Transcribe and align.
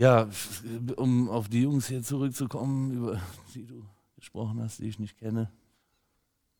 Ja, 0.00 0.28
um 0.96 1.28
auf 1.28 1.48
die 1.50 1.60
Jungs 1.62 1.86
hier 1.88 2.02
zurückzukommen, 2.02 2.90
über 2.92 3.20
die 3.54 3.66
du 3.66 3.84
gesprochen 4.16 4.60
hast, 4.62 4.78
die 4.78 4.88
ich 4.88 4.98
nicht 4.98 5.18
kenne. 5.18 5.50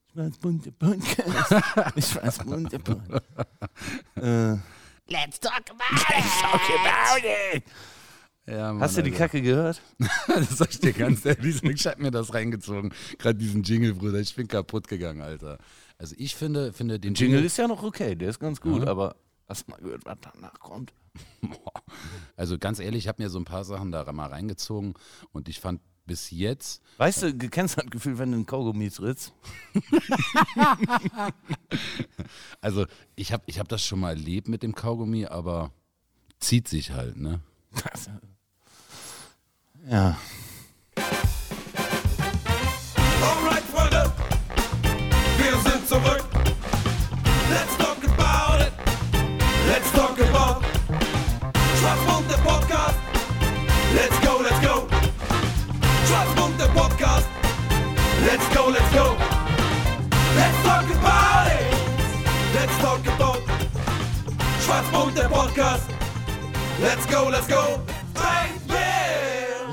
Ich 0.09 0.17
weiß 0.17 0.39
bunte 0.39 0.71
Podcast. 0.73 1.55
Ich 1.97 2.15
weiß 2.17 2.39
bunte 2.41 2.79
Podcast. 2.79 3.25
äh, 4.17 4.57
Let's 5.09 5.41
talk 5.41 5.63
about 5.71 5.97
let's 6.11 6.41
talk 6.43 6.61
about 6.85 7.27
it. 7.57 7.63
Ja, 8.47 8.73
Mann, 8.73 8.83
Hast 8.83 8.97
du 8.99 9.03
die 9.03 9.11
Alter. 9.13 9.25
Kacke 9.25 9.43
gehört? 9.43 9.81
das 10.29 10.59
sag 10.59 10.71
ich 10.71 10.81
dir 10.81 10.93
ganz 10.93 11.25
ehrlich. 11.25 11.63
Ich 11.63 11.87
hab 11.87 11.99
mir 11.99 12.11
das 12.11 12.35
reingezogen. 12.35 12.93
Gerade 13.19 13.39
diesen 13.39 13.63
Jingle, 13.63 13.95
Bruder. 13.95 14.19
Ich 14.21 14.35
bin 14.35 14.49
kaputt 14.49 14.87
gegangen, 14.89 15.23
Alter. 15.23 15.59
Also 15.99 16.15
ich 16.19 16.35
finde, 16.37 16.73
finde 16.73 16.99
den 17.01 17.15
Jingle 17.15 17.37
Jingle. 17.37 17.47
ist 17.47 17.57
ja 17.57 17.69
noch 17.69 17.83
okay, 17.83 18.15
der 18.17 18.31
ist 18.31 18.39
ganz 18.39 18.61
gut, 18.61 18.83
Ja. 18.83 18.89
aber 18.89 19.17
hast 19.51 19.67
du 19.67 19.73
mal 19.73 19.81
gehört, 19.81 20.07
was 20.07 20.17
danach 20.23 20.59
kommt? 20.61 20.95
Also 22.37 22.57
ganz 22.57 22.79
ehrlich, 22.79 23.05
ich 23.05 23.09
habe 23.09 23.23
mir 23.23 23.29
so 23.29 23.39
ein 23.39 23.45
paar 23.45 23.65
Sachen 23.65 23.93
da 23.93 24.11
mal 24.13 24.29
reingezogen 24.29 24.95
und 25.33 25.49
ich 25.49 25.61
fand 25.61 25.83
bis 26.07 26.31
jetzt, 26.31 26.81
Weißt 26.97 27.23
du, 27.23 27.35
du 27.35 27.49
kennst 27.51 27.77
das 27.77 27.85
Gefühl, 27.87 28.19
wenn 28.19 28.31
du 28.31 28.37
einen 28.37 28.47
Kaugummi 28.47 28.89
trittst? 28.89 29.35
also 32.63 32.87
ich 33.17 33.33
habe 33.33 33.43
ich 33.47 33.59
hab 33.59 33.69
das 33.69 33.85
schon 33.85 34.01
mal 34.01 34.11
erlebt 34.11 34.49
mit 34.49 34.63
dem 34.63 34.75
Kaugummi, 34.75 35.27
aber 35.27 35.73
zieht 36.39 36.69
sich 36.69 36.93
halt, 36.93 37.17
ne? 37.17 37.41
Ja. 39.87 40.17
Alright, 43.21 43.65
Freunde, 43.65 44.13
wir 45.37 45.71
sind 45.71 45.87
zurück. 45.87 46.25
Let's 47.51 47.79
it. 47.81 47.90
Let's 49.71 49.91
talk 49.93 50.19
about 50.19 50.65
Schwarzmund, 51.79 52.29
der 52.29 52.39
Podcast. 52.39 52.99
Let's 53.95 54.19
go, 54.27 54.43
let's 54.43 54.61
go. 54.67 54.89
Schwarzmund, 56.09 56.59
der 56.59 56.69
Podcast. 56.75 57.29
Let's 58.27 58.47
go, 58.53 58.69
let's 58.69 58.93
go. 58.93 59.17
Let's 60.35 60.63
talk 60.65 60.91
about 60.91 61.47
it. 61.55 61.71
Let's 62.53 62.77
talk 62.79 63.07
about 63.15 63.43
Schwarzmund, 64.65 65.17
der 65.17 65.29
Podcast. 65.29 65.85
Let's 66.81 67.07
go, 67.07 67.29
let's 67.31 67.47
go. 67.47 68.00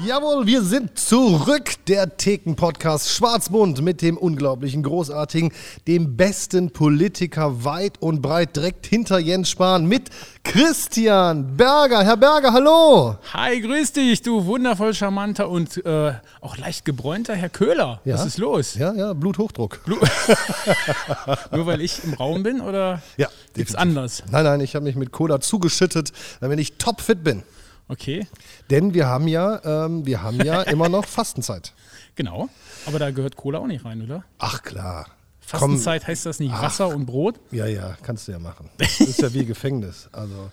Jawohl, 0.08 0.48
wir 0.48 0.62
sind 0.62 0.98
zurück. 0.98 1.72
Der 1.90 2.16
Theken-Podcast 2.16 3.10
Schwarzbund 3.10 3.82
mit 3.82 4.02
dem 4.02 4.18
unglaublichen, 4.18 4.82
großartigen, 4.82 5.52
dem 5.86 6.16
besten 6.16 6.72
Politiker 6.72 7.66
weit 7.66 8.02
und 8.02 8.22
breit 8.22 8.56
direkt 8.56 8.86
hinter 8.86 9.20
Jens 9.20 9.50
Spahn 9.50 9.86
mit 9.86 10.10
Christian 10.46 11.58
Berger. 11.58 12.06
Herr 12.06 12.16
Berger, 12.16 12.54
hallo. 12.54 13.18
Hi, 13.34 13.60
grüß 13.60 13.92
dich, 13.92 14.22
du 14.22 14.46
wundervoll 14.46 14.94
charmanter 14.94 15.50
und 15.50 15.86
äh, 15.86 16.14
auch 16.40 16.56
leicht 16.58 16.86
gebräunter 16.86 17.36
Herr 17.36 17.50
Köhler. 17.50 18.00
Ja? 18.06 18.16
Was 18.16 18.28
ist 18.28 18.38
los? 18.38 18.76
Ja, 18.76 18.94
ja, 18.94 19.12
Bluthochdruck. 19.12 19.82
Nur 21.52 21.66
weil 21.66 21.82
ich 21.82 22.02
im 22.06 22.14
Raum 22.14 22.44
bin 22.44 22.62
oder 22.62 23.02
Ja, 23.18 23.28
gibt's 23.54 23.74
definitiv. 23.74 23.78
anders? 23.78 24.24
Nein, 24.32 24.46
nein, 24.46 24.62
ich 24.62 24.74
habe 24.74 24.86
mich 24.86 24.96
mit 24.96 25.12
Cola 25.12 25.42
zugeschüttet, 25.42 26.14
damit 26.40 26.62
ich 26.62 26.78
topfit 26.78 27.26
bin. 27.26 27.44
Okay, 27.90 28.28
Denn 28.70 28.94
wir 28.94 29.08
haben 29.08 29.28
ja, 29.28 29.86
ähm, 29.86 30.06
wir 30.06 30.22
haben 30.22 30.42
ja 30.44 30.62
immer 30.74 30.90
noch 30.90 31.06
Fastenzeit. 31.06 31.74
genau. 32.16 32.50
Aber 32.86 33.00
da 33.00 33.12
gehört 33.12 33.36
Cola 33.36 33.60
auch 33.60 33.68
nicht 33.68 33.86
rein, 33.86 34.02
oder? 34.02 34.24
Ach 34.40 34.62
klar. 34.62 35.08
Fastenzeit 35.40 36.06
heißt 36.06 36.26
das 36.26 36.40
nicht 36.40 36.52
Wasser 36.52 36.90
und 36.90 37.06
Brot? 37.06 37.40
Ja, 37.52 37.66
ja, 37.66 37.98
kannst 38.04 38.28
du 38.28 38.34
ja 38.34 38.40
machen. 38.40 38.70
Das 38.78 39.00
ist 39.00 39.22
ja 39.22 39.34
wie 39.34 39.46
Gefängnis. 39.46 40.10
Also 40.12 40.52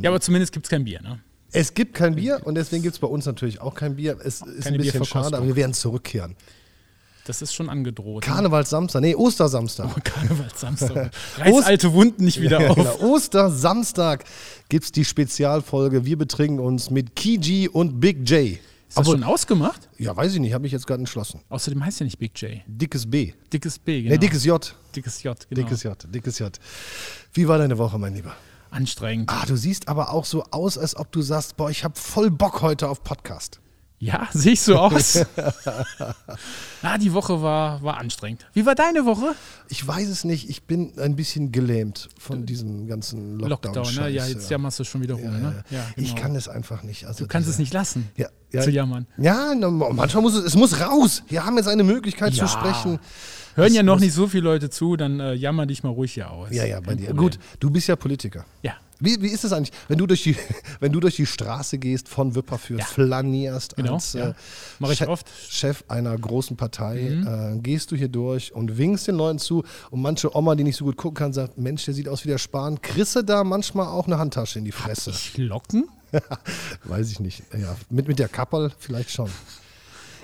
Ja, 0.00 0.10
aber 0.10 0.20
zumindest 0.20 0.52
gibt's 0.52 0.68
kein 0.68 0.84
Bier, 0.84 1.00
ne? 1.00 1.20
Es 1.52 1.74
gibt 1.74 1.94
kein 1.94 2.14
Bier 2.16 2.40
und 2.44 2.54
deswegen 2.54 2.82
gibt 2.82 2.94
es 2.94 3.00
bei 3.00 3.06
uns 3.08 3.26
natürlich 3.26 3.60
auch 3.60 3.74
kein 3.74 3.96
Bier. 3.96 4.18
Es 4.24 4.40
ist 4.40 4.64
Keine 4.64 4.76
ein 4.76 4.82
bisschen 4.82 5.04
schade, 5.04 5.36
aber 5.36 5.46
wir 5.46 5.56
werden 5.56 5.74
zurückkehren. 5.74 6.36
Das 7.24 7.42
ist 7.42 7.54
schon 7.54 7.68
angedroht. 7.68 8.26
ne? 8.26 8.32
Karnevalssamstag, 8.32 9.02
nee, 9.02 9.14
Ostersamstag. 9.14 10.04
Karnevalssamstag. 10.04 11.10
Reiß 11.38 11.64
alte 11.64 11.92
Wunden 11.92 12.24
nicht 12.24 12.40
wieder 12.40 12.60
Ja, 12.60 12.70
auf. 12.70 12.76
genau. 12.76 12.96
Ostersamstag 13.14 14.24
gibt 14.68 14.84
es 14.86 14.92
die 14.92 15.04
Spezialfolge. 15.04 16.04
Wir 16.04 16.16
betrinken 16.18 16.60
uns 16.60 16.90
mit 16.90 17.14
Kiji 17.16 17.68
und 17.68 18.00
Big 18.00 18.28
J. 18.28 18.58
Ist 18.88 18.98
das 18.98 19.06
schon 19.06 19.22
ausgemacht? 19.22 19.88
Ja, 19.98 20.16
weiß 20.16 20.34
ich 20.34 20.40
nicht, 20.40 20.52
habe 20.52 20.66
ich 20.66 20.72
jetzt 20.72 20.86
gerade 20.86 21.00
entschlossen. 21.00 21.40
Außerdem 21.48 21.84
heißt 21.84 22.00
ja 22.00 22.04
nicht 22.04 22.18
Big 22.18 22.40
J. 22.40 22.62
Dickes 22.66 23.08
B. 23.08 23.32
Dickes 23.52 23.78
B, 23.78 24.02
genau. 24.02 24.12
Nee, 24.14 24.18
dickes 24.18 24.44
J. 24.44 24.74
Dickes 24.96 25.22
J, 25.22 25.36
genau. 25.48 25.62
Dickes 25.62 25.82
J, 25.84 25.96
dickes 26.12 26.38
J. 26.40 26.58
Wie 27.32 27.46
war 27.46 27.58
deine 27.58 27.78
Woche, 27.78 27.98
mein 27.98 28.14
Lieber? 28.14 28.34
Anstrengend. 28.72 29.30
Ah, 29.30 29.44
du 29.46 29.56
siehst 29.56 29.86
aber 29.88 30.12
auch 30.12 30.24
so 30.24 30.44
aus, 30.50 30.76
als 30.78 30.96
ob 30.96 31.12
du 31.12 31.22
sagst, 31.22 31.56
boah, 31.56 31.70
ich 31.70 31.84
habe 31.84 31.94
voll 31.98 32.30
Bock 32.30 32.62
heute 32.62 32.88
auf 32.88 33.04
Podcast. 33.04 33.60
Ja, 34.02 34.28
sehe 34.32 34.52
ich 34.52 34.62
so 34.62 34.76
aus? 34.78 35.18
ah, 36.82 36.98
die 36.98 37.12
Woche 37.12 37.42
war, 37.42 37.82
war 37.82 37.98
anstrengend. 37.98 38.46
Wie 38.54 38.64
war 38.64 38.74
deine 38.74 39.04
Woche? 39.04 39.34
Ich 39.68 39.86
weiß 39.86 40.08
es 40.08 40.24
nicht, 40.24 40.48
ich 40.48 40.62
bin 40.62 40.98
ein 40.98 41.16
bisschen 41.16 41.52
gelähmt 41.52 42.08
von 42.18 42.46
diesem 42.46 42.86
ganzen 42.86 43.38
Lockdown. 43.38 43.74
Lockdown, 43.74 43.94
ne? 44.04 44.08
Ja, 44.10 44.24
jetzt 44.26 44.50
jammerst 44.50 44.78
du 44.80 44.84
schon 44.84 45.02
wieder 45.02 45.14
rum, 45.16 45.30
ne? 45.42 45.64
Ja, 45.70 45.80
Ich 45.96 46.14
genau. 46.14 46.22
kann 46.22 46.34
es 46.34 46.48
einfach 46.48 46.82
nicht. 46.82 47.04
Also 47.06 47.24
Du 47.24 47.28
kannst 47.28 47.46
diese- 47.46 47.56
es 47.56 47.58
nicht 47.58 47.74
lassen, 47.74 48.08
ja, 48.16 48.28
ja, 48.52 48.62
zu 48.62 48.70
jammern. 48.70 49.06
Ja, 49.18 49.54
manchmal 49.54 50.22
muss 50.22 50.34
es, 50.34 50.44
es 50.44 50.54
muss 50.56 50.80
raus. 50.80 51.22
Wir 51.28 51.44
haben 51.44 51.56
jetzt 51.58 51.68
eine 51.68 51.84
Möglichkeit 51.84 52.32
Ja. 52.32 52.46
zu 52.46 52.50
sprechen. 52.50 52.98
Hören 53.54 53.74
ja 53.74 53.82
Das 53.82 53.86
noch 53.86 54.00
nicht 54.00 54.14
so 54.14 54.28
viele 54.28 54.44
Leute 54.44 54.70
zu, 54.70 54.96
dann 54.96 55.20
äh, 55.20 55.34
jammer 55.34 55.66
dich 55.66 55.82
mal 55.82 55.90
ruhig 55.90 56.14
hier 56.14 56.30
aus. 56.30 56.48
Ja, 56.52 56.64
ja, 56.64 56.80
bei 56.80 56.94
dir. 56.94 57.12
Gut, 57.12 57.38
du 57.58 57.68
bist 57.68 57.86
ja 57.88 57.96
Politiker. 57.96 58.46
Ja. 58.62 58.72
Wie, 59.00 59.20
wie 59.22 59.28
ist 59.28 59.44
es 59.44 59.52
eigentlich, 59.52 59.72
wenn 59.88 59.98
du 59.98 60.06
durch 60.06 60.22
die, 60.22 60.36
wenn 60.80 60.92
du 60.92 61.00
durch 61.00 61.16
die 61.16 61.26
Straße 61.26 61.78
gehst, 61.78 62.08
von 62.08 62.34
Wipperfürth, 62.34 62.80
Ja. 62.80 62.86
flanierst 62.86 63.76
Genau, 63.76 63.94
als 63.94 64.12
ja. 64.12 64.28
äh, 64.30 64.34
Mach 64.78 64.90
ich 64.90 64.98
Chef, 64.98 65.08
oft. 65.08 65.26
Mhm. 65.26 65.50
Chef 65.50 65.84
einer 65.88 66.16
großen 66.16 66.56
Partei, 66.56 66.98
äh, 67.54 67.58
gehst 67.58 67.90
du 67.90 67.96
hier 67.96 68.08
durch 68.08 68.54
und 68.54 68.78
winkst 68.78 69.08
den 69.08 69.16
Leuten 69.16 69.38
zu 69.38 69.64
und 69.90 70.02
manche 70.02 70.34
Oma, 70.36 70.54
die 70.54 70.64
nicht 70.64 70.76
so 70.76 70.84
gut 70.84 70.96
gucken 70.96 71.16
kann, 71.16 71.32
sagt, 71.32 71.58
Mensch, 71.58 71.84
der 71.84 71.94
sieht 71.94 72.08
aus 72.08 72.24
wie 72.24 72.28
der 72.28 72.38
Spahn. 72.38 72.78
Du 72.94 73.22
da 73.22 73.44
manchmal 73.44 73.86
auch 73.88 74.06
eine 74.06 74.18
Handtasche 74.18 74.58
in 74.58 74.64
die 74.64 74.72
Fresse? 74.72 75.10
Ich 75.10 75.36
locken? 75.36 75.88
Weiß 76.84 77.10
ich 77.10 77.20
nicht. 77.20 77.42
Ja, 77.58 77.76
mit, 77.88 78.08
mit 78.08 78.18
der 78.18 78.28
Kappel 78.28 78.72
vielleicht 78.78 79.10
schon. 79.10 79.30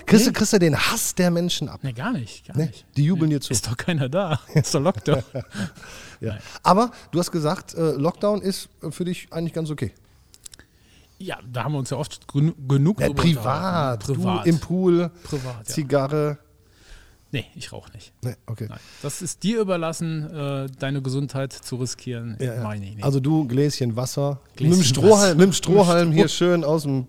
Kriegst, 0.07 0.25
du, 0.27 0.31
kriegst 0.33 0.53
du 0.53 0.57
den 0.59 0.75
Hass 0.75 1.13
der 1.15 1.29
Menschen 1.29 1.69
ab? 1.69 1.83
Ne, 1.83 1.93
gar 1.93 2.11
nicht. 2.13 2.47
Gar 2.47 2.57
Ne? 2.57 2.65
nicht. 2.67 2.85
Die 2.95 3.03
jubeln 3.03 3.29
dir 3.29 3.39
zu. 3.41 3.51
Ist 3.51 3.67
doch 3.67 3.77
keiner 3.77 4.09
da. 4.09 4.39
Ist 4.55 4.73
doch 4.73 4.81
Lockdown. 4.81 5.23
Ja. 6.19 6.35
Aber 6.63 6.89
du 7.11 7.19
hast 7.19 7.31
gesagt, 7.31 7.75
äh, 7.75 7.91
Lockdown 7.91 8.41
ist 8.41 8.69
äh, 8.81 8.89
für 8.89 9.05
dich 9.05 9.27
eigentlich 9.31 9.53
ganz 9.53 9.69
okay. 9.69 9.93
ja, 11.19 11.37
da 11.53 11.63
haben 11.63 11.73
wir 11.73 11.77
uns 11.77 11.91
ja 11.91 11.97
oft 11.97 12.25
genu- 12.27 12.55
genug 12.67 12.99
Ja, 12.99 13.09
privat. 13.13 14.03
Privat. 14.03 14.43
du 14.43 14.49
im 14.49 14.59
Pool, 14.59 15.11
Privat. 15.23 15.67
Zigarre. 15.67 16.39
Nee, 17.31 17.45
ich 17.55 17.73
rauche 17.73 17.91
nicht. 17.91 18.13
Ne, 18.23 18.37
okay. 18.45 18.67
Nein. 18.69 18.79
Das 19.01 19.21
ist 19.21 19.43
dir 19.43 19.59
überlassen, 19.59 20.29
äh, 20.33 20.67
deine 20.79 21.01
Gesundheit 21.01 21.51
zu 21.51 21.75
riskieren. 21.75 22.37
Ja, 22.39 22.55
ja. 22.55 22.63
Meine 22.63 22.85
ich 22.85 22.95
nicht. 22.95 23.03
Also 23.03 23.19
du 23.19 23.45
Gläschen 23.47 23.95
Wasser, 23.95 24.39
Gläschen 24.55 24.77
mit 24.77 24.79
dem 24.79 24.83
Strohhalm, 24.87 25.37
dem 25.37 25.53
Strohhalm 25.53 26.11
hier 26.11 26.27
schön 26.29 26.63
aus 26.63 26.83
dem 26.83 27.07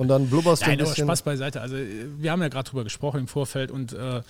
und 0.00 0.08
dann 0.08 0.28
blubberst 0.28 0.62
du 0.62 0.66
ein 0.66 0.78
Nein, 0.78 0.86
bisschen. 0.86 1.06
Spaß 1.06 1.22
beiseite. 1.22 1.60
Also 1.60 1.76
äh, 1.76 2.06
wir 2.18 2.32
haben 2.32 2.40
ja 2.40 2.48
gerade 2.48 2.68
drüber 2.68 2.84
gesprochen 2.84 3.20
im 3.20 3.28
Vorfeld 3.28 3.70
und 3.70 3.92
äh, 3.92 4.22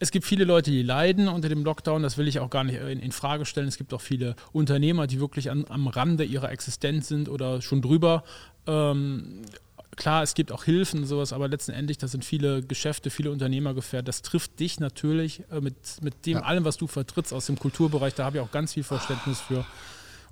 es 0.00 0.10
gibt 0.10 0.26
viele 0.26 0.44
Leute, 0.44 0.72
die 0.72 0.82
leiden 0.82 1.28
unter 1.28 1.48
dem 1.48 1.62
Lockdown. 1.62 2.02
Das 2.02 2.18
will 2.18 2.26
ich 2.26 2.40
auch 2.40 2.50
gar 2.50 2.64
nicht 2.64 2.80
in, 2.80 2.98
in 2.98 3.12
Frage 3.12 3.44
stellen. 3.44 3.68
Es 3.68 3.76
gibt 3.76 3.94
auch 3.94 4.00
viele 4.00 4.34
Unternehmer, 4.52 5.06
die 5.06 5.20
wirklich 5.20 5.50
an, 5.50 5.64
am 5.68 5.86
Rande 5.86 6.24
ihrer 6.24 6.50
Existenz 6.50 7.06
sind 7.06 7.28
oder 7.28 7.62
schon 7.62 7.82
drüber. 7.82 8.24
Ähm, 8.66 9.42
klar, 9.96 10.22
es 10.22 10.34
gibt 10.34 10.52
auch 10.52 10.64
Hilfen 10.64 11.00
und 11.00 11.06
sowas, 11.06 11.32
aber 11.32 11.48
letztendlich, 11.48 11.98
da 11.98 12.08
sind 12.08 12.24
viele 12.24 12.62
Geschäfte, 12.62 13.10
viele 13.10 13.30
Unternehmer 13.30 13.74
gefährdet. 13.74 14.08
Das 14.08 14.22
trifft 14.22 14.58
dich 14.60 14.80
natürlich 14.80 15.42
äh, 15.50 15.60
mit, 15.60 15.74
mit 16.02 16.26
dem 16.26 16.38
allem, 16.38 16.64
was 16.64 16.76
du 16.76 16.86
vertrittst 16.86 17.32
aus 17.32 17.46
dem 17.46 17.58
Kulturbereich. 17.58 18.14
Da 18.14 18.24
habe 18.24 18.38
ich 18.38 18.42
auch 18.42 18.50
ganz 18.50 18.72
viel 18.74 18.82
Verständnis 18.84 19.40
für. 19.40 19.64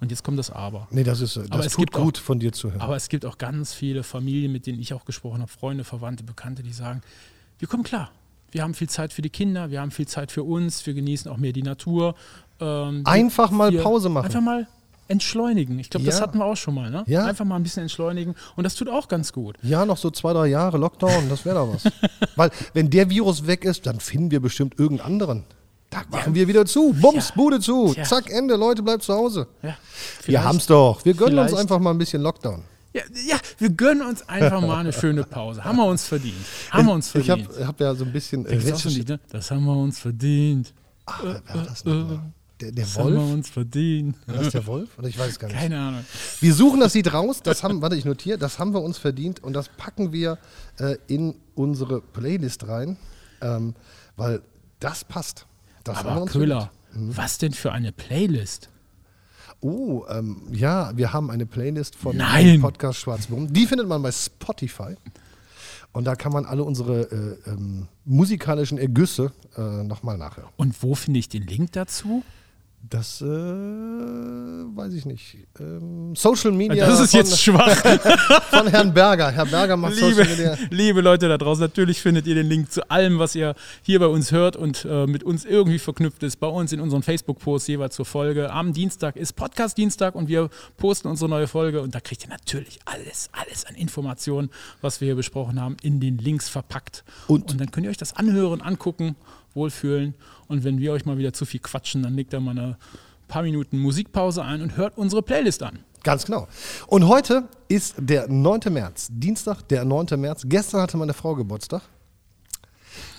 Und 0.00 0.10
jetzt 0.10 0.24
kommt 0.24 0.38
das 0.38 0.50
Aber. 0.50 0.88
nee, 0.90 1.04
das 1.04 1.20
ist 1.20 1.36
äh, 1.36 1.40
das 1.42 1.50
Aber 1.50 1.66
es 1.66 1.72
tut 1.74 1.86
gibt 1.88 1.96
auch- 1.96 2.02
gut 2.04 2.16
von 2.18 2.40
dir 2.40 2.52
zu 2.52 2.70
hören. 2.70 2.80
Aber 2.80 2.96
es 2.96 3.08
gibt 3.10 3.26
auch 3.26 3.36
ganz 3.38 3.74
viele 3.74 4.02
Familien, 4.02 4.50
mit 4.50 4.66
denen 4.66 4.80
ich 4.80 4.94
auch 4.94 5.04
gesprochen 5.04 5.40
habe, 5.42 5.50
Freunde, 5.50 5.84
Verwandte, 5.84 6.24
Bekannte, 6.24 6.62
die 6.62 6.72
sagen, 6.72 7.02
wir 7.58 7.68
kommen 7.68 7.82
klar. 7.82 8.10
Wir 8.52 8.62
haben 8.62 8.74
viel 8.74 8.88
Zeit 8.88 9.12
für 9.12 9.22
die 9.22 9.30
Kinder, 9.30 9.70
wir 9.70 9.80
haben 9.80 9.90
viel 9.92 10.08
Zeit 10.08 10.32
für 10.32 10.42
uns, 10.42 10.84
wir 10.86 10.94
genießen 10.94 11.30
auch 11.30 11.36
mehr 11.36 11.52
die 11.52 11.62
Natur. 11.62 12.14
Ähm, 12.58 13.02
Einfach 13.04 13.50
mal 13.50 13.70
Pause 13.72 14.08
machen. 14.08 14.24
Einfach 14.24 14.40
mal 14.40 14.66
entschleunigen. 15.10 15.78
Ich 15.78 15.90
glaube, 15.90 16.06
das 16.06 16.16
Ja. 16.16 16.22
hatten 16.22 16.38
wir 16.38 16.44
auch 16.46 16.56
schon 16.56 16.74
mal. 16.74 16.90
Ne? 16.90 17.04
Ja. 17.06 17.24
Einfach 17.26 17.44
mal 17.44 17.56
ein 17.56 17.62
bisschen 17.62 17.82
entschleunigen 17.82 18.34
und 18.56 18.64
das 18.64 18.74
tut 18.74 18.88
auch 18.88 19.08
ganz 19.08 19.32
gut. 19.32 19.56
ja, 19.62 19.84
noch 19.84 19.96
so 19.98 20.10
zwei, 20.10 20.32
drei 20.32 20.46
Jahre 20.46 20.78
Lockdown, 20.78 21.28
das 21.28 21.44
wäre 21.44 21.56
doch 21.56 21.74
was. 21.74 21.92
Weil 22.36 22.50
wenn 22.72 22.88
der 22.90 23.10
Virus 23.10 23.46
weg 23.46 23.64
ist, 23.64 23.86
dann 23.86 24.00
finden 24.00 24.30
wir 24.30 24.40
bestimmt 24.40 24.78
irgendeinen 24.78 25.12
anderen. 25.12 25.44
Da 25.90 26.02
machen 26.10 26.34
wir 26.36 26.46
wieder 26.46 26.64
zu. 26.66 26.92
Bums, 26.92 27.30
Ja. 27.30 27.34
Bude 27.34 27.58
zu. 27.58 27.92
Ja. 27.96 28.04
Zack, 28.04 28.30
Ende. 28.30 28.54
Leute, 28.54 28.80
bleibt 28.82 29.02
zu 29.02 29.12
Hause. 29.12 29.48
Ja, 29.60 29.68
Wir 29.70 29.74
vielleicht- 30.22 30.44
haben's 30.44 30.66
doch. 30.66 31.04
Wir 31.04 31.14
gönnen 31.14 31.36
uns 31.38 31.48
vielleicht- 31.50 31.60
einfach 31.62 31.80
mal 31.80 31.90
ein 31.90 31.98
bisschen 31.98 32.22
Lockdown. 32.22 32.62
Ja, 32.92 33.02
ja, 33.26 33.36
wir 33.58 33.70
gönnen 33.70 34.02
uns 34.06 34.28
einfach 34.28 34.60
mal 34.60 34.78
eine 34.78 34.92
schöne 34.92 35.22
Pause. 35.24 35.62
Haben 35.64 35.76
wir 35.78 35.86
uns 35.86 36.04
verdient. 36.06 36.34
Haben 36.70 36.86
wir 36.86 36.92
uns 36.94 37.06
Ich 37.14 37.24
verdient. 37.26 37.48
habe 37.56 37.66
hab 37.66 37.80
ja 37.80 37.94
so 37.94 38.04
ein 38.04 38.12
bisschen 38.12 38.42
Da 38.44 38.50
recherchiert. 38.50 38.94
Lied, 38.94 39.08
ne? 39.08 39.20
Das 39.30 39.50
haben 39.50 39.64
wir 39.64 39.76
uns 39.76 39.98
verdient. 40.00 40.72
Ach, 41.06 41.20
wer 41.24 41.34
war 41.54 41.64
das 41.64 41.84
noch 41.84 41.94
mal? 41.94 42.20
Der, 42.60 42.72
der 42.72 42.84
Das 42.84 42.98
haben 42.98 43.12
wir 43.12 43.20
Wolf? 43.20 43.32
uns 43.32 43.48
verdient. 43.50 44.16
War 44.26 44.36
das 44.42 44.52
der 44.52 44.66
Wolf? 44.66 44.98
Oder 44.98 45.08
ich 45.08 45.18
weiß 45.18 45.30
es 45.30 45.38
gar 45.38 45.48
nicht. 45.48 45.56
Keine 45.58 45.78
Ahnung. 45.80 46.04
Wir 46.40 46.54
suchen 46.54 46.80
das 46.80 46.94
Lied 46.94 47.12
raus. 47.12 47.40
Das 47.42 47.62
haben, 47.62 47.80
warte, 47.82 47.96
ich 47.96 48.04
notiere. 48.04 48.38
Das 48.38 48.58
haben 48.58 48.72
wir 48.74 48.82
uns 48.82 48.98
verdient 48.98 49.42
und 49.42 49.52
das 49.54 49.68
packen 49.68 50.12
wir 50.12 50.38
äh, 50.78 50.96
in 51.06 51.34
unsere 51.54 52.00
Playlist 52.00 52.68
rein, 52.68 52.96
ähm, 53.40 53.74
weil 54.16 54.42
das 54.78 55.04
passt. 55.04 55.46
Das 55.84 55.98
Aber 55.98 56.26
Köhler, 56.26 56.70
Mhm. 56.92 57.16
was 57.16 57.38
denn 57.38 57.52
für 57.52 57.72
eine 57.72 57.92
Playlist? 57.92 58.68
Oh, 59.60 60.04
ähm, 60.08 60.42
ja, 60.52 60.96
wir 60.96 61.12
haben 61.12 61.30
eine 61.30 61.46
Playlist 61.46 61.94
von 61.96 62.16
Nein. 62.16 62.60
Podcast 62.60 62.98
Schwarzwurm. 62.98 63.52
Die 63.52 63.66
findet 63.66 63.86
man 63.86 64.02
bei 64.02 64.10
Spotify. 64.10 64.96
Und 65.92 66.04
da 66.04 66.14
kann 66.14 66.32
man 66.32 66.46
alle 66.46 66.62
unsere 66.64 67.02
äh, 67.46 67.50
ähm, 67.50 67.88
musikalischen 68.04 68.78
Ergüsse 68.78 69.32
äh, 69.56 69.82
nochmal 69.82 70.16
nachhören. 70.18 70.48
Und 70.56 70.82
wo 70.82 70.94
finde 70.94 71.18
ich 71.20 71.28
den 71.28 71.46
Link 71.46 71.72
dazu? 71.72 72.22
Das 72.82 73.20
äh, 73.20 73.26
weiß 73.26 74.94
ich 74.94 75.04
nicht. 75.04 75.36
Ähm, 75.60 76.16
Social 76.16 76.50
Media 76.50 76.86
das 76.86 76.98
ist 77.00 77.10
von, 77.10 77.20
jetzt 77.20 77.38
schwach. 77.40 77.76
von 78.50 78.66
Herrn 78.68 78.94
Berger. 78.94 79.30
Herr 79.30 79.44
Berger 79.44 79.76
macht 79.76 79.94
liebe, 79.96 80.14
Social 80.14 80.30
Media. 80.30 80.56
liebe 80.70 81.00
Leute 81.02 81.28
da 81.28 81.36
draußen, 81.36 81.60
natürlich 81.60 82.00
findet 82.00 82.26
ihr 82.26 82.34
den 82.34 82.46
Link 82.46 82.72
zu 82.72 82.90
allem, 82.90 83.18
was 83.18 83.34
ihr 83.34 83.54
hier 83.82 84.00
bei 84.00 84.06
uns 84.06 84.32
hört 84.32 84.56
und 84.56 84.86
äh, 84.90 85.06
mit 85.06 85.22
uns 85.22 85.44
irgendwie 85.44 85.78
verknüpft 85.78 86.22
ist, 86.22 86.36
bei 86.36 86.46
uns 86.46 86.72
in 86.72 86.80
unseren 86.80 87.02
Facebook-Posts 87.02 87.68
jeweils 87.68 87.94
zur 87.94 88.06
Folge. 88.06 88.50
Am 88.50 88.72
Dienstag 88.72 89.16
ist 89.16 89.34
Podcast-Dienstag 89.34 90.14
und 90.14 90.28
wir 90.28 90.48
posten 90.78 91.08
unsere 91.08 91.28
neue 91.28 91.48
Folge 91.48 91.82
und 91.82 91.94
da 91.94 92.00
kriegt 92.00 92.24
ihr 92.24 92.30
natürlich 92.30 92.80
alles, 92.86 93.28
alles 93.32 93.66
an 93.66 93.74
Informationen, 93.74 94.48
was 94.80 95.02
wir 95.02 95.06
hier 95.06 95.16
besprochen 95.16 95.60
haben, 95.60 95.76
in 95.82 96.00
den 96.00 96.16
Links 96.16 96.48
verpackt. 96.48 97.04
Und- 97.28 97.50
und 97.52 97.60
dann 97.60 97.70
könnt 97.70 97.84
ihr 97.84 97.90
euch 97.90 97.98
das 97.98 98.16
anhören, 98.16 98.62
angucken, 98.62 99.16
wohlfühlen 99.54 100.14
und 100.48 100.64
wenn 100.64 100.78
wir 100.78 100.92
euch 100.92 101.04
mal 101.04 101.18
wieder 101.18 101.32
zu 101.32 101.44
viel 101.44 101.60
quatschen, 101.60 102.02
dann 102.02 102.14
legt 102.14 102.32
da 102.32 102.40
mal 102.40 102.52
eine 102.52 102.76
paar 103.28 103.42
Minuten 103.42 103.78
Musikpause 103.78 104.42
ein 104.42 104.62
und 104.62 104.76
hört 104.76 104.98
unsere 104.98 105.22
Playlist 105.22 105.62
an. 105.62 105.78
Ganz 106.02 106.24
genau. 106.24 106.48
Und 106.86 107.08
heute 107.08 107.48
ist 107.68 107.94
der 107.98 108.28
9. 108.28 108.60
März, 108.70 109.08
Dienstag, 109.10 109.62
der 109.68 109.84
9. 109.84 110.18
März. 110.18 110.44
Gestern 110.46 110.80
hatte 110.80 110.96
meine 110.96 111.12
Frau 111.12 111.34
Geburtstag. 111.34 111.82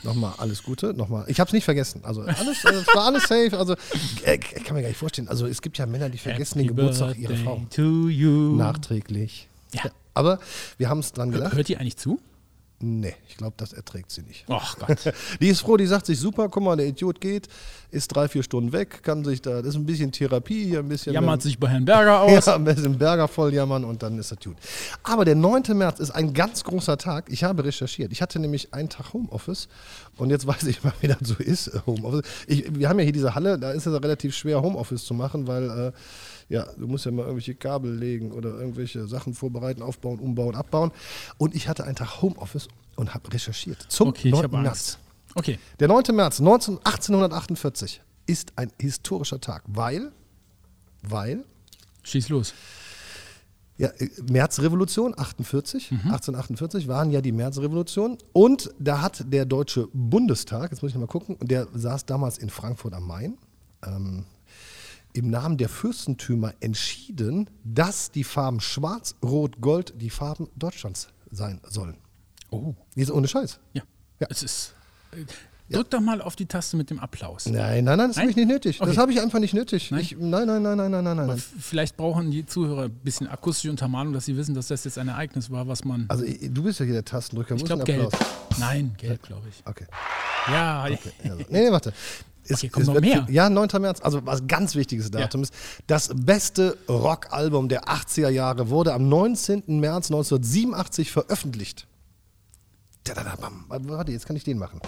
Nochmal 0.03 0.33
alles 0.37 0.63
Gute, 0.63 0.93
nochmal. 0.93 1.25
Ich 1.27 1.39
habe 1.39 1.47
es 1.47 1.53
nicht 1.53 1.63
vergessen. 1.63 2.01
Also 2.03 2.21
alles, 2.21 2.65
äh, 2.65 2.69
es 2.69 2.87
war 2.87 3.05
alles 3.05 3.23
safe. 3.23 3.57
Also 3.57 3.75
äh, 4.25 4.39
ich 4.55 4.63
kann 4.63 4.75
mir 4.75 4.81
gar 4.81 4.89
nicht 4.89 4.97
vorstellen. 4.97 5.27
Also 5.27 5.45
es 5.45 5.61
gibt 5.61 5.77
ja 5.77 5.85
Männer, 5.85 6.09
die 6.09 6.17
vergessen 6.17 6.57
den 6.57 6.67
Happy 6.67 6.75
Geburtstag 6.75 7.17
ihrer 7.17 7.35
Frau 7.35 7.61
nachträglich. 7.77 9.47
Ja. 9.73 9.83
Aber 10.13 10.39
wir 10.77 10.89
haben 10.89 10.99
es 10.99 11.13
dran 11.13 11.31
gelacht. 11.31 11.53
Hört 11.53 11.69
ihr 11.69 11.79
eigentlich 11.79 11.97
zu? 11.97 12.19
Nee, 12.83 13.13
ich 13.29 13.37
glaube, 13.37 13.53
das 13.57 13.73
erträgt 13.73 14.11
sie 14.11 14.23
nicht. 14.23 14.45
Ach 14.49 14.77
Gott. 14.77 15.13
Die 15.39 15.47
ist 15.47 15.61
froh, 15.61 15.77
die 15.77 15.85
sagt 15.85 16.07
sich, 16.07 16.19
super, 16.19 16.49
guck 16.49 16.63
mal, 16.63 16.75
der 16.75 16.87
Idiot 16.87 17.21
geht, 17.21 17.47
ist 17.91 18.07
drei, 18.07 18.27
vier 18.27 18.41
Stunden 18.41 18.71
weg, 18.73 19.03
kann 19.03 19.23
sich 19.23 19.41
da, 19.41 19.57
das 19.57 19.67
ist 19.67 19.75
ein 19.75 19.85
bisschen 19.85 20.11
Therapie, 20.11 20.65
hier 20.65 20.79
ein 20.79 20.87
bisschen. 20.87 21.13
Jammert 21.13 21.41
sich 21.41 21.59
bei 21.59 21.67
Herrn 21.67 21.85
Berger 21.85 22.21
aus. 22.21 22.45
Ja, 22.45 22.55
ein 22.55 22.63
bisschen 22.63 22.97
Berger 22.97 23.27
voll 23.27 23.53
jammern 23.53 23.83
und 23.83 24.01
dann 24.01 24.17
ist 24.17 24.31
das 24.31 24.39
gut. 24.39 24.55
Aber 25.03 25.25
der 25.25 25.35
9. 25.35 25.63
März 25.73 25.99
ist 25.99 26.11
ein 26.11 26.33
ganz 26.33 26.63
großer 26.63 26.97
Tag. 26.97 27.25
Ich 27.29 27.43
habe 27.43 27.63
recherchiert. 27.63 28.11
Ich 28.11 28.21
hatte 28.21 28.39
nämlich 28.39 28.73
einen 28.73 28.89
Tag 28.89 29.13
Homeoffice 29.13 29.67
und 30.17 30.29
jetzt 30.29 30.47
weiß 30.47 30.63
ich 30.63 30.83
mal, 30.83 30.93
wie 31.01 31.07
das 31.07 31.17
so 31.21 31.35
ist, 31.35 31.67
äh, 31.67 31.79
Homeoffice. 31.85 32.23
Ich, 32.47 32.75
wir 32.75 32.89
haben 32.89 32.97
ja 32.99 33.03
hier 33.03 33.13
diese 33.13 33.35
Halle, 33.35 33.59
da 33.59 33.71
ist 33.71 33.85
es 33.85 33.93
relativ 34.01 34.35
schwer, 34.35 34.61
Homeoffice 34.61 35.05
zu 35.05 35.13
machen, 35.13 35.47
weil 35.47 35.69
äh, 35.69 35.91
ja, 36.51 36.65
du 36.77 36.86
musst 36.86 37.06
ja 37.06 37.12
mal 37.12 37.21
irgendwelche 37.21 37.56
Kabel 37.56 37.95
legen 37.95 38.33
oder 38.33 38.50
irgendwelche 38.59 39.07
Sachen 39.07 39.33
vorbereiten, 39.33 39.81
aufbauen, 39.81 40.19
umbauen, 40.19 40.53
abbauen. 40.53 40.92
Und 41.38 41.56
ich 41.56 41.69
hatte 41.69 41.86
einen 41.86 41.95
Tag 41.95 42.21
Homeoffice 42.21 42.68
und 42.98 43.13
habe 43.13 43.31
recherchiert 43.31 43.86
zum 43.88 44.09
Okay, 44.09 44.27
ich 44.27 44.33
9. 44.33 44.44
habe 44.44 44.57
März. 44.57 44.98
Okay. 45.33 45.57
Der 45.80 45.88
9. 45.88 46.13
März 46.13 46.42
19, 46.42 46.80
1848 46.80 48.01
ist 48.27 48.51
ein 48.57 48.69
historischer 48.81 49.39
Tag, 49.39 49.63
weil, 49.68 50.12
weil 51.03 51.45
Schieß 52.03 52.27
los. 52.27 52.53
ja, 53.77 53.88
äh, 53.88 54.09
Märzrevolution 54.30 55.18
48, 55.18 55.92
1848 55.92 56.89
waren 56.89 57.12
ja 57.12 57.21
die 57.21 57.31
Märzrevolution 57.31 58.18
und 58.33 58.71
da 58.77 59.01
hat 59.01 59.24
der 59.31 59.45
Deutsche 59.45 59.88
Bundestag, 59.94 60.71
jetzt 60.71 60.81
muss 60.81 60.92
ich 60.92 60.98
mal 60.98 61.07
gucken, 61.07 61.38
der 61.42 61.69
saß 61.74 62.06
damals 62.06 62.38
in 62.39 62.50
Frankfurt 62.50 62.94
am 62.94 63.07
Main, 63.07 63.38
ähm, 63.88 64.25
im 65.13 65.29
Namen 65.29 65.57
der 65.57 65.69
Fürstentümer 65.69 66.53
entschieden, 66.59 67.49
dass 67.63 68.11
die 68.11 68.23
Farben 68.23 68.59
Schwarz, 68.59 69.15
Rot, 69.23 69.61
Gold 69.61 69.93
die 69.97 70.09
Farben 70.09 70.49
Deutschlands 70.55 71.07
sein 71.31 71.61
sollen. 71.69 71.97
Oh. 72.49 72.73
Jetzt 72.95 73.11
ohne 73.11 73.27
Scheiß. 73.27 73.59
Ja. 73.73 73.83
Ja. 74.19 74.27
Es 74.29 74.43
ist. 74.43 74.75
äh, 75.13 75.25
Drück 75.73 75.89
doch 75.89 76.01
mal 76.01 76.21
auf 76.21 76.35
die 76.35 76.45
Taste 76.45 76.75
mit 76.75 76.89
dem 76.89 76.99
Applaus. 76.99 77.45
Nein, 77.45 77.85
nein, 77.85 77.97
nein, 77.97 78.09
das 78.09 78.17
habe 78.17 78.29
ich 78.29 78.35
nicht 78.35 78.49
nötig. 78.49 78.79
Das 78.79 78.89
Okay. 78.89 78.97
habe 78.97 79.13
ich 79.13 79.21
einfach 79.21 79.39
nicht 79.39 79.53
nötig. 79.53 79.89
Nein? 79.89 80.01
Ich, 80.01 80.17
nein, 80.19 80.45
nein, 80.45 80.61
nein, 80.61 80.75
nein, 80.77 80.91
nein, 80.91 81.03
nein, 81.03 81.15
nein. 81.27 81.37
Vielleicht 81.59 81.95
brauchen 81.95 82.29
die 82.29 82.45
Zuhörer 82.45 82.83
ein 82.83 82.91
bisschen 82.91 83.29
akustische 83.29 83.69
Untermalung, 83.69 84.11
dass 84.11 84.25
sie 84.25 84.35
wissen, 84.35 84.53
dass 84.53 84.67
das 84.67 84.83
jetzt 84.83 84.97
ein 84.97 85.07
Ereignis 85.07 85.49
war, 85.49 85.69
was 85.69 85.85
man. 85.85 86.05
Also 86.09 86.25
du 86.25 86.63
bist 86.63 86.79
ja 86.81 86.85
hier 86.85 86.95
der 86.95 87.05
Tastendrücker. 87.05 87.55
ich 87.55 87.61
ist 87.61 87.67
glaube, 87.67 87.85
gelb. 87.85 88.11
Nein, 88.59 88.93
gelb, 88.97 89.23
glaube 89.23 89.47
ich. 89.47 89.63
Okay. 89.65 89.85
Ja, 90.49 90.81
Also, 90.81 90.97
nee, 91.23 91.45
nee, 91.49 91.71
warte. 91.71 91.93
Es, 92.43 92.57
Okay, 92.57 92.69
kommt 92.69 92.88
es 92.88 92.93
noch 92.93 92.99
mehr. 93.01 93.25
Ja, 93.29 93.49
9. 93.49 93.67
März, 93.79 94.01
also 94.01 94.25
was 94.25 94.47
ganz 94.47 94.75
wichtiges 94.75 95.11
Datum 95.11 95.43
ist. 95.43 95.53
Das 95.88 96.09
beste 96.13 96.77
Rockalbum 96.89 97.69
der 97.69 97.85
80er 97.85 98.29
Jahre 98.29 98.69
wurde 98.69 98.93
am 98.93 99.07
19. 99.09 99.79
März 99.79 100.07
1987 100.11 101.11
veröffentlicht. 101.11 101.88
Tadadabam. 103.03 103.65
Warte, 103.67 104.11
jetzt 104.11 104.25
kann 104.25 104.35
ich 104.35 104.43
den 104.43 104.57
machen. 104.57 104.79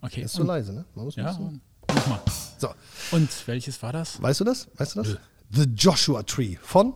okay. 0.00 0.16
Der 0.16 0.24
ist 0.26 0.32
so 0.34 0.42
und, 0.42 0.48
leise, 0.48 0.72
ne? 0.72 0.84
Man 0.94 1.04
muss 1.04 1.16
ja, 1.16 1.28
bisschen- 1.28 1.60
und 1.88 1.94
nochmal. 1.96 2.20
So, 2.58 2.68
Und 3.12 3.28
welches 3.46 3.82
war 3.82 3.92
das? 3.92 4.20
weißt 4.22 4.40
du 4.40 4.44
das? 4.44 4.68
Weißt 4.76 4.94
du 4.96 5.02
das? 5.02 5.16
The 5.50 5.64
Joshua 5.76 6.22
Tree 6.22 6.56
von 6.62 6.94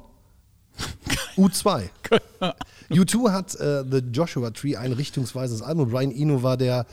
U2. 1.36 1.88
U2 2.90 3.32
hat 3.32 3.54
äh, 3.56 3.84
The 3.90 3.98
Joshua 4.12 4.50
Tree 4.50 4.76
ein 4.76 4.92
richtungsweises 4.92 5.62
Album. 5.62 5.90
Brian 5.90 6.10
Eno 6.12 6.42
war 6.42 6.56
der 6.56 6.86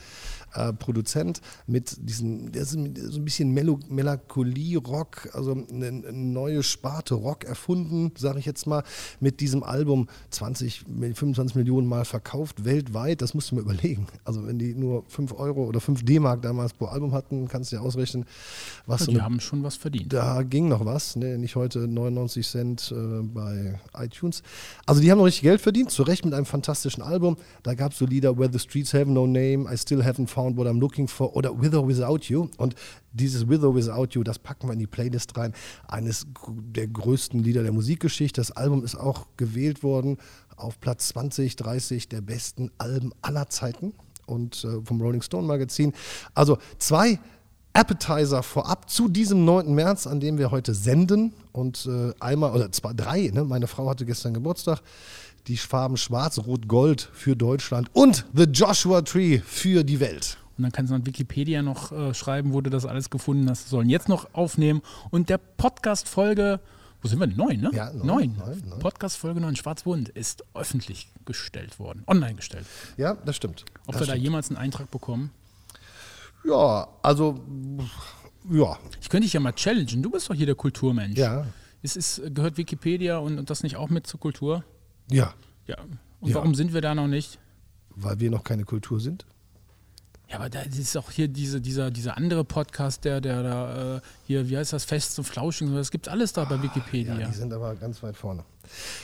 äh, 0.56 0.72
Produzent 0.72 1.40
mit 1.66 1.96
diesem, 2.00 2.50
der 2.52 2.62
ist 2.62 2.70
so 2.70 2.78
ein 2.78 3.24
bisschen 3.24 3.52
Melo 3.52 3.78
Melancholie-Rock, 3.88 5.30
also 5.32 5.52
eine, 5.52 5.86
eine 5.86 6.12
neue 6.12 6.62
Sparte 6.62 7.14
Rock 7.14 7.44
erfunden, 7.44 8.12
sage 8.16 8.38
ich 8.38 8.46
jetzt 8.46 8.66
mal, 8.66 8.82
mit 9.20 9.40
diesem 9.40 9.62
Album 9.62 10.08
20, 10.30 10.84
25 11.14 11.56
Millionen 11.56 11.86
Mal 11.86 12.04
verkauft 12.04 12.64
weltweit. 12.64 13.22
Das 13.22 13.34
musst 13.34 13.50
du 13.50 13.56
mir 13.56 13.60
überlegen. 13.62 14.06
Also 14.24 14.46
wenn 14.46 14.58
die 14.58 14.74
nur 14.74 15.04
5 15.08 15.32
Euro 15.38 15.64
oder 15.64 15.80
5 15.80 16.04
D-Mark 16.04 16.42
damals 16.42 16.72
pro 16.72 16.86
Album 16.86 17.12
hatten, 17.12 17.48
kannst 17.48 17.72
du 17.72 17.76
dir 17.76 17.82
ausrechnen, 17.82 18.24
was 18.86 19.00
so 19.00 19.06
Die 19.10 19.16
eine 19.16 19.24
haben 19.24 19.40
schon 19.40 19.62
was 19.62 19.76
verdient. 19.76 20.12
da 20.12 20.42
ging 20.42 20.68
noch 20.68 20.84
was, 20.84 21.16
ne? 21.16 21.38
nicht 21.38 21.56
heute 21.56 21.86
99 21.86 22.46
Cent 22.46 22.92
äh, 22.96 23.22
bei 23.22 23.78
iTunes. 23.98 24.42
Also 24.86 25.00
die 25.00 25.10
haben 25.10 25.18
noch 25.18 25.26
richtig 25.26 25.42
Geld 25.42 25.60
verdient, 25.60 25.90
zu 25.90 26.02
Recht 26.02 26.24
mit 26.24 26.34
einem 26.34 26.46
fantastischen 26.46 27.02
Album. 27.02 27.36
Da 27.62 27.74
gab 27.74 27.92
es 27.92 27.98
so 27.98 28.06
Lieder 28.06 28.38
Where 28.38 28.50
the 28.52 28.58
Streets 28.58 28.94
Have 28.94 29.10
No 29.10 29.26
Name, 29.26 29.66
I 29.72 29.76
Still 29.76 30.02
Haven't 30.02 30.28
Found 30.28 30.45
What 30.54 30.66
I'm 30.66 30.78
Looking 30.78 31.08
For 31.08 31.34
oder 31.34 31.58
With 31.58 31.74
or 31.74 31.88
Without 31.88 32.26
You. 32.28 32.48
Und 32.58 32.74
dieses 33.12 33.48
With 33.48 33.62
or 33.62 33.74
Without 33.74 34.08
You, 34.12 34.22
das 34.22 34.38
packen 34.38 34.68
wir 34.68 34.74
in 34.74 34.78
die 34.78 34.86
Playlist 34.86 35.36
rein. 35.38 35.54
Eines 35.88 36.26
der 36.46 36.88
größten 36.88 37.42
Lieder 37.42 37.62
der 37.62 37.72
Musikgeschichte. 37.72 38.40
Das 38.40 38.50
Album 38.50 38.84
ist 38.84 38.94
auch 38.94 39.26
gewählt 39.36 39.82
worden 39.82 40.18
auf 40.56 40.78
Platz 40.80 41.08
20, 41.08 41.56
30 41.56 42.08
der 42.08 42.20
besten 42.20 42.70
Alben 42.78 43.12
aller 43.22 43.48
Zeiten 43.48 43.94
und 44.26 44.64
äh, 44.64 44.82
vom 44.84 45.00
Rolling 45.00 45.22
Stone 45.22 45.46
Magazin. 45.46 45.92
Also 46.34 46.58
zwei 46.78 47.18
Appetizer 47.76 48.42
vorab 48.42 48.88
zu 48.88 49.08
diesem 49.08 49.44
9. 49.44 49.74
März, 49.74 50.06
an 50.06 50.18
dem 50.18 50.38
wir 50.38 50.50
heute 50.50 50.72
senden. 50.72 51.34
Und 51.52 51.86
äh, 51.86 52.12
einmal, 52.20 52.52
oder 52.52 52.72
zwei, 52.72 52.92
drei, 52.94 53.30
ne? 53.32 53.44
meine 53.44 53.66
Frau 53.66 53.88
hatte 53.88 54.06
gestern 54.06 54.32
Geburtstag. 54.32 54.80
Die 55.48 55.56
Farben 55.56 55.96
Schwarz, 55.96 56.38
Rot, 56.38 56.66
Gold 56.66 57.08
für 57.12 57.36
Deutschland 57.36 57.88
und 57.92 58.26
The 58.34 58.44
Joshua 58.44 59.02
Tree 59.02 59.38
für 59.38 59.84
die 59.84 60.00
Welt. 60.00 60.38
Und 60.58 60.62
dann 60.64 60.72
kannst 60.72 60.90
du 60.90 60.94
an 60.96 61.06
Wikipedia 61.06 61.62
noch 61.62 61.92
äh, 61.92 62.14
schreiben, 62.14 62.52
wo 62.52 62.60
du 62.62 62.70
das 62.70 62.86
alles 62.86 63.10
gefunden 63.10 63.48
hast. 63.50 63.68
Sollen 63.68 63.88
jetzt 63.90 64.08
noch 64.08 64.32
aufnehmen. 64.32 64.80
Und 65.10 65.28
der 65.28 65.38
Podcast-Folge, 65.38 66.60
wo 67.02 67.08
sind 67.08 67.20
wir? 67.20 67.26
Neun, 67.26 67.60
ne? 67.60 67.70
Ja, 67.74 67.92
neun, 67.92 68.06
neun. 68.06 68.36
neun, 68.38 68.62
neun. 68.70 68.78
Podcast-Folge 68.80 69.40
9 69.40 69.54
Schwarzwund 69.54 70.08
ist 70.08 70.42
öffentlich 70.54 71.08
gestellt 71.26 71.78
worden, 71.78 72.02
online 72.06 72.34
gestellt. 72.34 72.66
Ja, 72.96 73.14
das 73.14 73.36
stimmt. 73.36 73.66
Ob 73.86 73.92
das 73.92 74.00
wir 74.02 74.06
da 74.06 74.12
stimmt. 74.14 74.24
jemals 74.24 74.48
einen 74.48 74.56
Eintrag 74.56 74.90
bekommen? 74.90 75.30
Ja, 76.44 76.88
also, 77.02 77.38
ja, 78.50 78.78
Ich 79.00 79.08
könnte 79.08 79.24
dich 79.26 79.32
ja 79.34 79.40
mal 79.40 79.52
challengen. 79.52 80.02
Du 80.02 80.10
bist 80.10 80.30
doch 80.30 80.34
hier 80.34 80.46
der 80.46 80.54
Kulturmensch. 80.54 81.18
ja, 81.18 81.44
Es 81.82 81.96
ist, 81.96 82.22
gehört 82.34 82.56
Wikipedia 82.56 83.18
und, 83.18 83.38
und 83.38 83.50
das 83.50 83.62
nicht 83.62 83.76
auch 83.76 83.90
mit 83.90 84.06
zur 84.06 84.18
Kultur? 84.20 84.64
Ja, 85.10 85.32
Ja. 85.66 85.76
Und 86.20 86.30
Ja. 86.30 86.36
warum 86.36 86.54
sind 86.54 86.72
wir 86.72 86.80
da 86.80 86.94
noch 86.94 87.08
nicht? 87.08 87.38
weil 87.98 88.20
wir 88.20 88.30
noch 88.30 88.44
keine 88.44 88.64
Kultur 88.64 89.00
sind. 89.00 89.24
Ja, 90.28 90.36
aber 90.36 90.50
da 90.50 90.60
ist 90.60 90.96
auch 90.98 91.10
hier 91.10 91.28
diese, 91.28 91.60
dieser, 91.62 91.90
dieser 91.90 92.16
andere 92.18 92.44
Podcast, 92.44 93.04
der, 93.06 93.20
der 93.22 93.42
da 93.42 93.96
äh, 93.96 94.00
hier, 94.26 94.50
wie 94.50 94.56
heißt 94.58 94.72
das, 94.74 94.84
Fest 94.84 95.18
und 95.18 95.24
Flauschig, 95.24 95.70
das 95.72 95.90
gibt 95.90 96.08
alles 96.08 96.32
da 96.34 96.44
bei 96.44 96.60
Wikipedia. 96.62 97.18
Ja, 97.18 97.28
die 97.28 97.34
sind 97.34 97.52
aber 97.54 97.74
ganz 97.76 98.02
weit 98.02 98.16
vorne. 98.16 98.44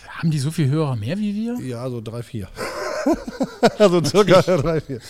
Haben 0.09 0.31
die 0.31 0.39
so 0.41 0.51
viel 0.51 0.69
Hörer 0.69 0.97
mehr 0.97 1.17
wie 1.19 1.35
wir? 1.35 1.59
Ja, 1.65 1.89
so 1.89 2.01
drei, 2.03 2.23
vier. 2.23 2.49
also 3.79 4.03
circa 4.05 4.41
drei, 4.43 4.81
vier. 4.81 5.01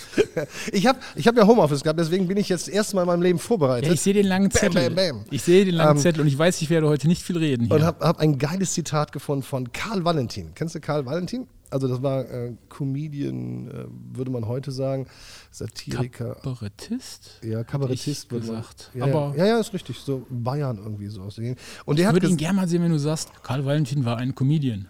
Ich 0.73 0.87
habe 0.87 0.99
ich 1.15 1.27
hab 1.27 1.37
ja 1.37 1.47
Homeoffice 1.47 1.83
gehabt, 1.83 1.99
deswegen 1.99 2.27
bin 2.29 2.37
ich 2.37 2.49
jetzt 2.49 2.67
das 2.69 2.75
erste 2.75 2.97
Mal 2.97 3.03
in 3.03 3.09
meinem 3.09 3.23
Leben 3.23 3.39
vorbereitet. 3.39 3.89
Ja, 3.89 3.95
ich 3.95 4.01
sehe 4.01 4.15
den 4.15 4.27
langen 4.27 4.49
Bam, 4.49 4.59
Zettel. 4.61 4.91
bam, 4.91 4.95
bam. 5.19 5.25
Ich 5.31 5.43
sehe 5.43 5.65
den 5.65 5.75
langen 5.75 5.97
Ähm, 5.97 6.03
Zettel 6.03 6.21
und 6.23 6.27
ich 6.29 6.39
weiß, 6.39 6.61
ich 6.63 6.71
werde 6.71 6.89
heute 6.89 7.09
nicht 7.09 7.23
viel 7.23 7.37
reden 7.39 7.67
hier. 7.67 7.75
Und 7.77 7.83
habe 7.83 8.05
hab 8.05 8.19
ein 8.19 8.39
geiles 8.39 8.73
Zitat 8.73 9.13
gefunden 9.13 9.43
von 9.43 9.73
Karl 9.73 10.05
Valentin. 10.05 10.53
Kennst 10.55 10.75
du 10.75 10.81
Karl 10.81 11.05
Valentin? 11.07 11.47
Also 11.71 11.89
das 11.89 12.03
war 12.03 12.29
äh, 12.31 12.53
Comedian, 12.69 13.69
äh, 13.69 13.85
würde 14.17 14.31
man 14.31 14.47
heute 14.47 14.71
sagen, 14.71 15.07
Satiriker. 15.51 16.35
Kabarettist? 16.35 17.41
ja, 17.43 17.65
Kabarettist 17.65 18.31
man. 18.31 18.41
gesagt. 18.43 18.91
Ja, 18.95 19.05
Aber- 19.05 19.35
ja, 19.39 19.47
ja, 19.47 19.59
ist 19.59 19.73
richtig. 19.73 19.99
So 19.99 20.27
Bayern 20.29 20.77
irgendwie 20.77 21.09
so 21.09 21.23
aus 21.23 21.37
der 21.37 21.45
Gegend. 21.45 21.61
Und 21.87 21.99
Ich 21.99 22.07
würde 22.13 22.27
ihn 22.29 22.37
gerne 22.37 22.57
mal 22.57 22.69
sehen, 22.69 22.83
wenn 22.83 22.91
du 22.93 22.99
sagst, 22.99 23.31
Karl 23.43 23.65
Valentin 23.65 24.05
war 24.05 24.19
ein 24.19 24.35
Comedian. 24.35 24.87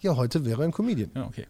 ja, 0.00 0.16
heute 0.16 0.44
wäre 0.44 0.62
er 0.62 0.64
ein 0.64 0.72
Comedian. 0.72 1.10
Ja, 1.14 1.26
okay. 1.26 1.46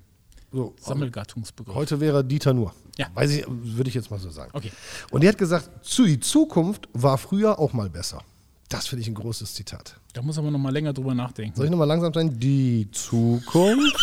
So, 0.50 0.74
Sammelgattungsbegriff. 0.80 1.74
heute 1.74 2.00
wäre 2.00 2.18
er 2.18 2.22
Dieter 2.22 2.54
Nuhr. 2.54 2.72
Ja. 2.96 3.08
Weiß 3.14 3.30
ich, 3.30 3.44
würde 3.48 3.88
ich 3.88 3.94
jetzt 3.94 4.10
mal 4.10 4.18
so 4.18 4.30
sagen. 4.30 4.50
Okay. 4.54 4.72
Und 5.10 5.22
der 5.22 5.30
hat 5.30 5.38
gesagt, 5.38 5.68
zu, 5.84 6.06
die 6.06 6.20
Zukunft 6.20 6.88
war 6.94 7.18
früher 7.18 7.58
auch 7.58 7.72
mal 7.72 7.90
besser. 7.90 8.22
Das 8.68 8.86
finde 8.86 9.02
ich 9.02 9.08
ein 9.08 9.14
großes 9.14 9.54
Zitat. 9.54 9.98
Da 10.12 10.22
muss 10.22 10.38
aber 10.38 10.50
noch 10.50 10.58
mal 10.58 10.72
länger 10.72 10.92
drüber 10.92 11.14
nachdenken. 11.14 11.54
Soll 11.56 11.66
ich 11.66 11.70
nochmal 11.70 11.86
langsam 11.88 12.12
sein? 12.12 12.38
Die 12.38 12.88
Zukunft 12.92 13.96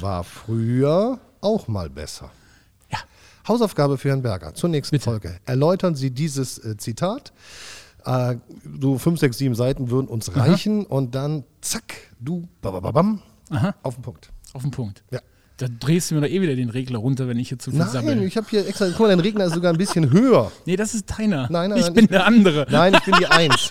war 0.00 0.24
früher 0.24 1.18
auch 1.40 1.68
mal 1.68 1.90
besser. 1.90 2.30
Ja. 2.90 2.98
Hausaufgabe 3.46 3.98
für 3.98 4.08
Herrn 4.08 4.22
Berger 4.22 4.54
zur 4.54 4.68
nächsten 4.70 4.96
Bitte. 4.96 5.04
Folge. 5.04 5.40
Erläutern 5.46 5.94
Sie 5.94 6.10
dieses 6.10 6.58
äh, 6.58 6.76
Zitat. 6.76 7.32
Äh, 8.04 8.36
so 8.80 8.98
fünf, 8.98 9.20
sechs, 9.20 9.38
sieben 9.38 9.54
Seiten 9.54 9.90
würden 9.90 10.06
uns 10.06 10.34
reichen 10.36 10.86
und 10.86 11.14
dann 11.14 11.44
zack, 11.60 11.94
du 12.20 12.48
bababam, 12.62 13.22
Aha. 13.50 13.74
auf 13.82 13.94
den 13.96 14.02
Punkt. 14.02 14.30
Auf 14.52 14.62
den 14.62 14.70
Punkt. 14.70 15.02
Ja. 15.10 15.20
Da 15.58 15.66
drehst 15.80 16.10
du 16.10 16.14
mir 16.14 16.20
doch 16.22 16.28
eh 16.28 16.40
wieder 16.40 16.54
den 16.54 16.70
Regler 16.70 16.98
runter, 17.00 17.26
wenn 17.28 17.38
ich 17.38 17.48
hier 17.48 17.58
zu 17.58 17.70
viel 17.72 17.80
Nein, 17.80 17.88
sabbel. 17.90 18.22
ich 18.22 18.36
habe 18.36 18.46
hier 18.48 18.66
extra, 18.66 18.86
guck 18.90 19.00
mal, 19.00 19.08
dein 19.08 19.18
Regner 19.20 19.44
ist 19.46 19.54
sogar 19.54 19.72
ein 19.72 19.76
bisschen 19.78 20.10
höher. 20.12 20.52
Nee, 20.66 20.76
das 20.76 20.94
ist 20.94 21.06
deiner. 21.18 21.48
Nein, 21.50 21.70
nein, 21.70 21.78
ich 21.80 21.84
nein, 21.86 21.94
bin 21.94 22.04
ich- 22.04 22.10
der 22.10 22.24
andere. 22.26 22.66
Nein, 22.70 22.94
ich 22.94 23.02
bin 23.04 23.14
die 23.18 23.26
Eins. 23.26 23.68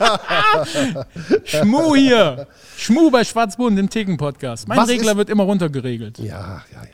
Schmu 1.44 1.94
hier. 1.94 2.46
Schmu 2.76 3.10
bei 3.10 3.24
Schwarzbund 3.24 3.78
im 3.78 3.88
Theken-Podcast. 3.88 4.66
Mein 4.68 4.78
Was 4.78 4.88
Regler 4.88 5.12
ist- 5.12 5.16
wird 5.18 5.30
immer 5.30 5.44
runtergeregelt. 5.44 6.18
Ja, 6.18 6.24
ja, 6.24 6.62
ja, 6.72 6.82
ja. 6.82 6.88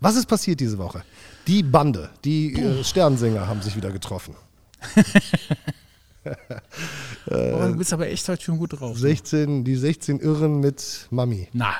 Was 0.00 0.16
ist 0.16 0.26
passiert 0.26 0.60
diese 0.60 0.76
Woche? 0.78 1.02
Die 1.46 1.62
Bande, 1.62 2.10
die 2.24 2.54
äh, 2.54 2.84
Sternsänger 2.84 3.46
haben 3.46 3.62
sich 3.62 3.76
wieder 3.76 3.90
getroffen. 3.90 4.34
Oh, 7.30 7.32
du 7.68 7.76
bist 7.76 7.92
aber 7.92 8.08
echt 8.08 8.28
heute 8.28 8.42
schon 8.42 8.58
gut 8.58 8.80
drauf. 8.80 8.98
16, 8.98 9.62
die 9.62 9.76
16 9.76 10.18
Irren 10.18 10.58
mit 10.60 11.06
Mami. 11.10 11.48
Na, 11.52 11.72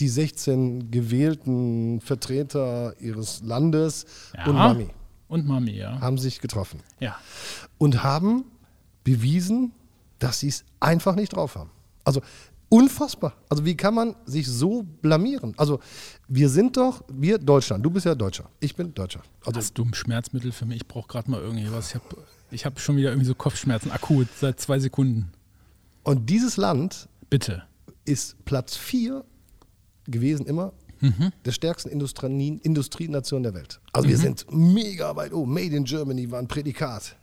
Die 0.00 0.08
16 0.08 0.90
gewählten 0.90 2.00
Vertreter 2.00 2.94
ihres 3.00 3.42
Landes 3.42 4.06
ja. 4.36 4.46
und 4.46 4.54
Mami 4.56 4.88
Und 5.28 5.46
Mami, 5.46 5.72
ja. 5.72 6.00
haben 6.00 6.18
sich 6.18 6.40
getroffen 6.40 6.80
Ja. 7.00 7.16
und 7.78 8.02
haben 8.02 8.44
bewiesen, 9.04 9.72
dass 10.18 10.40
sie 10.40 10.48
es 10.48 10.64
einfach 10.80 11.14
nicht 11.14 11.34
drauf 11.34 11.54
haben. 11.56 11.70
Also 12.04 12.22
unfassbar. 12.68 13.34
Also 13.48 13.64
wie 13.64 13.76
kann 13.76 13.94
man 13.94 14.16
sich 14.26 14.48
so 14.48 14.82
blamieren? 15.02 15.54
Also 15.58 15.78
wir 16.26 16.48
sind 16.48 16.76
doch, 16.76 17.04
wir 17.12 17.38
Deutschland, 17.38 17.84
du 17.84 17.90
bist 17.90 18.06
ja 18.06 18.14
Deutscher, 18.14 18.48
ich 18.60 18.74
bin 18.74 18.92
Deutscher. 18.94 19.22
Also 19.44 19.58
Hast 19.60 19.74
du 19.78 19.84
ein 19.84 19.94
Schmerzmittel 19.94 20.50
für 20.52 20.64
mich? 20.66 20.78
Ich 20.78 20.88
brauche 20.88 21.06
gerade 21.06 21.30
mal 21.30 21.40
irgendwie 21.40 21.70
was. 21.70 21.88
Ich 21.90 21.94
habe 21.94 22.04
ich 22.50 22.64
hab 22.66 22.80
schon 22.80 22.96
wieder 22.96 23.10
irgendwie 23.10 23.26
so 23.28 23.34
Kopfschmerzen, 23.34 23.90
akut, 23.92 24.26
seit 24.40 24.58
zwei 24.60 24.78
Sekunden. 24.80 25.30
und 26.02 26.28
dieses 26.30 26.56
Land 26.56 27.08
Bitte. 27.30 27.62
ist 28.04 28.44
Platz 28.44 28.76
4 28.76 29.24
gewesen 30.06 30.46
immer 30.46 30.72
der 31.44 31.52
stärksten 31.52 31.90
Industrie, 31.90 32.60
Industrienation 32.62 33.42
der 33.42 33.54
Welt. 33.54 33.80
Also 33.92 34.08
wir 34.08 34.16
sind 34.16 34.46
mega 34.50 35.14
weit 35.16 35.32
oben. 35.32 35.52
Made 35.52 35.76
in 35.76 35.84
Germany 35.84 36.30
war 36.30 36.38
ein 36.38 36.48
Prädikat. 36.48 37.16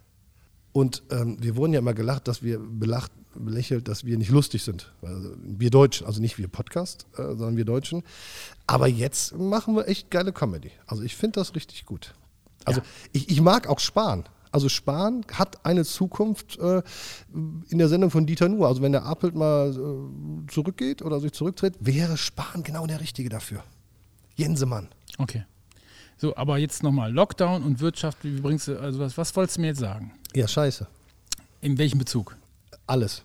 Und 0.74 1.04
ähm, 1.12 1.38
wir 1.42 1.56
wurden 1.56 1.74
ja 1.74 1.80
immer 1.80 1.94
gelacht, 1.94 2.28
dass 2.28 2.44
wir 2.44 2.60
belacht, 2.60 3.12
belächelt, 3.36 3.88
dass 3.88 4.06
wir 4.06 4.18
nicht 4.18 4.30
lustig 4.30 4.64
sind. 4.64 4.94
Also 5.02 5.32
wir 5.44 5.70
Deutschen, 5.70 6.08
also 6.08 6.22
nicht 6.22 6.38
wir 6.38 6.48
Podcast, 6.48 7.08
äh, 7.14 7.24
sondern 7.24 7.58
wir 7.58 7.66
Deutschen. 7.66 8.04
Aber 8.68 8.88
jetzt 8.88 9.38
machen 9.38 9.76
wir 9.76 9.88
echt 9.88 10.12
geile 10.12 10.32
Comedy. 10.32 10.72
Also 10.86 11.04
ich 11.04 11.16
finde 11.16 11.40
das 11.40 11.56
richtig 11.56 11.86
gut. 11.86 12.14
Also 12.64 12.82
ich, 13.12 13.30
ich 13.30 13.42
mag 13.42 13.68
auch 13.68 13.80
Spahn. 13.80 14.26
Also 14.52 14.68
Spahn 14.68 15.26
hat 15.34 15.66
eine 15.66 15.86
Zukunft 15.86 16.60
äh, 16.60 16.82
in 17.70 17.78
der 17.78 17.88
Sendung 17.88 18.12
von 18.12 18.26
Dieter 18.26 18.50
Nuhr. 18.50 18.68
Also 18.68 18.82
wenn 18.82 18.92
der 18.92 19.06
Appelt 19.06 19.36
mal 19.36 19.72
äh, 19.72 20.52
zurückgeht 20.52 21.02
oder 21.02 21.20
sich 21.20 21.32
zurücktritt, 21.32 21.76
wäre 21.80 22.18
Spahn 22.18 22.64
genau 22.64 22.86
der 22.86 23.00
Richtige 23.00 23.30
dafür. 23.30 23.64
Jensemann. 24.36 24.90
Okay. 25.18 25.46
So, 26.18 26.36
aber 26.36 26.58
jetzt 26.58 26.84
nochmal 26.84 27.12
Lockdown 27.12 27.64
und 27.64 27.80
Wirtschaft. 27.80 28.20
Wie 28.24 28.40
bringst 28.40 28.68
du, 28.68 28.80
also 28.80 29.00
was, 29.00 29.18
was 29.18 29.36
wolltest 29.36 29.58
du 29.58 29.62
mir 29.62 29.68
jetzt 29.68 29.80
sagen? 29.80 30.12
Ja, 30.36 30.48
scheiße. 30.48 30.86
In 31.62 31.78
welchem 31.78 32.00
Bezug? 32.00 32.36
Alles. 32.88 33.24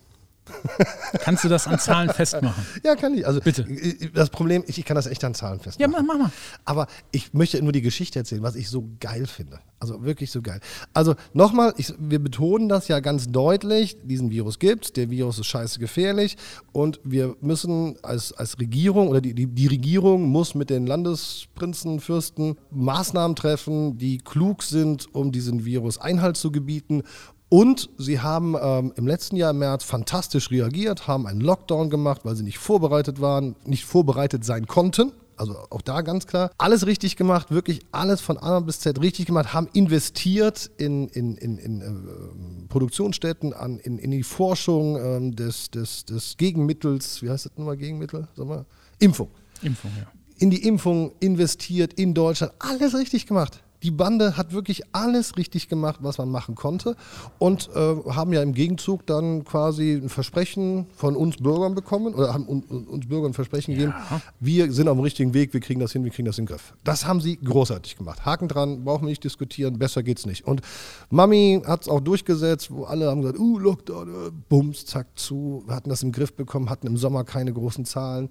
Kannst 1.20 1.44
du 1.44 1.48
das 1.48 1.66
an 1.66 1.78
Zahlen 1.78 2.10
festmachen? 2.10 2.64
Ja, 2.84 2.94
kann 2.94 3.14
ich. 3.14 3.26
Also 3.26 3.40
Bitte. 3.40 3.66
Das 4.14 4.30
Problem, 4.30 4.62
ich, 4.66 4.78
ich 4.78 4.84
kann 4.84 4.94
das 4.94 5.06
echt 5.06 5.24
an 5.24 5.34
Zahlen 5.34 5.58
Ja, 5.58 5.62
festmachen. 5.64 5.92
mach, 5.92 6.02
mach 6.02 6.18
mal. 6.18 6.30
Aber 6.64 6.86
ich 7.10 7.32
möchte 7.34 7.60
nur 7.62 7.72
die 7.72 7.82
Geschichte 7.82 8.18
erzählen, 8.18 8.42
was 8.42 8.54
ich 8.56 8.68
so 8.68 8.88
geil 9.00 9.26
finde. 9.26 9.58
Also 9.78 10.04
wirklich 10.04 10.30
so 10.30 10.40
geil. 10.40 10.60
Also 10.94 11.14
nochmal, 11.34 11.74
wir 11.98 12.18
betonen 12.18 12.68
das 12.68 12.88
ja 12.88 13.00
ganz 13.00 13.28
deutlich. 13.30 13.96
Diesen 14.04 14.30
Virus 14.30 14.58
gibt's, 14.58 14.92
der 14.92 15.10
Virus 15.10 15.38
ist 15.38 15.46
scheiße 15.46 15.78
gefährlich 15.78 16.36
und 16.72 16.98
wir 17.04 17.36
müssen 17.40 17.96
als, 18.02 18.32
als 18.32 18.58
Regierung 18.58 19.08
oder 19.08 19.20
die, 19.20 19.34
die, 19.34 19.46
die 19.46 19.66
Regierung 19.66 20.24
muss 20.30 20.54
mit 20.54 20.70
den 20.70 20.86
Landesprinzen, 20.86 22.00
Fürsten 22.00 22.56
Maßnahmen 22.70 23.36
treffen, 23.36 23.98
die 23.98 24.18
klug 24.18 24.62
sind, 24.62 25.14
um 25.14 25.30
diesen 25.32 25.64
Virus 25.64 25.98
Einhalt 25.98 26.36
zu 26.36 26.50
gebieten. 26.50 27.02
Und 27.48 27.90
sie 27.96 28.20
haben 28.20 28.56
ähm, 28.60 28.92
im 28.96 29.06
letzten 29.06 29.36
Jahr 29.36 29.52
im 29.52 29.58
März 29.58 29.84
fantastisch 29.84 30.50
reagiert, 30.50 31.06
haben 31.06 31.26
einen 31.26 31.40
Lockdown 31.40 31.90
gemacht, 31.90 32.22
weil 32.24 32.34
sie 32.34 32.42
nicht 32.42 32.58
vorbereitet 32.58 33.20
waren, 33.20 33.54
nicht 33.64 33.84
vorbereitet 33.84 34.44
sein 34.44 34.66
konnten. 34.66 35.12
Also 35.36 35.54
auch 35.70 35.82
da 35.82 36.00
ganz 36.00 36.26
klar. 36.26 36.50
Alles 36.56 36.86
richtig 36.86 37.16
gemacht, 37.16 37.50
wirklich 37.50 37.80
alles 37.92 38.20
von 38.20 38.38
A 38.38 38.58
bis 38.60 38.80
Z 38.80 39.00
richtig 39.00 39.26
gemacht, 39.26 39.52
haben 39.52 39.68
investiert 39.74 40.70
in, 40.78 41.08
in, 41.08 41.36
in, 41.36 41.58
in 41.58 41.80
äh, 41.82 42.66
Produktionsstätten, 42.68 43.52
an, 43.52 43.78
in, 43.78 43.98
in 43.98 44.10
die 44.10 44.22
Forschung 44.22 44.96
ähm, 44.96 45.36
des, 45.36 45.70
des, 45.70 46.06
des 46.06 46.38
Gegenmittels, 46.38 47.22
wie 47.22 47.30
heißt 47.30 47.46
das 47.46 47.52
nochmal 47.56 47.76
Gegenmittel? 47.76 48.28
Sag 48.34 48.46
mal, 48.46 48.64
Impfung 48.98 49.28
Impfung, 49.62 49.90
ja. 49.98 50.06
in 50.38 50.50
die 50.50 50.66
Impfung 50.66 51.12
investiert 51.20 51.92
in 51.94 52.14
Deutschland, 52.14 52.52
alles 52.58 52.94
richtig 52.94 53.26
gemacht. 53.26 53.62
Die 53.82 53.90
Bande 53.90 54.36
hat 54.36 54.52
wirklich 54.52 54.82
alles 54.92 55.36
richtig 55.36 55.68
gemacht, 55.68 56.00
was 56.02 56.18
man 56.18 56.30
machen 56.30 56.54
konnte 56.54 56.96
und 57.38 57.68
äh, 57.74 57.94
haben 58.10 58.32
ja 58.32 58.42
im 58.42 58.54
Gegenzug 58.54 59.06
dann 59.06 59.44
quasi 59.44 59.92
ein 60.02 60.08
Versprechen 60.08 60.86
von 60.94 61.14
uns 61.16 61.36
Bürgern 61.36 61.74
bekommen 61.74 62.14
oder 62.14 62.32
haben 62.32 62.48
un, 62.48 62.64
un- 62.70 62.84
uns 62.86 63.06
Bürgern 63.06 63.30
ein 63.30 63.34
Versprechen 63.34 63.74
gegeben, 63.74 63.94
wir 64.40 64.72
sind 64.72 64.88
auf 64.88 64.96
dem 64.96 65.02
richtigen 65.02 65.34
Weg, 65.34 65.52
wir 65.52 65.60
kriegen 65.60 65.80
das 65.80 65.92
hin, 65.92 66.04
wir 66.04 66.10
kriegen 66.10 66.26
das 66.26 66.38
in 66.38 66.44
den 66.46 66.52
Griff. 66.52 66.74
Das 66.84 67.06
haben 67.06 67.20
sie 67.20 67.36
großartig 67.36 67.96
gemacht. 67.96 68.24
Haken 68.24 68.48
dran, 68.48 68.84
brauchen 68.84 69.02
wir 69.02 69.10
nicht 69.10 69.24
diskutieren, 69.24 69.78
besser 69.78 70.02
geht's 70.02 70.26
nicht. 70.26 70.46
Und 70.46 70.62
Mami 71.10 71.62
hat 71.66 71.82
es 71.82 71.88
auch 71.88 72.00
durchgesetzt, 72.00 72.70
wo 72.70 72.84
alle 72.84 73.10
haben 73.10 73.20
gesagt, 73.20 73.38
uh, 73.38 73.58
Lockdown, 73.58 74.08
äh, 74.08 74.30
bums, 74.48 74.86
zack, 74.86 75.06
zu, 75.16 75.62
wir 75.66 75.74
hatten 75.74 75.90
das 75.90 76.02
im 76.02 76.12
Griff 76.12 76.32
bekommen, 76.34 76.70
hatten 76.70 76.86
im 76.86 76.96
Sommer 76.96 77.24
keine 77.24 77.52
großen 77.52 77.84
Zahlen 77.84 78.30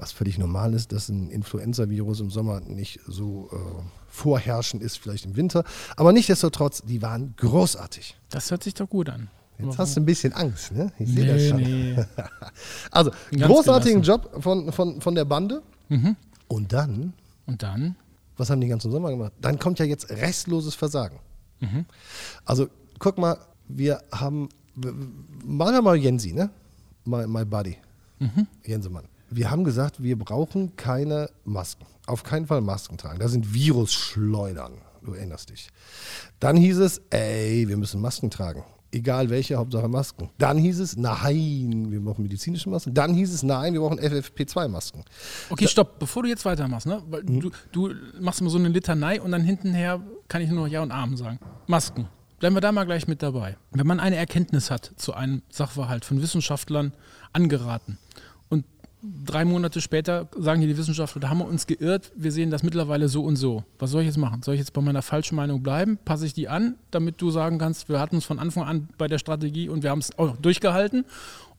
was 0.00 0.12
völlig 0.12 0.38
normal 0.38 0.72
ist, 0.74 0.92
dass 0.92 1.08
ein 1.10 1.28
Influenza-Virus 1.30 2.20
im 2.20 2.30
Sommer 2.30 2.60
nicht 2.60 3.00
so 3.06 3.50
äh, 3.52 3.56
vorherrschend 4.08 4.82
ist, 4.82 4.98
vielleicht 4.98 5.26
im 5.26 5.36
Winter. 5.36 5.62
Aber 5.96 6.12
nichtsdestotrotz, 6.12 6.82
die 6.82 7.02
waren 7.02 7.34
großartig. 7.36 8.16
Das 8.30 8.50
hört 8.50 8.62
sich 8.64 8.74
doch 8.74 8.88
gut 8.88 9.08
an. 9.10 9.28
Jetzt 9.58 9.76
hast 9.78 9.94
du 9.94 10.00
ein 10.00 10.06
bisschen 10.06 10.32
Angst, 10.32 10.72
ne? 10.72 10.90
Ich 10.98 11.10
sehe 11.10 11.26
das 11.26 11.36
Nee, 11.42 11.48
schon. 11.50 11.60
nee. 11.60 11.96
Also, 12.90 13.10
ganz 13.30 13.44
großartigen 13.44 14.00
gelassen. 14.00 14.22
Job 14.32 14.42
von, 14.42 14.72
von, 14.72 15.00
von 15.02 15.14
der 15.14 15.26
Bande. 15.26 15.62
Und 16.48 16.72
dann, 16.72 17.12
Und 17.46 17.62
dann? 17.62 17.94
was 18.38 18.48
haben 18.48 18.60
die 18.60 18.66
den 18.66 18.70
ganzen 18.70 18.90
Sommer 18.90 19.10
gemacht? 19.10 19.32
Dann 19.40 19.58
kommt 19.58 19.78
ja 19.78 19.84
jetzt 19.84 20.08
restloses 20.08 20.74
Versagen. 20.74 21.18
Also, 22.46 22.68
guck 22.98 23.18
mal, 23.18 23.36
wir 23.68 24.00
haben, 24.12 24.48
machen 24.74 25.74
wir 25.74 25.82
mal 25.82 25.96
Jensi, 25.96 26.32
ne? 26.32 26.48
My, 27.04 27.26
my 27.26 27.44
buddy. 27.44 27.76
Jensemann. 28.64 29.04
Wir 29.32 29.50
haben 29.50 29.62
gesagt, 29.62 30.02
wir 30.02 30.18
brauchen 30.18 30.74
keine 30.74 31.30
Masken. 31.44 31.86
Auf 32.06 32.24
keinen 32.24 32.48
Fall 32.48 32.60
Masken 32.60 32.98
tragen. 32.98 33.20
Da 33.20 33.28
sind 33.28 33.54
Virusschleudern. 33.54 34.72
Du 35.02 35.12
erinnerst 35.12 35.50
dich. 35.50 35.68
Dann 36.40 36.56
hieß 36.56 36.78
es, 36.78 37.00
ey, 37.10 37.68
wir 37.68 37.76
müssen 37.76 38.00
Masken 38.00 38.30
tragen. 38.30 38.64
Egal 38.90 39.30
welche, 39.30 39.54
Hauptsache 39.54 39.86
Masken. 39.86 40.30
Dann 40.38 40.58
hieß 40.58 40.80
es, 40.80 40.96
nein, 40.96 41.92
wir 41.92 42.00
brauchen 42.00 42.22
medizinische 42.22 42.68
Masken. 42.68 42.92
Dann 42.92 43.14
hieß 43.14 43.32
es, 43.32 43.44
nein, 43.44 43.72
wir 43.72 43.80
brauchen 43.80 44.00
FFP2-Masken. 44.00 45.04
Okay, 45.48 45.68
stopp, 45.68 46.00
bevor 46.00 46.24
du 46.24 46.28
jetzt 46.28 46.44
weitermachst, 46.44 46.88
ne? 46.88 47.00
Weil 47.08 47.22
du, 47.22 47.52
du 47.70 47.94
machst 48.20 48.40
immer 48.40 48.50
so 48.50 48.58
eine 48.58 48.68
Litanei 48.68 49.20
und 49.20 49.30
dann 49.30 49.42
hintenher 49.42 50.02
kann 50.26 50.42
ich 50.42 50.50
nur 50.50 50.64
noch 50.64 50.66
Ja 50.66 50.82
und 50.82 50.90
Amen 50.90 51.16
sagen. 51.16 51.38
Masken. 51.68 52.08
Bleiben 52.40 52.56
wir 52.56 52.60
da 52.60 52.72
mal 52.72 52.84
gleich 52.84 53.06
mit 53.06 53.22
dabei. 53.22 53.56
Wenn 53.70 53.86
man 53.86 54.00
eine 54.00 54.16
Erkenntnis 54.16 54.72
hat 54.72 54.92
zu 54.96 55.14
einem 55.14 55.42
Sachverhalt 55.50 56.04
von 56.04 56.20
Wissenschaftlern 56.20 56.92
angeraten 57.32 57.98
drei 59.02 59.44
Monate 59.44 59.80
später 59.80 60.28
sagen 60.36 60.60
hier 60.60 60.68
die 60.68 60.76
Wissenschaftler, 60.76 61.20
da 61.20 61.28
haben 61.30 61.38
wir 61.38 61.46
uns 61.46 61.66
geirrt, 61.66 62.12
wir 62.14 62.32
sehen 62.32 62.50
das 62.50 62.62
mittlerweile 62.62 63.08
so 63.08 63.22
und 63.22 63.36
so. 63.36 63.64
Was 63.78 63.90
soll 63.90 64.02
ich 64.02 64.08
jetzt 64.08 64.18
machen? 64.18 64.42
Soll 64.42 64.54
ich 64.54 64.60
jetzt 64.60 64.72
bei 64.72 64.80
meiner 64.80 65.02
falschen 65.02 65.36
Meinung 65.36 65.62
bleiben? 65.62 65.98
Passe 66.04 66.26
ich 66.26 66.34
die 66.34 66.48
an, 66.48 66.76
damit 66.90 67.20
du 67.20 67.30
sagen 67.30 67.58
kannst, 67.58 67.88
wir 67.88 67.98
hatten 67.98 68.16
uns 68.16 68.24
von 68.24 68.38
Anfang 68.38 68.64
an 68.64 68.88
bei 68.98 69.08
der 69.08 69.18
Strategie 69.18 69.68
und 69.68 69.82
wir 69.82 69.90
haben 69.90 70.00
es 70.00 70.18
auch 70.18 70.36
durchgehalten? 70.36 71.04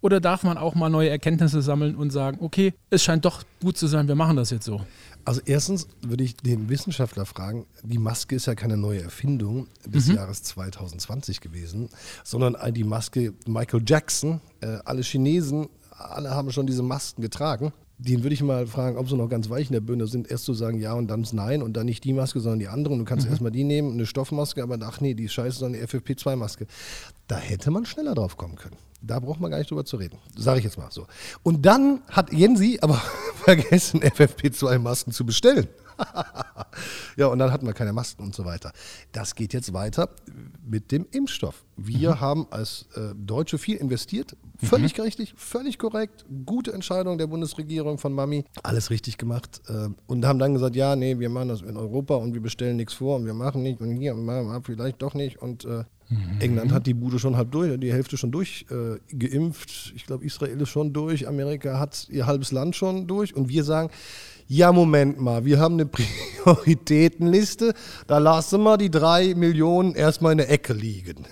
Oder 0.02 0.20
darf 0.20 0.44
man 0.44 0.58
auch 0.58 0.74
mal 0.74 0.90
neue 0.90 1.10
Erkenntnisse 1.10 1.62
sammeln 1.62 1.96
und 1.96 2.10
sagen, 2.10 2.40
okay, 2.42 2.74
es 2.90 3.04
scheint 3.04 3.24
doch 3.24 3.44
gut 3.62 3.78
zu 3.78 3.86
sein, 3.86 4.08
wir 4.08 4.16
machen 4.16 4.36
das 4.36 4.50
jetzt 4.50 4.66
so? 4.66 4.82
Also 5.26 5.42
erstens 5.46 5.88
würde 6.02 6.24
ich 6.24 6.36
den 6.36 6.70
Wissenschaftler 6.70 7.28
fragen, 7.28 7.68
die 7.84 8.00
Maske 8.00 8.36
ist 8.36 8.48
ja 8.48 8.56
keine 8.56 8.78
neue 8.78 9.04
Erfindung 9.04 9.68
des 9.86 10.08
Jahres 10.08 10.42
2020 10.42 11.42
gewesen, 11.42 11.90
sondern 12.24 12.58
die 12.74 12.84
Maske 12.84 13.34
Michael 13.46 13.84
Jackson, 13.86 14.42
äh, 14.62 14.80
alle 14.84 15.04
Chinesen, 15.04 15.70
alle 16.02 16.32
haben 16.32 16.52
schon 16.52 16.68
diese 16.68 16.84
Masken 16.84 17.22
getragen. 17.22 17.74
Den 17.98 18.24
würde 18.24 18.34
ich 18.34 18.42
mal 18.42 18.66
fragen, 18.66 18.98
ob 18.98 19.08
sie 19.10 19.16
noch 19.16 19.30
ganz 19.30 19.50
weich 19.50 19.68
in 19.68 19.74
der 19.74 19.82
Birne 19.82 20.08
sind, 20.08 20.30
erst 20.30 20.46
zu 20.46 20.56
sagen 20.56 20.80
ja 20.80 20.94
und 20.94 21.08
dann 21.08 21.26
nein 21.34 21.62
und 21.62 21.74
dann 21.74 21.86
nicht 21.86 22.04
die 22.04 22.14
Maske, 22.14 22.40
sondern 22.40 22.60
die 22.60 22.68
andere. 22.68 22.94
Und 22.94 23.00
du 23.00 23.06
kannst 23.06 23.28
erstmal 23.28 23.52
die 23.52 23.64
nehmen, 23.64 23.94
eine 23.94 24.08
Stoffmaske, 24.08 24.64
aber 24.64 24.80
ach 24.82 25.02
nee, 25.02 25.14
die 25.14 25.26
ist 25.26 25.34
scheiße, 25.34 25.60
sondern 25.60 25.80
eine 25.80 25.88
FFP2-Maske. 25.88 26.66
Da 27.28 27.38
hätte 27.38 27.70
man 27.70 27.86
schneller 27.86 28.16
drauf 28.16 28.38
kommen 28.38 28.56
können. 28.56 28.76
Da 29.04 29.20
braucht 29.20 29.40
man 29.40 29.52
gar 29.52 29.58
nicht 29.58 29.70
drüber 29.70 29.86
zu 29.86 29.98
reden. 29.98 30.18
Sage 30.36 30.60
ich 30.60 30.66
jetzt 30.66 30.78
mal 30.78 30.90
so. 30.92 31.06
Und 31.44 31.66
dann 31.66 32.02
hat 32.08 32.32
Jensi 32.32 32.80
aber 32.82 32.96
vergessen, 33.36 34.02
FFP2-Masken 34.02 35.12
zu 35.12 35.26
bestellen. 35.26 35.68
ja, 37.18 37.28
und 37.28 37.40
dann 37.40 37.52
hatten 37.52 37.66
wir 37.66 37.74
keine 37.74 37.94
Masken 37.94 38.24
und 38.24 38.36
so 38.36 38.46
weiter. 38.46 38.72
Das 39.12 39.36
geht 39.36 39.54
jetzt 39.54 39.74
weiter 39.74 40.10
mit 40.66 40.92
dem 40.92 41.06
Impfstoff. 41.12 41.64
Wir 41.78 42.20
haben 42.20 42.48
als 42.52 42.88
äh, 42.96 43.14
Deutsche 43.16 43.58
viel 43.58 43.78
investiert. 43.78 44.36
Völlig 44.58 45.00
richtig, 45.00 45.34
völlig 45.36 45.80
korrekt. 45.80 46.26
Gute 46.46 46.74
Entscheidung 46.74 47.18
der 47.18 47.28
Bundesregierung 47.28 47.98
von 47.98 48.14
Mami. 48.14 48.46
Alles 48.64 48.90
richtig 48.90 49.18
gemacht. 49.18 49.62
Äh, 49.68 49.90
und 50.08 50.26
haben 50.26 50.40
dann 50.40 50.54
gesagt, 50.54 50.76
ja, 50.76 50.96
nee, 50.96 51.20
wir 51.20 51.30
machen 51.30 51.50
das 51.50 51.62
in 51.62 51.78
Europa 51.78 52.16
und 52.16 52.34
wir 52.34 52.42
bestellen 52.42 52.78
nichts 52.78 52.94
vor 52.94 53.18
und 53.18 53.26
wir 53.26 53.34
machen 53.34 53.64
nicht 53.64 53.82
und 53.82 53.96
hier 53.98 54.14
und 54.14 54.26
mal, 54.26 54.62
vielleicht 54.64 55.02
doch 55.02 55.14
nicht. 55.14 55.42
Und 55.42 55.66
äh, 55.66 55.84
England 56.40 56.72
hat 56.72 56.88
die 56.88 56.94
Bude 56.94 57.20
schon 57.20 57.38
halb 57.38 57.52
durch, 57.52 57.80
die 57.80 57.94
Hälfte 57.94 58.18
schon 58.18 58.32
durchgeimpft. 58.32 59.12
Äh, 59.12 59.16
geimpft. 59.16 59.94
ich 59.96 60.06
glaube, 60.06 60.26
Israel 60.26 60.60
ist 60.60 60.70
schon 60.70 60.92
durch. 60.92 61.28
Amerika 61.28 61.80
hat 61.80 62.08
ihr 62.10 62.28
halbes 62.28 62.52
Land 62.52 62.76
schon 62.76 63.08
durch. 63.08 63.36
Und 63.36 63.50
wir 63.50 63.64
sagen, 63.64 63.90
ja, 64.48 64.72
Moment 64.72 65.20
mal, 65.20 65.46
wir 65.46 65.60
haben 65.60 65.76
eine 65.76 65.86
Prioritätenliste, 66.44 67.74
da 68.08 68.18
lassen 68.18 68.64
wir 68.64 68.78
die 68.78 68.92
drei 68.92 69.34
Millionen 69.36 69.96
erstmal 69.96 70.34
in 70.34 70.40
der 70.40 70.50
Ecke 70.50 70.74
liegen. 70.74 71.26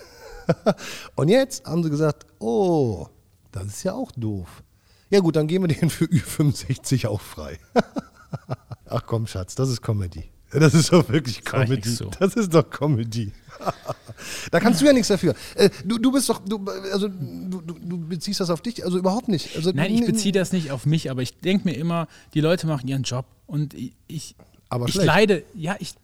Und 1.15 1.29
jetzt 1.29 1.65
haben 1.65 1.83
sie 1.83 1.89
gesagt, 1.89 2.25
oh, 2.39 3.07
das 3.51 3.67
ist 3.67 3.83
ja 3.83 3.93
auch 3.93 4.11
doof. 4.11 4.63
Ja 5.09 5.19
gut, 5.19 5.35
dann 5.35 5.47
geben 5.47 5.67
wir 5.67 5.75
den 5.75 5.89
für 5.89 6.05
Ü65 6.05 7.07
auch 7.07 7.21
frei. 7.21 7.57
Ach 8.85 9.03
komm, 9.05 9.27
Schatz, 9.27 9.55
das 9.55 9.69
ist 9.69 9.81
Comedy. 9.81 10.31
Das 10.51 10.73
ist 10.73 10.91
doch 10.91 11.07
wirklich 11.09 11.43
Comedy. 11.43 11.89
so. 11.89 12.09
Das 12.19 12.35
ist 12.35 12.53
doch 12.53 12.67
Comedy. 12.69 13.31
da 14.51 14.59
kannst 14.59 14.81
du 14.81 14.85
ja 14.85 14.93
nichts 14.93 15.07
dafür. 15.07 15.35
Äh, 15.55 15.69
Du, 15.85 15.97
du 15.97 16.11
bist 16.11 16.29
doch, 16.29 16.39
du, 16.39 16.63
also 16.91 17.07
du, 17.07 17.61
du, 17.61 17.97
beziehst 18.07 18.39
das 18.39 18.49
auf 18.49 18.61
dich, 18.61 18.83
also 18.83 18.97
überhaupt 18.97 19.27
nicht. 19.27 19.55
Also, 19.55 19.71
Nein, 19.73 19.93
ich 19.93 20.05
beziehe 20.05 20.31
das 20.31 20.51
nicht 20.51 20.71
auf 20.71 20.85
mich, 20.85 21.09
aber 21.11 21.21
ich 21.21 21.37
denke 21.37 21.67
mir 21.67 21.75
immer, 21.75 22.07
die 22.33 22.41
Leute 22.41 22.67
machen 22.67 22.87
ihren 22.87 23.03
Job 23.03 23.25
und 23.47 23.73
ich, 23.73 23.93
ich, 24.07 24.35
Aber 24.69 24.85
ich 24.87 24.93
schlecht. 24.93 25.07
leide, 25.07 25.43
ja, 25.55 25.75
ich, 25.79 25.95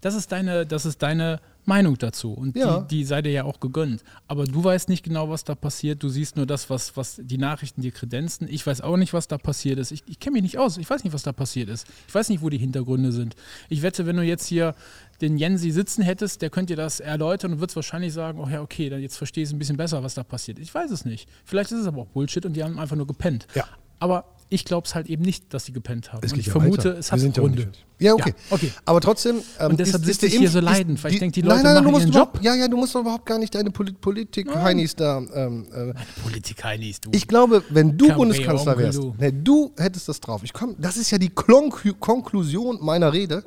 das 0.00 0.14
ist 0.14 0.32
deine, 0.32 0.66
das 0.66 0.86
ist 0.86 1.02
deine 1.02 1.40
Meinung 1.64 1.96
dazu 1.96 2.32
und 2.32 2.56
Ja. 2.56 2.80
die, 2.80 2.96
die 2.98 3.04
sei 3.04 3.22
dir 3.22 3.30
ja 3.30 3.44
auch 3.44 3.60
gegönnt. 3.60 4.02
Aber 4.26 4.46
du 4.46 4.64
weißt 4.64 4.88
nicht 4.88 5.04
genau, 5.04 5.30
was 5.30 5.44
da 5.44 5.54
passiert. 5.54 6.02
Du 6.02 6.08
siehst 6.08 6.34
nur 6.36 6.44
das, 6.44 6.68
was, 6.70 6.96
was 6.96 7.20
die 7.22 7.38
Nachrichten 7.38 7.82
dir 7.82 7.92
kredenzen. 7.92 8.48
Ich 8.50 8.66
weiß 8.66 8.80
auch 8.80 8.96
nicht, 8.96 9.12
was 9.12 9.28
da 9.28 9.38
passiert 9.38 9.78
ist. 9.78 9.92
Ich, 9.92 10.02
ich 10.06 10.18
kenne 10.18 10.34
mich 10.34 10.42
nicht 10.42 10.58
aus. 10.58 10.76
Ich 10.76 10.90
weiß 10.90 11.04
nicht, 11.04 11.12
was 11.12 11.22
da 11.22 11.30
passiert 11.32 11.68
ist. 11.68 11.86
Ich 12.08 12.14
weiß 12.16 12.30
nicht, 12.30 12.42
wo 12.42 12.48
die 12.48 12.58
Hintergründe 12.58 13.12
sind. 13.12 13.36
Ich 13.68 13.82
wette, 13.82 14.06
wenn 14.06 14.16
du 14.16 14.24
jetzt 14.24 14.46
hier 14.46 14.74
den 15.22 15.38
Jensi 15.38 15.70
sitzen 15.70 16.02
hättest, 16.02 16.42
der 16.42 16.50
könnte 16.50 16.74
dir 16.74 16.82
das 16.82 17.00
erläutern 17.00 17.52
und 17.52 17.60
wird 17.60 17.74
wahrscheinlich 17.74 18.12
sagen, 18.12 18.38
oh 18.40 18.48
ja, 18.48 18.60
okay, 18.60 18.90
dann 18.90 19.00
jetzt 19.00 19.16
verstehe 19.16 19.42
ich 19.42 19.48
es 19.48 19.54
ein 19.54 19.58
bisschen 19.58 19.76
besser, 19.76 20.02
was 20.02 20.14
da 20.14 20.24
passiert. 20.24 20.58
Ich 20.58 20.74
weiß 20.74 20.90
es 20.90 21.04
nicht. 21.04 21.28
Vielleicht 21.44 21.72
ist 21.72 21.78
es 21.80 21.86
aber 21.86 22.02
auch 22.02 22.08
Bullshit 22.08 22.44
und 22.44 22.54
die 22.54 22.62
haben 22.62 22.78
einfach 22.78 22.96
nur 22.96 23.06
gepennt. 23.06 23.46
Ja. 23.54 23.64
Aber 23.98 24.24
ich 24.52 24.64
glaube 24.64 24.86
es 24.86 24.94
halt 24.94 25.08
eben 25.08 25.22
nicht, 25.22 25.54
dass 25.54 25.64
sie 25.64 25.72
gepennt 25.72 26.12
haben. 26.12 26.20
Ich 26.26 26.32
ja 26.46 26.52
vermute, 26.52 26.90
weiter. 26.90 26.98
es 26.98 27.08
Wir 27.08 27.12
hat 27.12 27.20
sind 27.20 27.36
ja 27.36 27.42
Gründe. 27.42 27.72
Ja, 27.98 28.14
okay. 28.14 28.34
Ja, 28.50 28.54
okay. 28.54 28.72
Aber 28.84 29.00
trotzdem. 29.00 29.36
ähm, 29.58 29.70
Und 29.70 29.80
deshalb 29.80 30.04
sitze 30.04 30.26
ich 30.26 30.36
hier 30.36 30.50
so 30.50 30.60
leidend, 30.60 31.02
weil 31.02 31.12
ich 31.12 31.20
denke, 31.20 31.34
die 31.34 31.40
Leute 31.40 31.62
nein, 31.62 31.64
nein, 31.64 31.74
machen 31.76 31.84
du 31.84 31.90
musst 31.92 32.06
ihren 32.06 32.14
Job. 32.14 32.38
Ja, 32.42 32.54
ja, 32.54 32.68
du 32.68 32.76
musst 32.76 32.94
doch 32.94 33.00
überhaupt 33.00 33.24
gar 33.24 33.38
nicht 33.38 33.54
deine 33.54 33.70
Polit 33.70 34.00
Politik-Heinis 34.00 34.96
da. 34.96 35.18
Ähm, 35.18 35.66
äh, 35.72 35.94
Politik-Heinis, 36.22 37.00
du. 37.00 37.10
ich 37.12 37.26
glaube, 37.26 37.62
wenn 37.70 37.96
du 37.96 38.08
Cabaret 38.08 38.18
Bundeskanzler 38.18 38.76
wärst, 38.76 38.98
Lou. 38.98 39.14
ne, 39.18 39.32
du 39.32 39.72
hättest 39.78 40.08
das 40.08 40.20
drauf. 40.20 40.42
Ich 40.44 40.52
komm, 40.52 40.74
das 40.78 40.96
ist 40.96 41.10
ja 41.10 41.18
die 41.18 41.30
Konklusion 41.30 42.78
meiner 42.82 43.12
Rede, 43.12 43.44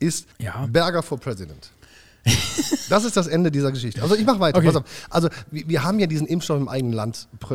ist 0.00 0.26
Ja. 0.38 0.66
Berger 0.66 1.02
for 1.02 1.18
President. 1.18 1.70
Das 2.90 3.04
ist 3.04 3.16
das 3.16 3.28
Ende 3.28 3.52
dieser 3.52 3.70
Geschichte. 3.70 4.02
Also 4.02 4.16
ich 4.16 4.24
mache 4.26 4.40
weiter. 4.40 4.58
Okay. 4.58 4.66
Pass 4.66 4.76
auf. 4.76 4.84
Also 5.10 5.28
wir, 5.52 5.68
wir 5.68 5.84
haben 5.84 6.00
ja 6.00 6.08
diesen 6.08 6.26
Impfstoff 6.26 6.60
im 6.60 6.68
eigenen 6.68 6.92
Land. 6.92 7.28
Äh, 7.48 7.54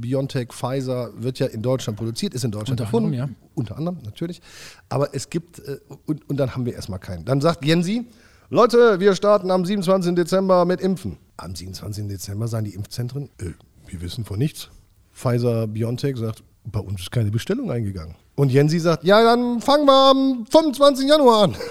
BioNTech, 0.00 0.48
Pfizer 0.50 1.10
wird 1.22 1.38
ja 1.38 1.46
in 1.46 1.60
Deutschland 1.60 1.98
produziert, 1.98 2.32
ist 2.32 2.42
in 2.42 2.52
Deutschland 2.52 2.80
Unter 2.80 2.84
erfunden. 2.84 3.12
anderem, 3.12 3.36
Unter 3.54 3.76
anderem, 3.76 3.98
natürlich. 4.02 4.40
Aber 4.88 5.14
es 5.14 5.28
gibt, 5.28 5.58
äh, 5.58 5.78
und, 6.06 6.26
und 6.30 6.38
dann 6.38 6.54
haben 6.54 6.64
wir 6.64 6.72
erstmal 6.72 6.98
keinen. 7.00 7.26
Dann 7.26 7.42
sagt 7.42 7.66
Jensi, 7.66 8.06
Leute, 8.48 8.98
wir 8.98 9.14
starten 9.14 9.50
am 9.50 9.66
27. 9.66 10.14
Dezember 10.14 10.64
mit 10.64 10.80
Impfen. 10.80 11.18
Am 11.36 11.54
27. 11.54 12.08
Dezember 12.08 12.48
sagen 12.48 12.64
die 12.64 12.74
Impfzentren, 12.74 13.28
äh, 13.38 13.50
wir 13.88 14.00
wissen 14.00 14.24
von 14.24 14.38
nichts. 14.38 14.70
Pfizer, 15.12 15.66
BioNTech 15.66 16.16
sagt, 16.16 16.42
bei 16.66 16.80
uns 16.80 17.00
ist 17.02 17.10
keine 17.10 17.30
Bestellung 17.30 17.70
eingegangen. 17.70 18.14
Und 18.34 18.50
Jensi 18.50 18.78
sagt, 18.78 19.04
ja, 19.04 19.22
dann 19.22 19.60
fangen 19.60 19.86
wir 19.86 20.10
am 20.10 20.46
25. 20.50 21.08
Januar 21.08 21.44
an. 21.44 21.56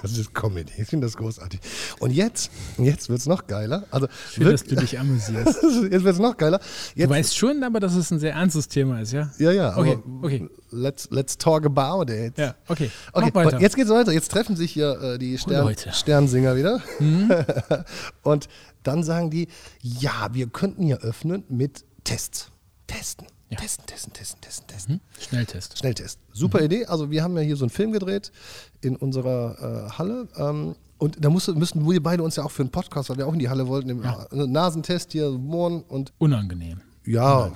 Das 0.00 0.16
ist 0.16 0.32
Comedy. 0.32 0.72
Ich 0.78 0.86
finde 0.86 1.08
das 1.08 1.16
großartig. 1.16 1.58
Und 1.98 2.12
jetzt, 2.12 2.52
jetzt 2.78 3.08
wird 3.08 3.18
es 3.18 3.26
noch 3.26 3.48
geiler. 3.48 3.84
Also, 3.90 4.06
Schön, 4.30 4.50
dass 4.50 4.62
du 4.62 4.76
dich 4.76 4.96
amüsierst. 4.96 5.60
jetzt 5.90 6.04
wird 6.04 6.14
es 6.14 6.20
noch 6.20 6.36
geiler. 6.36 6.58
Du 6.58 7.00
Jetzt, 7.00 7.10
weißt 7.10 7.36
schon, 7.36 7.64
aber 7.64 7.80
dass 7.80 7.96
es 7.96 8.10
ein 8.12 8.20
sehr 8.20 8.34
ernstes 8.34 8.68
Thema 8.68 9.00
ist, 9.00 9.12
ja? 9.12 9.32
ja, 9.38 9.50
ja. 9.50 9.76
Okay, 9.76 9.98
okay. 10.22 10.48
Let's, 10.70 11.08
let's 11.10 11.36
talk 11.36 11.66
about 11.66 12.12
it. 12.12 12.38
Ja, 12.38 12.54
okay. 12.68 12.92
Okay, 13.12 13.30
Mach 13.34 13.44
weiter. 13.44 13.60
jetzt 13.60 13.74
geht's 13.74 13.90
weiter. 13.90 14.12
Jetzt 14.12 14.30
treffen 14.30 14.54
sich 14.54 14.70
hier 14.70 15.00
äh, 15.02 15.18
die 15.18 15.36
Stern, 15.36 15.64
Leute. 15.64 15.88
Mhm. 15.88 15.94
Sternsinger 15.94 16.54
wieder. 16.54 16.80
und 18.22 18.48
dann 18.84 19.02
sagen 19.02 19.30
die, 19.30 19.48
ja, 19.80 20.28
wir 20.32 20.46
könnten 20.46 20.86
ja 20.86 20.98
öffnen 20.98 21.42
mit 21.48 21.84
Tests. 22.04 22.52
Testen. 22.86 23.26
Ja. 23.52 23.58
Testen, 23.58 23.86
testen, 23.86 24.12
testen, 24.12 24.40
testen, 24.40 24.66
testen. 24.66 25.00
Schnelltest. 25.20 25.78
Schnelltest. 25.78 26.18
Super 26.32 26.58
Mhm. 26.60 26.64
Idee. 26.66 26.86
Also 26.86 27.10
wir 27.10 27.22
haben 27.22 27.36
ja 27.36 27.42
hier 27.42 27.56
so 27.56 27.64
einen 27.64 27.70
Film 27.70 27.92
gedreht 27.92 28.32
in 28.80 28.96
unserer 28.96 29.86
äh, 29.88 29.90
Halle. 29.98 30.28
Ähm, 30.36 30.74
und 30.98 31.24
da 31.24 31.30
musste, 31.30 31.52
müssten 31.54 31.88
wir 31.90 32.02
beide 32.02 32.22
uns 32.22 32.36
ja 32.36 32.44
auch 32.44 32.50
für 32.50 32.62
einen 32.62 32.70
Podcast, 32.70 33.10
weil 33.10 33.18
wir 33.18 33.26
auch 33.26 33.32
in 33.32 33.38
die 33.40 33.48
Halle 33.48 33.66
wollten, 33.66 33.88
im 33.90 34.02
äh, 34.04 34.46
Nasentest 34.46 35.12
hier 35.12 35.30
bohren 35.32 35.82
und 35.82 36.12
Unangenehm. 36.18 36.80
ja, 37.04 37.50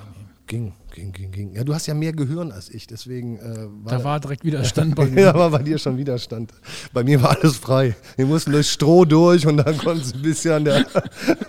ging, 0.47 0.73
ging, 0.97 1.13
ging, 1.13 1.31
ging. 1.31 1.53
Ja, 1.53 1.63
du 1.63 1.73
hast 1.75 1.87
ja 1.87 1.95
mehr 1.95 2.13
Gehirn 2.13 2.51
als 2.51 2.69
ich, 2.71 2.87
deswegen 2.87 3.37
äh, 3.39 3.69
Da 3.89 4.03
war 4.03 4.19
direkt 4.19 4.45
Widerstand 4.45 4.95
bei 4.97 5.05
ja, 5.07 5.11
mir. 5.33 5.35
war 5.35 5.51
bei 5.51 5.63
dir 5.63 5.79
schon 5.79 5.97
Widerstand. 5.99 6.53
Bei 6.93 7.05
mir 7.05 7.23
war 7.23 7.37
alles 7.41 7.57
frei. 7.57 7.95
Wir 8.17 8.27
mussten 8.27 8.51
durch 8.53 8.69
Stroh 8.71 9.05
durch 9.05 9.47
und 9.47 9.59
dann 9.59 9.77
konnten 9.79 10.03
es 10.03 10.15
ein 10.15 10.23
bisschen 10.23 10.53
an 10.55 10.65
der. 10.65 10.87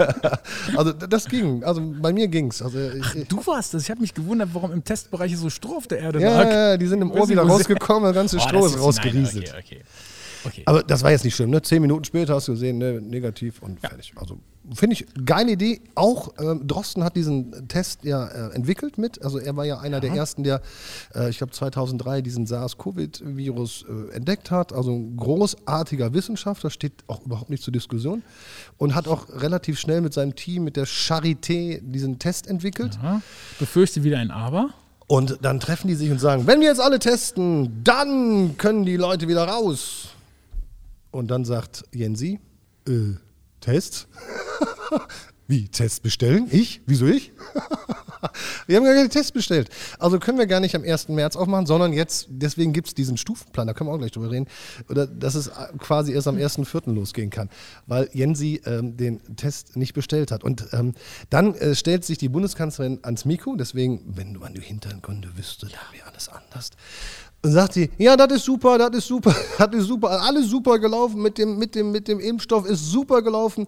also 0.78 0.92
das 0.94 1.26
ging. 1.26 1.64
Also 1.64 1.82
bei 2.02 2.14
mir 2.14 2.28
ging's. 2.28 2.62
Also 2.62 2.78
ich, 2.80 3.28
Du 3.28 3.38
warst 3.48 3.74
das. 3.74 3.84
Ich 3.84 3.90
habe 3.90 4.02
mich 4.02 4.14
gewundert, 4.14 4.50
warum 4.54 4.72
im 4.72 4.84
Testbereich 4.84 5.36
so 5.38 5.50
Stroh 5.50 5.78
auf 5.78 5.88
der 5.88 6.00
Erde 6.00 6.22
ja, 6.22 6.30
lag. 6.44 6.50
ja, 6.52 6.78
die 6.78 6.86
sind 6.88 7.02
im 7.02 7.12
Ohr 7.12 7.28
wieder 7.30 7.44
sie- 7.44 7.50
rausgekommen, 7.50 8.04
das 8.04 8.14
ganze 8.14 8.38
Oh, 8.38 8.40
Stroh 8.42 8.62
das 8.64 8.76
ist 8.76 8.82
rausgerieselt. 8.82 9.48
Nein, 9.54 9.64
okay, 9.66 9.82
okay. 9.82 9.84
okay. 10.46 10.64
Aber 10.66 10.84
das 10.84 11.04
war 11.04 11.12
jetzt 11.12 11.24
nicht 11.24 11.36
schlimm, 11.36 11.50
ne? 11.50 11.62
Zehn 11.62 11.82
Minuten 11.82 12.04
später 12.04 12.36
hast 12.36 12.48
du 12.48 12.52
gesehen, 12.54 12.78
ne? 12.78 13.02
negativ 13.02 13.62
und 13.62 13.80
fertig. 13.80 14.12
Also 14.16 14.38
finde 14.74 14.96
ich 14.96 15.06
geile 15.26 15.52
Idee. 15.52 15.82
Auch 15.96 16.34
ähm, 16.40 16.68
Drosten 16.68 17.04
hat 17.04 17.16
diesen 17.16 17.68
Test 17.68 18.04
ja 18.04 18.26
äh, 18.28 18.54
entwickelt 18.54 18.98
mit. 18.98 19.22
Also 19.24 19.40
er 19.40 19.56
war 19.56 19.66
ja 19.66 19.80
einer 19.80 20.00
der 20.00 20.12
ersten, 20.12 20.44
der, 20.44 20.62
äh, 21.16 21.30
ich 21.30 21.38
glaube 21.38 21.54
2003 21.54 22.22
diesen 22.22 22.46
SARS-CoV-Virus 22.46 23.86
äh, 23.88 24.16
entdeckt 24.16 24.52
hat. 24.52 24.74
Also 24.74 24.92
ein 24.92 25.18
großartiger 25.18 26.14
Wissenschaftler, 26.14 26.70
steht 26.70 26.94
auch 27.08 27.26
überhaupt 27.26 27.50
nicht 27.50 27.64
zur 27.64 27.74
Diskussion 27.74 28.24
und 28.78 28.96
hat 28.96 29.08
auch 29.08 29.30
relativ 29.30 29.80
schnell 29.80 30.02
mit 30.02 30.14
seinem 30.14 30.36
Team, 30.36 30.64
mit 30.64 30.76
der 30.76 30.86
Charité 30.86 31.80
diesen 31.82 32.20
Test 32.20 32.48
entwickelt. 32.48 32.98
Ja. 33.02 33.22
Befürchte 33.60 34.04
wieder 34.04 34.20
ein 34.20 34.32
Aber. 34.32 34.70
Und 35.08 35.40
dann 35.42 35.62
treffen 35.62 35.88
die 35.88 35.96
sich 35.96 36.12
und 36.12 36.20
sagen, 36.20 36.48
wenn 36.48 36.60
wir 36.60 36.68
jetzt 36.68 36.82
alle 36.82 37.00
testen, 37.00 37.82
dann 37.84 38.58
können 38.58 38.86
die 38.86 38.98
Leute 38.98 39.30
wieder 39.30 39.48
raus. 39.48 40.10
Und 41.12 41.32
dann 41.32 41.46
sagt 41.46 41.86
Jensi, 41.94 42.40
äh, 42.88 43.16
Test? 43.62 44.08
Wie, 45.48 45.70
Test 45.70 46.04
bestellen? 46.04 46.48
Ich? 46.52 46.82
Wieso 46.86 47.08
ich? 47.08 47.32
Wir 48.68 48.78
haben 48.78 48.84
gar 48.84 48.96
keine 48.96 49.10
Tests 49.10 49.32
bestellt. 49.32 49.70
Also 50.00 50.20
können 50.20 50.38
wir 50.38 50.48
gar 50.48 50.60
nicht 50.60 50.76
am 50.76 50.84
1. 50.84 51.10
März 51.10 51.36
aufmachen, 51.36 51.66
sondern 51.66 51.94
jetzt, 51.94 52.28
deswegen 52.30 52.74
gibt 52.74 52.88
es 52.88 52.96
diesen 52.96 53.16
Stufenplan, 53.16 53.68
da 53.68 53.74
können 53.74 53.90
wir 53.90 53.94
auch 53.94 54.00
gleich 54.00 54.12
drüber 54.12 54.32
reden, 54.32 54.48
oder 54.90 55.08
dass 55.08 55.36
es 55.36 55.52
quasi 55.80 56.14
erst 56.14 56.28
am 56.28 56.36
1.4. 56.36 56.92
losgehen 56.94 57.30
kann, 57.30 57.50
weil 57.86 58.10
Jensi 58.14 58.62
ähm, 58.66 58.98
den 58.98 59.36
Test 59.36 59.78
nicht 59.78 59.94
bestellt 59.94 60.32
hat. 60.32 60.44
Und 60.44 60.68
ähm, 60.74 60.96
dann 61.30 61.56
äh, 61.56 61.76
stellt 61.76 62.06
sich 62.06 62.18
die 62.18 62.30
Bundeskanzlerin 62.30 63.00
ans 63.04 63.26
Mikro, 63.26 63.56
deswegen, 63.56 64.02
wenn 64.08 64.34
du 64.34 64.42
an 64.42 64.54
die 64.54 64.62
Hintergründe 64.62 65.38
wüsstest, 65.38 65.74
dann 65.74 65.94
wäre 65.94 66.08
alles 66.08 66.30
anders. 66.30 66.72
Und 67.48 67.54
sagt 67.54 67.74
sie, 67.76 67.90
ja, 67.98 68.18
das 68.18 68.34
ist 68.34 68.44
super, 68.44 68.78
das 68.78 68.90
ist 68.90 69.08
super, 69.08 69.34
das 69.58 69.74
ist 69.74 69.88
super, 69.88 70.22
alles 70.22 70.50
super 70.50 70.78
gelaufen, 70.80 71.22
mit 71.22 71.38
dem, 71.38 71.58
mit 71.58 71.76
dem, 71.76 71.94
mit 71.94 72.10
dem 72.10 72.20
Impfstoff 72.20 72.66
ist 72.66 72.92
super 72.92 73.22
gelaufen. 73.22 73.68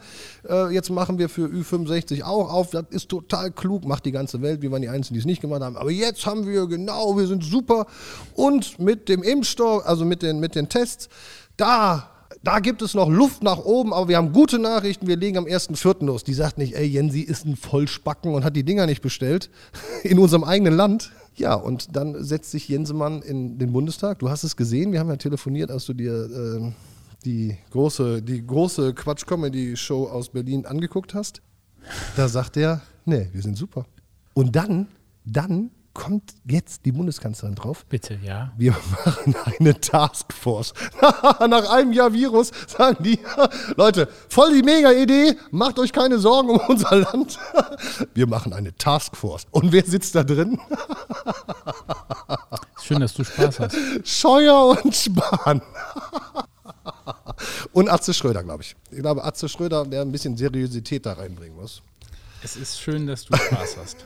Äh, 0.50 0.74
jetzt 0.74 0.90
machen 0.90 1.18
wir 1.18 1.30
für 1.30 1.46
Ü65 1.46 2.24
auch 2.24 2.52
auf, 2.52 2.72
das 2.72 2.84
ist 2.90 3.08
total 3.08 3.52
klug, 3.52 3.86
macht 3.86 4.06
die 4.06 4.12
ganze 4.12 4.42
Welt, 4.42 4.62
wir 4.62 4.70
waren 4.70 4.82
die 4.82 4.90
Einzigen, 4.90 5.14
die 5.14 5.20
es 5.22 5.26
nicht 5.26 5.40
gemacht 5.40 5.62
haben. 5.62 5.78
Aber 5.78 5.92
jetzt 5.92 6.26
haben 6.26 6.46
wir, 6.46 6.68
genau, 6.68 7.18
wir 7.18 7.26
sind 7.26 7.42
super. 7.42 7.86
Und 8.34 8.80
mit 8.80 9.08
dem 9.08 9.24
Impfstoff, 9.24 9.86
also 9.86 10.04
mit 10.04 10.24
den, 10.24 10.42
mit 10.42 10.56
den 10.56 10.68
Tests, 10.68 11.08
da 11.56 12.10
da 12.44 12.60
gibt 12.60 12.82
es 12.82 12.94
noch 12.94 13.10
Luft 13.10 13.44
nach 13.44 13.60
oben, 13.60 13.94
aber 13.94 14.08
wir 14.08 14.18
haben 14.18 14.32
gute 14.32 14.60
Nachrichten, 14.60 15.08
wir 15.08 15.18
legen 15.18 15.38
am 15.38 15.46
1.4. 15.46 16.06
los. 16.06 16.24
Die 16.24 16.34
sagt 16.34 16.58
nicht, 16.58 16.74
ey, 16.74 16.86
Jensi 16.86 17.22
ist 17.22 17.46
ein 17.46 17.56
Vollspacken 17.56 18.34
und 18.34 18.46
hat 18.46 18.56
die 18.56 18.64
Dinger 18.64 18.86
nicht 18.86 19.02
bestellt 19.02 19.50
in 20.04 20.20
unserem 20.20 20.44
eigenen 20.44 20.76
Land. 20.76 21.12
Ja, 21.40 21.54
und 21.54 21.96
dann 21.96 22.22
setzt 22.22 22.52
sich 22.52 22.68
Jensemann 22.68 23.22
in 23.22 23.58
den 23.58 23.72
Bundestag. 23.72 24.20
Du 24.20 24.30
hast 24.30 24.44
es 24.44 24.58
gesehen, 24.58 24.92
wir 24.92 25.00
haben 25.00 25.08
ja 25.08 25.16
telefoniert, 25.16 25.72
als 25.72 25.86
du 25.86 25.94
dir 25.94 26.12
äh, 26.14 26.72
die 27.24 27.58
große, 27.72 28.22
die 28.22 28.46
große 28.46 28.94
Quatsch-Comedy-Show 28.94 30.10
aus 30.10 30.30
Berlin 30.30 30.66
angeguckt 30.66 31.14
hast. 31.14 31.42
Da 32.18 32.28
sagt 32.28 32.58
er, 32.58 32.82
nee, 33.06 33.30
wir 33.32 33.42
sind 33.42 33.58
super. 33.58 33.86
Und 34.34 34.58
dann, 34.58 34.88
dann 35.24 35.72
kommt 36.00 36.34
jetzt 36.46 36.86
die 36.86 36.94
Bundeskanzlerin 36.94 37.56
drauf. 37.56 37.86
Bitte, 37.86 38.18
ja. 38.24 38.54
Wir 38.58 38.72
machen 38.72 39.36
eine 39.60 39.80
Taskforce. 39.82 40.74
Nach 41.02 41.70
einem 41.72 41.92
Jahr 41.92 42.14
Virus 42.14 42.52
sagen 42.68 43.04
die, 43.04 43.20
Leute, 43.76 44.08
voll 44.30 44.54
die 44.54 44.64
Mega-Idee, 44.64 45.36
macht 45.52 45.78
euch 45.78 45.92
keine 45.92 46.18
Sorgen 46.18 46.52
um 46.52 46.62
unser 46.70 46.96
Land. 46.96 47.38
Wir 48.14 48.28
machen 48.28 48.54
eine 48.54 48.74
Taskforce. 48.78 49.48
Und 49.52 49.74
wer 49.74 49.84
sitzt 49.84 50.16
da 50.16 50.24
drin? 50.24 50.58
Schön, 52.82 53.02
dass 53.02 53.14
du 53.14 53.26
Spaß 53.26 53.60
hast. 53.60 53.76
Scheuer 54.06 54.78
und 54.82 54.96
Spahn. 54.96 55.62
Und 57.74 57.90
Atze 57.90 58.14
Schröder, 58.14 58.44
glaube 58.44 58.64
ich. 58.64 58.74
Ich 58.92 59.00
glaube, 59.00 59.26
Atze 59.26 59.50
Schröder, 59.50 59.86
der 59.86 60.04
ein 60.04 60.14
bisschen 60.14 60.38
Seriosität 60.38 61.06
da 61.06 61.14
reinbringen 61.14 61.58
muss. 61.58 61.82
Es 62.42 62.56
ist 62.56 62.80
schön, 62.80 63.06
dass 63.06 63.26
du 63.26 63.36
Spaß 63.36 63.78
hast. 63.78 63.98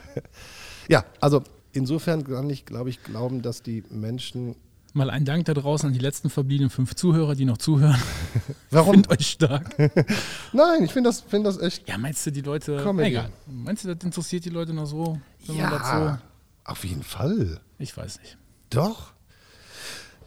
Ja, 0.87 1.05
also 1.21 1.43
insofern 1.73 2.23
kann 2.23 2.49
ich, 2.49 2.65
glaube 2.65 2.89
ich, 2.89 3.03
glauben, 3.03 3.41
dass 3.41 3.61
die 3.61 3.83
Menschen. 3.89 4.55
Mal 4.95 5.09
ein 5.09 5.25
Dank 5.25 5.45
da 5.45 5.53
draußen 5.55 5.87
an 5.87 5.93
die 5.93 5.99
letzten 5.99 6.29
verbliebenen 6.29 6.69
fünf 6.69 6.93
Zuhörer, 6.95 7.33
die 7.35 7.45
noch 7.45 7.57
zuhören. 7.57 7.99
Warum? 8.69 8.93
Find 8.93 9.09
euch 9.09 9.27
stark. 9.27 9.75
Nein, 10.53 10.83
ich 10.83 10.93
finde 10.93 11.09
das, 11.09 11.21
find 11.21 11.45
das 11.45 11.59
echt. 11.59 11.89
Ja, 11.89 11.97
meinst 11.97 12.25
du, 12.25 12.31
die 12.31 12.41
Leute. 12.41 12.77
Comedy. 12.77 13.09
Egal. 13.09 13.29
Meinst 13.47 13.83
du, 13.83 13.93
das 13.93 14.03
interessiert 14.03 14.45
die 14.45 14.49
Leute 14.51 14.73
noch 14.73 14.85
so? 14.85 15.19
Ja, 15.45 16.19
auf 16.63 16.85
jeden 16.85 17.03
Fall. 17.03 17.37
so 17.47 17.57
ich 17.79 17.95
weiß 17.97 18.19
nicht. 18.21 18.37
Doch. 18.69 19.13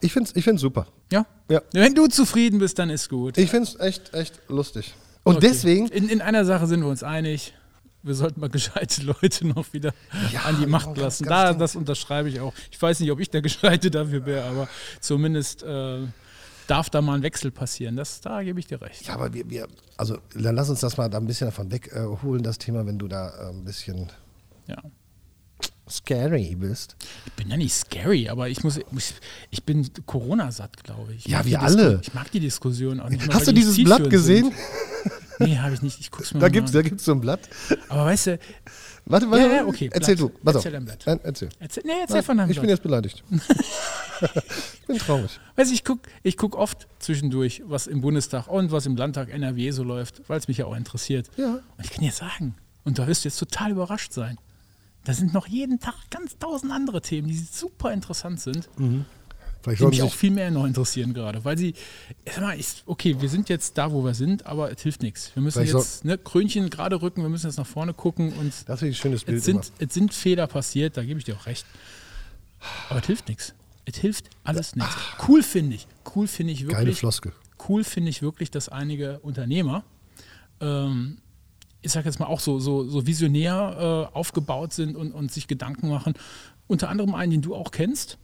Ich 0.01 0.13
finde 0.13 0.29
es 0.31 0.37
ich 0.37 0.45
find's 0.45 0.61
super. 0.63 0.87
Ja? 1.13 1.27
Ja. 1.49 1.63
Wenn 1.73 1.95
du 1.95 2.09
zufrieden 2.09 2.59
bist, 2.59 2.79
dann 2.79 2.91
ist 2.91 3.09
gut. 3.09 3.39
Ich 3.39 3.51
finde 3.51 3.69
es 3.69 3.79
echt, 3.81 4.13
echt 4.15 4.41
lustig. 4.49 4.95
Und 5.23 5.37
Okay. 5.37 5.47
deswegen, 5.49 5.87
In, 5.89 6.09
in 6.09 6.21
einer 6.21 6.45
Sache 6.45 6.67
sind 6.67 6.81
wir 6.81 6.89
uns 6.89 7.03
einig. 7.03 7.55
Wir 8.07 8.15
sollten 8.15 8.41
mal 8.41 8.49
gescheite 8.49 9.03
Leute 9.03 9.47
noch 9.47 9.73
wieder 9.73 9.93
Ja, 10.33 10.43
an 10.43 10.59
die 10.61 10.67
Macht 10.67 10.87
ganz- 10.87 10.99
lassen. 10.99 11.25
ganz 11.25 11.29
Da, 11.31 11.45
dringend. 11.47 11.61
das 11.61 11.77
unterschreibe 11.77 12.29
ich 12.29 12.41
auch. 12.41 12.53
Ich 12.71 12.81
weiß 12.81 13.01
nicht, 13.01 13.11
ob 13.11 13.21
ich 13.21 13.31
der 13.31 13.43
Gescheite 13.43 13.91
dafür 13.91 14.25
wäre, 14.25 14.45
aber 14.49 14.69
zumindest 15.01 15.63
äh, 15.65 16.07
darf 16.69 16.89
da 16.91 17.03
mal 17.03 17.15
ein 17.15 17.23
Wechsel 17.23 17.51
passieren. 17.51 17.97
Das, 17.97 18.21
da 18.21 18.43
gebe 18.43 18.61
ich 18.61 18.67
dir 18.67 18.81
recht. 18.81 19.07
ja, 19.07 19.15
aber 19.15 19.33
wir, 19.35 19.49
wir, 19.51 19.67
also 19.97 20.19
dann 20.35 20.55
lass 20.55 20.71
uns 20.71 20.81
das 20.81 20.97
mal 20.97 21.09
da 21.11 21.19
ein 21.19 21.27
bisschen 21.27 21.49
davon 21.49 21.71
wegholen, 21.71 22.41
äh, 22.41 22.45
das 22.45 22.59
Thema, 22.59 22.87
wenn 22.87 22.99
du 22.99 23.09
da 23.09 23.29
äh, 23.29 23.51
ein 23.51 23.65
bisschen 23.65 24.09
Ja. 24.69 24.77
scary 25.89 26.55
bist. 26.57 26.97
Ich 27.27 27.33
bin 27.33 27.49
ja 27.51 27.57
nicht 27.57 27.75
scary, 27.75 28.29
aber 28.29 28.49
ich 28.49 28.63
muss, 28.65 28.77
ich, 28.79 29.15
ich 29.51 29.65
bin 29.65 29.89
Corona-satt, 30.07 30.83
glaube 30.85 31.13
ich. 31.15 31.27
ich. 31.27 31.33
Ja, 31.33 31.45
wir 31.45 31.63
alle. 31.63 32.01
Ich 32.03 32.15
mag 32.15 32.31
die 32.31 32.41
Diskussion 32.41 33.01
auch 33.01 33.09
nicht. 33.09 33.27
mehr, 33.27 33.35
Hast 33.35 33.47
weil 33.47 33.55
du 33.55 33.61
die 33.61 33.67
dieses 33.67 33.83
Blatt 33.85 34.09
gesehen? 34.11 34.53
Nee, 35.39 35.59
habe 35.59 35.75
ich 35.75 35.83
nicht. 35.83 36.01
Ich 36.01 36.11
guck's 36.11 36.33
mir 36.33 36.41
Da 36.41 36.47
mal 36.47 36.51
gibt's, 36.51 36.71
an. 36.71 36.83
da 36.83 36.89
gibt's 36.89 37.05
so 37.05 37.13
ein 37.13 37.21
Blatt. 37.21 37.41
Aber 37.89 38.07
weißt 38.07 38.27
du, 38.29 38.39
Warte, 39.09 39.31
warte. 39.31 39.47
Ja, 39.47 39.53
ja, 39.57 39.67
okay, 39.67 39.89
Erzähl 39.93 40.17
Blatt. 40.17 40.31
du. 40.35 40.39
Pass 40.45 40.55
Erzähl 40.57 40.73
auf. 40.73 40.77
ein 40.81 40.85
Blatt. 40.85 41.03
Nein, 41.07 41.21
erzähl. 41.23 41.49
erzähl, 41.61 41.83
nee, 41.87 41.93
erzähl 42.01 42.17
Nein, 42.17 42.25
von 42.25 42.37
deinem 42.39 42.51
ich 42.51 42.57
bin 42.57 42.63
Blatt. 42.67 42.71
jetzt 42.77 42.83
beleidigt. 42.83 43.25
ich 44.81 44.87
bin 44.87 44.99
traurig. 44.99 45.39
Weißt 45.57 45.71
du, 45.71 45.75
ich 45.75 45.85
gucke 45.85 46.09
ich 46.23 46.37
guck 46.37 46.57
oft 46.57 46.89
zwischendurch, 46.99 47.63
was 47.67 47.87
im 47.87 48.01
Bundestag 48.01 48.49
und 48.49 48.73
was 48.73 48.87
im 48.87 48.97
Landtag 48.97 49.29
NRW 49.31 49.71
so 49.71 49.85
läuft, 49.85 50.23
weil 50.29 50.39
es 50.39 50.49
mich 50.49 50.59
ja 50.59 50.67
auch 50.67 50.75
interessiert. 50.77 51.31
Ja. 51.37 51.55
Und 51.77 51.85
ich 51.85 51.91
kann 51.91 52.03
dir 52.05 52.13
sagen, 52.13 52.55
und 52.85 52.99
da 52.99 53.07
wirst 53.07 53.25
du 53.25 53.29
jetzt 53.29 53.39
total 53.39 53.71
überrascht 53.73 54.13
sein, 54.13 54.39
da 55.05 55.13
sind 55.13 55.33
noch 55.33 55.47
jeden 55.47 55.79
Tag 55.79 55.95
ganz 56.11 56.37
tausend 56.39 56.73
andere 56.73 57.01
Themen, 57.01 57.29
die 57.29 57.37
super 57.39 57.93
interessant 57.93 58.41
sind, 58.41 58.69
Vielleicht 59.67 59.83
die 59.83 59.87
mich 59.87 60.03
auch 60.03 60.15
viel 60.15 60.31
mehr 60.31 60.51
noch 60.53 60.65
interessieren 60.65 61.13
gerade. 61.13 61.45
Weil 61.45 61.59
sie, 61.59 61.75
sag 62.25 62.41
mal, 62.41 62.59
ich, 62.59 62.85
okay, 62.87 63.17
wir 63.21 63.29
sind 63.29 63.49
jetzt 63.49 63.77
da, 63.77 63.91
wo 63.91 64.05
wir 64.05 64.15
sind, 64.15 64.47
aber 64.47 64.71
es 64.71 64.81
hilft 64.81 65.03
nichts. 65.03 65.33
Wir 65.35 65.43
müssen 65.43 65.59
Vielleicht 65.59 65.75
jetzt 65.75 66.05
ne, 66.05 66.17
Krönchen 66.19 66.71
gerade 66.71 67.03
rücken, 67.03 67.23
wir 67.23 67.29
müssen 67.29 67.47
jetzt 67.47 67.57
nach 67.57 67.67
vorne 67.67 67.93
gucken 67.93 68.33
und 68.35 68.53
das 68.67 68.83
ist 68.83 68.89
ein 68.89 68.95
schönes 68.95 69.25
Bild. 69.25 69.39
es 69.39 69.45
sind, 69.45 69.73
es 69.79 69.93
sind 69.93 70.15
Fehler 70.15 70.47
passiert, 70.47 70.97
da 70.97 71.03
gebe 71.03 71.19
ich 71.19 71.25
dir 71.25 71.35
auch 71.35 71.47
recht. 71.47 71.67
Aber 72.89 73.01
es 73.01 73.07
hilft 73.07 73.29
nichts. 73.29 73.55
Es 73.85 73.97
hilft 73.99 74.31
alles 74.45 74.77
nichts. 74.77 74.95
Cool 75.27 75.43
finde 75.43 75.75
ich. 75.75 75.89
Cool 76.15 76.29
finde 76.29 76.53
ich 76.53 76.63
immer. 76.63 76.73
Geile 76.73 76.87
wirklich. 76.87 77.01
Floskel. 77.01 77.33
Cool 77.69 77.83
finde 77.83 78.11
ich 78.11 78.23
wirklich, 78.23 78.53
dass 78.53 78.69
einige 78.69 79.19
Unternehmer, 79.21 79.83
ähm, 80.61 81.19
ich 81.83 81.91
sage 81.91 82.09
jetzt 82.09 82.21
mal 82.21 82.27
auch 82.27 82.41
so, 82.41 82.61
so, 82.61 82.89
so 82.89 83.07
visionär 83.07 84.11
äh, 84.13 84.17
aufgebaut 84.17 84.73
sind 84.73 84.97
und, 84.97 85.11
und 85.13 85.33
sich 85.33 85.49
Gedanken 85.49 85.89
machen. 85.89 86.15
Unter 86.69 86.89
anderem 86.89 87.17
einen, 87.17 87.33
den 87.33 87.43
du 87.43 87.55
auch 87.55 87.73
kennst. 87.73 88.19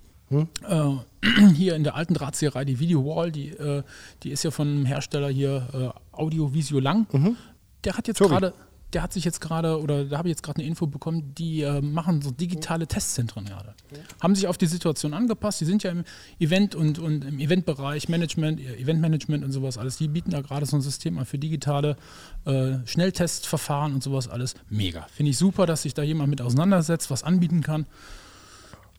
Äh, 0.69 1.51
hier 1.55 1.77
in 1.77 1.85
der 1.85 1.95
alten 1.95 2.15
Drahtseherei, 2.15 2.65
die 2.65 2.79
Video 2.79 3.05
Wall, 3.05 3.31
die, 3.31 3.51
äh, 3.51 3.83
die 4.23 4.31
ist 4.31 4.43
ja 4.43 4.51
von 4.51 4.69
einem 4.69 4.87
Hersteller 4.87 5.29
hier, 5.29 5.69
äh, 5.73 6.17
Audio 6.17 6.53
Visio 6.55 6.81
Lang. 6.81 7.07
Der 7.85 7.97
hat 7.97 8.09
jetzt 8.09 8.21
gerade, 8.21 8.55
der 8.93 9.03
hat 9.03 9.13
sich 9.13 9.25
jetzt 9.25 9.41
gerade, 9.41 9.81
oder 9.81 10.05
da 10.05 10.19
habe 10.19 10.29
ich 10.29 10.33
jetzt 10.33 10.43
gerade 10.43 10.61
eine 10.61 10.69
Info 10.69 10.87
bekommen, 10.87 11.35
die 11.35 11.63
äh, 11.63 11.81
machen 11.81 12.23
so 12.23 12.31
digitale 12.31 12.87
Testzentren 12.87 13.45
gerade. 13.47 13.75
Haben 14.21 14.35
sich 14.35 14.47
auf 14.47 14.59
die 14.59 14.67
Situation 14.67 15.15
angepasst, 15.15 15.61
die 15.61 15.65
sind 15.65 15.83
ja 15.83 15.91
im 15.91 16.05
Event 16.39 16.75
und, 16.75 16.99
und 16.99 17.25
im 17.25 17.39
Eventbereich, 17.39 18.09
Management, 18.09 18.61
äh, 18.61 18.77
Eventmanagement 18.77 19.45
und 19.45 19.53
sowas 19.53 19.79
alles. 19.79 19.97
Die 19.97 20.09
bieten 20.09 20.31
da 20.31 20.41
gerade 20.41 20.67
so 20.67 20.77
ein 20.77 20.83
System 20.83 21.19
an 21.19 21.25
für 21.25 21.39
digitale 21.39 21.97
äh, 22.45 22.75
Schnelltestverfahren 22.85 23.95
und 23.95 24.03
sowas 24.03 24.29
alles. 24.29 24.55
Mega. 24.69 25.07
Finde 25.13 25.31
ich 25.31 25.39
super, 25.39 25.67
dass 25.67 25.83
sich 25.83 25.95
da 25.95 26.03
jemand 26.03 26.31
mit 26.31 26.41
auseinandersetzt, 26.41 27.11
was 27.11 27.23
anbieten 27.23 27.63
kann 27.63 27.87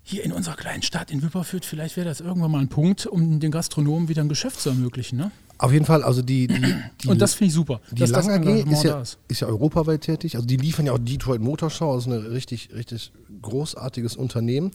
hier 0.04 0.24
in 0.24 0.32
unserer 0.34 0.56
kleinen 0.56 0.84
Stadt 0.84 1.12
in 1.12 1.24
Wipperfürth, 1.24 1.66
vielleicht 1.66 1.98
wäre 1.98 2.08
das 2.08 2.20
irgendwann 2.20 2.52
mal 2.52 2.60
ein 2.60 2.68
Punkt, 2.68 3.06
um 3.06 3.40
den 3.40 3.52
Gastronomen 3.52 4.10
wieder 4.10 4.22
ein 4.22 4.30
Geschäft 4.30 4.60
zu 4.60 4.70
ermöglichen. 4.70 5.18
Ne? 5.18 5.32
Auf 5.64 5.72
jeden 5.72 5.86
Fall, 5.86 6.04
also 6.04 6.22
die, 6.22 6.48
die, 6.48 6.76
die 7.04 7.08
Und 7.08 7.22
das 7.22 7.36
finde 7.36 7.48
ich 7.48 7.54
super. 7.54 7.80
Die 7.90 8.04
Lang 8.04 8.30
AG 8.30 8.70
ist 8.70 8.84
ja, 8.84 9.00
ist. 9.00 9.18
ist 9.30 9.40
ja 9.40 9.48
europaweit 9.48 10.02
tätig. 10.02 10.36
Also 10.36 10.46
die 10.46 10.58
liefern 10.58 10.86
ja 10.88 10.92
auch 10.92 11.00
Detroit 11.00 11.40
Motorshow, 11.40 11.96
das 11.96 12.06
ist 12.06 12.12
ein 12.12 12.20
richtig, 12.20 12.70
richtig 12.76 13.14
großartiges 13.42 14.18
Unternehmen, 14.18 14.72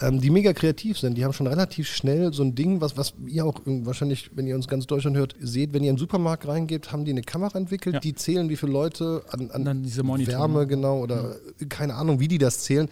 ähm, 0.00 0.20
die 0.20 0.30
mega 0.30 0.52
kreativ 0.52 0.98
sind. 0.98 1.16
Die 1.16 1.24
haben 1.24 1.32
schon 1.32 1.46
relativ 1.46 1.86
schnell 1.86 2.32
so 2.32 2.42
ein 2.42 2.56
Ding, 2.56 2.80
was, 2.80 2.96
was 2.96 3.14
ihr 3.28 3.44
auch 3.46 3.60
wahrscheinlich, 3.64 4.30
wenn 4.34 4.48
ihr 4.48 4.56
uns 4.56 4.66
ganz 4.66 4.88
Deutschland 4.88 5.16
hört, 5.16 5.36
seht, 5.40 5.72
wenn 5.72 5.84
ihr 5.84 5.90
in 5.90 5.94
den 5.94 6.00
Supermarkt 6.00 6.48
reingebt, 6.48 6.90
haben 6.90 7.04
die 7.04 7.12
eine 7.12 7.22
Kamera 7.22 7.56
entwickelt, 7.56 7.94
Ja. 7.94 8.00
die 8.00 8.14
zählen, 8.16 8.48
wie 8.48 8.56
viele 8.56 8.72
Leute 8.72 9.22
an, 9.30 9.52
an. 9.52 9.64
Wärme 10.26 10.66
genau 10.66 10.98
oder 10.98 11.36
keine 11.68 11.94
Ahnung, 11.94 12.18
wie 12.18 12.26
die 12.26 12.38
das 12.38 12.58
zählen. 12.64 12.88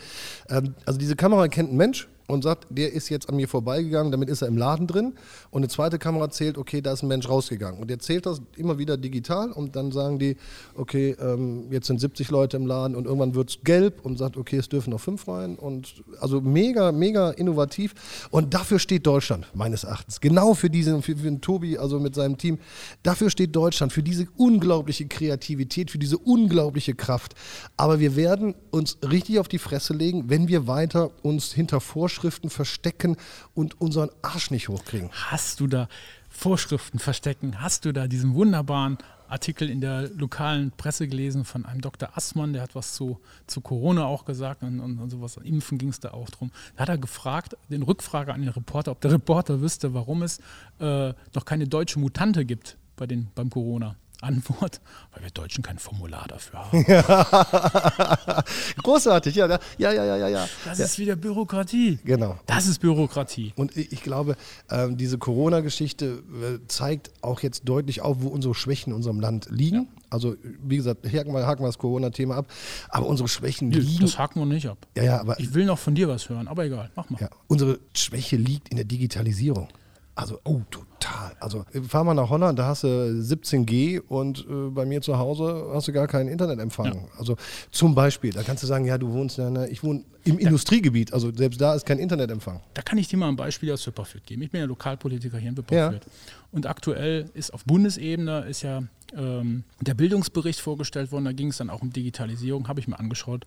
Ähm, 0.50 0.74
also 0.86 1.00
diese 1.00 1.16
Kamera 1.16 1.48
kennt 1.48 1.72
ein 1.72 1.76
Mensch 1.76 2.06
und 2.26 2.42
sagt, 2.42 2.66
der 2.70 2.92
ist 2.92 3.08
jetzt 3.10 3.28
an 3.28 3.36
mir 3.36 3.48
vorbeigegangen, 3.48 4.10
damit 4.10 4.28
ist 4.30 4.42
er 4.42 4.48
im 4.48 4.56
Laden 4.56 4.86
drin. 4.86 5.14
Und 5.50 5.60
eine 5.60 5.68
zweite 5.68 5.98
Kamera 5.98 6.30
zählt, 6.30 6.56
okay, 6.56 6.80
da 6.80 6.92
ist 6.92 7.02
ein 7.02 7.08
Mensch 7.08 7.28
rausgegangen. 7.28 7.80
Und 7.80 7.90
der 7.90 7.98
zählt 7.98 8.26
das 8.26 8.40
immer 8.56 8.78
wieder 8.78 8.96
digital 8.96 9.52
und 9.52 9.76
dann 9.76 9.92
sagen 9.92 10.18
die, 10.18 10.36
okay, 10.74 11.16
ähm, 11.20 11.70
jetzt 11.70 11.86
sind 11.86 12.00
70 12.00 12.30
Leute 12.30 12.56
im 12.56 12.66
Laden 12.66 12.96
und 12.96 13.04
irgendwann 13.04 13.34
wird 13.34 13.50
es 13.50 13.58
gelb 13.62 14.04
und 14.04 14.18
sagt, 14.18 14.36
okay, 14.36 14.56
es 14.56 14.68
dürfen 14.68 14.90
noch 14.90 15.00
fünf 15.00 15.28
rein. 15.28 15.56
Und 15.56 16.02
also 16.20 16.40
mega, 16.40 16.92
mega 16.92 17.30
innovativ. 17.30 17.94
Und 18.30 18.54
dafür 18.54 18.78
steht 18.78 19.06
Deutschland, 19.06 19.46
meines 19.54 19.84
Erachtens. 19.84 20.20
Genau 20.20 20.54
für 20.54 20.70
diesen, 20.70 21.02
für, 21.02 21.16
für 21.16 21.24
den 21.24 21.40
Tobi, 21.40 21.76
also 21.76 22.00
mit 22.00 22.14
seinem 22.14 22.38
Team. 22.38 22.58
Dafür 23.02 23.28
steht 23.28 23.54
Deutschland, 23.54 23.92
für 23.92 24.02
diese 24.02 24.26
unglaubliche 24.36 25.06
Kreativität, 25.06 25.90
für 25.90 25.98
diese 25.98 26.16
unglaubliche 26.18 26.94
Kraft. 26.94 27.34
Aber 27.76 28.00
wir 28.00 28.16
werden 28.16 28.54
uns 28.70 28.98
richtig 29.02 29.38
auf 29.38 29.48
die 29.48 29.58
Fresse 29.58 29.92
legen, 29.92 30.24
wenn 30.28 30.48
wir 30.48 30.66
weiter 30.66 31.10
uns 31.22 31.52
hinter 31.52 31.80
Vorschriften 32.14 32.48
verstecken 32.48 33.16
und 33.54 33.80
unseren 33.80 34.08
Arsch 34.22 34.52
nicht 34.52 34.68
hochkriegen. 34.68 35.10
Hast 35.10 35.58
du 35.58 35.66
da 35.66 35.88
Vorschriften 36.30 37.00
verstecken? 37.00 37.60
Hast 37.60 37.84
du 37.84 37.92
da 37.92 38.06
diesen 38.06 38.34
wunderbaren 38.34 38.98
Artikel 39.26 39.68
in 39.68 39.80
der 39.80 40.10
lokalen 40.10 40.70
Presse 40.70 41.08
gelesen 41.08 41.44
von 41.44 41.64
einem 41.64 41.80
Dr. 41.80 42.16
Assmann, 42.16 42.52
der 42.52 42.62
hat 42.62 42.76
was 42.76 42.94
zu, 42.94 43.18
zu 43.48 43.60
Corona 43.60 44.04
auch 44.04 44.24
gesagt 44.26 44.62
und, 44.62 44.78
und, 44.78 45.00
und 45.00 45.10
sowas. 45.10 45.38
Impfen 45.38 45.76
ging 45.76 45.88
es 45.88 45.98
da 45.98 46.12
auch 46.12 46.30
drum. 46.30 46.52
Da 46.76 46.82
hat 46.82 46.88
er 46.88 46.98
gefragt, 46.98 47.56
den 47.68 47.82
Rückfrage 47.82 48.32
an 48.32 48.42
den 48.42 48.50
Reporter, 48.50 48.92
ob 48.92 49.00
der 49.00 49.10
Reporter 49.10 49.60
wüsste, 49.60 49.92
warum 49.92 50.22
es 50.22 50.38
äh, 50.78 51.14
noch 51.34 51.44
keine 51.44 51.66
deutsche 51.66 51.98
Mutante 51.98 52.44
gibt 52.44 52.76
bei 52.94 53.08
den, 53.08 53.26
beim 53.34 53.50
Corona. 53.50 53.96
Antwort, 54.24 54.80
weil 55.12 55.22
wir 55.22 55.30
Deutschen 55.30 55.62
kein 55.62 55.78
Formular 55.78 56.26
dafür 56.28 56.70
haben. 56.70 56.84
Großartig, 58.82 59.34
ja, 59.36 59.46
ja, 59.46 59.58
ja, 59.78 59.92
ja, 59.92 60.16
ja, 60.16 60.28
ja. 60.28 60.48
Das 60.64 60.78
ja. 60.78 60.84
ist 60.84 60.98
wieder 60.98 61.16
Bürokratie. 61.16 61.98
Genau. 62.04 62.38
Das 62.46 62.66
ist 62.66 62.80
Bürokratie. 62.80 63.52
Und 63.56 63.76
ich 63.76 64.02
glaube, 64.02 64.36
ähm, 64.70 64.96
diese 64.96 65.18
Corona-Geschichte 65.18 66.06
äh, 66.06 66.66
zeigt 66.68 67.10
auch 67.20 67.40
jetzt 67.40 67.68
deutlich 67.68 68.00
auf, 68.00 68.18
wo 68.20 68.28
unsere 68.28 68.54
Schwächen 68.54 68.90
in 68.90 68.96
unserem 68.96 69.20
Land 69.20 69.48
liegen. 69.50 69.88
Also, 70.10 70.36
wie 70.62 70.76
gesagt, 70.76 71.06
haken 71.06 71.32
wir, 71.32 71.46
haken 71.46 71.62
wir 71.62 71.68
das 71.68 71.78
Corona-Thema 71.78 72.36
ab. 72.36 72.46
Aber 72.88 73.06
unsere 73.06 73.28
Schwächen 73.28 73.68
Nö, 73.68 73.78
liegen. 73.78 74.02
Das 74.02 74.18
haken 74.18 74.40
wir 74.40 74.46
nicht 74.46 74.68
ab. 74.68 74.78
Ja, 74.96 75.02
ja, 75.02 75.20
aber 75.20 75.38
Ich 75.40 75.54
will 75.54 75.64
noch 75.64 75.78
von 75.78 75.94
dir 75.94 76.08
was 76.08 76.28
hören, 76.28 76.48
aber 76.48 76.64
egal, 76.64 76.90
mach 76.94 77.10
mal. 77.10 77.20
ja, 77.20 77.28
unsere 77.48 77.78
Schwäche 77.94 78.36
liegt 78.36 78.68
in 78.68 78.76
der 78.76 78.84
Digitalisierung. 78.84 79.68
Also, 80.16 80.40
oh, 80.44 80.60
total. 80.70 81.34
Also, 81.40 81.64
fahr 81.88 82.04
mal 82.04 82.14
nach 82.14 82.30
Holland, 82.30 82.58
da 82.58 82.66
hast 82.66 82.84
du 82.84 82.88
17G 82.88 84.00
und 84.00 84.46
äh, 84.48 84.70
bei 84.70 84.86
mir 84.86 85.00
zu 85.02 85.18
Hause 85.18 85.70
hast 85.72 85.88
du 85.88 85.92
gar 85.92 86.06
keinen 86.06 86.28
Internetempfang. 86.28 87.08
Also, 87.18 87.36
zum 87.72 87.94
Beispiel, 87.94 88.32
da 88.32 88.42
kannst 88.42 88.62
du 88.62 88.68
sagen, 88.68 88.84
ja, 88.84 88.96
du 88.96 89.12
wohnst, 89.12 89.38
ja, 89.38 89.50
ne, 89.50 89.68
ich 89.68 89.82
wohne 89.82 90.04
im 90.24 90.38
Industriegebiet, 90.38 91.12
also 91.12 91.32
selbst 91.34 91.60
da 91.60 91.74
ist 91.74 91.84
kein 91.84 91.98
Internetempfang. 91.98 92.60
Da 92.72 92.82
kann 92.82 92.96
ich 92.96 93.08
dir 93.08 93.16
mal 93.16 93.28
ein 93.28 93.36
Beispiel 93.36 93.72
aus 93.72 93.86
Wipperfürth 93.86 94.24
geben. 94.24 94.42
Ich 94.42 94.50
bin 94.50 94.60
ja 94.60 94.66
Lokalpolitiker 94.66 95.36
hier 95.36 95.50
in 95.50 95.56
Wipperfürth. 95.56 96.06
Und 96.50 96.66
aktuell 96.66 97.28
ist 97.34 97.52
auf 97.52 97.64
Bundesebene 97.64 98.46
ist 98.48 98.62
ja 98.62 98.84
ähm, 99.16 99.64
der 99.80 99.94
Bildungsbericht 99.94 100.60
vorgestellt 100.60 101.12
worden. 101.12 101.26
Da 101.26 101.32
ging 101.32 101.48
es 101.48 101.58
dann 101.58 101.68
auch 101.68 101.82
um 101.82 101.92
Digitalisierung, 101.92 102.68
habe 102.68 102.80
ich 102.80 102.88
mir 102.88 102.98
angeschaut. 102.98 103.44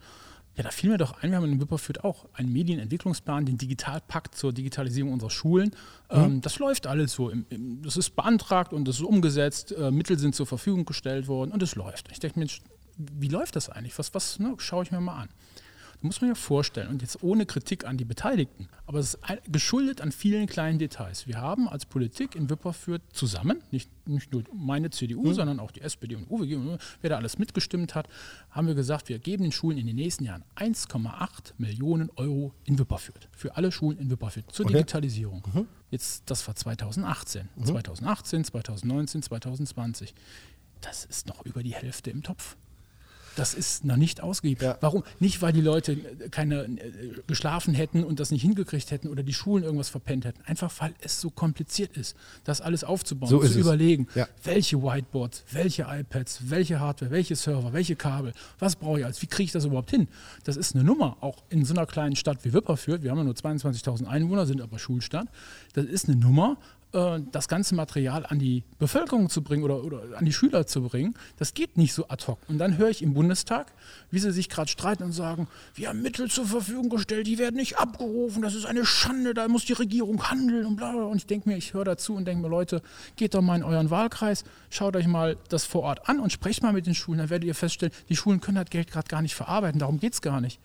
Ja, 0.58 0.64
da 0.64 0.72
fiel 0.72 0.90
mir 0.90 0.98
doch 0.98 1.22
ein, 1.22 1.30
wir 1.30 1.38
haben 1.38 1.46
in 1.46 1.62
Wipperfürth 1.62 2.04
auch 2.04 2.26
einen 2.34 2.52
Medienentwicklungsplan, 2.52 3.46
den 3.46 3.60
Digitalpakt 3.60 4.34
zur 4.34 4.52
Digitalisierung 4.52 5.14
unserer 5.14 5.30
Schulen. 5.30 5.72
Ähm, 6.10 6.42
das 6.42 6.58
läuft 6.58 6.88
alles 6.88 7.14
so. 7.14 7.30
Im, 7.30 7.46
im, 7.50 7.84
das 7.84 7.96
ist 7.96 8.16
beantragt 8.16 8.74
und 8.74 8.88
das 8.88 8.96
ist 8.96 9.04
umgesetzt. 9.04 9.72
Äh, 9.72 9.92
Mittel 9.92 10.18
sind 10.18 10.34
zur 10.34 10.48
Verfügung 10.48 10.86
gestellt 10.86 11.28
worden 11.28 11.52
und 11.52 11.62
es 11.62 11.76
läuft. 11.76 12.12
Ich 12.12 12.20
denke 12.20 12.40
mir, 12.40 12.48
wie 12.98 13.28
läuft 13.28 13.56
das 13.56 13.70
eigentlich? 13.70 13.98
Was, 14.00 14.16
was 14.16 14.40
ne, 14.40 14.56
schaue 14.58 14.84
ich 14.84 14.92
mir 14.92 15.00
mal 15.00 15.22
an? 15.22 15.30
Muss 16.02 16.22
man 16.22 16.30
ja 16.30 16.36
vorstellen, 16.36 16.90
und 16.90 17.02
jetzt 17.02 17.24
ohne 17.24 17.46
Kritik 17.48 17.86
an 17.86 17.98
die 17.98 18.06
Beteiligten, 18.06 18.70
aber 18.86 19.00
es 19.00 19.16
ist 19.16 19.20
geschuldet 19.52 20.00
an 20.00 20.12
vielen 20.12 20.46
kleinen 20.46 20.78
Details. 20.78 21.26
Wir 21.26 21.42
haben 21.42 21.68
als 21.68 21.86
Politik 21.86 22.36
in 22.36 22.50
Wipperfürth 22.50 23.02
zusammen, 23.12 23.64
nicht, 23.72 23.90
nicht 24.08 24.32
nur 24.32 24.44
meine 24.54 24.92
CDU, 24.92 25.34
sondern 25.34 25.60
auch 25.60 25.72
die 25.72 25.82
SPD 25.82 26.16
und 26.16 26.30
UWG, 26.30 26.56
und 26.56 26.78
wer 27.02 27.10
da 27.10 27.18
alles 27.18 27.40
mitgestimmt 27.40 27.96
hat, 27.96 28.08
haben 28.52 28.68
wir 28.68 28.76
gesagt, 28.76 29.10
wir 29.10 29.18
geben 29.18 29.44
den 29.44 29.52
Schulen 29.52 29.80
in 29.80 29.88
den 29.88 29.96
nächsten 29.96 30.24
Jahren 30.24 30.44
1,8 30.56 31.54
Millionen 31.58 32.12
Euro 32.16 32.54
in 32.66 32.78
Wipperfürth. 32.78 33.28
Für 33.32 33.58
alle 33.58 33.72
Schulen 33.72 33.98
in 33.98 34.12
Wipperfürth 34.12 34.52
zur 34.52 34.66
Okay. 34.68 34.76
Digitalisierung. 34.76 35.68
Jetzt, 35.90 36.30
das 36.30 36.48
war 36.48 36.56
2018. 36.56 37.50
2018, 37.64 38.44
2019, 38.44 39.22
2020. 39.24 40.14
Das 40.82 41.06
ist 41.06 41.28
noch 41.28 41.44
über 41.46 41.64
die 41.64 41.74
Hälfte 41.74 42.12
im 42.12 42.22
Topf. 42.22 42.56
Das 43.38 43.54
ist 43.54 43.86
noch 43.86 43.96
nicht 43.98 44.22
ausgegeben. 44.22 44.64
Ja. 44.64 44.78
Warum? 44.82 45.04
Nicht, 45.20 45.42
weil 45.42 45.54
die 45.54 45.62
Leute 45.62 45.94
äh, 45.94 46.30
keine 46.30 46.64
äh, 46.66 46.78
geschlafen 47.28 47.74
hätten 47.76 48.04
und 48.04 48.20
das 48.20 48.32
nicht 48.32 48.42
hingekriegt 48.42 48.90
hätten 48.92 49.08
oder 49.10 49.22
die 49.22 49.34
Schulen 49.34 49.64
irgendwas 49.64 49.90
verpennt 49.90 50.26
hätten. 50.26 50.42
Einfach 50.46 50.74
weil 50.80 50.94
es 51.02 51.22
so 51.22 51.30
kompliziert 51.30 51.96
ist, 51.96 52.16
das 52.44 52.62
alles 52.62 52.84
aufzubauen, 52.84 53.30
So 53.30 53.40
zu 53.40 53.60
überlegen, 53.60 54.08
Ja. 54.16 54.28
welche 54.44 54.82
Whiteboards, 54.82 55.44
welche 55.52 55.84
iPads, 55.84 56.50
welche 56.50 56.80
Hardware, 56.80 57.12
welche 57.12 57.36
Server, 57.36 57.72
welche 57.74 57.96
Kabel, 57.96 58.34
was 58.60 58.76
brauche 58.76 59.00
ich 59.00 59.06
alles, 59.06 59.22
wie 59.22 59.28
kriege 59.28 59.46
ich 59.46 59.52
das 59.52 59.66
überhaupt 59.66 59.92
hin? 59.92 60.08
Das 60.44 60.58
ist 60.58 60.74
eine 60.76 60.84
Nummer, 60.84 61.18
auch 61.22 61.44
in 61.50 61.64
so 61.64 61.74
einer 61.76 61.86
kleinen 61.86 62.16
Stadt 62.16 62.44
wie 62.44 62.54
Wipperfürth. 62.54 63.04
Wir 63.04 63.12
haben 63.12 63.20
ja 63.20 63.24
nur 63.24 63.36
22.000 63.36 64.06
Einwohner, 64.08 64.46
sind 64.48 64.62
aber 64.62 64.80
Schulstadt. 64.80 65.28
Das 65.74 65.86
ist 65.86 66.10
eine 66.10 66.18
Nummer, 66.18 66.58
äh, 66.94 67.20
das 67.32 67.48
ganze 67.48 67.76
Material 67.76 68.26
an 68.26 68.40
die 68.40 68.64
Bevölkerung 68.80 69.30
zu 69.30 69.42
bringen 69.44 69.64
oder, 69.64 69.84
oder 69.84 70.02
an 70.18 70.26
die 70.26 70.34
Schüler 70.34 70.66
zu 70.68 70.82
bringen, 70.84 71.16
das 71.38 71.54
geht 71.54 71.78
nicht 71.78 71.94
so 71.94 72.08
ad 72.08 72.26
hoc. 72.28 72.40
Und 72.48 72.58
dann 72.58 72.78
höre 72.78 72.90
ich 72.90 73.02
im 73.02 73.14
Bundestag, 73.14 73.74
wie 74.12 74.20
sie 74.20 74.32
sich 74.32 74.50
gerade 74.50 74.70
streiten 74.70 75.04
und 75.04 75.12
sagen, 75.12 75.48
wir 75.76 75.90
haben 75.90 76.02
Mittel 76.02 76.30
zur 76.30 76.46
Verfügung 76.46 76.90
gestellt, 76.90 77.28
die 77.28 77.38
werden 77.38 77.56
nicht 77.56 77.78
abgerufen, 77.78 78.42
das 78.42 78.56
ist 78.56 78.66
eine 78.66 78.86
Schande, 78.86 79.34
da 79.34 79.48
muss 79.48 79.66
die 79.66 79.74
Regierung 79.74 80.30
handeln 80.30 80.66
und 80.66 80.76
bla 80.78 80.92
bla. 80.94 81.04
Und 81.04 81.18
ich 81.18 81.26
denke 81.28 81.50
mir, 81.50 81.58
ich 81.58 81.74
höre 81.74 81.86
dazu 81.86 82.16
und 82.16 82.26
denke 82.26 82.42
mir, 82.44 82.50
Leute, 82.50 82.82
geht 83.16 83.34
doch 83.34 83.42
mal 83.42 83.56
in 83.58 83.64
euren 83.64 83.90
Wahlkreis, 83.90 84.44
schaut 84.70 84.96
euch 84.96 85.08
mal 85.08 85.38
das 85.50 85.66
vor 85.66 85.82
Ort 85.84 86.08
an 86.10 86.20
und 86.20 86.32
sprecht 86.32 86.64
mal 86.64 86.74
mit 86.74 86.86
den 86.88 86.96
Schulen, 86.96 87.20
dann 87.20 87.30
werdet 87.30 87.46
ihr 87.48 87.56
feststellen, 87.56 87.94
die 88.10 88.16
Schulen 88.16 88.40
können 88.42 88.56
das 88.56 88.70
Geld 88.70 88.90
gerade 88.92 89.08
gar 89.08 89.22
nicht 89.22 89.36
verarbeiten, 89.36 89.80
darum 89.80 90.00
geht 90.00 90.14
es 90.14 90.22
gar 90.22 90.42
nicht. 90.42 90.60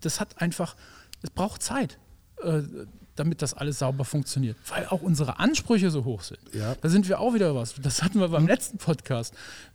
Das- 0.00 0.20
hat 0.20 0.40
einfach, 0.40 0.76
es 1.22 1.30
braucht 1.30 1.62
Zeit 1.62 1.98
äh, 2.42 2.62
damit 3.18 3.42
das 3.42 3.54
alles 3.54 3.78
sauber 3.78 4.04
funktioniert. 4.04 4.56
Weil 4.68 4.86
auch 4.86 5.02
unsere 5.02 5.38
Ansprüche 5.38 5.90
so 5.90 6.04
hoch 6.04 6.22
sind. 6.22 6.40
Ja. 6.52 6.74
Da 6.80 6.88
sind 6.88 7.08
wir 7.08 7.20
auch 7.20 7.34
wieder 7.34 7.54
was. 7.54 7.74
Das 7.82 8.02
hatten 8.02 8.20
wir 8.20 8.28
beim 8.28 8.46
letzten 8.46 8.78
Podcast. 8.78 9.34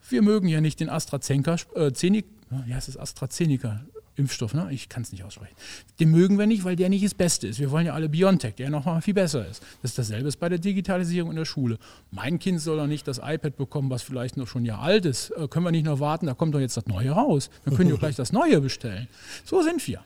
Wir 0.10 0.22
mögen 0.22 0.48
ja 0.48 0.62
nicht 0.62 0.80
den 0.80 0.90
AstraZeneca, 0.90 1.58
äh, 1.76 1.92
Zenik, 1.92 2.26
ja, 2.68 2.78
es 2.78 2.98
AstraZeneca. 2.98 3.82
Impfstoff, 4.16 4.54
ne? 4.54 4.68
Ich 4.72 4.90
kann 4.90 5.02
es 5.04 5.12
nicht 5.12 5.24
aussprechen. 5.24 5.56
Den 6.00 6.12
mögen 6.12 6.38
wir 6.38 6.46
nicht, 6.46 6.64
weil 6.64 6.76
der 6.76 6.90
nicht 6.90 7.04
das 7.04 7.14
Beste 7.16 7.48
ist. 7.48 7.60
Wir 7.60 7.72
wollen 7.72 7.86
ja 7.88 7.94
alle 7.94 8.10
BioNTech, 8.10 8.56
der 8.56 8.70
noch 8.70 8.86
mal 8.86 9.02
viel 9.02 9.14
besser 9.16 9.48
ist. 9.48 9.64
Das 9.82 9.92
ist 9.92 9.98
dasselbe 9.98 10.28
ist 10.28 10.40
bei 10.40 10.50
der 10.50 10.60
Digitalisierung 10.60 11.32
in 11.32 11.36
der 11.38 11.46
Schule. 11.46 11.80
Mein 12.12 12.38
Kind 12.38 12.62
soll 12.62 12.78
doch 12.78 12.86
nicht 12.88 13.08
das 13.08 13.18
iPad 13.24 13.58
bekommen, 13.58 13.90
was 13.90 14.04
vielleicht 14.04 14.38
noch 14.38 14.48
schon 14.48 14.64
ein 14.64 14.66
Jahr 14.66 14.82
alt 14.82 15.06
ist. 15.06 15.32
Äh, 15.32 15.48
können 15.48 15.66
wir 15.66 15.72
nicht 15.72 15.86
noch 15.86 16.00
warten, 16.00 16.28
da 16.28 16.34
kommt 16.36 16.54
doch 16.54 16.60
jetzt 16.60 16.78
das 16.78 16.86
Neue 16.86 17.10
raus. 17.12 17.50
Dann 17.66 17.76
können 17.76 17.92
auch 17.94 18.00
gleich 18.00 18.16
das 18.16 18.32
Neue 18.32 18.62
bestellen. 18.62 19.08
So 19.46 19.62
sind 19.64 19.86
wir. 19.88 20.02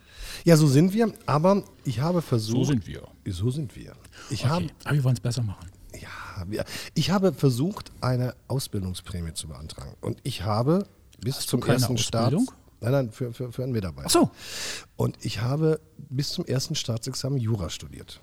Ja, 0.46 0.56
so 0.56 0.68
sind 0.68 0.94
wir, 0.94 1.12
aber 1.26 1.64
ich 1.84 2.00
habe 2.00 2.22
versucht. 2.22 2.88
wir. 2.88 3.02
So 3.26 3.50
sind 3.52 3.76
wir. 3.76 3.94
Ich 4.30 4.46
habe 4.46 4.66
Okay. 4.66 4.74
Aber 4.86 4.96
wir 4.96 5.04
wollen 5.04 5.16
es 5.16 5.20
besser 5.22 5.44
machen. 5.44 5.70
Ja, 6.00 6.46
wir- 6.48 6.64
ich 6.94 7.10
habe 7.12 7.34
versucht, 7.34 7.92
eine 8.02 8.36
Ausbildungsprämie 8.48 9.34
zu 9.34 9.48
beantragen. 9.48 9.96
Und 10.02 10.20
ich 10.24 10.44
habe 10.44 10.86
bis 11.20 11.40
zum 11.46 11.60
keine 11.60 11.80
ersten 11.80 11.98
Start. 11.98 12.34
Nein, 12.80 12.92
nein, 12.92 13.12
für, 13.12 13.34
für, 13.34 13.52
für 13.52 13.64
einen 13.64 13.72
Mitarbeiter. 13.72 14.08
Ach 14.08 14.12
so. 14.12 14.32
Und 14.96 15.18
ich 15.22 15.42
habe 15.42 15.80
bis 15.98 16.30
zum 16.30 16.46
ersten 16.46 16.76
Staatsexamen 16.76 17.40
Jura 17.40 17.70
studiert. 17.70 18.20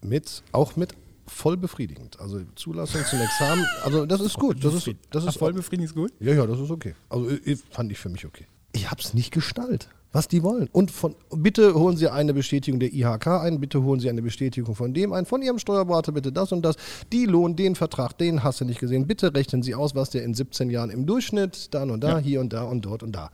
Mit, 0.00 0.42
auch 0.52 0.76
mit 0.76 0.94
voll 1.26 1.56
befriedigend. 1.56 2.18
Also 2.20 2.40
Zulassung 2.54 3.04
zum 3.04 3.20
Examen. 3.20 3.66
Also 3.84 4.06
das 4.06 4.20
ist 4.20 4.34
gut. 4.34 4.64
Das 4.64 4.74
ist, 4.74 4.88
das 5.10 5.24
ist 5.24 5.38
voll 5.38 5.52
befriedigend 5.52 5.90
ist 5.90 5.94
gut. 5.94 6.12
ja, 6.20 6.34
ja, 6.34 6.46
das 6.46 6.58
ist 6.58 6.70
okay. 6.70 6.94
Also 7.08 7.28
fand 7.70 7.92
ich 7.92 7.98
für 7.98 8.08
mich 8.08 8.24
okay. 8.24 8.46
Ich 8.72 8.90
habe 8.90 9.00
es 9.00 9.14
nicht 9.14 9.32
gestaltet, 9.32 9.88
was 10.12 10.28
die 10.28 10.42
wollen. 10.42 10.68
Und 10.72 10.90
von, 10.90 11.14
bitte 11.34 11.74
holen 11.74 11.96
Sie 11.96 12.08
eine 12.08 12.34
Bestätigung 12.34 12.80
der 12.80 12.92
IHK 12.92 13.26
ein, 13.26 13.60
bitte 13.60 13.82
holen 13.82 14.00
Sie 14.00 14.08
eine 14.08 14.22
Bestätigung 14.22 14.74
von 14.74 14.92
dem 14.94 15.12
ein, 15.12 15.26
von 15.26 15.42
Ihrem 15.42 15.58
Steuerberater 15.58 16.12
bitte 16.12 16.32
das 16.32 16.52
und 16.52 16.62
das. 16.62 16.76
Die 17.12 17.24
Lohn, 17.26 17.56
den 17.56 17.74
Vertrag, 17.74 18.16
den 18.18 18.42
hast 18.42 18.60
du 18.60 18.64
nicht 18.64 18.80
gesehen. 18.80 19.06
Bitte 19.06 19.34
rechnen 19.34 19.62
Sie 19.62 19.74
aus, 19.74 19.94
was 19.94 20.10
der 20.10 20.24
in 20.24 20.34
17 20.34 20.70
Jahren 20.70 20.90
im 20.90 21.06
Durchschnitt, 21.06 21.74
dann 21.74 21.90
und 21.90 22.02
da, 22.02 22.18
hier 22.18 22.40
und 22.40 22.52
da 22.52 22.64
und 22.64 22.82
dort 22.82 23.02
und 23.02 23.12
da. 23.12 23.30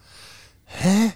Hä? 0.67 1.13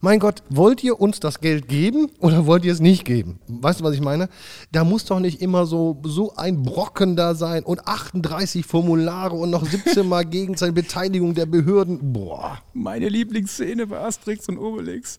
Mein 0.00 0.20
Gott, 0.20 0.42
wollt 0.50 0.84
ihr 0.84 1.00
uns 1.00 1.20
das 1.20 1.40
Geld 1.40 1.68
geben 1.68 2.10
oder 2.20 2.46
wollt 2.46 2.64
ihr 2.64 2.72
es 2.72 2.80
nicht 2.80 3.04
geben? 3.04 3.40
Weißt 3.48 3.80
du, 3.80 3.84
was 3.84 3.94
ich 3.94 4.00
meine? 4.00 4.28
Da 4.70 4.84
muss 4.84 5.04
doch 5.06 5.20
nicht 5.20 5.40
immer 5.40 5.66
so, 5.66 6.00
so 6.04 6.36
ein 6.36 6.62
Brocken 6.62 7.16
da 7.16 7.34
sein 7.34 7.64
und 7.64 7.88
38 7.88 8.64
Formulare 8.66 9.34
und 9.34 9.50
noch 9.50 9.64
17 9.64 10.06
Mal 10.06 10.24
gegen 10.26 10.56
seine 10.56 10.74
Beteiligung 10.74 11.34
der 11.34 11.46
Behörden. 11.46 12.12
Boah. 12.12 12.58
Meine 12.74 13.08
Lieblingsszene 13.08 13.86
bei 13.86 13.98
Asterix 13.98 14.48
und 14.48 14.58
Obelix. 14.58 15.18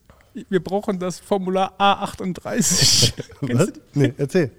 Wir 0.50 0.64
brauchen 0.64 1.00
das 1.00 1.20
Formular 1.20 1.74
A38. 1.80 2.44
Kennst 2.44 3.14
Was? 3.42 3.74
Nee, 3.96 4.14
erzähl. 4.18 4.52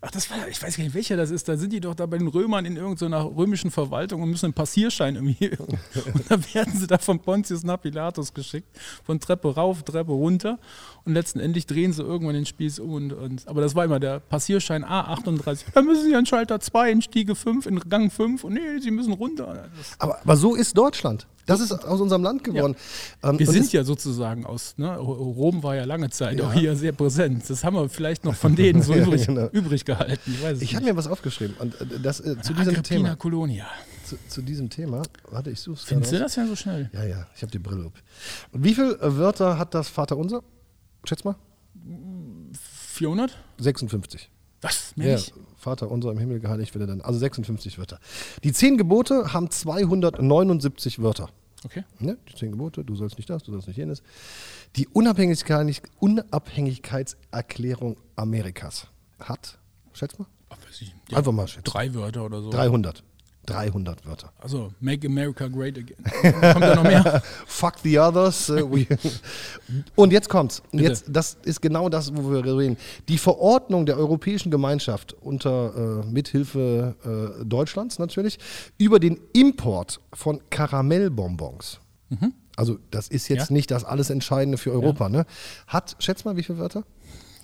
Ach, 0.00 0.10
das 0.10 0.30
war, 0.30 0.48
ich 0.48 0.62
weiß 0.62 0.76
gar 0.76 0.84
nicht, 0.84 0.94
welcher 0.94 1.16
das 1.16 1.30
ist. 1.30 1.48
Da 1.48 1.56
sind 1.56 1.72
die 1.72 1.80
doch 1.80 1.94
da 1.94 2.06
bei 2.06 2.18
den 2.18 2.28
Römern 2.28 2.64
in 2.64 2.76
irgendeiner 2.76 3.24
römischen 3.24 3.70
Verwaltung 3.70 4.22
und 4.22 4.30
müssen 4.30 4.46
einen 4.46 4.54
Passierschein 4.54 5.16
irgendwie. 5.16 5.50
Und 6.14 6.30
dann 6.30 6.44
werden 6.54 6.76
sie 6.76 6.86
da 6.86 6.98
von 6.98 7.20
Pontius 7.20 7.62
nach 7.62 7.80
Pilatus 7.80 8.34
geschickt. 8.34 8.68
Von 9.04 9.20
Treppe 9.20 9.54
rauf, 9.54 9.82
Treppe 9.82 10.12
runter. 10.12 10.58
Und 11.04 11.14
letztendlich 11.14 11.66
drehen 11.66 11.92
sie 11.92 12.02
irgendwann 12.02 12.34
den 12.34 12.46
Spieß 12.46 12.78
um. 12.80 12.92
Und, 12.92 13.12
und, 13.12 13.48
aber 13.48 13.60
das 13.60 13.74
war 13.74 13.84
immer 13.84 14.00
der 14.00 14.20
Passierschein 14.20 14.84
A38. 14.84 15.64
Da 15.74 15.82
müssen 15.82 16.04
sie 16.04 16.14
an 16.14 16.26
Schalter 16.26 16.60
2, 16.60 16.90
in 16.90 17.02
Stiege 17.02 17.34
5, 17.34 17.66
in 17.66 17.80
Gang 17.80 18.12
5. 18.12 18.44
Und 18.44 18.54
nee, 18.54 18.78
sie 18.80 18.90
müssen 18.90 19.12
runter. 19.12 19.68
Aber, 19.98 20.20
aber 20.20 20.36
so 20.36 20.54
ist 20.54 20.76
Deutschland. 20.76 21.26
Das 21.46 21.60
ist 21.60 21.72
aus 21.72 22.00
unserem 22.00 22.22
Land 22.22 22.44
geworden. 22.44 22.76
Ähm, 23.22 23.38
wir 23.38 23.46
sind 23.46 23.72
ja 23.72 23.82
sozusagen 23.82 24.46
aus, 24.46 24.74
ne? 24.76 24.96
Rom 24.96 25.62
war 25.62 25.74
ja 25.74 25.84
lange 25.84 26.08
Zeit 26.10 26.40
auch 26.40 26.52
hier 26.52 26.76
sehr 26.76 26.92
präsent. 26.92 27.48
Das 27.48 27.64
haben 27.64 27.74
wir 27.74 27.88
vielleicht 27.88 28.24
noch 28.24 28.34
von 28.34 28.54
denen 28.54 28.82
so 28.82 28.92
Ja, 29.02 29.02
übrig, 29.02 29.26
genau. 29.26 29.48
Übrig 29.64 29.84
gehalten. 29.84 30.34
Ich 30.52 30.62
Ich 30.62 30.74
habe 30.74 30.84
mir 30.84 30.96
was 30.96 31.06
aufgeschrieben 31.06 31.56
und 31.58 31.80
äh, 31.80 32.00
das 32.00 32.20
äh, 32.20 32.40
zu 32.40 32.52
diesem 32.52 32.74
Agrippina 32.74 32.82
Thema. 32.82 33.16
Colonia. 33.16 33.66
Zu, 34.04 34.16
zu 34.28 34.42
diesem 34.42 34.68
Thema. 34.68 35.02
Warte, 35.30 35.50
ich 35.50 35.60
suche 35.60 35.76
es 35.76 35.84
Findest 35.84 36.12
du 36.12 36.18
das 36.18 36.36
ja 36.36 36.46
so 36.46 36.56
schnell? 36.56 36.90
Ja, 36.92 37.04
ja, 37.04 37.26
ich 37.34 37.42
habe 37.42 37.52
die 37.52 37.58
Brille 37.58 37.86
up. 37.86 37.94
Und 38.52 38.64
wie 38.64 38.74
viele 38.74 38.98
äh, 39.00 39.16
Wörter 39.16 39.58
hat 39.58 39.74
das 39.74 39.88
Vaterunser? 39.88 40.42
Schätz 41.04 41.24
mal. 41.24 41.36
400? 42.52 43.36
56. 43.58 44.30
Was? 44.60 44.92
Ja, 44.96 45.04
Mehr 45.04 45.16
nicht? 45.16 45.32
Vater 45.56 45.90
unser 45.90 46.10
im 46.10 46.18
Himmel 46.18 46.40
geheiligt 46.40 46.74
werde 46.74 46.86
dann. 46.86 47.00
Also 47.00 47.18
56 47.18 47.78
Wörter. 47.78 47.98
Die 48.44 48.52
zehn 48.52 48.76
Gebote 48.76 49.32
haben 49.32 49.50
279 49.50 51.00
Wörter. 51.02 51.28
Okay. 51.64 51.84
Ne? 52.00 52.18
Die 52.28 52.34
zehn 52.34 52.50
Gebote, 52.50 52.84
du 52.84 52.96
sollst 52.96 53.16
nicht 53.16 53.30
das, 53.30 53.44
du 53.44 53.52
sollst 53.52 53.68
nicht 53.68 53.76
jenes. 53.76 54.02
Die 54.76 54.88
Unabhängigkeit, 54.88 55.82
Unabhängigkeitserklärung 56.00 57.96
Amerikas 58.16 58.88
hat, 59.28 59.58
schätz 59.92 60.18
mal, 60.18 60.26
Ach, 60.50 60.56
ja, 61.08 61.18
einfach 61.18 61.32
mal 61.32 61.46
schätzen. 61.48 61.64
drei 61.64 61.92
Wörter 61.94 62.24
oder 62.24 62.40
so. 62.42 62.50
300. 62.50 63.02
300 63.46 64.06
Wörter. 64.06 64.32
Also, 64.38 64.72
Make 64.78 65.08
America 65.08 65.48
Great 65.48 65.76
Again. 65.76 65.96
Kommt 66.52 66.62
da 66.64 66.76
noch 66.76 66.84
mehr? 66.84 67.20
Fuck 67.46 67.74
the 67.82 67.98
others. 67.98 68.48
äh, 68.50 68.62
Und 69.96 70.12
jetzt 70.12 70.28
kommt's. 70.28 70.62
Und. 70.70 70.78
Jetzt, 70.78 71.06
das 71.08 71.36
ist 71.42 71.60
genau 71.60 71.88
das, 71.88 72.14
wo 72.16 72.30
wir 72.30 72.44
reden. 72.44 72.76
Die 73.08 73.18
Verordnung 73.18 73.84
der 73.84 73.96
Europäischen 73.96 74.52
Gemeinschaft 74.52 75.14
unter 75.14 76.02
äh, 76.04 76.06
Mithilfe 76.06 76.94
äh, 77.40 77.44
Deutschlands 77.44 77.98
natürlich 77.98 78.38
über 78.78 79.00
den 79.00 79.18
Import 79.32 79.98
von 80.12 80.40
Karamellbonbons. 80.50 81.80
Also 82.54 82.78
das 82.90 83.08
ist 83.08 83.28
jetzt 83.28 83.48
Ja. 83.48 83.54
nicht 83.54 83.70
das 83.70 83.82
alles 83.84 84.10
Entscheidende 84.10 84.58
für 84.58 84.70
Europa. 84.70 85.08
Ne? 85.08 85.24
Hat, 85.66 85.96
schätz 85.98 86.24
mal, 86.24 86.36
wie 86.36 86.42
viele 86.42 86.58
Wörter? 86.58 86.84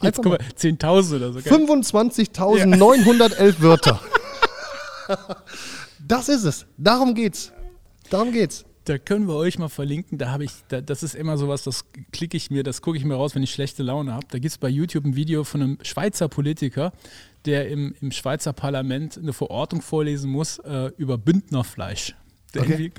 Jetzt 0.03 0.23
kommen 0.23 0.39
wir 0.39 0.41
10.000 0.41 1.17
oder 1.17 1.33
so. 1.33 1.41
gell? 1.41 1.53
25.911 1.53 3.61
Wörter. 3.61 4.01
Das 6.09 6.31
ist 6.31 6.45
es. 6.45 6.65
Darum 6.79 7.15
geht's. 7.15 7.53
Darum 8.09 8.33
geht's. 8.33 8.65
Da 8.85 8.97
können 8.97 9.29
wir 9.29 9.35
euch 9.35 9.59
mal 9.59 9.69
verlinken. 9.69 10.17
Da 10.17 10.31
habe 10.31 10.45
ich, 10.45 10.53
da, 10.69 10.81
das 10.81 11.03
ist 11.03 11.15
immer 11.15 11.37
sowas, 11.37 11.63
das 11.65 11.85
klicke 12.13 12.39
ich 12.39 12.51
mir, 12.51 12.63
das 12.63 12.81
gucke 12.81 12.97
ich 12.97 13.05
mir 13.05 13.17
raus, 13.17 13.35
wenn 13.35 13.43
ich 13.43 13.53
schlechte 13.53 13.83
Laune 13.83 14.15
habe. 14.15 14.25
Da 14.31 14.39
gibt 14.39 14.53
es 14.53 14.57
bei 14.57 14.71
YouTube 14.71 15.05
ein 15.05 15.15
Video 15.15 15.45
von 15.45 15.63
einem 15.63 15.79
Schweizer 15.83 16.29
Politiker, 16.29 16.93
der 17.45 17.69
im, 17.69 17.95
im 18.01 18.11
Schweizer 18.13 18.55
Parlament 18.55 19.19
eine 19.19 19.35
Verordnung 19.35 19.83
vorlesen 19.83 20.31
muss 20.31 20.59
äh, 20.61 20.91
über 20.97 21.19
Bündnerfleisch. 21.19 22.15
Der 22.55 22.63
Okay. 22.63 22.91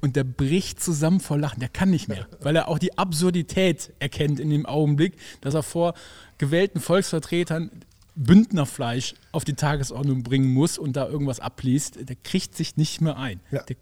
Und 0.00 0.16
der 0.16 0.24
bricht 0.24 0.82
zusammen 0.82 1.20
vor 1.20 1.38
Lachen. 1.38 1.60
Der 1.60 1.68
kann 1.68 1.90
nicht 1.90 2.08
mehr, 2.08 2.26
weil 2.40 2.54
er 2.56 2.68
auch 2.68 2.78
die 2.78 2.98
Absurdität 2.98 3.92
erkennt 3.98 4.40
in 4.40 4.50
dem 4.50 4.66
Augenblick, 4.66 5.16
dass 5.40 5.54
er 5.54 5.62
vor 5.62 5.94
gewählten 6.38 6.80
Volksvertretern 6.80 7.70
Bündnerfleisch 8.16 9.14
auf 9.32 9.44
die 9.44 9.54
Tagesordnung 9.54 10.22
bringen 10.22 10.52
muss 10.52 10.78
und 10.78 10.94
da 10.94 11.08
irgendwas 11.08 11.40
abliest. 11.40 12.08
Der 12.08 12.16
kriegt 12.16 12.56
sich 12.56 12.76
nicht 12.76 13.00
mehr 13.00 13.16
ein. 13.16 13.40
Ja. 13.50 13.62
Der, 13.64 13.76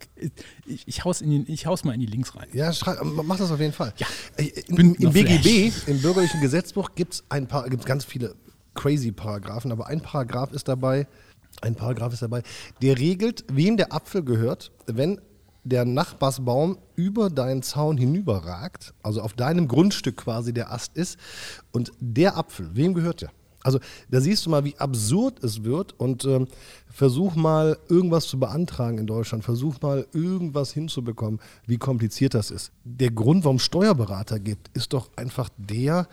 ich, 0.65 0.89
ich, 0.89 1.05
haus 1.05 1.21
in 1.21 1.45
die, 1.45 1.53
ich 1.53 1.67
haus 1.67 1.85
mal 1.85 1.93
in 1.93 2.01
die 2.01 2.07
Links 2.07 2.35
rein. 2.35 2.49
Ja, 2.53 2.73
mach 3.03 3.37
das 3.37 3.51
auf 3.51 3.61
jeden 3.61 3.75
Fall. 3.75 3.93
Ja. 3.99 4.07
Äh, 4.37 4.47
Im, 4.69 4.77
Bündner 4.77 5.07
Im 5.09 5.13
BGB, 5.13 5.73
im 5.87 6.01
bürgerlichen 6.01 6.41
Gesetzbuch, 6.41 6.95
gibt 6.95 7.15
es 7.15 7.25
ein 7.29 7.47
paar, 7.47 7.69
gibt's 7.69 7.85
ganz 7.85 8.05
viele 8.05 8.35
crazy 8.75 9.13
Paragraphen, 9.13 9.71
aber 9.71 9.87
ein 9.89 10.01
Paragraph 10.01 10.53
ist 10.53 10.67
dabei, 10.67 11.07
ein 11.61 11.75
Paragraph 11.75 12.13
ist 12.13 12.23
dabei, 12.23 12.43
der 12.81 12.99
regelt, 12.99 13.45
wem 13.53 13.77
der 13.77 13.93
Apfel 13.93 14.23
gehört, 14.23 14.73
wenn 14.87 15.21
der 15.65 15.85
Nachbarsbaum 15.85 16.79
über 16.97 17.31
deinen 17.31 17.63
Zaun 17.63 17.97
hinüberragt, 17.97 18.95
also 19.03 19.21
auf 19.23 19.35
deinem 19.35 19.69
Grundstück 19.69 20.17
quasi 20.17 20.53
der 20.53 20.73
Ast 20.73 20.97
ist, 20.97 21.19
und 21.71 21.93
der 22.01 22.37
Apfel, 22.37 22.71
wem 22.75 22.95
gehört 22.95 23.21
der? 23.21 23.31
Also 23.65 23.79
da 24.11 24.21
siehst 24.21 24.45
du 24.45 24.51
mal, 24.51 24.65
wie 24.65 24.77
absurd 24.79 25.45
es 25.45 25.63
wird 25.63 25.95
und 26.01 26.25
ähm, 26.25 26.49
versuch 26.89 27.37
mal 27.37 27.79
irgendwas 27.89 28.27
zu 28.27 28.41
beantragen 28.41 28.99
in 28.99 29.07
Deutschland, 29.07 29.45
versuch 29.45 29.81
mal 29.81 30.05
irgendwas 30.13 30.73
hinzubekommen, 30.73 31.39
wie 31.69 31.79
kompliziert 31.79 32.35
das 32.35 32.51
ist. 32.51 32.73
Der 32.83 33.13
Grund, 33.13 33.45
warum 33.45 33.59
es 33.59 33.63
Steuerberater 33.63 34.41
gibt, 34.41 34.77
ist 34.77 34.93
doch 34.93 35.11
einfach 35.15 35.49
der, 35.59 36.09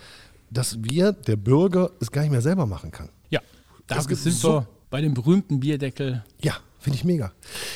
dass 0.51 0.77
wir, 0.83 1.11
der 1.11 1.37
Bürger, 1.37 1.89
es 1.99 2.11
gar 2.11 2.21
nicht 2.21 2.29
mehr 2.29 2.41
selber 2.43 2.67
machen 2.67 2.91
kann. 2.91 3.09
Ja, 3.31 3.41
da 3.87 3.97
Es 3.97 4.07
gibt 4.07 4.21
so- 4.21 4.63
bei 4.89 5.01
dem 5.01 5.13
berühmten 5.13 5.59
Bierdeckel. 5.59 6.23
Ja, 6.41 6.57
finde 6.79 6.97
ich 6.97 7.03
mega. 7.03 7.31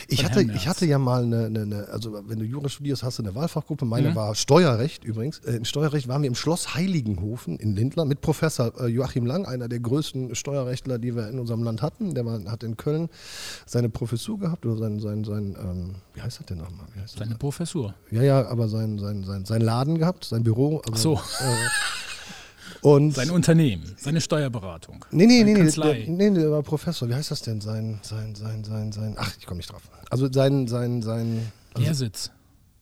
Ich 0.08 0.26
hatte, 0.26 0.42
ich 0.42 0.68
hatte 0.68 0.86
ja 0.86 0.98
mal 0.98 1.24
eine, 1.24 1.46
eine, 1.46 1.62
eine, 1.62 1.88
also 1.90 2.24
wenn 2.28 2.40
du 2.40 2.46
Jura 2.46 2.70
studierst, 2.70 3.04
hast 3.04 3.20
du 3.20 3.24
eine 3.24 3.36
Wahlfachgruppe. 3.36 3.86
Meine 3.86 4.16
war 4.16 4.34
Steuerrecht 4.36 5.04
übrigens. 5.04 5.40
Äh, 5.40 5.58
In 5.58 5.66
Steuerrecht 5.66 6.08
waren 6.08 6.24
wir 6.24 6.28
im 6.28 6.36
Schloss 6.36 6.74
Heiligenhofen 6.74 7.58
in 7.58 7.76
Lindlar 7.76 8.06
mit 8.06 8.22
Professor 8.22 8.74
äh, 8.80 8.88
Joachim 8.88 9.26
Lang, 9.26 9.46
einer 9.46 9.68
der 9.68 9.80
größten 9.80 10.36
Steuerrechtler, 10.36 10.98
die 10.98 11.16
wir 11.16 11.30
in 11.30 11.40
unserem 11.40 11.64
Land 11.64 11.82
hatten. 11.82 12.16
Der 12.16 12.26
war, 12.26 12.44
hat 12.46 12.64
in 12.64 12.78
Köln 12.78 13.10
seine 13.66 13.90
Professur 13.90 14.40
gehabt 14.40 14.66
oder 14.66 14.78
sein, 14.78 15.00
sein, 15.00 15.24
sein 15.24 15.56
ähm, 15.60 15.96
wie 16.14 16.22
heißt 16.22 16.40
das 16.40 16.46
denn 16.48 16.58
nochmal? 16.58 16.88
Heißt 16.96 17.16
das? 17.16 17.20
Seine 17.20 17.36
Professur. 17.36 17.94
Ja, 18.12 18.24
ja, 18.24 18.48
aber 18.48 18.68
sein, 18.70 18.98
sein, 19.00 19.24
sein, 19.24 19.46
sein 19.46 19.62
Laden 19.62 20.00
gehabt, 20.00 20.26
sein 20.26 20.44
Büro. 20.44 20.82
Also, 20.90 21.20
Ach 21.22 21.30
so. 21.30 21.46
Und 22.84 23.16
Sein 23.16 23.32
Unternehmen, 23.32 23.96
seine 23.98 24.20
Steuerberatung. 24.20 25.06
Nee, 25.10 25.26
nee, 25.26 25.44
nee, 25.46 25.54
nee, 25.54 25.60
Kanzlei. 25.60 26.02
der, 26.02 26.10
nee, 26.10 26.30
der 26.32 26.52
war 26.52 26.62
Professor. 26.64 27.08
Wie 27.08 27.16
heißt 27.16 27.32
das 27.32 27.42
denn? 27.42 27.62
Sein, 27.62 28.00
sein, 28.02 28.36
sein, 28.36 28.64
sein, 28.66 28.92
sein. 28.92 29.16
Ach, 29.18 29.34
ich 29.40 29.46
komme 29.46 29.58
nicht 29.58 29.72
drauf. 29.72 29.84
Also 30.10 30.30
sein, 30.30 30.68
sein, 30.68 31.02
sein. 31.02 31.52
Lehrsitz. 31.78 32.30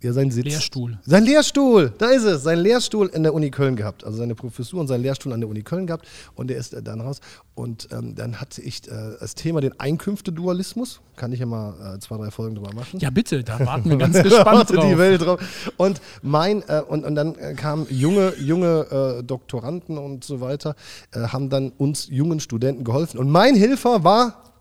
Ja, 0.02 0.14
sein 0.14 0.32
Sitz. 0.32 0.46
Lehrstuhl. 0.46 0.98
Sein 1.06 1.26
Lehrstuhl, 1.26 1.94
da 2.00 2.08
ist 2.08 2.24
es. 2.24 2.42
Sein 2.42 2.58
Lehrstuhl 2.58 3.08
in 3.14 3.22
der 3.22 3.36
Uni 3.36 3.52
Köln 3.52 3.76
gehabt. 3.76 4.04
Also 4.04 4.18
seine 4.18 4.34
Professur 4.34 4.80
und 4.82 4.88
sein 4.88 5.02
Lehrstuhl 5.02 5.32
an 5.32 5.42
der 5.42 5.50
Uni 5.50 5.62
Köln 5.62 5.86
gehabt. 5.86 6.08
Und 6.34 6.50
der 6.50 6.58
ist 6.58 6.74
äh, 6.74 6.82
dann 6.82 7.02
raus. 7.02 7.20
Und 7.54 7.88
ähm, 7.92 8.16
dann 8.16 8.42
hatte 8.42 8.64
ich 8.64 8.88
äh, 8.88 8.92
als 9.20 9.36
Thema 9.36 9.62
den 9.62 9.80
Einkünfte-Dualismus. 9.80 11.02
Kann 11.18 11.32
ich 11.34 11.40
ja 11.40 11.46
mal 11.46 11.98
äh, 11.98 12.00
zwei, 12.00 12.18
drei 12.18 12.32
Folgen 12.32 12.56
drüber 12.56 12.74
machen. 12.74 13.00
Ja, 13.00 13.12
bitte, 13.12 13.44
da 13.44 13.60
warten 13.64 13.92
wir 13.92 13.98
ganz 14.00 14.24
gespannt 14.24 14.72
drauf. 14.72 14.86
die 14.88 14.98
Welt 14.98 15.22
drauf. 15.22 15.40
Und 15.78 16.02
mein 16.24 16.64
äh, 16.68 16.82
und, 16.88 17.06
und 17.06 17.14
dann 17.14 17.36
äh, 17.36 17.54
kamen 17.54 17.86
junge 17.92 18.34
junge 18.40 19.20
äh, 19.20 19.24
Doktoranden 19.24 20.00
und 20.00 20.24
so 20.24 20.42
weiter, 20.42 20.76
haben 21.14 21.50
dann 21.50 21.72
uns 21.78 22.08
jungen 22.10 22.40
Studenten 22.40 22.84
geholfen. 22.84 23.20
Und 23.20 23.30
mein 23.30 23.56
Hilfer 23.56 24.04
war 24.04 24.52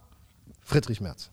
Friedrich 0.60 1.00
Merz. 1.00 1.30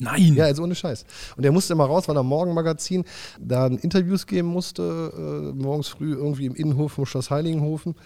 Nein. 0.00 0.34
Ja, 0.34 0.44
also 0.44 0.62
ohne 0.62 0.74
Scheiß. 0.76 1.04
Und 1.36 1.42
der 1.42 1.50
musste 1.50 1.72
immer 1.72 1.84
raus, 1.86 2.06
weil 2.06 2.16
er 2.16 2.22
Morgenmagazin 2.22 3.04
dann 3.40 3.78
Interviews 3.78 4.26
geben 4.26 4.46
musste, 4.48 5.52
äh, 5.52 5.60
morgens 5.60 5.88
früh 5.88 6.12
irgendwie 6.14 6.46
im 6.46 6.54
Innenhof 6.54 6.92
vom 6.92 7.04
Schloss 7.06 7.30
Heiligenhofen. 7.30 7.96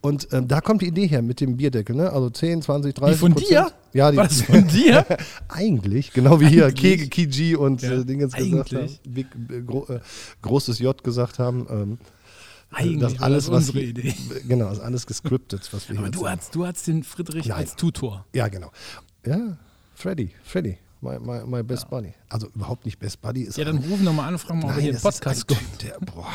Und 0.00 0.28
ähm, 0.32 0.48
da 0.48 0.60
kommt 0.62 0.80
die 0.82 0.86
Idee 0.86 1.06
her 1.06 1.20
mit 1.20 1.40
dem 1.40 1.58
Bierdeckel, 1.58 1.94
ne? 1.94 2.10
Also 2.10 2.30
10, 2.30 2.62
20, 2.62 2.94
30 2.94 3.14
Die 3.14 3.18
von 3.20 3.32
Prozent. 3.34 3.50
dir? 3.50 3.72
Ja, 3.92 4.10
die, 4.10 4.16
War 4.16 4.24
das 4.28 4.40
von 4.42 4.66
dir? 4.66 5.04
Eigentlich, 5.48 6.12
genau 6.12 6.40
wie 6.40 6.46
hier. 6.48 6.72
Kege, 6.72 7.08
Kiji 7.08 7.54
und 7.56 7.82
Ja, 7.82 7.92
äh, 7.92 8.04
Dingens 8.04 8.32
gesagt 8.34 8.72
haben, 8.72 8.78
eigentlich. 8.80 9.00
Big, 9.06 9.26
äh, 9.50 9.60
gro 9.60 9.86
äh, 9.88 10.00
großes 10.40 10.78
J 10.78 11.04
gesagt 11.04 11.38
haben. 11.38 11.66
Ähm, 11.70 11.98
Eigentlich 12.70 13.12
das 13.12 13.20
alles, 13.22 13.44
das 13.44 13.52
was 13.52 13.58
unsere 13.68 13.78
wir- 13.80 13.88
Idee. 13.90 14.14
Genau, 14.48 14.64
das 14.70 14.78
ist 14.78 14.84
alles 14.84 15.06
gescriptet, 15.06 15.68
was 15.72 15.88
wir 15.90 15.96
Aber 15.98 16.06
hier 16.06 16.12
du 16.12 16.26
hast, 16.26 16.54
du 16.54 16.66
hast 16.66 16.86
den 16.86 17.02
Friedrich 17.02 17.44
Nein. 17.46 17.58
als 17.58 17.76
Tutor. 17.76 18.24
Ja, 18.34 18.48
genau. 18.48 18.70
Ja, 19.26 19.58
Freddy, 19.94 20.30
Freddy, 20.42 20.78
my, 21.02 21.18
my, 21.18 21.44
my 21.44 21.62
best 21.62 21.90
buddy. 21.90 22.14
Also 22.28 22.48
überhaupt 22.54 22.84
nicht 22.84 22.98
best 22.98 23.20
buddy. 23.20 23.42
Ist 23.42 23.58
Ja, 23.58 23.64
dann 23.64 23.78
rufen 23.78 24.04
wir 24.04 24.12
mal 24.12 24.26
an 24.26 24.34
und 24.34 24.38
fragen 24.38 24.60
mal, 24.60 24.70
ob 24.70 24.76
er 24.76 24.82
hier 24.82 24.92
einen 24.92 25.00
Podcast 25.00 25.46
kommt. 25.48 25.82
Der, 25.82 25.98
boah. 26.00 26.28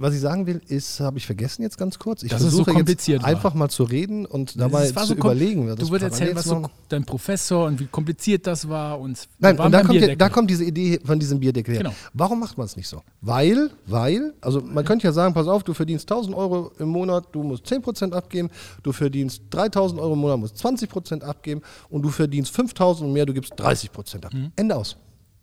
Was 0.00 0.14
ich 0.14 0.20
sagen 0.20 0.46
will, 0.46 0.60
ist, 0.68 1.00
habe 1.00 1.18
ich 1.18 1.26
vergessen 1.26 1.62
jetzt 1.62 1.76
ganz 1.76 1.98
kurz. 1.98 2.22
Ich 2.22 2.30
Dass 2.30 2.40
es 2.40 2.50
so 2.52 2.58
versuche 2.58 2.72
kompliziert 2.76 3.18
jetzt 3.18 3.22
war. 3.22 3.28
einfach 3.28 3.54
mal 3.54 3.68
zu 3.68 3.82
reden 3.82 4.26
und 4.26 4.58
dabei 4.60 4.84
Das 4.84 4.94
war 4.94 5.02
zu 5.02 5.08
so 5.08 5.14
überlegen. 5.14 5.66
das 5.66 5.76
Du 5.76 5.90
würdest 5.90 6.12
erzählen, 6.12 6.36
was 6.36 6.44
so 6.44 6.62
dein 6.88 7.04
Professor 7.04 7.66
und 7.66 7.80
wie 7.80 7.86
kompliziert 7.86 8.46
das 8.46 8.68
war. 8.68 9.00
Und 9.00 9.28
Nein, 9.38 9.58
und 9.58 9.72
da 9.72 9.82
kommt, 9.82 10.20
da 10.20 10.28
kommt 10.28 10.50
diese 10.50 10.64
Idee 10.64 11.00
von 11.04 11.18
diesem 11.18 11.40
Bierdeckel 11.40 11.74
her. 11.74 11.82
Genau. 11.82 11.94
Warum 12.14 12.38
macht 12.38 12.56
man 12.56 12.66
es 12.66 12.76
nicht 12.76 12.86
so? 12.88 13.02
Weil, 13.20 13.70
weil, 13.86 14.34
also 14.40 14.60
man 14.60 14.84
könnte 14.84 15.04
ja 15.06 15.12
sagen, 15.12 15.34
pass 15.34 15.48
auf, 15.48 15.64
du 15.64 15.74
verdienst 15.74 16.10
1000 16.10 16.36
Euro 16.36 16.70
im 16.78 16.88
Monat, 16.88 17.26
du 17.32 17.42
musst 17.42 17.66
10% 17.66 18.12
abgeben, 18.12 18.50
du 18.84 18.92
verdienst 18.92 19.42
3000 19.50 20.00
Euro 20.00 20.12
im 20.12 20.20
Monat, 20.20 20.38
musst 20.38 20.56
20% 20.64 21.22
abgeben 21.22 21.60
und 21.90 22.02
du 22.02 22.10
verdienst 22.10 22.54
5000 22.54 23.06
und 23.06 23.12
mehr, 23.12 23.26
du 23.26 23.34
gibst 23.34 23.54
30% 23.54 24.24
ab. 24.24 24.32
Mhm. 24.32 24.52
Ende 24.54 24.76
aus. 24.76 24.96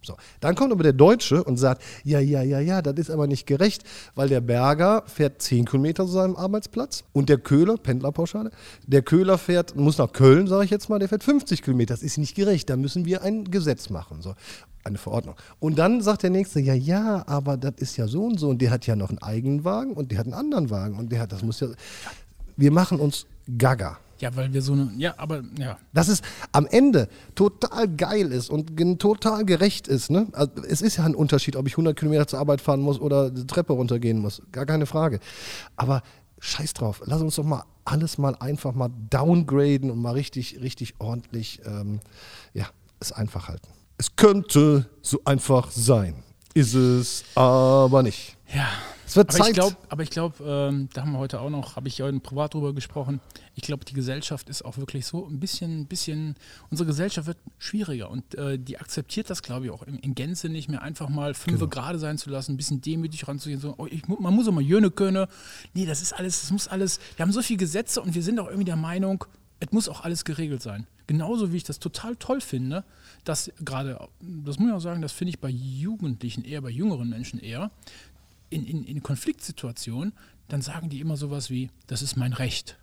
So. 0.05 0.15
Dann 0.39 0.55
kommt 0.55 0.71
aber 0.71 0.83
der 0.83 0.93
Deutsche 0.93 1.43
und 1.43 1.57
sagt, 1.57 1.81
ja, 2.03 2.19
ja, 2.19 2.41
ja, 2.41 2.59
ja, 2.59 2.81
das 2.81 2.95
ist 2.95 3.09
aber 3.09 3.27
nicht 3.27 3.47
gerecht, 3.47 3.83
weil 4.15 4.29
der 4.29 4.41
Berger 4.41 5.03
fährt 5.07 5.41
10 5.41 5.65
Kilometer 5.65 6.05
zu 6.05 6.11
seinem 6.11 6.35
Arbeitsplatz 6.35 7.03
und 7.13 7.29
der 7.29 7.37
Köhler, 7.37 7.77
Pendlerpauschale, 7.77 8.51
der 8.85 9.01
Köhler 9.01 9.37
fährt, 9.37 9.75
muss 9.75 9.97
nach 9.97 10.11
Köln, 10.11 10.47
sage 10.47 10.65
ich 10.65 10.71
jetzt 10.71 10.89
mal, 10.89 10.99
der 10.99 11.09
fährt 11.09 11.23
50 11.23 11.61
Kilometer. 11.61 11.93
Das 11.93 12.03
ist 12.03 12.17
nicht 12.17 12.35
gerecht, 12.35 12.69
da 12.69 12.77
müssen 12.77 13.05
wir 13.05 13.23
ein 13.23 13.45
Gesetz 13.45 13.89
machen, 13.89 14.21
so 14.21 14.35
eine 14.83 14.97
Verordnung. 14.97 15.35
Und 15.59 15.79
dann 15.79 16.01
sagt 16.01 16.23
der 16.23 16.29
Nächste, 16.29 16.59
ja, 16.59 16.73
ja, 16.73 17.23
aber 17.27 17.57
das 17.57 17.73
ist 17.77 17.97
ja 17.97 18.07
so 18.07 18.25
und 18.25 18.39
so 18.39 18.49
und 18.49 18.61
der 18.61 18.71
hat 18.71 18.85
ja 18.85 18.95
noch 18.95 19.09
einen 19.09 19.17
eigenen 19.19 19.63
Wagen 19.63 19.93
und 19.93 20.11
der 20.11 20.19
hat 20.19 20.25
einen 20.25 20.35
anderen 20.35 20.69
Wagen 20.69 20.97
und 20.97 21.11
der 21.11 21.21
hat, 21.21 21.31
das 21.31 21.41
muss 21.41 21.59
ja, 21.59 21.67
wir 22.55 22.71
machen 22.71 22.99
uns 22.99 23.25
gaga. 23.57 23.97
Ja, 24.19 24.35
weil 24.35 24.53
wir 24.53 24.61
so 24.61 24.73
eine. 24.73 24.91
Ja, 24.97 25.15
aber 25.17 25.43
ja. 25.59 25.77
Dass 25.93 26.07
es 26.07 26.21
am 26.51 26.65
Ende 26.67 27.09
total 27.35 27.87
geil 27.87 28.31
ist 28.31 28.49
und 28.49 28.77
total 28.99 29.45
gerecht 29.45 29.87
ist. 29.87 30.09
Ne? 30.09 30.27
Also 30.31 30.63
es 30.67 30.81
ist 30.81 30.97
ja 30.97 31.03
ein 31.03 31.15
Unterschied, 31.15 31.55
ob 31.55 31.67
ich 31.67 31.73
100 31.73 31.97
Kilometer 31.97 32.27
zur 32.27 32.39
Arbeit 32.39 32.61
fahren 32.61 32.81
muss 32.81 32.99
oder 32.99 33.29
die 33.29 33.45
Treppe 33.45 33.73
runtergehen 33.73 34.19
muss. 34.19 34.41
Gar 34.51 34.65
keine 34.65 34.85
Frage. 34.85 35.19
Aber 35.75 36.01
scheiß 36.39 36.73
drauf. 36.73 37.01
Lass 37.05 37.21
uns 37.21 37.35
doch 37.35 37.43
mal 37.43 37.63
alles 37.85 38.17
mal 38.17 38.35
einfach 38.39 38.73
mal 38.73 38.89
downgraden 39.09 39.91
und 39.91 40.01
mal 40.01 40.11
richtig, 40.11 40.59
richtig 40.61 40.95
ordentlich, 40.99 41.61
ähm, 41.65 41.99
ja, 42.53 42.65
es 42.99 43.11
einfach 43.11 43.47
halten. 43.47 43.67
Es 43.97 44.15
könnte 44.15 44.89
so 45.01 45.21
einfach 45.23 45.71
sein. 45.71 46.23
ist 46.53 46.73
es 46.73 47.23
aber 47.35 48.03
nicht. 48.03 48.37
Ja. 48.53 48.67
Es 49.07 49.15
wird 49.15 49.29
Aber 49.29 49.37
Zeit. 49.37 49.47
ich 49.49 49.53
glaube, 49.53 49.77
aber 49.89 50.03
ich 50.03 50.09
glaube, 50.09 50.43
ähm, 50.43 50.89
da 50.93 51.01
haben 51.01 51.11
wir 51.11 51.19
heute 51.19 51.39
auch 51.39 51.49
noch, 51.49 51.75
habe 51.75 51.87
ich 51.87 52.01
heute 52.01 52.19
privat 52.19 52.53
drüber 52.53 52.73
gesprochen. 52.73 53.21
Ich 53.53 53.61
glaube, 53.63 53.85
die 53.85 53.93
Gesellschaft 53.93 54.49
ist 54.49 54.65
auch 54.65 54.77
wirklich 54.77 55.05
so 55.05 55.25
ein 55.27 55.39
bisschen, 55.39 55.81
ein 55.81 55.85
bisschen, 55.85 56.35
unsere 56.71 56.87
Gesellschaft 56.87 57.27
wird 57.27 57.37
schwieriger 57.59 58.09
und 58.09 58.35
äh, 58.35 58.57
die 58.57 58.79
akzeptiert 58.79 59.29
das, 59.29 59.43
glaube 59.43 59.65
ich, 59.65 59.71
auch 59.71 59.83
in, 59.83 59.99
in 59.99 60.15
Gänze 60.15 60.49
nicht 60.49 60.69
mehr, 60.69 60.81
einfach 60.81 61.07
mal 61.09 61.33
fünf 61.33 61.59
Genau. 61.59 61.69
gerade 61.69 61.99
sein 61.99 62.17
zu 62.17 62.29
lassen, 62.29 62.53
ein 62.53 62.57
bisschen 62.57 62.81
demütig 62.81 63.27
ranzugehen, 63.27 63.59
so, 63.61 63.75
oh, 63.77 63.85
ich, 63.85 64.07
man 64.07 64.33
muss 64.33 64.47
auch 64.47 64.51
mal 64.53 64.63
jöne 64.63 64.89
können. 64.91 65.27
Nee, 65.73 65.85
das 65.85 66.01
ist 66.01 66.13
alles, 66.13 66.41
das 66.41 66.51
muss 66.51 66.67
alles, 66.67 66.99
wir 67.15 67.23
haben 67.23 67.31
so 67.31 67.41
viele 67.41 67.57
Gesetze 67.57 68.01
und 68.01 68.15
wir 68.15 68.23
sind 68.23 68.39
auch 68.39 68.47
irgendwie 68.47 68.65
der 68.65 68.75
Meinung, 68.75 69.23
es 69.59 69.71
muss 69.71 69.87
auch 69.87 70.01
alles 70.03 70.25
geregelt 70.25 70.61
sein. 70.61 70.87
Genauso 71.07 71.53
wie 71.53 71.57
ich 71.57 71.63
das 71.63 71.77
total 71.79 72.15
toll 72.15 72.41
finde, 72.41 72.83
dass 73.23 73.51
gerade, 73.63 73.99
das 74.19 74.57
muss 74.57 74.69
ich 74.69 74.73
auch 74.75 74.79
sagen, 74.79 75.01
das 75.03 75.11
finde 75.11 75.29
ich 75.29 75.39
bei 75.39 75.49
Jugendlichen 75.49 76.43
eher, 76.43 76.61
bei 76.61 76.71
jüngeren 76.71 77.07
Menschen 77.09 77.39
eher, 77.39 77.69
in, 78.55 78.65
in, 78.65 78.83
in 78.85 79.03
Konfliktsituationen, 79.03 80.13
dann 80.47 80.61
sagen 80.61 80.89
die 80.89 80.99
immer 80.99 81.17
sowas 81.17 81.49
wie, 81.49 81.69
das 81.87 82.01
ist 82.01 82.15
mein 82.15 82.33
Recht. 82.33 82.77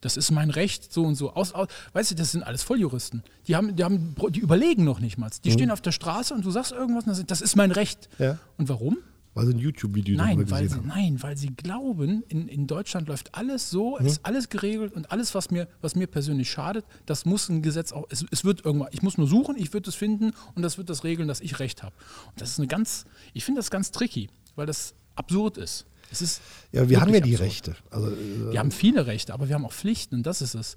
Das 0.00 0.16
ist 0.16 0.30
mein 0.30 0.50
Recht, 0.50 0.92
so 0.92 1.04
und 1.04 1.16
so. 1.16 1.32
Aus, 1.32 1.52
aus, 1.52 1.68
weißt 1.92 2.12
du, 2.12 2.14
das 2.14 2.32
sind 2.32 2.42
alles 2.44 2.62
Volljuristen. 2.62 3.22
Die, 3.48 3.56
haben, 3.56 3.74
die, 3.74 3.82
haben, 3.84 4.14
die 4.30 4.40
überlegen 4.40 4.84
noch 4.84 5.00
nicht 5.00 5.18
mal. 5.18 5.30
Die 5.44 5.50
stehen 5.50 5.70
auf 5.70 5.80
der 5.80 5.92
Straße 5.92 6.34
und 6.34 6.44
du 6.44 6.50
sagst 6.50 6.72
irgendwas 6.72 7.04
und 7.04 7.08
dann 7.08 7.16
sind, 7.16 7.30
das 7.30 7.40
ist 7.40 7.56
mein 7.56 7.72
Recht. 7.72 8.08
Ja. 8.18 8.38
Und 8.58 8.68
warum? 8.68 8.98
Weil 9.34 9.46
sie 9.46 9.54
ein 9.54 9.58
YouTube-Video 9.58 10.16
Nein 10.16 10.38
weil, 10.38 10.44
gesehen 10.46 10.68
sie, 10.68 10.74
haben. 10.76 10.88
nein, 10.88 11.22
weil 11.22 11.36
sie 11.36 11.48
glauben, 11.54 12.24
in, 12.28 12.48
in 12.48 12.66
Deutschland 12.66 13.06
läuft 13.08 13.34
alles 13.34 13.70
so, 13.70 13.96
Mhm. 13.98 14.06
ist 14.06 14.20
alles 14.24 14.48
geregelt 14.48 14.94
und 14.94 15.12
alles, 15.12 15.34
was 15.34 15.50
mir, 15.50 15.68
was 15.80 15.94
mir 15.94 16.06
persönlich 16.06 16.50
schadet, 16.50 16.84
das 17.06 17.24
muss 17.24 17.48
ein 17.48 17.62
Gesetz 17.62 17.92
auch, 17.92 18.06
es, 18.10 18.24
es 18.30 18.44
wird 18.44 18.64
irgendwann, 18.64 18.88
ich 18.92 19.02
muss 19.02 19.16
nur 19.18 19.28
suchen, 19.28 19.56
ich 19.56 19.72
würde 19.72 19.90
es 19.90 19.94
finden 19.96 20.32
und 20.54 20.62
das 20.62 20.78
wird 20.78 20.90
das 20.90 21.04
regeln, 21.04 21.28
dass 21.28 21.40
ich 21.40 21.58
Recht 21.60 21.82
habe. 21.84 21.94
Und 22.32 22.40
das 22.40 22.50
ist 22.50 22.58
eine 22.58 22.66
ganz, 22.68 23.04
ich 23.32 23.44
finde 23.44 23.60
das 23.60 23.70
ganz 23.70 23.90
tricky, 23.92 24.28
weil 24.58 24.66
das 24.66 24.94
absurd 25.14 25.56
ist. 25.56 25.86
Es 26.10 26.20
ist 26.22 26.40
Ja, 26.72 26.88
wir 26.88 27.00
haben 27.00 27.12
ja 27.14 27.20
die 27.20 27.32
absurd. 27.34 27.48
Rechte. 27.48 27.76
Also, 27.90 28.08
äh, 28.08 28.52
Wir 28.52 28.58
haben 28.60 28.70
viele 28.70 29.06
Rechte, 29.06 29.32
aber 29.34 29.48
wir 29.48 29.54
haben 29.54 29.64
auch 29.64 29.72
Pflichten 29.72 30.16
und 30.16 30.22
das 30.26 30.42
ist 30.42 30.54
es. 30.54 30.76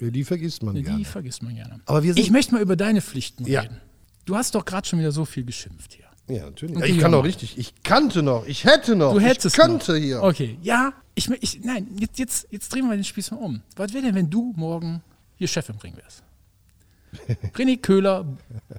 die 0.00 0.24
vergisst 0.24 0.62
man 0.62 0.74
Die 0.74 0.82
gerne. 0.82 1.04
vergisst 1.04 1.42
man 1.42 1.54
gerne. 1.54 1.80
Aber 1.86 2.02
wir 2.02 2.16
ich 2.16 2.30
möchte 2.30 2.52
mal 2.54 2.62
über 2.62 2.76
deine 2.76 3.00
Pflichten 3.00 3.44
Ja. 3.46 3.60
reden. 3.62 3.80
Du 4.24 4.36
hast 4.36 4.54
doch 4.54 4.64
gerade 4.64 4.86
schon 4.86 4.98
wieder 5.00 5.12
so 5.12 5.24
viel 5.24 5.44
geschimpft 5.44 5.92
hier. 5.94 6.04
Ja, 6.34 6.44
natürlich. 6.46 6.78
Ja, 6.78 6.84
ich 6.86 6.92
die 6.94 6.98
kann 6.98 7.12
doch 7.12 7.24
richtig. 7.24 7.58
Ich 7.58 7.74
kannte 7.82 8.22
noch. 8.22 8.46
Ich 8.46 8.64
hätte 8.64 8.96
noch. 8.96 9.12
Du 9.12 9.20
hättest 9.20 9.46
ich 9.56 9.60
könnte 9.62 9.92
noch. 9.92 9.98
hier. 9.98 10.22
Okay, 10.22 10.58
ja. 10.62 10.92
Ich, 11.14 11.28
ich, 11.30 11.60
nein, 11.62 11.86
jetzt, 11.98 12.18
jetzt, 12.18 12.48
jetzt 12.50 12.72
drehen 12.72 12.88
wir 12.88 12.96
den 12.96 13.04
Spieß 13.04 13.32
mal 13.32 13.36
um. 13.38 13.60
Was 13.76 13.92
wäre 13.92 14.04
denn, 14.04 14.14
wenn 14.14 14.30
du 14.30 14.52
morgen 14.56 15.02
hier 15.36 15.46
Chef 15.48 15.68
im 15.68 15.76
Ring 15.76 15.94
wärst? 15.96 16.22
René 17.54 17.80
Köhler, 17.80 18.26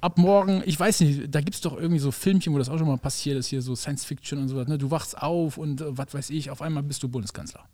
ab 0.00 0.18
morgen, 0.18 0.62
ich 0.66 0.78
weiß 0.78 1.00
nicht, 1.00 1.34
da 1.34 1.40
gibt 1.40 1.54
es 1.54 1.60
doch 1.60 1.76
irgendwie 1.76 1.98
so 1.98 2.10
Filmchen, 2.10 2.52
wo 2.52 2.58
das 2.58 2.68
auch 2.68 2.78
schon 2.78 2.86
mal 2.86 2.98
passiert 2.98 3.38
ist, 3.38 3.46
hier 3.48 3.62
so 3.62 3.74
Science 3.74 4.04
Fiction 4.04 4.38
und 4.38 4.48
sowas. 4.48 4.68
Ne? 4.68 4.78
Du 4.78 4.90
wachst 4.90 5.20
auf 5.20 5.58
und 5.58 5.80
äh, 5.80 5.96
was 5.96 6.14
weiß 6.14 6.30
ich, 6.30 6.50
auf 6.50 6.62
einmal 6.62 6.82
bist 6.82 7.02
du 7.02 7.08
Bundeskanzler. 7.08 7.64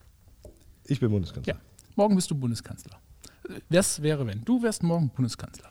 Ich 0.87 1.01
bin 1.01 1.11
Bundeskanzler. 1.11 1.55
Ja, 1.55 1.61
morgen 1.97 2.17
bist 2.17 2.31
du 2.31 2.35
Bundeskanzler. 2.35 2.99
Was 3.69 4.03
wäre, 4.03 4.27
wenn 4.27 4.45
du 4.45 4.63
wärst 4.63 4.83
morgen 4.83 5.09
Bundeskanzler? 5.11 5.69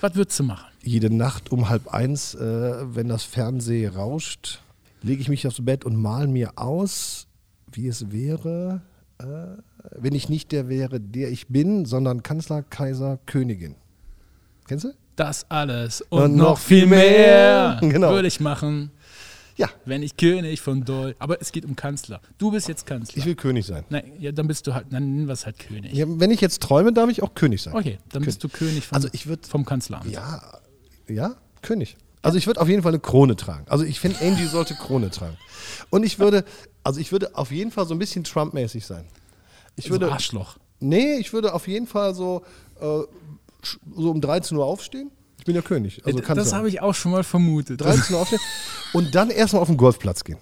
Was 0.00 0.14
würdest 0.14 0.38
du 0.40 0.44
machen? 0.44 0.66
Jede 0.82 1.14
Nacht 1.14 1.52
um 1.52 1.68
halb 1.68 1.88
eins, 1.88 2.34
äh, 2.34 2.94
wenn 2.94 3.08
das 3.08 3.22
Fernsehen 3.22 3.94
rauscht, 3.94 4.60
lege 5.02 5.20
ich 5.20 5.28
mich 5.28 5.46
aufs 5.46 5.64
Bett 5.64 5.84
und 5.84 5.96
mal 5.96 6.26
mir 6.26 6.52
aus, 6.56 7.28
wie 7.70 7.86
es 7.86 8.10
wäre, 8.10 8.82
äh, 9.18 9.24
wenn 9.96 10.14
ich 10.14 10.28
nicht 10.28 10.52
der 10.52 10.68
wäre, 10.68 11.00
der 11.00 11.30
ich 11.30 11.48
bin, 11.48 11.84
sondern 11.84 12.22
Kanzler, 12.22 12.62
Kaiser, 12.62 13.18
Königin. 13.26 13.76
Kennst 14.66 14.84
du? 14.84 14.94
Das 15.16 15.44
alles 15.50 16.00
und, 16.08 16.22
Und 16.22 16.36
noch, 16.36 16.44
noch 16.50 16.58
viel 16.58 16.86
mehr, 16.86 17.78
mehr. 17.80 17.90
Genau. 17.90 18.10
würde 18.12 18.28
ich 18.28 18.40
machen, 18.40 18.90
Ja, 19.56 19.68
wenn 19.84 20.02
ich 20.02 20.16
König 20.16 20.60
von 20.62 20.84
Doll. 20.84 21.14
Aber 21.18 21.40
es 21.42 21.52
geht 21.52 21.64
um 21.66 21.76
Kanzler. 21.76 22.20
Du 22.38 22.50
bist 22.50 22.68
jetzt 22.68 22.86
Kanzler. 22.86 23.18
ich 23.18 23.26
will 23.26 23.34
König 23.34 23.66
sein. 23.66 23.84
Nein, 23.90 24.12
ja, 24.18 24.32
dann 24.32 24.46
bist 24.48 24.66
du 24.66 24.72
halt, 24.74 24.86
dann 24.90 25.02
nennen 25.14 25.26
wir 25.26 25.34
es 25.34 25.44
halt 25.44 25.58
König. 25.58 25.92
Ja, 25.92 26.06
wenn 26.08 26.30
ich 26.30 26.40
jetzt 26.40 26.62
träume, 26.62 26.92
darf 26.94 27.10
ich 27.10 27.22
auch 27.22 27.34
König 27.34 27.60
sein. 27.62 27.74
Okay, 27.74 27.98
dann 28.10 28.22
bist 28.24 28.42
du 28.42 28.48
König 28.48 28.86
vom, 28.86 28.96
Also 28.96 29.08
ich 29.12 29.26
würd- 29.26 29.46
vom 29.46 29.66
Kanzleramt. 29.66 30.10
Ja, 30.10 30.40
ja, 31.08 31.34
König. 31.60 31.96
Also 32.22 32.38
ich 32.38 32.46
würde 32.46 32.60
auf 32.60 32.68
jeden 32.68 32.82
Fall 32.82 32.92
eine 32.92 33.00
Krone 33.00 33.36
tragen. 33.36 33.66
Also 33.68 33.84
ich 33.84 34.00
finde, 34.00 34.18
Angie 34.22 34.46
sollte 34.46 34.74
Krone 34.74 35.10
tragen. 35.10 35.36
Und 35.90 36.04
ich 36.04 36.18
würde, 36.20 36.44
also 36.84 37.00
ich 37.00 37.12
würde 37.12 37.36
auf 37.36 37.50
jeden 37.50 37.70
Fall 37.72 37.84
so 37.86 37.94
ein 37.94 37.98
bisschen 37.98 38.24
Trump-mäßig 38.24 38.86
sein. 38.86 39.04
Ich 39.76 39.86
so 39.86 39.90
würde, 39.90 40.10
Arschloch. 40.10 40.56
nee, 40.80 41.16
ich 41.16 41.32
würde 41.32 41.52
auf 41.52 41.66
jeden 41.68 41.86
Fall 41.88 42.14
so, 42.14 42.42
äh, 42.80 43.00
so 43.94 44.10
um 44.10 44.20
13 44.20 44.56
Uhr 44.56 44.64
aufstehen. 44.64 45.10
Ich 45.38 45.44
bin 45.44 45.54
ja 45.56 45.62
König, 45.62 46.02
also 46.04 46.18
das 46.18 46.26
Kanzler. 46.26 46.58
habe 46.58 46.68
ich 46.68 46.80
auch 46.80 46.94
schon 46.94 47.10
mal 47.12 47.24
vermutet. 47.24 47.80
13 47.80 48.14
Uhr 48.14 48.20
aufstehen 48.22 48.40
und 48.92 49.14
dann 49.14 49.30
erstmal 49.30 49.62
auf 49.62 49.68
den 49.68 49.76
Golfplatz 49.76 50.22
gehen. 50.22 50.38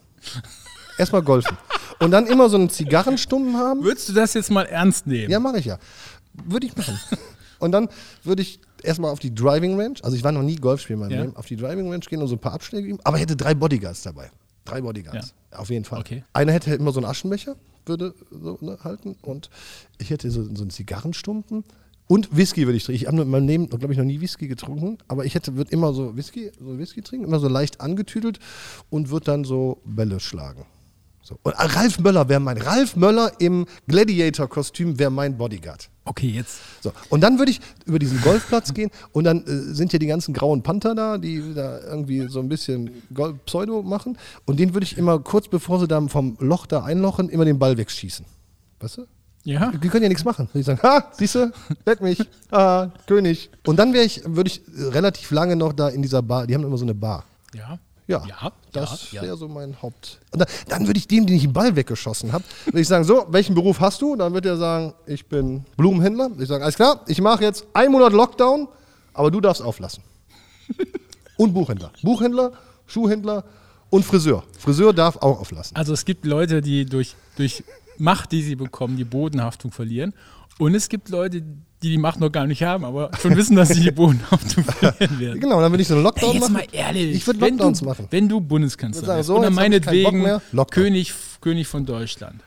Erstmal 0.99 1.23
golfen. 1.23 1.57
Und 2.01 2.11
dann 2.11 2.27
immer 2.27 2.51
so 2.51 2.57
einen 2.57 2.69
Zigarrenstumpen 2.69 3.57
haben. 3.57 3.83
Würdest 3.83 4.09
du 4.11 4.13
das 4.13 4.35
jetzt 4.35 4.51
mal 4.51 4.65
ernst 4.67 5.07
nehmen? 5.07 5.31
Ja, 5.31 5.41
mache 5.41 5.59
ich 5.59 5.65
ja. 5.65 5.79
Würde 6.45 6.67
ich 6.67 6.77
machen. 6.77 6.99
Und 7.59 7.73
dann 7.73 7.89
würde 8.25 8.43
ich 8.43 8.61
erstmal 8.83 9.11
auf 9.11 9.19
die 9.19 9.35
Driving 9.35 9.79
Range, 9.81 9.95
also 10.03 10.17
ich 10.17 10.25
war 10.25 10.33
noch 10.33 10.43
nie 10.43 10.57
Golf 10.57 10.81
spielen 10.81 10.99
in 11.01 11.07
meinem 11.09 11.17
Ja. 11.17 11.23
Leben, 11.25 11.37
auf 11.37 11.47
die 11.47 11.57
Driving 11.57 11.91
Range 11.91 12.01
gehen 12.01 12.21
und 12.21 12.29
so 12.29 12.35
ein 12.35 12.39
paar 12.39 12.53
Abschläge 12.53 12.87
geben, 12.87 12.99
aber 13.05 13.19
hätte 13.19 13.37
drei 13.37 13.55
Bodyguards 13.55 14.03
dabei. 14.03 14.31
Drei 14.65 14.81
Bodyguards. 14.81 15.35
Auf 15.51 15.71
jeden 15.71 15.85
Fall. 15.85 16.01
Okay. 16.01 16.25
Einer 16.33 16.53
hätte 16.53 16.75
immer 16.75 16.93
so 16.93 17.01
einen 17.01 17.07
Aschenbecher, 17.07 17.57
würde 17.87 18.15
so 18.31 18.59
ne, 18.61 18.79
halten 18.83 19.17
und 19.23 19.51
ich 19.99 20.11
hätte 20.11 20.31
so, 20.31 20.43
so 20.45 20.63
einen 20.63 20.71
Zigarrenstumpen 20.71 21.65
und 22.11 22.37
Whisky 22.37 22.67
würde 22.67 22.77
ich 22.77 22.83
trinken. 22.83 23.03
Ich 23.03 23.07
habe 23.07 23.23
in 23.23 23.31
meinem 23.31 23.47
Leben, 23.47 23.69
glaube 23.69 23.93
ich, 23.93 23.99
noch 23.99 24.05
nie 24.05 24.21
Whisky 24.21 24.49
getrunken, 24.49 24.99
aber 25.07 25.25
ich 25.25 25.37
hätte, 25.37 25.55
würde 25.55 25.71
immer 25.71 25.93
so 25.93 26.17
Whisky, 26.17 26.51
so 26.59 26.77
Whisky 26.77 27.03
trinken, 27.03 27.25
immer 27.25 27.39
so 27.39 27.47
leicht 27.47 27.81
angetüdelt 27.81 28.41
und 28.91 29.11
würde 29.11 29.27
dann 29.27 29.45
so 29.45 29.81
Bälle 29.85 30.19
schlagen. 30.19 30.67
So. 31.23 31.39
Und 31.45 31.53
Ralf 31.53 32.01
Möller 32.01 32.29
wäre 32.29 32.41
mein, 32.41 32.59
Ralf 32.59 32.97
Möller 32.97 33.31
im 33.39 33.65
Gladiator-Kostüm 33.87 34.99
wäre 34.99 35.13
mein 35.13 35.39
Bodyguard. 35.39 35.89
Okay, 36.05 36.31
jetzt. 36.31 36.59
So, 36.81 36.91
und 37.11 37.21
dann 37.21 37.39
würde 37.39 37.53
ich 37.53 37.61
über 37.87 38.01
diesen 38.01 38.21
Golfplatz 38.23 38.75
gehen 38.75 38.91
und 39.13 39.23
dann 39.23 39.45
äh, 39.45 39.73
sind 39.73 39.93
ja 39.93 40.01
die 40.01 40.09
ganzen 40.09 40.35
grauen 40.35 40.65
Panther 40.65 40.97
da, 40.97 41.17
die 41.17 41.55
da 41.55 41.79
irgendwie 41.79 42.27
so 42.27 42.41
ein 42.41 42.49
bisschen 42.49 42.91
Gol 43.15 43.35
Pseudo 43.47 43.85
machen 43.85 44.19
und 44.47 44.59
den 44.59 44.75
würde 44.75 44.83
ich 44.85 44.99
immer 44.99 45.21
kurz 45.21 45.47
bevor 45.47 45.79
sie 45.79 45.87
da 45.87 46.01
vom 46.09 46.37
Loch 46.41 46.67
da 46.67 46.83
einlochen, 46.83 47.29
immer 47.29 47.45
den 47.45 47.61
Ball 47.61 47.79
wegschießen. 47.79 48.27
Weißt 48.81 48.99
du? 48.99 49.07
Ja? 49.45 49.71
Die 49.71 49.89
können 49.89 50.03
ja 50.03 50.09
nichts 50.09 50.25
machen. 50.25 50.49
Die 50.53 50.63
sagen, 50.63 50.81
ha, 50.83 51.11
siehst 51.13 51.35
du, 51.35 51.53
weck 51.85 52.01
mich, 52.01 52.21
ah, 52.51 52.89
König. 53.07 53.51
Und 53.67 53.79
dann 53.79 53.93
wäre 53.93 54.05
ich, 54.05 54.23
würde 54.25 54.49
ich 54.51 54.63
relativ 54.77 55.31
lange 55.31 55.57
noch 55.57 55.73
da 55.73 55.89
in 55.89 56.03
dieser 56.03 56.23
Bar, 56.23 56.47
die 56.47 56.55
haben 56.55 56.65
immer 56.65 56.77
so 56.77 56.85
eine 56.85 56.95
Bar. 56.95 57.25
Ja. 57.55 57.79
Ja, 58.07 58.25
Ja, 58.27 58.53
das 58.73 59.13
ja, 59.13 59.23
wäre 59.23 59.35
ja. 59.35 59.37
so 59.37 59.47
mein 59.47 59.81
Haupt. 59.81 60.19
Und 60.33 60.41
dann, 60.41 60.49
dann 60.69 60.87
würde 60.89 60.99
ich 60.99 61.07
dem, 61.07 61.27
den 61.27 61.37
ich 61.37 61.43
den 61.43 61.53
Ball 61.53 61.77
weggeschossen 61.77 62.33
habe, 62.33 62.43
würde 62.67 62.81
ich 62.81 62.89
sagen, 62.89 63.05
so, 63.05 63.27
welchen 63.29 63.55
Beruf 63.55 63.79
hast 63.79 64.03
du? 64.03 64.17
Dann 64.17 64.35
wird 64.35 64.47
er 64.47 64.57
sagen, 64.57 64.95
ich 65.07 65.27
bin 65.27 65.65
Blumenhändler. 65.77 66.29
Ich 66.41 66.49
sage, 66.49 66.65
alles 66.65 66.75
klar, 66.75 67.05
ich 67.07 67.21
mache 67.21 67.45
jetzt 67.45 67.65
einen 67.73 67.93
Monat 67.93 68.13
Lockdown, 68.13 68.67
aber 69.15 69.31
du 69.31 69.41
darfst 69.41 69.63
auflassen. 69.63 70.03
Und 71.37 71.55
Buchhändler. 71.55 71.93
Buchhändler, 72.03 72.53
Schuhhändler 72.87 73.45
und 73.91 74.05
Friseur. 74.05 74.45
Friseur 74.59 74.93
darf 74.93 75.17
auch 75.17 75.41
auflassen. 75.41 75.77
Also 75.77 75.93
es 75.93 76.05
gibt 76.05 76.25
Leute, 76.25 76.61
die 76.61 76.85
durch, 76.85 77.15
durch 77.37 77.65
Macht, 78.01 78.33
die 78.33 78.43
sie 78.43 78.57
bekommen, 78.57 78.97
die 78.97 79.05
Bodenhaftung 79.05 79.71
verlieren. 79.73 80.15
Und 80.59 80.75
es 80.75 80.89
gibt 80.89 81.09
Leute, 81.09 81.43
die 81.83 81.91
die 81.91 81.99
Macht 81.99 82.21
noch 82.21 82.31
gar 82.31 82.47
nicht 82.47 82.63
haben, 82.63 82.85
aber 82.85 83.11
schon 83.21 83.35
wissen, 83.37 83.57
dass 83.57 83.71
sie 83.71 83.81
die 83.81 83.91
Bodenhaftung 83.91 84.65
verlieren 84.79 85.19
werden. 85.19 85.41
Genau, 85.41 85.61
dann 85.61 85.73
würde 85.73 85.83
ich 85.83 85.89
so 85.89 85.95
einen 85.95 86.03
Lockdown 86.03 86.29
Ey, 86.31 86.35
jetzt 86.35 86.43
machen. 86.51 86.53
mal 86.53 86.67
ehrlich. 86.73 87.17
Ich 87.17 87.27
würde 87.27 87.41
wenn 87.41 87.57
Lockdowns 87.57 87.79
du, 87.79 87.85
machen. 87.87 88.07
Wenn 88.11 88.29
du 88.29 88.41
Bundeskanzler 88.41 89.07
sagen, 89.07 89.23
so, 89.23 89.41
Bock 89.41 89.51
meinetwegen. 89.51 90.41
König, 90.71 91.15
König 91.41 91.67
von 91.67 91.87
Deutschland. 91.87 92.43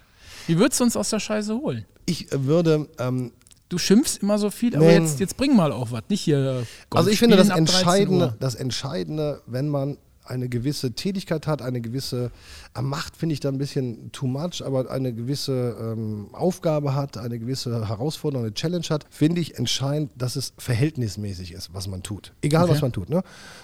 Wie 0.46 0.60
würdest 0.60 0.80
du 0.80 0.84
uns 0.84 0.96
aus 0.96 1.10
der 1.10 1.20
Scheiße 1.20 1.56
holen? 1.56 1.86
Ich 2.06 2.32
äh, 2.32 2.46
würde, 2.46 2.88
ähm, 3.00 3.32
Du 3.70 3.80
schimpfst 3.80 4.20
immer 4.22 4.38
so 4.38 4.52
viel, 4.52 4.76
aber 4.76 4.86
Nee. 4.86 5.00
jetzt, 5.00 5.20
jetzt 5.20 5.36
bring 5.36 5.56
mal 5.56 5.72
auch 5.72 5.92
was. 5.92 6.04
Nicht 6.08 6.22
hier 6.22 6.64
Golf 6.92 7.00
Also 7.00 7.10
ich 7.10 7.18
finde 7.18 7.38
das 7.38 7.48
spielen 7.48 7.64
ab 7.66 7.74
13 7.74 7.80
Entscheidende, 7.88 8.36
das 8.40 8.54
Entscheidende, 8.54 9.42
wenn 9.48 9.68
man 9.68 9.98
eine 10.26 10.50
gewisse 10.50 10.92
Tätigkeit 10.94 11.48
hat, 11.48 11.62
eine 11.62 11.82
gewisse 11.82 12.32
äh, 12.76 12.82
Macht 12.82 13.16
finde 13.18 13.34
ich 13.34 13.40
da 13.40 13.50
ein 13.50 13.58
bisschen 13.58 14.12
too 14.12 14.28
much, 14.28 14.64
aber 14.66 14.90
eine 14.90 15.14
gewisse 15.14 15.76
ähm, 15.80 16.28
Aufgabe 16.34 16.96
hat, 16.96 17.18
eine 17.18 17.40
gewisse 17.40 17.88
Herausforderung, 17.88 18.46
eine 18.46 18.54
Challenge 18.54 18.86
hat, 18.90 19.06
finde 19.10 19.42
ich 19.42 19.58
entscheidend, 19.58 20.12
dass 20.18 20.36
es 20.36 20.54
verhältnismäßig 20.58 21.52
ist, 21.54 21.74
was 21.74 21.88
man 21.88 22.04
tut. 22.04 22.34
Egal, 22.42 22.64
Okay. 22.64 22.74
was 22.74 22.82
man 22.82 22.92
tut. 22.94 23.10
Ne? 23.10 23.24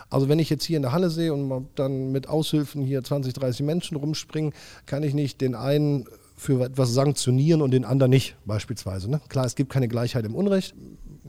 Also 0.10 0.28
wenn 0.30 0.39
ich 0.39 0.49
jetzt 0.49 0.64
hier 0.66 0.78
in 0.78 0.84
der 0.84 0.91
Halle 0.91 1.10
sehe 1.10 1.34
und 1.34 1.68
dann 1.76 2.12
mit 2.12 2.28
Aushilfen 2.28 2.84
hier 2.84 3.03
20, 3.03 3.34
30 3.34 3.66
Menschen 3.66 3.97
rumspringen, 3.97 4.53
kann 4.86 5.03
ich 5.03 5.14
nicht 5.14 5.41
den 5.41 5.55
einen 5.55 6.05
für 6.36 6.64
etwas 6.64 6.93
sanktionieren 6.93 7.62
und 7.62 7.72
den 7.72 7.84
anderen 7.86 8.10
nicht, 8.12 8.36
beispielsweise. 8.45 9.10
Ne? 9.10 9.20
Klar, 9.28 9.45
es 9.45 9.55
gibt 9.55 9.72
keine 9.72 9.88
Gleichheit 9.89 10.26
im 10.26 10.36
Unrecht. 10.36 10.74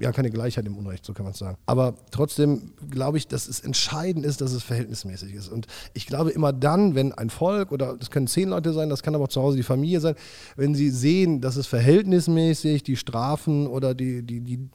Ja, 0.01 0.13
keine 0.13 0.31
Gleichheit 0.31 0.67
im 0.67 0.77
Unrecht, 0.77 1.05
so 1.05 1.13
kann 1.13 1.25
man 1.25 1.33
es 1.33 1.39
sagen. 1.39 1.59
Aber 1.67 1.95
trotzdem 2.11 2.73
glaube 2.91 3.19
ich, 3.19 3.29
dass 3.29 3.49
es 3.49 3.61
entscheidend 3.61 4.25
ist, 4.25 4.41
dass 4.41 4.53
es 4.53 4.63
verhältnismäßig 4.63 5.35
ist. 5.35 5.49
Und 5.49 5.67
ich 5.93 6.07
glaube 6.07 6.31
immer 6.31 6.53
dann, 6.53 6.95
wenn 6.95 7.13
ein 7.13 7.31
Volk 7.31 7.71
oder 7.71 7.97
das 7.97 8.11
können 8.11 8.27
zehn 8.27 8.49
Leute 8.49 8.73
sein, 8.73 8.89
das 8.89 9.03
kann 9.03 9.15
aber 9.15 9.25
auch 9.25 9.29
zu 9.29 9.43
Hause 9.43 9.59
die 9.59 9.63
Familie 9.63 10.01
sein, 10.01 10.15
wenn 10.57 10.75
sie 10.75 10.91
sehen, 10.91 11.41
dass 11.41 11.57
es 11.57 11.67
verhältnismäßig 11.67 12.83
die 12.83 12.97
Strafen 12.97 13.67
oder 13.67 13.95
die, 13.95 14.23
die, 14.23 14.41
die, 14.41 14.69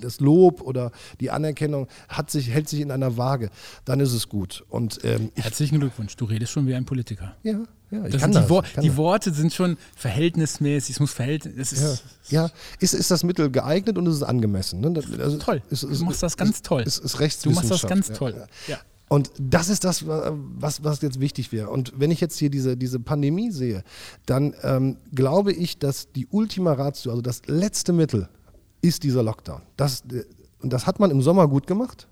das 0.00 0.20
Lob 0.20 0.62
oder 0.62 0.92
die 1.20 1.30
Anerkennung 1.30 1.86
hat 2.08 2.30
sich, 2.30 2.50
hält 2.50 2.68
sich 2.68 2.80
in 2.80 2.90
einer 2.90 3.16
Waage, 3.16 3.50
dann 3.84 4.00
ist 4.00 4.12
es 4.12 4.28
gut. 4.28 4.64
Und 4.68 5.00
ähm, 5.04 5.30
ich, 5.34 5.44
Herzlichen 5.44 5.78
Glückwunsch, 5.78 6.16
du 6.16 6.24
redest 6.24 6.52
schon 6.52 6.66
wie 6.66 6.74
ein 6.74 6.84
Politiker. 6.84 7.36
ja, 7.42 7.62
ja, 7.90 8.04
ich 8.04 8.12
Das 8.12 8.22
kann 8.22 8.30
die, 8.30 8.38
das. 8.38 8.48
Wor 8.48 8.64
ich 8.64 8.72
kann 8.72 8.82
die 8.82 8.88
das. 8.88 8.96
Worte 8.96 9.32
sind 9.32 9.52
schon 9.52 9.76
verhältnismäßig, 9.96 10.96
es 10.96 11.00
muss 11.00 11.12
verhältnis. 11.12 11.72
Ist 11.72 12.04
Ja, 12.28 12.44
ja. 12.44 12.50
Ist, 12.78 12.94
ist 12.94 13.10
das 13.10 13.24
Mittel 13.24 13.50
geeignet 13.50 13.98
und 13.98 14.06
ist 14.06 14.16
es 14.16 14.22
angemessen? 14.22 14.80
Ne? 14.80 15.02
Also, 15.18 15.38
toll. 15.38 15.62
Ist, 15.70 15.82
ist, 15.82 16.00
du 16.00 16.04
machst 16.04 16.22
das 16.22 16.36
ganz 16.36 16.62
toll. 16.62 16.82
Ist, 16.82 16.98
ist 16.98 17.44
du 17.44 17.50
machst 17.50 17.70
das 17.70 17.86
ganz 17.86 18.08
toll. 18.12 18.46
Ja. 18.68 18.78
Und 19.08 19.32
das 19.40 19.68
ist 19.68 19.82
das, 19.82 20.06
was, 20.06 20.84
was 20.84 21.02
jetzt 21.02 21.18
wichtig 21.18 21.50
wäre. 21.50 21.68
Und 21.70 21.94
wenn 21.96 22.12
ich 22.12 22.20
jetzt 22.20 22.38
hier 22.38 22.48
diese, 22.48 22.76
diese 22.76 23.00
Pandemie 23.00 23.50
sehe, 23.50 23.82
dann 24.24 24.54
ähm, 24.62 24.98
glaube 25.12 25.52
ich, 25.52 25.80
dass 25.80 26.12
die 26.12 26.28
Ultima 26.30 26.74
Ratio, 26.74 27.10
also 27.10 27.20
das 27.20 27.42
letzte 27.46 27.92
Mittel, 27.92 28.28
ist 28.82 29.02
dieser 29.02 29.24
Lockdown. 29.24 29.62
Das, 29.76 30.04
äh, 30.12 30.24
und 30.60 30.72
das 30.72 30.86
hat 30.86 31.00
man 31.00 31.10
im 31.10 31.22
Sommer 31.22 31.48
gut 31.48 31.66
gemacht. 31.66 32.06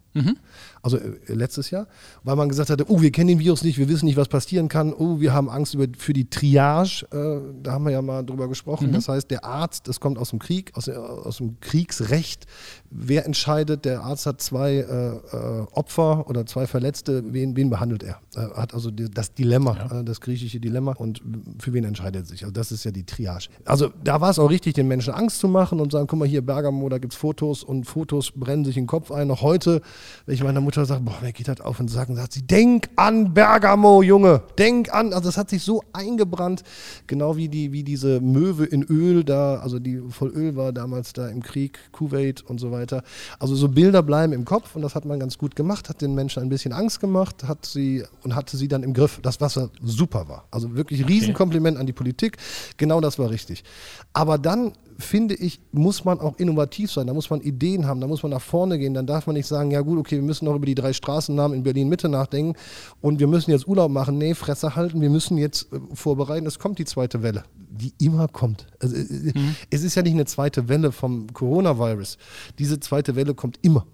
Also 0.82 0.96
äh, 0.98 1.18
letztes 1.26 1.70
Jahr, 1.70 1.86
weil 2.24 2.36
man 2.36 2.48
gesagt 2.48 2.70
hatte, 2.70 2.84
oh, 2.88 3.00
wir 3.00 3.10
kennen 3.10 3.28
den 3.28 3.38
Virus 3.40 3.62
nicht, 3.64 3.78
wir 3.78 3.88
wissen 3.88 4.06
nicht, 4.06 4.16
was 4.16 4.28
passieren 4.28 4.68
kann, 4.68 4.92
oh, 4.92 5.20
wir 5.20 5.32
haben 5.32 5.48
Angst 5.50 5.74
über, 5.74 5.86
für 5.96 6.12
die 6.12 6.28
Triage, 6.30 7.06
äh, 7.12 7.40
da 7.62 7.72
haben 7.72 7.84
wir 7.84 7.92
ja 7.92 8.02
mal 8.02 8.22
drüber 8.24 8.48
gesprochen. 8.48 8.92
Das 8.92 9.08
heißt, 9.08 9.30
der 9.30 9.44
Arzt, 9.44 9.88
das 9.88 10.00
kommt 10.00 10.18
aus 10.18 10.30
dem 10.30 10.38
Krieg, 10.38 10.70
aus, 10.74 10.84
der- 10.86 10.98
aus 11.00 11.38
dem 11.38 11.58
Kriegsrecht. 11.60 12.46
Wer 12.90 13.26
entscheidet, 13.26 13.84
der 13.84 14.02
Arzt 14.02 14.26
hat 14.26 14.40
zwei 14.40 14.74
äh, 14.76 15.16
äh, 15.16 15.66
Opfer 15.72 16.28
oder 16.28 16.46
zwei 16.46 16.66
Verletzte, 16.66 17.22
wen, 17.32 17.56
wen 17.56 17.70
behandelt 17.70 18.02
er? 18.02 18.20
Hat 18.54 18.72
also 18.74 18.90
die, 18.90 19.10
das 19.10 19.34
Dilemma, 19.34 20.00
äh, 20.00 20.04
das 20.04 20.20
griechische 20.20 20.60
Dilemma 20.60 20.92
und 20.92 21.20
für 21.58 21.72
wen 21.72 21.84
entscheidet 21.84 22.22
er 22.22 22.26
sich? 22.26 22.42
Also 22.44 22.52
das 22.52 22.72
ist 22.72 22.84
ja 22.84 22.90
die 22.90 23.04
Triage. 23.04 23.48
Also 23.64 23.90
da 24.04 24.20
war 24.20 24.30
es 24.30 24.38
auch 24.38 24.48
richtig, 24.50 24.74
den 24.74 24.88
Menschen 24.88 25.12
Angst 25.12 25.40
zu 25.40 25.48
machen 25.48 25.80
und 25.80 25.92
sagen, 25.92 26.06
guck 26.06 26.18
mal 26.18 26.28
hier, 26.28 26.42
Bergamo, 26.42 26.88
da 26.88 26.98
gibt 26.98 27.12
es 27.12 27.18
Fotos 27.18 27.62
und 27.64 27.84
Fotos 27.84 28.30
brennen 28.32 28.64
sich 28.64 28.76
in 28.76 28.84
den 28.84 28.88
Kopf 28.88 29.10
ein. 29.10 29.28
Noch 29.28 29.42
heute, 29.42 29.82
ich 30.26 30.42
meiner 30.42 30.60
Mutter 30.68 30.84
sage, 30.84 31.00
boah, 31.00 31.16
mir 31.22 31.32
geht 31.32 31.48
das 31.48 31.62
auf 31.62 31.80
und 31.80 31.88
sagen, 31.88 32.14
sagt 32.14 32.34
sie, 32.34 32.42
denk 32.42 32.90
an 32.94 33.32
Bergamo, 33.32 34.02
Junge, 34.02 34.42
denk 34.58 34.92
an. 34.92 35.14
Also 35.14 35.30
das 35.30 35.38
hat 35.38 35.48
sich 35.48 35.62
so 35.62 35.82
eingebrannt, 35.94 36.62
genau 37.06 37.38
wie, 37.38 37.48
die, 37.48 37.72
wie 37.72 37.82
diese 37.82 38.20
Möwe 38.20 38.66
in 38.66 38.82
Öl 38.82 39.24
da, 39.24 39.60
also 39.60 39.78
die 39.78 39.98
voll 40.10 40.28
Öl 40.28 40.56
war 40.56 40.74
damals 40.74 41.14
da 41.14 41.26
im 41.28 41.42
Krieg, 41.42 41.78
Kuwait 41.92 42.42
und 42.42 42.60
so 42.60 42.70
weiter. 42.70 43.02
Also 43.38 43.54
so 43.54 43.70
Bilder 43.70 44.02
bleiben 44.02 44.34
im 44.34 44.44
Kopf 44.44 44.76
und 44.76 44.82
das 44.82 44.94
hat 44.94 45.06
man 45.06 45.18
ganz 45.18 45.38
gut 45.38 45.56
gemacht, 45.56 45.88
hat 45.88 46.02
den 46.02 46.14
Menschen 46.14 46.42
ein 46.42 46.50
bisschen 46.50 46.74
Angst 46.74 47.00
gemacht, 47.00 47.44
hat 47.44 47.64
sie 47.64 48.04
und 48.22 48.34
hatte 48.34 48.58
sie 48.58 48.68
dann 48.68 48.82
im 48.82 48.92
Griff. 48.92 49.20
Das, 49.22 49.40
was 49.40 49.54
ja 49.54 49.70
super 49.82 50.28
war. 50.28 50.44
Also 50.50 50.76
wirklich 50.76 51.08
Riesenkompliment 51.08 51.78
an 51.78 51.86
die 51.86 51.94
Politik. 51.94 52.36
Genau 52.76 53.00
das 53.00 53.18
war 53.18 53.30
richtig. 53.30 53.64
Aber 54.12 54.36
dann 54.36 54.74
finde 54.98 55.34
ich, 55.36 55.60
muss 55.70 56.04
man 56.04 56.18
auch 56.18 56.36
innovativ 56.38 56.90
sein. 56.90 57.06
Da 57.06 57.14
muss 57.14 57.30
man 57.30 57.40
Ideen 57.40 57.86
haben, 57.86 58.00
da 58.00 58.06
muss 58.08 58.22
man 58.24 58.30
nach 58.30 58.40
vorne 58.42 58.78
gehen. 58.78 58.94
Dann 58.94 59.06
darf 59.06 59.26
man 59.28 59.34
nicht 59.36 59.46
sagen, 59.46 59.70
ja 59.70 59.80
gut, 59.80 59.98
okay, 59.98 60.16
wir 60.16 60.22
müssen 60.22 60.44
noch 60.46 60.56
über 60.56 60.66
die 60.66 60.74
drei 60.74 60.92
Straßennamen 60.92 61.56
in 61.58 61.62
Berlin 61.62 61.88
Mitte 61.88 62.08
nachdenken 62.08 62.54
und 63.00 63.20
wir 63.20 63.28
müssen 63.28 63.52
jetzt 63.52 63.68
Urlaub 63.68 63.90
machen. 63.92 64.18
Nee, 64.18 64.34
Fresse 64.34 64.74
halten, 64.74 65.00
wir 65.00 65.10
müssen 65.10 65.38
jetzt 65.38 65.72
äh, 65.72 65.78
vorbereiten. 65.94 66.46
Es 66.46 66.58
kommt 66.58 66.78
die 66.80 66.84
zweite 66.84 67.22
Welle, 67.22 67.44
die 67.70 67.92
immer 68.04 68.26
kommt. 68.28 68.66
Also, 68.80 68.96
äh, 68.96 69.32
Es 69.70 69.84
ist 69.84 69.94
ja 69.94 70.02
nicht 70.02 70.14
eine 70.14 70.24
zweite 70.26 70.68
Welle 70.68 70.90
vom 70.90 71.32
Coronavirus. 71.32 72.18
Diese 72.58 72.80
zweite 72.80 73.14
Welle 73.14 73.34
kommt 73.34 73.58
immer. 73.62 73.86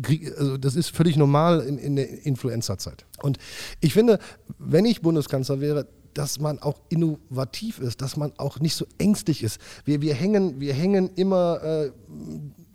Krieg- 0.00 0.32
Also 0.38 0.56
das 0.56 0.76
ist 0.76 0.96
völlig 0.96 1.16
normal 1.18 1.60
in, 1.60 1.76
in 1.76 1.96
der 1.96 2.24
Influenza-Zeit. 2.24 3.04
Und 3.22 3.36
ich 3.80 3.92
finde, 3.92 4.18
wenn 4.58 4.86
ich 4.86 5.02
Bundeskanzler 5.02 5.60
wäre, 5.60 5.86
dass 6.14 6.40
man 6.40 6.58
auch 6.58 6.80
innovativ 6.88 7.78
ist, 7.78 8.02
dass 8.02 8.16
man 8.16 8.32
auch 8.38 8.60
nicht 8.60 8.74
so 8.74 8.86
ängstlich 8.98 9.42
ist. 9.42 9.60
Wir, 9.84 10.00
wir, 10.00 10.14
hängen, 10.14 10.60
wir 10.60 10.74
hängen 10.74 11.10
immer, 11.14 11.62
äh, 11.62 11.90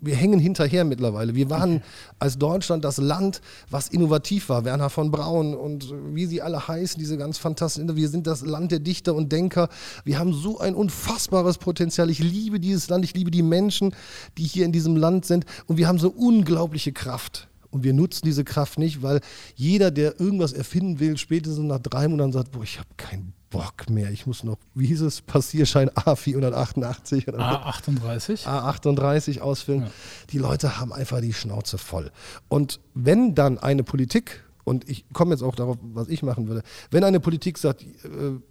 wir 0.01 0.15
hängen 0.15 0.39
hinterher 0.39 0.83
mittlerweile. 0.83 1.35
Wir 1.35 1.49
waren 1.49 1.81
als 2.19 2.37
Deutschland 2.37 2.83
das 2.83 2.97
Land, 2.97 3.41
was 3.69 3.87
innovativ 3.87 4.49
war. 4.49 4.65
Werner 4.65 4.89
von 4.89 5.11
Braun 5.11 5.55
und 5.55 5.93
wie 6.13 6.25
sie 6.25 6.41
alle 6.41 6.67
heißen, 6.67 6.99
diese 6.99 7.17
ganz 7.17 7.37
fantastischen. 7.37 7.95
Wir 7.95 8.09
sind 8.09 8.27
das 8.27 8.41
Land 8.41 8.71
der 8.71 8.79
Dichter 8.79 9.15
und 9.15 9.31
Denker. 9.31 9.69
Wir 10.03 10.19
haben 10.19 10.33
so 10.33 10.59
ein 10.59 10.75
unfassbares 10.75 11.57
Potenzial. 11.57 12.09
Ich 12.09 12.19
liebe 12.19 12.59
dieses 12.59 12.89
Land, 12.89 13.05
ich 13.05 13.13
liebe 13.13 13.31
die 13.31 13.43
Menschen, 13.43 13.95
die 14.37 14.43
hier 14.43 14.65
in 14.65 14.71
diesem 14.71 14.97
Land 14.97 15.25
sind. 15.25 15.45
Und 15.67 15.77
wir 15.77 15.87
haben 15.87 15.99
so 15.99 16.09
unglaubliche 16.09 16.91
Kraft. 16.91 17.47
Und 17.73 17.83
wir 17.83 17.93
nutzen 17.93 18.25
diese 18.25 18.43
Kraft 18.43 18.77
nicht, 18.77 19.01
weil 19.01 19.19
jeder, 19.55 19.89
der 19.89 20.19
irgendwas 20.19 20.53
erfinden 20.53 20.99
will, 20.99 21.17
spätestens 21.17 21.65
nach 21.65 21.79
drei 21.79 22.07
Monaten 22.07 22.31
sagt, 22.31 22.51
boah, 22.51 22.61
ich 22.61 22.77
habe 22.77 22.89
keinen 22.97 23.33
Bock 23.49 23.89
mehr. 23.89 24.11
Ich 24.11 24.27
muss 24.27 24.43
noch, 24.43 24.57
wie 24.75 24.85
hieß 24.85 25.01
es, 25.01 25.21
Passierschein 25.21 25.89
A488 25.89 27.29
oder 27.29 27.39
A38. 27.39 28.45
A38 28.45 29.39
ausfüllen. 29.39 29.87
Die 30.29 30.37
Leute 30.37 30.79
haben 30.79 30.93
einfach 30.93 31.19
die 31.19 31.33
Schnauze 31.33 31.79
voll. 31.79 32.11
Und 32.47 32.79
wenn 32.93 33.33
dann 33.33 33.57
eine 33.57 33.83
Politik, 33.83 34.43
und 34.63 34.89
ich 34.89 35.05
komme 35.13 35.31
jetzt 35.31 35.43
auch 35.43 35.55
darauf, 35.55 35.77
was 35.81 36.07
ich 36.07 36.23
machen 36.23 36.47
würde, 36.47 36.63
wenn 36.91 37.03
eine 37.03 37.19
Politik 37.19 37.57
sagt, 37.57 37.83
äh, 37.83 37.87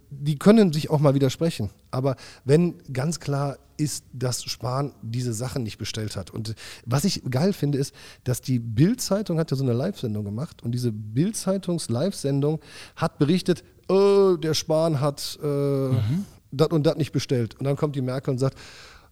die 0.09 0.37
können 0.37 0.73
sich 0.73 0.89
auch 0.89 0.99
mal 0.99 1.13
widersprechen, 1.15 1.69
aber 1.91 2.15
wenn 2.45 2.75
ganz 2.91 3.19
klar 3.19 3.57
ist, 3.77 4.05
dass 4.13 4.43
Spahn 4.43 4.93
diese 5.01 5.33
Sachen 5.33 5.63
nicht 5.63 5.77
bestellt 5.77 6.15
hat. 6.15 6.29
Und 6.29 6.53
was 6.85 7.05
ich 7.05 7.23
geil 7.29 7.53
finde, 7.53 7.79
ist, 7.79 7.93
dass 8.23 8.39
die 8.41 8.59
Bild-Zeitung 8.59 9.39
hat 9.39 9.49
ja 9.49 9.57
so 9.57 9.63
eine 9.63 9.73
Live-Sendung 9.73 10.23
gemacht 10.23 10.63
und 10.63 10.73
diese 10.73 10.91
Bild-Zeitungs-Live-Sendung 10.91 12.59
hat 12.95 13.17
berichtet, 13.17 13.63
äh, 13.89 14.37
der 14.37 14.53
Spahn 14.53 15.01
hat 15.01 15.39
äh, 15.43 15.89
das 16.51 16.67
und 16.67 16.85
das 16.85 16.95
nicht 16.97 17.11
bestellt. 17.11 17.55
Und 17.59 17.65
dann 17.65 17.75
kommt 17.75 17.95
die 17.95 18.01
Merkel 18.01 18.31
und 18.31 18.37
sagt, 18.37 18.57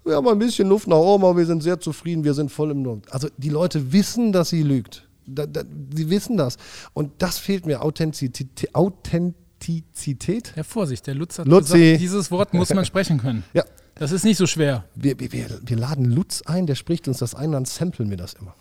wir 0.03 0.15
haben 0.15 0.27
ein 0.27 0.39
bisschen 0.39 0.67
Luft 0.67 0.87
nach 0.87 0.97
oben, 0.97 1.23
aber 1.23 1.37
wir 1.37 1.45
sind 1.45 1.61
sehr 1.61 1.79
zufrieden, 1.79 2.23
wir 2.23 2.33
sind 2.33 2.51
voll 2.51 2.71
im 2.71 2.81
Not. 2.81 3.11
Also 3.11 3.27
die 3.37 3.49
Leute 3.49 3.91
wissen, 3.91 4.31
dass 4.31 4.49
sie 4.49 4.63
lügt. 4.63 5.07
Da, 5.25 5.45
da, 5.45 5.63
sie 5.95 6.09
wissen 6.09 6.37
das. 6.37 6.57
Und 6.93 7.21
das 7.21 7.37
fehlt 7.37 7.65
mir, 7.65 7.81
Authentizität. 7.83 8.73
Authentizität. 8.75 10.53
Ja, 10.55 10.63
Vorsicht, 10.63 11.05
der 11.07 11.15
Lutz 11.15 11.39
hat 11.39 11.47
Lutzi. 11.47 11.77
gesagt, 11.79 12.01
dieses 12.01 12.31
Wort 12.31 12.53
muss 12.53 12.73
man 12.73 12.85
sprechen 12.85 13.17
können. 13.19 13.43
Ja, 13.53 13.63
Das 13.95 14.11
ist 14.11 14.23
nicht 14.23 14.37
so 14.37 14.47
schwer. 14.47 14.85
wir, 14.95 15.19
wir, 15.19 15.31
wir, 15.31 15.77
laden 15.77 16.05
Lutz 16.05 16.41
ein, 16.43 16.65
der 16.65 16.75
spricht 16.75 17.07
uns 17.07 17.19
das 17.19 17.35
ein, 17.35 17.51
dann 17.51 17.65
samplen 17.65 18.09
wir 18.09 18.17
das 18.17 18.33
immer. 18.33 18.55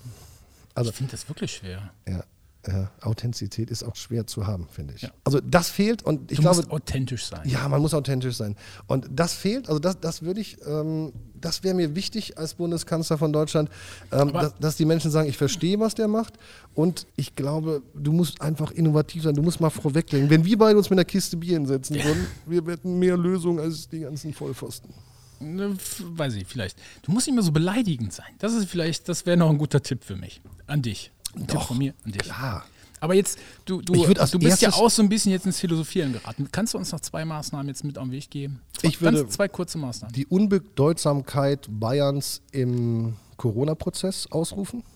Also 0.74 0.90
Ich 0.90 0.96
finde 0.96 1.12
das 1.12 1.28
wirklich 1.28 1.52
schwer. 1.52 1.90
ja, 2.06 2.22
ja, 2.66 2.90
Authentizität 3.00 3.70
ist 3.70 3.82
auch 3.82 3.96
schwer 3.96 4.26
zu 4.26 4.46
haben, 4.46 4.68
finde 4.70 4.94
ich. 4.94 5.02
Ja. 5.02 5.10
Also 5.24 5.40
das 5.40 5.70
fehlt 5.70 6.02
und 6.02 6.30
ich 6.30 6.36
Du 6.36 6.42
glaube, 6.42 6.58
musst 6.58 6.70
authentisch 6.70 7.24
sein. 7.26 7.48
Ja, 7.48 7.66
man 7.68 7.80
muss 7.80 7.94
authentisch 7.94 8.36
sein. 8.36 8.56
Und 8.86 9.06
das 9.10 9.32
fehlt, 9.32 9.68
also 9.68 9.78
das, 9.78 9.98
das 9.98 10.22
würde 10.22 10.40
ich, 10.40 10.58
ähm, 10.66 11.12
das 11.40 11.62
wäre 11.62 11.74
mir 11.74 11.94
wichtig 11.94 12.36
als 12.36 12.54
Bundeskanzler 12.54 13.16
von 13.16 13.32
Deutschland, 13.32 13.70
ähm, 14.12 14.32
dass, 14.32 14.54
dass 14.58 14.76
die 14.76 14.84
Menschen 14.84 15.10
sagen, 15.10 15.28
ich 15.28 15.38
verstehe, 15.38 15.80
was 15.80 15.94
der 15.94 16.06
macht. 16.06 16.34
Und 16.74 17.06
ich 17.16 17.34
glaube, 17.34 17.82
du 17.94 18.12
musst 18.12 18.42
einfach 18.42 18.72
innovativ 18.72 19.22
sein, 19.22 19.34
du 19.34 19.42
musst 19.42 19.60
mal 19.60 19.70
vorweglegen. 19.70 20.28
Wenn 20.28 20.44
wir 20.44 20.58
beide 20.58 20.76
uns 20.76 20.90
mit 20.90 20.98
einer 20.98 21.06
Kiste 21.06 21.38
Bier 21.38 21.54
hinsetzen 21.54 21.96
würden, 21.96 22.26
wir 22.46 22.62
hätten 22.64 22.98
mehr 22.98 23.16
Lösungen 23.16 23.58
als 23.58 23.88
die 23.88 24.00
ganzen 24.00 24.34
Vollpfosten. 24.34 24.92
Ne, 25.40 25.74
Weiß 26.00 26.34
ich, 26.34 26.46
vielleicht. 26.46 26.76
Du 27.02 27.12
musst 27.12 27.26
nicht 27.26 27.34
mehr 27.34 27.42
so 27.42 27.52
beleidigend 27.52 28.12
sein. 28.12 28.26
Das 28.38 28.52
ist 28.52 28.66
vielleicht, 28.66 29.08
das 29.08 29.24
wäre 29.24 29.38
noch 29.38 29.48
ein 29.48 29.56
guter 29.56 29.82
Tipp 29.82 30.04
für 30.04 30.16
mich. 30.16 30.42
An 30.66 30.82
dich. 30.82 31.10
Ein 31.36 31.46
Tipp 31.46 31.60
von 31.62 31.78
mir 31.78 31.94
an 32.04 32.12
dich. 32.12 32.22
Klar. 32.22 32.64
Aber 33.02 33.14
jetzt, 33.14 33.38
du, 33.64 33.80
du, 33.80 33.94
du 33.94 34.38
bist 34.38 34.60
ja 34.60 34.72
auch 34.74 34.90
so 34.90 35.00
ein 35.02 35.08
bisschen 35.08 35.32
jetzt 35.32 35.46
ins 35.46 35.58
Philosophieren 35.58 36.12
geraten. 36.12 36.48
Kannst 36.52 36.74
du 36.74 36.78
uns 36.78 36.92
noch 36.92 37.00
zwei 37.00 37.24
Maßnahmen 37.24 37.66
jetzt 37.68 37.82
mit 37.82 37.96
auf 37.96 38.04
den 38.04 38.12
Weg 38.12 38.28
geben? 38.30 38.60
Ich 38.82 39.00
würde- 39.00 39.22
Ganz 39.22 39.34
zwei 39.36 39.48
kurze 39.48 39.78
Maßnahmen. 39.78 40.12
Die 40.14 40.26
Unbedeutsamkeit 40.26 41.66
Bayerns 41.70 42.42
im 42.52 43.16
Corona-Prozess 43.38 44.26
ausrufen. 44.30 44.82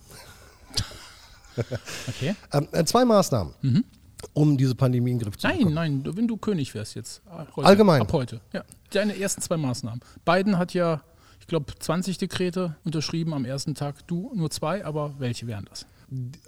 Okay. 2.08 2.34
Ähm, 2.52 2.66
äh, 2.72 2.84
zwei 2.84 3.04
Maßnahmen, 3.04 3.84
um 4.32 4.56
diese 4.56 4.74
Pandemie 4.74 5.12
in 5.12 5.18
den 5.18 5.24
Griff 5.24 5.38
zu 5.38 5.46
bekommen. 5.46 5.72
Nein, 5.74 6.02
nein, 6.04 6.16
wenn 6.16 6.26
du 6.26 6.36
König 6.36 6.74
wärst 6.74 6.96
jetzt. 6.96 7.22
äh, 7.26 7.44
Heute, 7.54 7.68
Allgemein. 7.68 8.00
Ab 8.02 8.12
heute. 8.12 8.40
Ja. 8.52 8.64
Deine 8.90 9.16
ersten 9.16 9.40
zwei 9.40 9.56
Maßnahmen. 9.56 10.00
Biden 10.24 10.58
hat 10.58 10.74
ja, 10.74 11.02
ich 11.38 11.46
glaube, 11.46 11.72
20 11.78 12.18
Dekrete 12.18 12.74
unterschrieben 12.84 13.34
am 13.34 13.44
ersten 13.44 13.74
Tag. 13.76 14.04
Du 14.08 14.32
nur 14.34 14.50
zwei, 14.50 14.84
aber 14.84 15.14
welche 15.18 15.46
wären 15.46 15.66
das? 15.70 15.86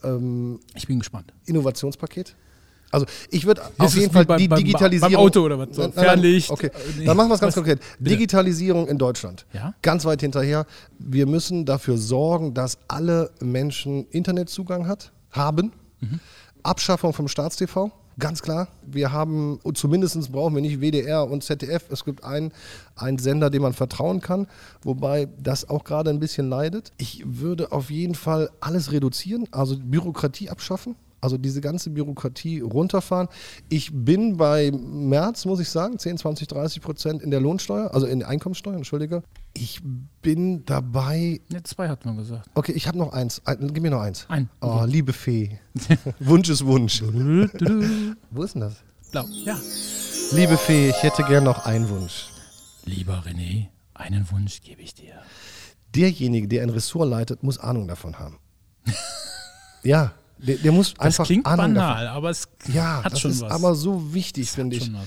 Ähm, 0.02 0.60
Ich 0.74 0.86
bin 0.86 0.98
gespannt. 0.98 1.32
Innovationspaket? 1.46 2.34
Also 2.92 3.04
ich 3.30 3.44
würde 3.46 3.62
auf 3.78 3.94
jeden 3.96 4.12
Fall 4.12 4.24
beim- 4.24 4.38
die 4.38 4.48
beim- 4.48 4.58
Digitalisierung. 4.58 5.12
beim 5.14 5.20
Auto 5.26 5.40
oder 5.42 5.58
was? 5.58 5.68
So 5.72 5.82
Nein, 5.82 5.92
nein, 5.96 6.04
Fernlicht? 6.04 6.50
Okay, 6.50 6.70
Äh, 7.00 7.04
dann 7.04 7.16
machen 7.16 7.28
wir 7.28 7.34
es 7.34 7.40
ganz 7.40 7.50
Was? 7.50 7.54
konkret. 7.64 7.80
Digitalisierung 7.98 8.86
in 8.86 8.96
Deutschland. 8.96 9.44
Ja. 9.52 9.74
Ganz 9.82 10.04
weit 10.04 10.20
hinterher. 10.20 10.66
Wir 10.98 11.26
müssen 11.26 11.64
dafür 11.64 11.98
sorgen, 11.98 12.54
dass 12.54 12.78
alle 12.86 13.30
Menschen 13.40 14.06
Internetzugang 14.10 14.86
hat, 14.86 15.12
haben. 15.32 15.72
Mhm. 16.00 16.20
Abschaffung 16.62 17.12
vom 17.12 17.26
Staatstv. 17.28 17.90
Ganz 18.18 18.42
klar. 18.42 18.68
Wir 18.86 19.12
haben, 19.12 19.58
zumindest 19.74 20.32
brauchen 20.32 20.54
wir 20.54 20.62
nicht 20.62 20.80
WDR 20.80 21.28
und 21.28 21.42
ZDF. 21.42 21.90
Es 21.90 22.04
gibt 22.04 22.24
einen, 22.24 22.52
einen 22.96 23.18
Sender, 23.18 23.50
dem 23.50 23.62
man 23.62 23.72
vertrauen 23.72 24.20
kann, 24.20 24.46
wobei 24.82 25.28
das 25.38 25.68
auch 25.68 25.84
gerade 25.84 26.10
ein 26.10 26.20
bisschen 26.20 26.48
leidet. 26.48 26.92
Ich 26.98 27.22
würde 27.26 27.72
auf 27.72 27.90
jeden 27.90 28.14
Fall 28.14 28.50
alles 28.60 28.92
reduzieren, 28.92 29.46
also 29.50 29.76
Bürokratie 29.78 30.50
abschaffen. 30.50 30.96
Also 31.20 31.38
diese 31.38 31.60
ganze 31.60 31.90
Bürokratie 31.90 32.60
runterfahren. 32.60 33.28
Ich 33.68 33.90
bin 33.92 34.36
bei 34.36 34.70
März, 34.70 35.44
muss 35.46 35.60
ich 35.60 35.68
sagen, 35.68 35.98
10, 35.98 36.18
20, 36.18 36.46
30 36.46 36.82
Prozent 36.82 37.22
in 37.22 37.30
der 37.30 37.40
Lohnsteuer, 37.40 37.92
also 37.92 38.06
in 38.06 38.20
der 38.20 38.28
Einkommensteuer, 38.28 38.76
entschuldige. 38.76 39.22
Ich 39.58 39.80
bin 40.20 40.64
dabei, 40.66 41.40
Ne, 41.48 41.62
zwei 41.62 41.88
hat 41.88 42.04
man 42.04 42.16
gesagt. 42.16 42.50
okay, 42.54 42.72
ich 42.72 42.86
habe 42.86 42.98
noch 42.98 43.12
eins. 43.12 43.40
Ein, 43.46 43.72
gib 43.72 43.82
mir 43.82 43.90
noch 43.90 44.00
eins. 44.02 44.26
Ein. 44.28 44.50
Oh, 44.60 44.84
liebe 44.86 45.12
Fee. 45.12 45.58
Wunsch 46.20 46.48
ist 46.50 46.64
Wunsch. 46.66 47.02
Wo 47.02 48.42
ist 48.42 48.54
denn 48.54 48.60
das? 48.60 48.76
Blau. 49.12 49.24
Ja. 49.44 49.58
Liebe 50.32 50.58
Fee, 50.58 50.90
ich 50.90 51.02
hätte 51.02 51.22
gern 51.24 51.44
noch 51.44 51.64
einen 51.64 51.88
Wunsch. 51.88 52.26
Lieber 52.84 53.22
René, 53.26 53.68
einen 53.94 54.30
Wunsch 54.30 54.60
gebe 54.60 54.82
ich 54.82 54.94
dir. 54.94 55.14
Derjenige, 55.94 56.48
der 56.48 56.62
ein 56.62 56.70
Ressort 56.70 57.08
leitet, 57.08 57.42
muss 57.42 57.58
Ahnung 57.58 57.88
davon 57.88 58.18
haben. 58.18 58.38
ja, 59.82 60.12
der, 60.38 60.56
der 60.56 60.72
muss 60.72 60.92
Das 60.94 61.00
einfach 61.06 61.24
klingt 61.26 61.46
Ahnung 61.46 61.74
banal, 61.74 62.06
aber 62.08 62.30
es 62.30 62.48
davon. 62.58 62.74
Ja, 62.74 63.02
hat 63.04 63.12
das 63.12 63.20
schon 63.20 63.30
ist 63.30 63.40
was. 63.42 63.52
aber 63.52 63.74
so 63.74 64.12
wichtig, 64.12 64.50
finde 64.50 64.76
ich. 64.76 64.92
was, 64.92 65.00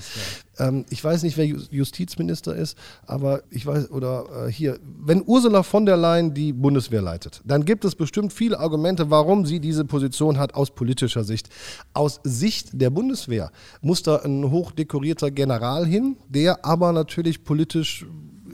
ja. 0.58 0.68
Ähm, 0.68 0.84
ich 0.90 1.02
weiß 1.02 1.22
nicht, 1.22 1.36
wer 1.36 1.46
Ju- 1.46 1.66
Justizminister 1.70 2.54
ist, 2.56 2.76
aber 3.06 3.42
ich 3.50 3.64
weiß, 3.64 3.90
oder 3.90 4.46
äh, 4.48 4.52
hier, 4.52 4.78
wenn 4.98 5.22
Ursula 5.26 5.62
von 5.62 5.86
der 5.86 5.96
Leyen 5.96 6.34
die 6.34 6.52
Bundeswehr 6.52 7.00
leitet, 7.02 7.40
dann 7.44 7.64
gibt 7.64 7.84
es 7.84 7.94
bestimmt 7.94 8.32
viele 8.32 8.58
Argumente, 8.58 9.10
warum 9.10 9.46
sie 9.46 9.60
diese 9.60 9.84
Position 9.84 10.38
hat 10.38 10.54
aus 10.54 10.70
politischer 10.70 11.24
Sicht. 11.24 11.48
Aus 11.94 12.20
Sicht 12.24 12.70
der 12.72 12.90
Bundeswehr 12.90 13.52
muss 13.80 14.02
da 14.02 14.16
ein 14.16 14.50
hochdekorierter 14.50 15.30
General 15.30 15.86
hin, 15.86 16.16
der 16.28 16.64
aber 16.64 16.92
natürlich 16.92 17.44
politisch 17.44 18.04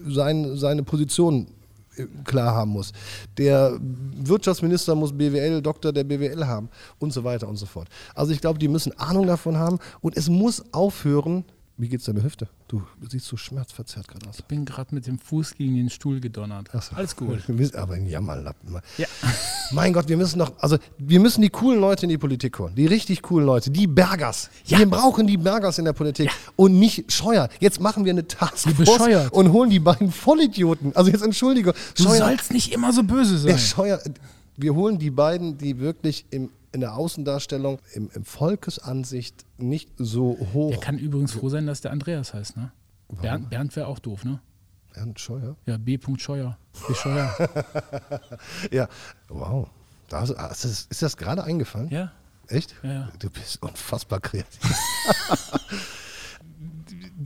sein, 0.08 0.56
seine 0.56 0.82
Position 0.84 1.48
klar 2.24 2.54
haben 2.54 2.72
muss. 2.72 2.92
Der 3.38 3.78
Wirtschaftsminister 3.80 4.94
muss 4.94 5.16
BWL, 5.16 5.62
Doktor 5.62 5.92
der 5.92 6.04
BWL 6.04 6.46
haben 6.46 6.68
und 6.98 7.12
so 7.12 7.24
weiter 7.24 7.48
und 7.48 7.56
so 7.56 7.66
fort. 7.66 7.88
Also 8.14 8.32
ich 8.32 8.40
glaube, 8.40 8.58
die 8.58 8.68
müssen 8.68 8.92
Ahnung 8.98 9.26
davon 9.26 9.56
haben 9.56 9.78
und 10.00 10.16
es 10.16 10.28
muss 10.28 10.64
aufhören. 10.72 11.44
Wie 11.78 11.88
geht's 11.88 12.06
deiner 12.06 12.22
Hüfte? 12.22 12.48
Du 12.68 12.82
siehst 13.06 13.26
so 13.26 13.36
schmerzverzerrt 13.36 14.08
gerade 14.08 14.26
aus. 14.26 14.38
Ich 14.38 14.44
bin 14.46 14.64
gerade 14.64 14.94
mit 14.94 15.06
dem 15.06 15.18
Fuß 15.18 15.56
gegen 15.56 15.76
den 15.76 15.90
Stuhl 15.90 16.20
gedonnert. 16.20 16.70
Ach 16.72 16.80
so. 16.80 16.96
Alles 16.96 17.14
gut. 17.14 17.40
Aber 17.74 17.94
ein 17.94 18.06
Jammerlappen. 18.06 18.80
Ja. 18.96 19.06
Mein 19.72 19.92
Gott, 19.92 20.08
wir 20.08 20.16
müssen 20.16 20.38
doch, 20.38 20.52
also 20.58 20.78
wir 20.96 21.20
müssen 21.20 21.42
die 21.42 21.50
coolen 21.50 21.78
Leute 21.78 22.04
in 22.04 22.08
die 22.08 22.16
Politik 22.16 22.58
holen. 22.58 22.74
Die 22.74 22.86
richtig 22.86 23.20
coolen 23.20 23.44
Leute, 23.44 23.70
die 23.70 23.86
Bergers. 23.86 24.48
Ja. 24.64 24.78
Wir 24.78 24.88
brauchen 24.88 25.26
die 25.26 25.36
Bergers 25.36 25.78
in 25.78 25.84
der 25.84 25.92
Politik 25.92 26.30
und 26.56 26.78
nicht 26.78 27.12
Scheuer. 27.12 27.50
Jetzt 27.60 27.78
machen 27.78 28.06
wir 28.06 28.12
eine 28.12 28.26
Taskforce 28.26 29.28
und 29.30 29.52
holen 29.52 29.68
die 29.68 29.80
beiden 29.80 30.10
Vollidioten. 30.10 30.96
Also 30.96 31.10
jetzt 31.10 31.22
entschuldige. 31.22 31.74
Du 31.94 32.04
Scheuer, 32.04 32.16
sollst 32.16 32.52
nicht 32.52 32.72
immer 32.72 32.94
so 32.94 33.02
böse 33.02 33.34
der 33.44 33.58
sein. 33.58 33.58
Scheuer, 33.58 34.00
wir 34.56 34.74
holen 34.74 34.98
die 34.98 35.10
beiden, 35.10 35.58
die 35.58 35.78
wirklich 35.78 36.24
im, 36.30 36.48
in 36.72 36.80
der 36.80 36.94
Außendarstellung, 36.94 37.78
im, 37.94 38.10
im 38.14 38.24
Volkesansicht 38.24 39.44
nicht 39.58 39.90
so 39.96 40.36
hoch. 40.52 40.70
Der 40.70 40.80
kann 40.80 40.98
übrigens 40.98 41.32
froh 41.32 41.48
sein, 41.48 41.66
dass 41.66 41.80
der 41.80 41.90
Andreas 41.92 42.34
heißt, 42.34 42.56
ne? 42.56 42.72
Bernd, 43.22 43.50
Bernd 43.50 43.74
wäre 43.76 43.86
auch 43.86 43.98
doof, 43.98 44.24
ne? 44.24 44.40
Bernd 44.92 45.20
Scheuer? 45.20 45.56
Ja, 45.66 45.76
B. 45.76 45.98
Scheuer. 46.18 46.58
B. 46.88 46.94
Scheuer. 46.94 47.34
Ja, 48.70 48.88
wow. 49.28 49.68
Das- 50.08 50.30
ist 50.64 51.02
das 51.02 51.16
gerade 51.16 51.44
eingefallen? 51.44 51.88
ja. 51.90 52.12
Echt? 52.48 52.76
Ja, 52.84 52.92
ja. 52.92 53.08
Du 53.18 53.28
bist 53.28 53.60
unfassbar 53.60 54.20
kreativ. 54.20 54.60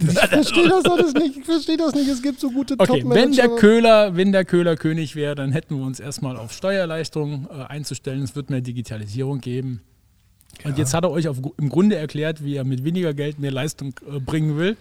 ich 0.01 0.19
verstehe 0.19 0.69
das 0.69 0.85
alles 0.85 1.15
nicht. 1.23 1.37
Ich 1.39 1.45
verstehe 1.45 1.77
das 1.77 1.95
nicht. 1.95 2.09
Es 2.09 2.23
gibt 2.23 2.41
so 2.41 2.51
gute 2.51 2.75
Okay, 2.79 3.01
Top-Manager. 3.01 3.15
wenn 3.15 3.33
der 3.33 3.49
Köhler, 3.57 4.17
wenn 4.17 4.33
der 4.33 4.45
Köhler 4.45 4.77
König 4.77 5.15
wäre, 5.17 5.35
dann 5.35 5.53
hätten 5.53 5.77
wir 5.79 5.85
uns 5.85 6.01
erstmal 6.01 6.37
auf 6.37 6.53
Steuerleistungen 6.53 7.47
äh, 7.51 7.65
einzustellen. 7.65 8.23
Es 8.23 8.35
wird 8.37 8.51
mehr 8.51 8.61
Digitalisierung 8.61 9.41
geben. 9.41 9.83
Und 10.65 10.77
jetzt 10.79 10.93
hat 10.95 11.05
er 11.05 11.11
euch 11.11 11.29
auf, 11.29 11.39
im 11.59 11.69
Grunde 11.69 11.97
erklärt, 11.97 12.45
wie 12.45 12.57
er 12.57 12.65
mit 12.65 12.85
weniger 12.85 13.15
Geld 13.15 13.39
mehr 13.39 13.51
Leistung 13.51 13.95
äh, 14.07 14.19
bringen 14.21 14.59
will. 14.59 14.77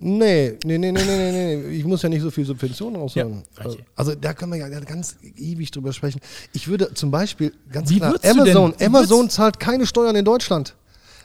Nee, 0.00 0.58
nee, 0.64 0.76
nee, 0.76 0.90
nee, 0.92 1.02
nee, 1.04 1.32
nee, 1.32 1.56
nee. 1.56 1.76
Ich 1.76 1.84
muss 1.84 2.02
ja 2.02 2.08
nicht 2.08 2.20
so 2.20 2.30
viel 2.30 2.44
Subventionen 2.44 3.00
raushauen. 3.00 3.42
Ja, 3.58 3.66
okay. 3.66 3.78
Also 3.94 4.14
da 4.14 4.34
können 4.34 4.52
wir 4.52 4.58
ja 4.58 4.68
ganz 4.80 5.16
ewig 5.36 5.70
drüber 5.70 5.92
sprechen. 5.92 6.20
Ich 6.52 6.66
würde 6.66 6.92
zum 6.94 7.10
Beispiel 7.10 7.52
ganz 7.70 7.90
Wie 7.90 7.98
klar, 7.98 8.16
Amazon, 8.24 8.74
Amazon 8.80 9.30
zahlt 9.30 9.60
keine 9.60 9.86
Steuern 9.86 10.16
in 10.16 10.24
Deutschland. 10.24 10.74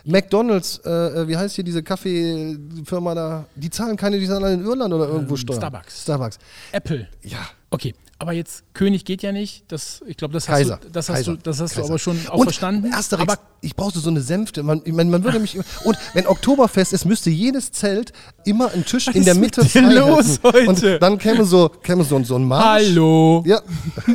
McDonalds, 0.06 0.82
äh, 0.86 0.90
äh, 0.90 1.28
wie 1.28 1.38
heißt 1.38 1.56
hier 1.56 1.64
diese 1.64 1.84
Kaffeefirma 1.84 3.16
da? 3.16 3.46
Die 3.56 3.70
zahlen 3.70 3.98
keine, 3.98 4.20
die 4.20 4.28
zahlen 4.28 4.44
alle 4.44 4.54
in 4.54 4.64
Irland 4.66 4.94
oder 4.94 5.08
irgendwo 5.08 5.34
Ähm, 5.34 5.38
Steuern. 5.38 5.60
Starbucks. 5.60 6.02
Starbucks. 6.04 6.38
Apple. 6.72 7.08
Ja. 7.24 7.40
Okay, 7.72 7.94
aber 8.18 8.34
jetzt 8.34 8.64
König 8.74 9.06
geht 9.06 9.22
ja 9.22 9.32
nicht. 9.32 9.64
Das, 9.72 10.02
ich 10.08 10.18
glaube, 10.18 10.34
das 10.34 10.50
hast, 10.50 10.58
Kaiser. 10.58 10.80
du, 10.82 10.90
das 10.90 11.10
hast, 11.10 11.28
du, 11.28 11.36
das 11.36 11.60
hast 11.62 11.78
du 11.78 11.84
aber 11.84 12.00
schon 12.00 12.20
auch 12.30 12.40
und 12.40 12.44
verstanden. 12.44 12.92
Asterix, 12.94 13.22
aber 13.32 13.40
ich 13.62 13.76
brauchte 13.76 14.00
so 14.00 14.10
eine 14.10 14.22
Sänfte. 14.22 14.64
Man, 14.64 14.82
ich 14.86 14.94
meine, 14.94 15.10
man 15.10 15.24
würde 15.24 15.40
mich. 15.40 15.58
Und 15.84 15.98
wenn 16.14 16.26
Oktoberfest 16.28 16.94
ist, 16.94 17.06
müsste 17.06 17.30
jedes 17.30 17.72
Zelt 17.72 18.12
immer 18.46 18.72
einen 18.72 18.86
Tisch 18.86 19.08
in 19.08 19.14
ist 19.16 19.26
der 19.26 19.36
mit 19.36 19.58
Mitte 19.58 19.66
frei 19.70 19.94
los 19.94 20.40
heute? 20.44 20.68
Und 20.68 21.02
dann 21.02 21.18
käme 21.20 21.46
so, 21.46 21.70
käme 21.70 22.04
so, 22.04 22.22
so 22.24 22.36
ein 22.36 22.44
Marsch. 22.44 22.88
hallo. 22.88 23.44
Ja, 23.46 23.62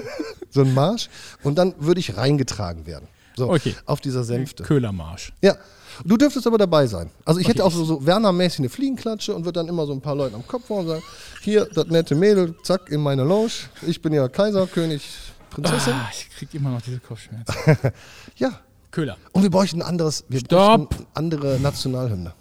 so 0.50 0.62
ein 0.62 0.74
Marsch. 0.74 1.08
Und 1.42 1.56
dann 1.56 1.74
würde 1.78 2.00
ich 2.00 2.16
reingetragen 2.16 2.86
werden. 2.86 3.06
So, 3.36 3.50
Okay. 3.50 3.74
auf 3.86 4.00
dieser 4.00 4.24
Sänfte. 4.24 4.62
Köhlermarsch. 4.62 5.32
Ja. 5.42 5.56
Du 6.04 6.16
dürftest 6.16 6.46
aber 6.46 6.58
dabei 6.58 6.86
sein. 6.88 7.08
Also 7.24 7.38
ich 7.40 7.46
hätte 7.46 7.64
auch 7.64 7.70
so, 7.70 7.84
so 7.84 8.04
Werner-mäßig 8.04 8.58
eine 8.60 8.68
Fliegenklatsche 8.68 9.32
und 9.34 9.44
würde 9.44 9.60
dann 9.60 9.68
immer 9.68 9.86
so 9.86 9.92
ein 9.92 10.00
paar 10.00 10.16
Leuten 10.16 10.34
am 10.34 10.46
Kopf 10.46 10.68
hauen 10.68 10.80
und 10.80 10.88
sagen, 10.88 11.02
hier, 11.42 11.66
das 11.72 11.86
nette 11.86 12.14
Mädel, 12.16 12.54
zack, 12.64 12.90
in 12.90 13.00
meine 13.00 13.22
Lounge. 13.22 13.52
Ich 13.86 14.02
bin 14.02 14.12
ja 14.12 14.26
Kaiser, 14.28 14.66
König, 14.66 15.02
Prinzessin. 15.50 15.92
Ah, 15.94 16.08
ich 16.12 16.28
krieg 16.36 16.52
immer 16.54 16.70
noch 16.70 16.82
diese 16.82 16.98
Kopfschmerzen. 17.00 17.54
Ja. 18.36 18.58
Köhler. 18.90 19.16
Und 19.32 19.42
wir 19.42 19.50
bräuchten 19.50 19.82
ein 19.82 19.88
anderes, 19.88 20.24
wir 20.28 20.38
Stopp. 20.40 20.90
bräuchten 20.90 21.06
andere 21.14 21.58
Nationalhymne. 21.60 22.32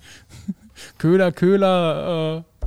Köhler, 1.00 1.32
Köhler, 1.32 2.44
äh, 2.62 2.66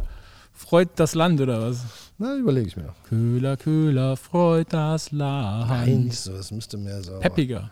freut 0.55 0.89
das 0.97 1.15
Land 1.15 1.41
oder 1.41 1.63
was? 1.63 1.79
Na, 2.19 2.35
überlege 2.37 2.67
ich 2.69 2.77
mir 2.77 2.85
noch. 2.85 2.95
Köhler, 3.09 3.57
Köhler, 3.57 4.17
freut 4.17 4.73
das 4.73 5.13
Land. 5.13 5.69
Nein, 5.69 6.05
nicht 6.05 6.19
so, 6.19 6.33
das 6.33 6.51
müsste 6.51 6.79
mehr 6.79 7.03
so. 7.03 7.19
Peppiger. 7.21 7.71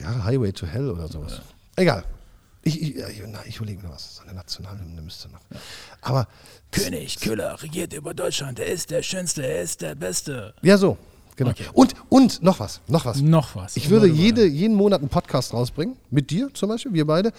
Ja, 0.00 0.24
Highway 0.24 0.52
to 0.52 0.66
Hell 0.66 0.90
oder 0.90 1.08
sowas. 1.08 1.40
Egal. 1.76 2.04
Ich, 2.62 2.82
ich, 2.82 2.96
ich, 2.96 3.22
na, 3.26 3.38
ich 3.46 3.56
überlege 3.56 3.82
mir 3.82 3.92
was. 3.92 4.16
So 4.16 4.22
eine 4.22 4.34
Nationalhymne 4.34 5.00
müsste 5.00 5.28
noch. 5.28 5.40
Aber, 6.00 6.26
König, 6.72 7.20
Köhler 7.20 7.62
regiert 7.62 7.92
über 7.92 8.12
Deutschland. 8.12 8.58
Er 8.58 8.66
ist 8.66 8.90
der 8.90 9.02
Schönste, 9.02 9.46
er 9.46 9.62
ist 9.62 9.82
der 9.82 9.94
Beste. 9.94 10.54
ja, 10.62 10.76
so. 10.76 10.96
Genau. 11.36 11.50
Okay. 11.50 11.64
Und, 11.74 11.94
und 12.08 12.42
noch 12.42 12.60
was, 12.60 12.80
noch 12.88 13.04
was. 13.04 13.20
Noch 13.20 13.54
was. 13.56 13.76
Ich 13.76 13.90
würde 13.90 14.06
jede, 14.06 14.46
jeden 14.46 14.74
Monat 14.74 15.00
einen 15.00 15.10
Podcast 15.10 15.52
rausbringen, 15.52 15.96
mit 16.10 16.30
dir 16.30 16.48
zum 16.54 16.70
Beispiel, 16.70 16.94
wir 16.94 17.06
beide. 17.06 17.30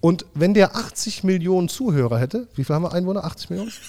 Und 0.00 0.26
wenn 0.34 0.54
der 0.54 0.74
80 0.74 1.22
Millionen 1.22 1.68
Zuhörer 1.68 2.18
hätte, 2.18 2.48
wie 2.56 2.64
viel 2.64 2.74
haben 2.74 2.82
wir 2.82 2.92
Einwohner? 2.92 3.24
80 3.24 3.50
Millionen? 3.50 3.72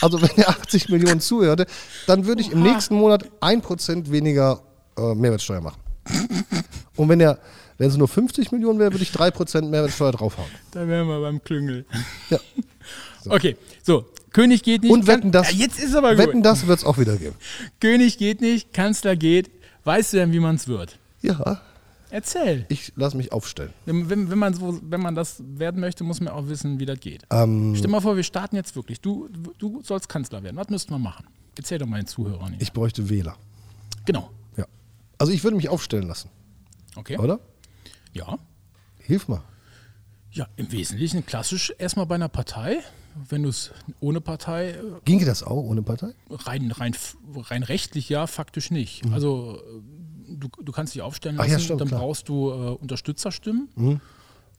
Also 0.00 0.22
wenn 0.22 0.30
der 0.36 0.48
80 0.48 0.90
Millionen 0.90 1.18
zuhörte, 1.18 1.66
dann 2.06 2.24
würde 2.24 2.40
ich 2.40 2.52
im 2.52 2.62
nächsten 2.62 2.94
Monat 2.94 3.24
1% 3.40 4.12
weniger 4.12 4.60
äh, 4.96 5.12
Mehrwertsteuer 5.12 5.60
machen. 5.60 5.80
Und 6.96 7.08
wenn 7.08 7.20
er, 7.20 7.38
wenn 7.78 7.88
es 7.88 7.96
nur 7.96 8.08
50 8.08 8.52
Millionen 8.52 8.78
wäre, 8.78 8.92
würde 8.92 9.02
ich 9.02 9.10
3% 9.10 9.62
Mehrwertsteuer 9.68 10.12
draufhauen. 10.12 10.48
Da 10.72 10.86
wären 10.88 11.06
wir 11.06 11.20
beim 11.20 11.42
Klüngel. 11.42 11.86
Ja. 12.30 12.38
Okay, 13.30 13.56
so. 13.82 14.06
König 14.32 14.62
geht 14.62 14.82
nicht. 14.82 14.92
Und 14.92 15.06
wetten 15.06 15.32
das, 15.32 15.52
Ja, 15.52 15.58
jetzt 15.58 15.78
ist 15.78 15.94
aber 15.94 16.14
gut. 16.14 16.18
wetten 16.18 16.42
das 16.42 16.66
wird 16.66 16.78
es 16.78 16.84
auch 16.84 16.96
wieder 16.96 17.16
geben. 17.16 17.34
König 17.80 18.16
geht 18.16 18.40
nicht, 18.40 18.72
Kanzler 18.72 19.16
geht. 19.16 19.50
Weißt 19.84 20.12
du 20.12 20.18
denn, 20.18 20.32
wie 20.32 20.40
man 20.40 20.54
es 20.54 20.68
wird? 20.68 20.98
Ja, 21.20 21.60
Erzähl. 22.10 22.64
ich 22.68 22.92
lasse 22.96 23.16
mich 23.16 23.32
aufstellen. 23.32 23.72
Wenn, 23.84 24.08
wenn, 24.08 24.30
wenn, 24.30 24.38
man 24.38 24.54
so, 24.54 24.78
wenn 24.82 25.00
man 25.00 25.14
das 25.14 25.42
werden 25.46 25.80
möchte, 25.80 26.04
muss 26.04 26.20
man 26.20 26.32
auch 26.32 26.48
wissen, 26.48 26.78
wie 26.80 26.86
das 26.86 27.00
geht. 27.00 27.24
Ähm, 27.30 27.74
Stell 27.76 27.90
mal 27.90 28.00
vor, 28.00 28.16
wir 28.16 28.22
starten 28.22 28.56
jetzt 28.56 28.74
wirklich. 28.76 29.00
Du, 29.00 29.28
du 29.58 29.82
sollst 29.82 30.08
Kanzler 30.08 30.42
werden. 30.42 30.56
Was 30.56 30.68
müssten 30.68 30.92
wir 30.92 30.98
machen? 30.98 31.26
Erzähl 31.56 31.78
doch 31.78 31.86
mal 31.86 31.98
den 32.00 32.06
Zuhörern. 32.06 32.52
Hier. 32.52 32.62
ich 32.62 32.72
bräuchte 32.72 33.10
Wähler. 33.10 33.36
Genau. 34.06 34.30
Also 35.18 35.32
ich 35.32 35.42
würde 35.44 35.56
mich 35.56 35.68
aufstellen 35.68 36.06
lassen, 36.08 36.30
Okay. 36.96 37.18
oder? 37.18 37.40
Ja. 38.12 38.38
Hilf 38.98 39.28
mal. 39.28 39.42
Ja, 40.30 40.46
im 40.56 40.70
Wesentlichen 40.70 41.24
klassisch 41.26 41.72
erstmal 41.78 42.06
bei 42.06 42.14
einer 42.14 42.28
Partei. 42.28 42.78
Wenn 43.28 43.42
du 43.42 43.48
es 43.48 43.72
ohne 44.00 44.20
Partei, 44.20 44.70
äh, 44.70 44.82
Ginge 45.04 45.24
das 45.24 45.42
auch 45.42 45.56
ohne 45.64 45.82
Partei? 45.82 46.12
rein, 46.30 46.70
rein, 46.70 46.94
rein 47.34 47.62
rechtlich 47.64 48.08
ja, 48.08 48.26
faktisch 48.28 48.70
nicht. 48.70 49.02
Also 49.10 49.60
äh, 49.60 50.36
du, 50.36 50.48
du 50.62 50.72
kannst 50.72 50.94
dich 50.94 51.02
aufstellen 51.02 51.34
Mhm. 51.36 51.40
Ach 51.40 51.44
lassen, 51.44 51.52
ja, 51.58 51.64
stimmt, 51.64 51.80
dann 51.80 51.88
klar. 51.88 52.00
Mhm. 52.00 52.04
brauchst 52.04 52.28
du 52.28 52.50
äh, 52.50 52.54
Unterstützerstimmen. 52.76 54.00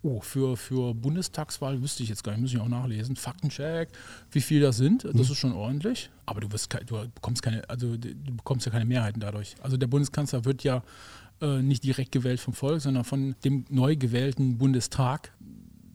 Oh, 0.02 0.22
für, 0.22 0.56
für 0.56 0.94
Bundestagswahl 0.94 1.82
wüsste 1.82 2.04
ich 2.04 2.10
jetzt 2.10 2.24
gar 2.24 2.32
nicht, 2.32 2.42
muss 2.42 2.54
ich 2.54 2.60
auch 2.60 2.70
nachlesen. 2.70 3.16
Faktencheck, 3.18 3.90
wie 4.32 4.40
viel 4.42 4.62
das 4.62 4.78
sind, 4.78 5.04
Mhm. 5.04 5.18
das 5.18 5.30
ist 5.30 5.38
schon 5.38 5.52
ordentlich. 5.52 6.10
Aber 6.26 6.40
du, 6.40 6.50
wirst, 6.52 6.74
du 6.86 7.06
bekommst 7.14 7.42
keine, 7.44 7.70
also 7.70 7.98
du 7.98 8.14
bekommst 8.38 8.66
ja 8.66 8.72
keine 8.72 8.86
Mehrheiten 8.86 9.20
dadurch. 9.20 9.56
Also 9.62 9.76
der 9.76 9.88
Bundeskanzler 9.88 10.46
wird 10.46 10.64
ja 10.64 10.84
äh, 11.42 11.62
nicht 11.62 11.84
direkt 11.84 12.12
gewählt 12.14 12.40
vom 12.40 12.54
Volk, 12.54 12.82
sondern 12.82 13.04
von 13.04 13.36
dem 13.44 13.66
neu 13.70 13.96
gewählten 13.98 14.58
Bundestag. 14.58 15.34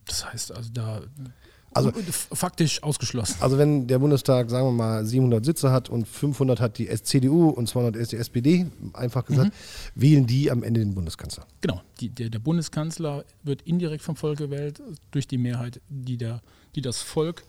Das 0.07 0.31
heißt 0.31 0.53
also 0.53 0.71
da 0.73 1.01
Also- 1.75 1.93
faktisch 2.35 2.83
ausgeschlossen. 2.83 3.37
Also 3.41 3.59
wenn 3.59 3.87
der 3.87 3.99
Bundestag, 3.99 4.51
sagen 4.51 4.67
wir 4.67 4.73
mal, 4.73 5.05
700 5.05 5.45
Sitze 5.45 5.71
hat 5.71 5.91
und 5.91 6.07
500 6.07 6.61
hat 6.61 6.79
die 6.79 6.89
CDU 7.03 7.51
und 7.51 7.69
200 7.69 7.97
ist 7.97 8.13
die 8.13 8.17
SPD, 8.17 8.67
einfach 8.93 9.25
gesagt, 9.25 9.53
wählen 9.95 10.27
die 10.27 10.51
am 10.51 10.63
Ende 10.63 10.81
den 10.81 10.95
Bundeskanzler. 10.95 11.47
Genau, 11.61 11.81
die, 12.01 12.09
der, 12.09 12.31
der 12.31 12.39
Bundeskanzler 12.39 13.25
wird 13.43 13.63
indirekt 13.63 14.03
vom 14.03 14.17
Volk 14.17 14.39
gewählt 14.39 14.83
durch 15.11 15.27
die 15.27 15.39
Mehrheit, 15.39 15.81
die, 15.89 16.17
der, 16.17 16.41
die 16.75 16.81
das 16.81 17.03
Volk 17.03 17.45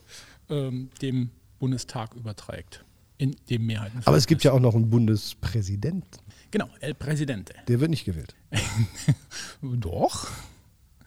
ähm, 0.49 0.89
dem 1.01 1.29
Bundestag 1.59 2.13
überträgt. 2.15 2.83
In 3.17 3.33
dem 3.49 3.65
Mehrheiten. 3.65 4.01
Aber 4.03 4.17
es 4.17 4.27
gibt 4.27 4.43
ja 4.43 4.51
auch 4.51 4.59
noch 4.59 4.75
einen 4.75 4.89
Bundespräsidenten. 4.89 6.19
Genau, 6.51 6.67
El 6.81 6.93
Presidente. 6.93 7.53
Der 7.67 7.79
wird 7.79 7.89
nicht 7.89 8.03
gewählt. 8.03 8.35
Doch. 9.61 10.27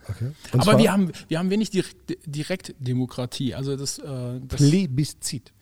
Okay. 0.09 0.33
Aber 0.53 0.63
zwar 0.63 0.79
wir 0.79 0.93
haben, 0.93 1.13
wir 1.29 1.39
haben 1.39 1.51
wenig 1.51 1.71
Direkt, 1.71 2.17
Direktdemokratie. 2.27 3.55
Also 3.55 3.77
das, 3.77 3.99
äh, 3.99 4.41
das, 4.41 4.59
Plebiszit. 4.61 5.53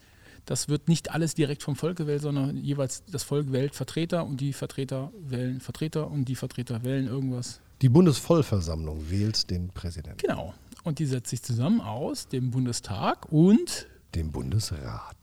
das 0.45 0.69
wird 0.69 0.89
nicht 0.89 1.11
alles 1.11 1.35
direkt 1.35 1.63
vom 1.63 1.77
Volk 1.77 1.97
gewählt, 1.99 2.23
sondern 2.23 2.57
jeweils 2.57 3.05
das 3.11 3.23
Volk 3.25 3.53
wählt 3.53 3.75
Vertreter 3.75 4.25
und 4.25 4.41
die 4.41 4.53
Vertreter 4.53 5.13
wählen 5.21 5.61
Vertreter 5.61 6.11
und 6.11 6.27
die 6.27 6.37
Vertreter 6.37 6.85
wählen 6.85 7.07
irgendwas. 7.07 7.61
Die 7.83 7.89
Bundesvollversammlung 7.89 9.11
wählt 9.11 9.51
den 9.51 9.69
Präsidenten, 9.69 10.19
Genau. 10.19 10.55
Und 10.85 11.01
die 11.01 11.07
setzt 11.07 11.31
sich 11.31 11.43
zusammen 11.43 11.81
aus 11.81 12.29
dem 12.29 12.53
Bundestag 12.53 13.31
und 13.33 13.89
den 14.15 14.31
Bundesrat. 14.31 15.17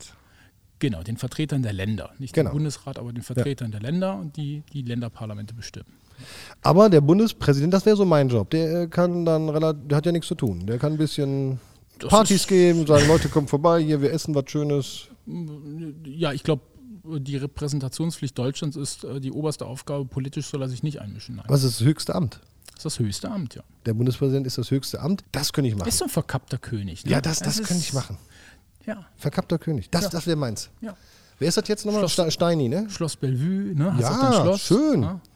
genau 0.78 1.02
den 1.02 1.16
Vertretern 1.16 1.62
der 1.62 1.72
Länder. 1.72 2.12
Nicht 2.18 2.34
Genau. 2.34 2.50
dem 2.50 2.56
Bundesrat, 2.56 2.98
aber 2.98 3.12
den 3.14 3.22
Vertretern 3.22 3.70
der 3.70 3.80
Länder 3.80 4.16
und 4.16 4.36
die 4.36 4.62
die 4.74 4.82
Länderparlamente 4.82 5.54
bestimmen. 5.54 5.86
Aber 6.62 6.88
der 6.88 7.00
Bundespräsident, 7.00 7.72
das 7.74 7.84
wäre 7.86 7.96
so 7.96 8.04
mein 8.04 8.28
Job. 8.28 8.50
Der 8.50 8.88
kann 8.88 9.24
dann 9.24 9.48
relativ, 9.48 9.86
der 9.88 9.96
hat 9.98 10.06
ja 10.06 10.12
nichts 10.12 10.28
zu 10.28 10.34
tun. 10.34 10.66
Der 10.66 10.78
kann 10.78 10.92
ein 10.92 10.98
bisschen 10.98 11.58
Das 11.98 12.08
Partys 12.10 12.46
geben, 12.46 12.86
sagen, 12.86 13.06
Leute, 13.08 13.28
kommt 13.28 13.50
vorbei, 13.50 13.82
hier, 13.82 14.00
wir 14.00 14.12
essen 14.12 14.34
was 14.34 14.44
Schönes. 14.50 15.08
Ja, 16.04 16.32
ich 16.32 16.42
glaube, 16.42 16.62
die 17.04 17.36
Repräsentationspflicht 17.36 18.36
Deutschlands 18.38 18.76
ist 18.76 19.04
äh, 19.04 19.20
die 19.20 19.30
oberste 19.32 19.66
Aufgabe. 19.66 20.04
Politisch 20.06 20.46
soll 20.46 20.62
er 20.62 20.68
sich 20.68 20.82
nicht 20.82 21.00
einmischen. 21.00 21.36
Nein. 21.36 21.44
Was 21.48 21.62
ist 21.64 21.80
das 21.80 21.86
höchste 21.86 22.14
Amt? 22.14 22.40
Das 22.66 22.76
ist 22.76 22.84
das 22.84 22.98
höchste 22.98 23.30
Amt, 23.30 23.54
ja. 23.54 23.62
Der 23.86 23.94
Bundespräsident 23.94 24.46
ist 24.46 24.58
das 24.58 24.70
höchste 24.70 25.00
Amt. 25.00 25.22
Das 25.32 25.52
könnte 25.52 25.68
ich 25.68 25.76
machen. 25.76 25.88
Ist 25.88 25.98
so 25.98 26.06
ein 26.06 26.10
verkappter 26.10 26.58
König. 26.58 27.04
Ne? 27.04 27.12
ja, 27.12 27.20
das, 27.20 27.38
das 27.40 27.56
könnte 27.58 27.82
ich 27.82 27.92
machen. 27.92 28.16
Ja, 28.86 29.06
Verkappter 29.16 29.58
König. 29.58 29.88
Das, 29.90 30.04
Ja. 30.04 30.08
das 30.10 30.26
wäre 30.26 30.36
meins. 30.36 30.70
ja. 30.80 30.94
Wer 31.40 31.48
ist 31.48 31.56
das 31.56 31.66
jetzt 31.66 31.84
nochmal? 31.84 32.02
Schloss- 32.08 32.12
Ste- 32.12 32.30
Steini, 32.30 32.68
ne? 32.68 32.86
Schloss 32.88 33.16
Bellevue, 33.16 33.74
ne? 33.74 33.92
Hast 33.94 34.00
Ja, 34.02 34.10
auch 34.10 34.20
dein 34.44 34.58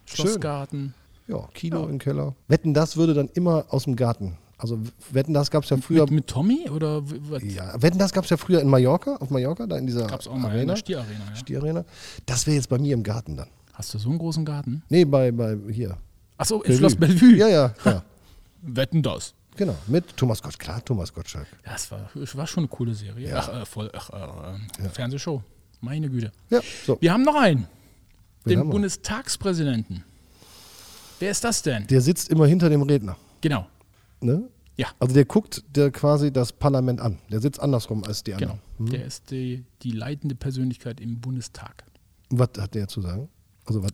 Schloss, 0.09 0.17
schön. 0.17 0.27
Schlossgarten. 0.27 0.95
Ja, 1.27 1.49
Kino 1.55 1.83
Ja. 1.85 1.89
im 1.91 1.99
Keller. 1.99 2.35
Wetten, 2.49 2.75
das 2.75 2.97
würde 2.97 3.15
dann 3.15 3.29
immer 3.35 3.67
aus 3.69 3.85
dem 3.85 3.97
Garten. 3.97 4.39
Also 4.57 4.79
Wetten, 5.13 5.35
das 5.35 5.51
gab 5.51 5.63
es 5.65 5.71
ja 5.71 5.77
früher. 5.77 6.03
Mit, 6.05 6.11
mit 6.11 6.27
Tommy 6.27 6.69
oder 6.69 7.03
was? 7.31 7.43
ja, 7.45 7.81
Wetten, 7.81 7.99
das 7.99 8.13
gab 8.13 8.25
es 8.25 8.31
ja 8.31 8.37
früher 8.37 8.61
in 8.61 8.69
Mallorca, 8.69 9.17
auf 9.17 9.31
Mallorca, 9.31 9.67
da 9.67 9.77
in 9.77 9.87
dieser 9.87 10.07
Gab 10.07 10.21
es 10.21 10.27
auch 10.27 10.35
mal 10.37 10.51
Arena. 10.51 10.73
der 10.73 10.79
Stierarena. 10.79 11.25
Ja. 11.31 11.37
Stierarena. 11.37 11.85
Das 12.27 12.47
wäre 12.47 12.57
jetzt 12.57 12.69
bei 12.69 12.79
mir 12.79 12.95
im 12.95 13.03
Garten 13.05 13.37
dann. 13.37 13.49
Hast 13.75 13.95
du 13.95 13.99
so 13.99 14.09
einen 14.09 14.19
großen 14.19 14.45
Garten? 14.45 14.83
Nee, 14.89 15.05
bei, 15.05 15.31
bei 15.31 15.57
hier. 15.71 15.97
Achso, 16.37 16.63
in. 16.63 16.77
Schloss 16.77 16.97
Bellevue. 16.97 17.37
Ja, 17.37 17.47
ja, 17.49 17.75
ja. 17.85 18.03
Wetten 18.63 19.03
das. 19.03 19.35
genau. 19.57 19.77
Mit 19.87 20.17
Thomas 20.17 20.43
Gottschalk. 20.43 20.59
Klar, 20.61 20.85
Thomas 20.85 21.13
Gottschalk. 21.15 21.47
Das 21.65 21.89
war, 21.93 22.09
war 22.15 22.47
schon 22.49 22.63
eine 22.65 22.69
coole 22.69 22.95
Serie. 22.95 23.29
Ja. 23.29 23.39
Ach, 23.39 23.63
äh, 23.63 23.65
voll, 23.67 23.91
ach, 23.95 24.11
äh, 24.11 24.89
Fernsehshow. 24.89 25.41
Meine 25.81 26.09
Güte. 26.09 26.33
Ja, 26.51 26.61
so. 26.85 26.99
Wir 27.01 27.13
haben 27.13 27.23
noch 27.23 27.37
einen. 27.37 27.69
Den 28.49 28.61
haben 28.61 28.69
wir? 28.69 28.73
Bundestagspräsidenten. 28.73 30.05
Wer 31.19 31.31
ist 31.31 31.45
das 31.45 31.63
denn? 31.63 31.87
Der 31.89 32.01
sitzt 32.01 32.31
immer 32.31 32.47
hinter 32.47 32.69
dem 32.69 32.83
Redner. 32.83 33.17
Genau. 33.41 33.67
Ne? 34.21 34.49
Ja, 34.77 34.89
Also 35.01 35.13
der 35.13 35.25
guckt 35.25 35.65
der 35.75 35.91
quasi 35.91 36.33
das 36.33 36.53
Parlament 36.53 37.01
an. 37.01 37.19
Der 37.31 37.41
sitzt 37.41 37.61
andersrum 37.61 38.05
als 38.05 38.23
die 38.23 38.33
genau. 38.33 38.59
anderen. 38.79 38.93
Der 38.93 39.05
ist 39.07 39.31
die, 39.31 39.65
die 39.83 39.91
leitende 39.91 40.37
Persönlichkeit 40.37 41.01
im 41.01 41.21
Bundestag. 41.21 41.85
Was 42.31 42.51
hat 42.59 42.75
der 42.75 42.87
zu 42.87 43.01
sagen? 43.01 43.29
Also 43.65 43.83
was? 43.83 43.93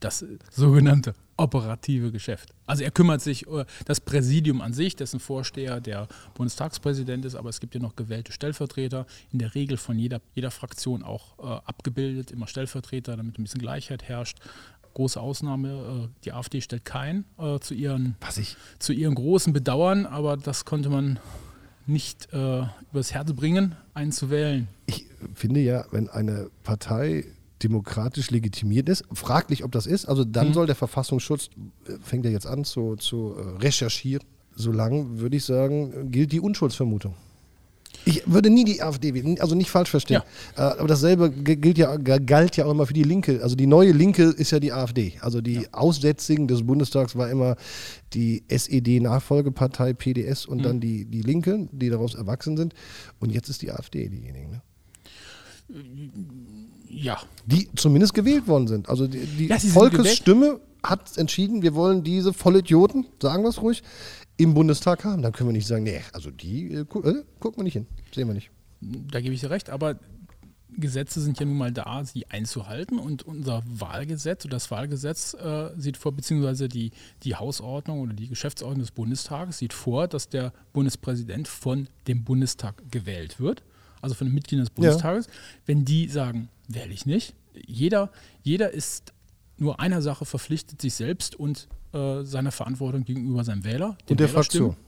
Das 0.00 0.22
äh, 0.22 0.38
sogenannte 0.50 1.14
operative 1.36 2.12
Geschäft. 2.12 2.54
Also 2.66 2.82
er 2.82 2.90
kümmert 2.90 3.20
sich 3.20 3.46
uh, 3.48 3.64
das 3.84 4.00
Präsidium 4.00 4.60
an 4.60 4.72
sich, 4.72 4.96
dessen 4.96 5.20
Vorsteher 5.20 5.80
der 5.80 6.08
Bundestagspräsident 6.34 7.24
ist, 7.24 7.34
aber 7.34 7.50
es 7.50 7.60
gibt 7.60 7.74
ja 7.74 7.80
noch 7.80 7.96
gewählte 7.96 8.32
Stellvertreter, 8.32 9.06
in 9.32 9.38
der 9.38 9.54
Regel 9.54 9.76
von 9.76 9.98
jeder, 9.98 10.20
jeder 10.34 10.50
Fraktion 10.50 11.02
auch 11.02 11.38
äh, 11.38 11.60
abgebildet, 11.64 12.30
immer 12.30 12.46
Stellvertreter, 12.46 13.16
damit 13.16 13.38
ein 13.38 13.42
bisschen 13.44 13.60
Gleichheit 13.60 14.04
herrscht. 14.04 14.38
Große 14.94 15.20
Ausnahme, 15.20 16.08
äh, 16.08 16.08
die 16.24 16.32
AfD 16.32 16.60
stellt 16.60 16.84
keinen 16.84 17.24
äh, 17.38 17.58
zu, 17.60 17.74
ihren, 17.74 18.16
Was 18.20 18.38
ich? 18.38 18.56
zu 18.78 18.92
ihren 18.92 19.14
großen 19.14 19.52
Bedauern, 19.52 20.06
aber 20.06 20.36
das 20.36 20.64
konnte 20.64 20.88
man 20.88 21.18
nicht 21.86 22.32
äh, 22.32 22.64
übers 22.90 23.12
Herz 23.14 23.32
bringen, 23.32 23.76
einen 23.94 24.10
zu 24.10 24.30
wählen. 24.30 24.68
Ich 24.86 25.06
finde 25.34 25.60
ja, 25.60 25.84
wenn 25.92 26.08
eine 26.08 26.50
Partei 26.64 27.24
demokratisch 27.62 28.30
legitimiert 28.30 28.88
ist, 28.88 29.04
fraglich, 29.12 29.64
ob 29.64 29.72
das 29.72 29.86
ist, 29.86 30.06
also 30.06 30.24
Mhm. 30.24 30.32
dann 30.32 30.52
soll 30.54 30.66
der 30.66 30.74
Verfassungsschutz, 30.74 31.48
äh, 31.88 31.92
fängt 32.02 32.24
er 32.26 32.32
jetzt 32.32 32.46
an 32.46 32.64
zu, 32.64 32.96
zu 32.96 33.34
äh, 33.36 33.62
recherchieren. 33.62 34.24
Solange, 34.54 35.18
würde 35.20 35.36
ich 35.36 35.44
sagen, 35.44 36.10
gilt 36.10 36.32
die 36.32 36.40
Unschuldsvermutung. 36.40 37.14
Ich 38.04 38.22
würde 38.26 38.50
nie 38.50 38.64
die 38.64 38.82
AfD 38.82 39.14
wählen, 39.14 39.40
also 39.40 39.54
nicht 39.54 39.70
falsch 39.70 39.90
verstehen. 39.90 40.22
Äh, 40.56 40.60
aber 40.60 40.86
dasselbe 40.86 41.30
gilt 41.30 41.76
ja, 41.76 41.96
galt 41.96 42.56
ja 42.56 42.66
auch 42.66 42.70
immer 42.70 42.86
für 42.86 42.92
die 42.94 43.02
Linke. 43.02 43.40
Also 43.42 43.56
die 43.56 43.66
neue 43.66 43.92
Linke 43.92 44.24
ist 44.24 44.52
ja 44.52 44.60
die 44.60 44.72
AfD. 44.72 45.14
Also 45.20 45.40
die 45.40 45.72
Aussätzigen 45.72 46.46
des 46.46 46.64
Bundestags 46.64 47.16
war 47.16 47.28
immer 47.30 47.56
die 48.12 48.44
SED-Nachfolgepartei 48.48 49.92
PDS 49.94 50.46
und 50.46 50.62
dann 50.64 50.78
die, 50.80 51.04
die 51.06 51.22
Linke, 51.22 51.68
die 51.72 51.88
daraus 51.90 52.14
erwachsen 52.14 52.56
sind. 52.56 52.74
Und 53.18 53.32
jetzt 53.32 53.48
ist 53.48 53.62
die 53.62 53.72
AfD 53.72 54.08
diejenige. 54.08 54.48
Ne? 54.48 54.62
Ja, 56.88 57.20
die 57.44 57.68
zumindest 57.74 58.14
gewählt 58.14 58.46
worden 58.46 58.68
sind. 58.68 58.88
Also 58.88 59.06
die, 59.06 59.18
die 59.18 59.46
Ja, 59.46 59.58
Volkesstimme 59.58 60.60
hat 60.82 61.16
entschieden, 61.18 61.62
wir 61.62 61.74
wollen 61.74 62.02
diese 62.04 62.32
Vollidioten, 62.32 63.06
sagen 63.20 63.42
wir 63.42 63.50
es 63.50 63.60
ruhig, 63.60 63.82
im 64.36 64.54
Bundestag 64.54 65.04
haben. 65.04 65.22
Dann 65.22 65.32
können 65.32 65.48
wir 65.48 65.52
nicht 65.52 65.66
sagen, 65.66 65.84
nee, 65.84 66.00
also 66.12 66.30
die 66.30 66.72
äh, 66.72 66.84
gu 66.84 67.00
äh, 67.02 67.24
gucken 67.40 67.58
wir 67.58 67.64
nicht 67.64 67.74
hin. 67.74 67.86
Sehen 68.14 68.28
wir 68.28 68.34
nicht. 68.34 68.50
Da 68.80 69.20
gebe 69.20 69.34
ich 69.34 69.40
dir 69.40 69.50
recht, 69.50 69.70
aber 69.70 69.98
Gesetze 70.78 71.20
sind 71.20 71.40
ja 71.40 71.46
nun 71.46 71.56
mal 71.56 71.72
da, 71.72 72.04
sie 72.04 72.26
einzuhalten 72.28 72.98
und 72.98 73.22
unser 73.22 73.62
Wahlgesetz 73.66 74.44
oder 74.44 74.56
das 74.56 74.70
Wahlgesetz 74.70 75.34
äh, 75.34 75.70
sieht 75.76 75.96
vor, 75.96 76.12
beziehungsweise 76.12 76.68
die, 76.68 76.90
die 77.22 77.34
Hausordnung 77.34 78.00
oder 78.00 78.12
die 78.12 78.28
Geschäftsordnung 78.28 78.80
des 78.80 78.90
Bundestages 78.90 79.58
sieht 79.58 79.72
vor, 79.72 80.06
dass 80.06 80.28
der 80.28 80.52
Bundespräsident 80.72 81.48
von 81.48 81.88
dem 82.08 82.24
Bundestag 82.24 82.82
gewählt 82.90 83.40
wird, 83.40 83.62
also 84.00 84.14
von 84.14 84.26
den 84.26 84.34
Mitgliedern 84.34 84.64
des 84.64 84.70
Bundestages. 84.70 85.28
Wenn 85.64 85.84
die 85.84 86.08
sagen, 86.08 86.48
wähle 86.68 86.92
ich 86.92 87.06
nicht, 87.06 87.34
jeder, 87.66 88.10
jeder 88.42 88.70
ist 88.70 89.12
nur 89.58 89.80
einer 89.80 90.02
Sache 90.02 90.24
verpflichtet, 90.24 90.80
sich 90.82 90.94
selbst 90.94 91.34
und 91.34 91.68
äh, 91.92 92.22
seiner 92.22 92.52
Verantwortung 92.52 93.04
gegenüber 93.04 93.44
seinem 93.44 93.64
Wähler. 93.64 93.96
Und 94.08 94.20
der 94.20 94.28
Wählerstimmen. 94.30 94.72
Fraktion. 94.72 94.86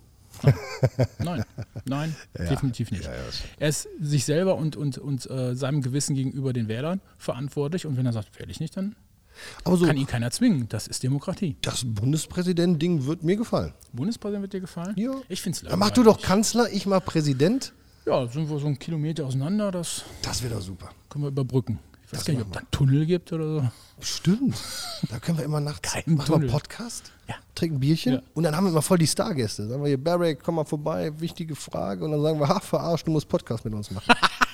Nein, 1.19 1.45
nein, 1.85 2.15
definitiv 2.39 2.91
nicht. 2.91 3.09
Er 3.59 3.69
ist 3.69 3.89
sich 4.01 4.25
selber 4.25 4.57
und, 4.57 4.77
und, 4.77 4.99
und 4.99 5.29
äh, 5.31 5.55
seinem 5.55 5.83
Gewissen 5.83 6.15
gegenüber 6.15 6.53
den 6.53 6.69
Wählern 6.69 7.01
verantwortlich 7.17 7.87
und 7.87 7.97
wenn 7.97 8.07
er 8.07 8.13
sagt, 8.13 8.39
wähle 8.39 8.51
ich 8.51 8.61
nicht, 8.61 8.77
dann 8.77 8.95
Aber 9.65 9.77
so, 9.77 9.87
kann 9.87 9.97
ihn 9.97 10.07
keiner 10.07 10.31
zwingen. 10.31 10.69
Das 10.69 10.87
ist 10.87 11.03
Demokratie. 11.03 11.57
das 11.63 11.83
Bundespräsident-Ding 11.85 13.07
wird 13.07 13.23
mir 13.23 13.37
gefallen. 13.37 13.73
Bundespräsident 13.93 14.43
wird 14.43 14.53
dir 14.53 14.61
gefallen? 14.61 14.95
Ja. 14.97 15.13
Ich 15.29 15.41
finde 15.41 15.57
es 15.57 15.63
Dann 15.63 15.79
mach 15.79 15.91
du 15.91 16.03
doch 16.03 16.21
Kanzler, 16.21 16.71
ich 16.73 16.87
mach 16.87 17.05
Präsident. 17.05 17.73
Ja, 18.09 18.27
sind 18.27 18.49
wir 18.49 18.59
so 18.59 18.67
einen 18.67 18.79
Kilometer 18.79 19.27
auseinander, 19.27 19.71
das 19.71 20.03
Das 20.23 20.43
wäre 20.43 20.55
doch 20.55 20.63
super. 20.63 20.89
können 21.11 21.25
wir 21.25 21.29
überbrücken. 21.29 21.79
Ich 22.07 22.13
weiß 22.13 22.21
Das 22.21 22.25
gar 22.27 22.33
nicht, 22.35 22.43
ob 22.43 22.53
da 22.53 22.61
einen 22.61 22.71
Tunnel 22.71 23.05
gibt 23.07 23.33
oder 23.35 23.61
so. 23.61 23.69
Stimmt. 24.01 24.57
Da 25.11 25.19
können 25.19 25.37
wir 25.37 25.45
immer 25.45 25.61
nachts 25.61 25.93
Kein 25.93 26.15
machen 26.15 26.29
wir 26.29 26.37
einen. 26.37 26.49
Podcast, 26.51 27.13
Ja. 27.29 27.35
trinken 27.55 27.77
ein 27.77 27.81
Bierchen 27.81 28.15
Ja. 28.15 28.23
und 28.35 28.45
dann 28.45 28.57
haben 28.57 28.65
wir 28.65 28.71
immer 28.71 28.81
voll 28.81 28.97
die 28.99 29.07
Stargäste. 29.07 29.69
Sagen 29.69 29.83
wir 29.83 29.89
hier, 29.89 30.03
Barrick, 30.03 30.41
komm 30.43 30.55
mal 30.55 30.65
vorbei, 30.65 31.13
wichtige 31.21 31.55
Frage. 31.55 32.05
Und 32.07 32.13
dann 32.13 32.23
sagen 32.23 32.41
wir, 32.41 32.49
ha, 32.49 32.61
verarscht, 32.61 33.07
du 33.07 33.11
musst 33.11 33.29
Podcast 33.29 33.63
mit 33.67 33.75
uns 33.75 33.91
machen. 33.91 34.11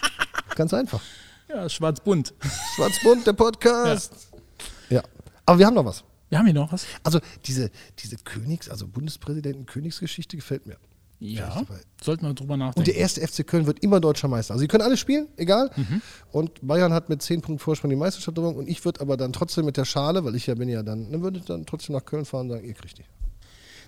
Ganz 0.57 0.75
einfach. 0.75 1.01
Ja, 1.49 1.69
schwarz-bunt. 1.69 2.35
Schwarzbund, 2.75 3.25
der 3.27 3.35
Podcast. 3.35 4.29
Ja. 4.91 5.03
Aber 5.47 5.59
wir 5.61 5.67
haben 5.67 5.75
noch 5.75 5.85
was. 5.85 6.03
Wir 6.31 6.39
haben 6.39 6.47
hier 6.47 6.55
noch 6.55 6.73
was. 6.73 6.87
Also 7.05 7.21
diese, 7.45 7.71
diese 8.01 8.17
Königs-, 8.17 8.69
also 8.69 8.89
Bundespräsidenten-Königsgeschichte 8.89 10.37
gefällt 10.37 10.67
mir. 10.67 10.77
Ja, 11.21 11.63
sollten 12.03 12.27
wir 12.27 12.35
drüber 12.35 12.55
Und 12.55 12.61
nachdenken. 12.61 12.85
der 12.85 12.97
erste 12.97 13.27
FC 13.27 13.47
Köln 13.47 13.67
wird 13.67 13.79
immer 13.81 13.99
deutscher 14.01 14.29
Meister. 14.29 14.53
Also 14.55 14.61
sie 14.63 14.69
können 14.69 14.83
alle 14.83 14.97
spielen, 14.97 15.29
egal. 15.37 15.71
Mhm. 15.75 16.03
Und 16.33 16.67
Bayern 16.67 16.93
hat 16.93 17.09
mit 17.09 17.23
10 17.23 17.41
Punkten 17.41 17.59
Vorsprung 17.59 17.89
die 17.91 17.97
Meisterschaft 17.97 18.35
gewonnen. 18.37 18.57
Und 18.59 18.69
ich 18.69 18.85
würde 18.85 19.01
aber 19.01 19.17
dann 19.17 19.33
trotzdem 19.33 19.65
mit 19.65 19.77
der 19.77 19.85
Schale, 19.87 20.25
weil 20.25 20.35
ich 20.35 20.47
ja 20.47 20.55
bin 20.55 20.69
ja 20.69 20.83
dann, 20.83 21.11
dann 21.11 21.23
würde 21.23 21.39
ich 21.39 21.45
dann 21.47 21.65
trotzdem 21.65 21.95
nach 21.95 22.05
Köln 22.05 22.25
fahren 22.25 22.51
und 22.51 22.57
sagen, 22.57 22.67
ihr 22.69 22.75
kriegt 22.75 22.99
die. 22.99 23.05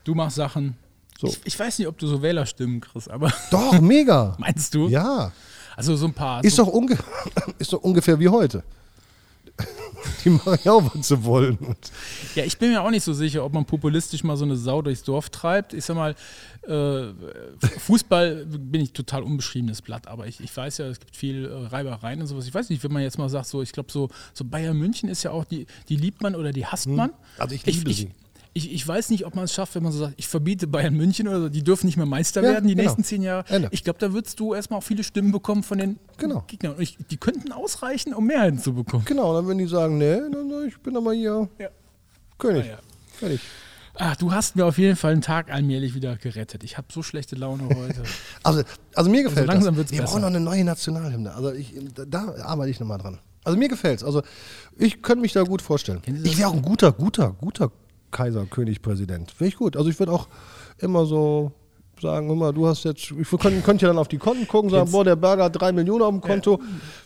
du 0.05 0.15
machst 0.15 0.37
Sachen. 0.37 0.77
So. 1.21 1.27
Ich, 1.29 1.41
ich 1.45 1.59
weiß 1.59 1.79
nicht, 1.79 1.89
ob 1.89 1.99
du 1.99 2.07
so 2.07 2.23
Wählerstimmen 2.23 2.81
kriegst, 2.81 3.11
aber 3.11 3.33
Doch, 3.51 3.81
mega. 3.81 4.35
meinst 4.39 4.75
du? 4.75 4.89
Ja. 4.89 5.33
Also 5.77 5.95
so 5.97 6.07
ein 6.07 6.15
paar. 6.15 6.43
Ist 6.45 6.57
so, 6.57 6.65
doch, 6.65 6.73
unge 6.73 6.97
ist 7.59 7.73
doch 7.73 7.83
ungefähr 7.83 8.19
wie 8.19 8.29
heute. 8.29 8.63
Die 10.25 10.31
machen 10.31 10.59
ja 10.65 10.73
auch, 10.73 10.95
was 10.95 11.09
sie 11.09 11.25
wollen. 11.25 11.59
Ja, 12.35 12.45
ich 12.45 12.59
bin 12.59 12.71
mir 12.71 12.83
auch 12.83 12.91
nicht 12.91 13.05
so 13.05 13.13
sicher, 13.13 13.45
ob 13.45 13.53
man 13.53 13.65
populistisch 13.65 14.23
mal 14.25 14.37
so 14.37 14.45
eine 14.45 14.57
Sau 14.57 14.83
durchs 14.83 15.03
Dorf 15.03 15.31
treibt. 15.31 15.73
Ich 15.73 15.85
sag 15.85 15.97
mal, 15.97 16.15
äh, 16.67 17.13
Fußball 17.79 18.47
bin 18.47 18.81
ich 18.81 18.93
total 18.93 19.23
unbeschriebenes 19.23 19.83
Blatt, 19.83 20.09
aber 20.09 20.27
ich, 20.27 20.41
ich 20.41 20.55
weiß 20.55 20.79
ja, 20.79 20.87
es 20.87 21.01
gibt 21.01 21.17
viel 21.17 21.47
äh, 21.47 21.67
Reibereien 21.69 22.21
und 22.21 22.27
sowas. 22.27 22.47
Ich 22.47 22.55
weiß 22.55 22.69
nicht, 22.71 22.83
wenn 22.85 22.93
man 22.93 23.03
jetzt 23.03 23.19
mal 23.19 23.29
sagt, 23.29 23.47
so, 23.47 23.63
ich 23.63 23.73
glaube, 23.73 23.91
so, 23.91 24.09
so 24.35 24.45
Bayern 24.45 24.77
München 24.77 25.09
ist 25.09 25.23
ja 25.23 25.31
auch, 25.31 25.45
die, 25.45 25.67
die 25.89 25.97
liebt 25.97 26.23
man 26.23 26.35
oder 26.35 26.53
die 26.53 26.67
hasst 26.67 26.89
man. 26.89 27.11
Also 27.39 27.55
ich 27.55 27.65
liebe 27.65 27.91
ich, 27.91 27.97
sie. 27.97 28.03
Ich, 28.05 28.26
ich 28.65 28.87
weiß 28.89 29.11
nicht, 29.11 29.27
ob 29.27 29.35
man 29.35 29.45
es 29.45 29.53
schafft, 29.53 29.75
wenn 29.75 29.83
man 29.83 29.93
so 29.93 29.99
sagt, 29.99 30.15
ich 30.17 30.29
verbiete 30.29 30.67
Bayern 30.67 30.95
München 30.95 31.29
oder 31.29 31.41
so, 31.43 31.49
die 31.49 31.63
dürfen 31.63 31.87
nicht 31.87 31.97
mehr 31.97 32.07
Meister 32.07 32.43
Ja, 32.43 32.51
werden 32.53 32.69
die 32.69 32.75
genau. 32.75 32.85
nächsten 32.89 33.05
zehn 33.05 33.23
Jahre. 33.23 33.45
Ende. 33.49 33.69
Ich 33.73 33.85
glaube, 33.85 33.99
da 33.99 34.13
würdest 34.13 34.41
du 34.41 34.55
erstmal 34.55 34.79
auch 34.79 34.83
viele 34.85 35.05
Stimmen 35.05 35.33
bekommen 35.33 35.63
von 35.63 35.79
den 35.79 35.99
Genau. 36.17 36.43
Gegnern. 36.47 36.75
Und 36.77 36.81
ich, 36.83 36.97
die 37.11 37.17
könnten 37.19 37.53
ausreichen, 37.53 38.15
um 38.15 38.27
Mehrheiten 38.27 38.59
zu 38.59 38.73
bekommen. 38.75 39.05
Genau, 39.05 39.35
dann 39.35 39.47
wenn 39.49 39.59
die 39.59 39.67
sagen, 39.67 39.99
nee, 39.99 40.17
dann 40.33 40.51
ich, 40.67 40.75
ich 40.75 40.81
bin 40.81 40.97
aber 40.97 41.13
hier 41.13 41.49
Ja. 41.59 41.69
König. 42.39 42.65
Ah, 42.65 42.69
ja. 42.69 42.79
Fertig. 43.19 43.41
Ach, 43.99 44.15
du 44.17 44.31
hast 44.33 44.57
mir 44.57 44.67
auf 44.67 44.77
jeden 44.77 44.97
Fall 44.97 45.13
einen 45.13 45.23
Tag 45.23 45.51
allmählich 45.51 45.95
wieder 45.95 46.17
gerettet. 46.17 46.65
Ich 46.65 46.77
habe 46.77 46.87
so 46.93 47.03
schlechte 47.03 47.35
Laune 47.35 47.65
heute. 47.75 48.03
Also, 48.43 48.63
also 48.95 49.11
mir 49.11 49.23
gefällt 49.23 49.47
langsam 49.49 49.75
das. 49.75 49.79
wird's 49.79 49.93
Wir 49.93 50.01
besser. 50.03 50.13
brauchen 50.13 50.21
noch 50.21 50.29
eine 50.29 50.41
neue 50.41 50.65
Nationalhymne. 50.65 51.33
Also 51.35 51.53
ich, 51.53 51.75
da, 52.09 52.35
arbeite 52.45 52.71
ich 52.71 52.79
nochmal 52.79 52.99
dran. 52.99 53.19
Also 53.43 53.59
mir 53.59 53.69
gefällt's. 53.69 54.05
Also 54.05 54.23
ich 54.77 55.03
könnte 55.03 55.23
mich 55.23 55.33
da 55.33 55.43
gut 55.45 55.63
vorstellen. 55.63 56.01
Ich 56.25 56.37
wäre 56.37 56.49
auch 56.51 56.55
ein 56.55 56.63
guter, 56.63 56.93
guter, 56.93 57.31
guter 57.41 57.71
Kaiser, 58.17 58.47
König, 58.47 58.81
Präsident. 58.81 59.39
Wäre 59.39 59.49
ich 59.49 59.57
gut. 59.57 59.77
Also 59.77 59.91
ich 59.91 59.99
würde 59.99 60.13
auch 60.13 60.27
immer 60.79 61.05
so 61.05 61.53
sagen, 62.01 62.37
mal, 62.39 62.53
du 62.53 62.67
hast 62.67 62.85
jetzt, 62.85 63.11
ich 63.11 63.29
könnte 63.31 63.61
könnt 63.63 63.81
ja 63.83 63.89
dann 63.89 63.99
auf 63.99 64.09
die 64.09 64.19
Konten 64.19 64.47
gucken, 64.49 64.71
sagen, 64.71 64.85
Jetzt- 64.85 64.93
boah, 64.93 65.05
der 65.05 65.17
Berger 65.17 65.45
hat 65.45 65.61
drei 65.61 65.73
Millionen 65.73 66.03
auf 66.03 66.11
dem 66.11 66.21
Konto, 66.21 66.61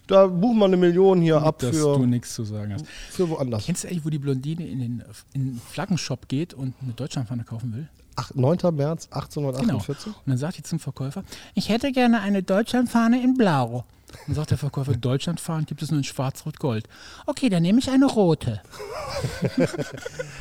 da 0.08 0.26
buchen 0.26 0.58
wir 0.58 0.64
eine 0.66 0.76
Million 0.76 1.20
hier 1.20 1.40
ab 1.42 1.58
dass 1.58 1.76
für, 1.76 1.96
du 1.96 2.06
nichts 2.06 2.34
zu 2.34 2.44
sagen 2.44 2.74
hast. 2.74 2.86
für 3.10 3.28
woanders. 3.28 3.64
Kennst 3.66 3.84
du 3.84 3.88
eigentlich, 3.88 4.04
wo 4.04 4.10
die 4.10 4.18
Blondine 4.18 4.66
in 4.66 4.78
den, 4.80 5.02
in 5.32 5.44
den 5.46 5.60
Flaggenshop 5.70 6.28
geht 6.28 6.54
und 6.54 6.74
eine 6.82 6.92
Deutschlandfahne 6.92 7.44
kaufen 7.44 7.72
will? 7.74 7.88
Ach, 8.16 8.32
9. 8.34 8.58
März 8.74 9.08
Genau. 9.08 9.20
1848. 9.22 10.06
Und 10.08 10.14
dann 10.26 10.38
sagt 10.38 10.58
die 10.58 10.62
zum 10.62 10.78
Verkäufer, 10.80 11.22
ich 11.54 11.68
hätte 11.68 11.92
gerne 11.92 12.20
eine 12.20 12.42
Deutschlandfahne 12.42 13.22
in 13.22 13.34
Blau. 13.34 13.84
Dann 14.26 14.34
sagt 14.34 14.50
der 14.50 14.58
Verkäufer, 14.58 14.94
Deutschlandfahnen 14.94 15.66
gibt 15.66 15.82
es 15.82 15.90
nur 15.90 15.98
in 15.98 16.04
Schwarz-Rot-Gold. 16.04 16.88
Okay, 17.26 17.48
dann 17.48 17.62
nehme 17.62 17.78
ich 17.78 17.90
eine 17.90 18.06
rote. 18.06 18.60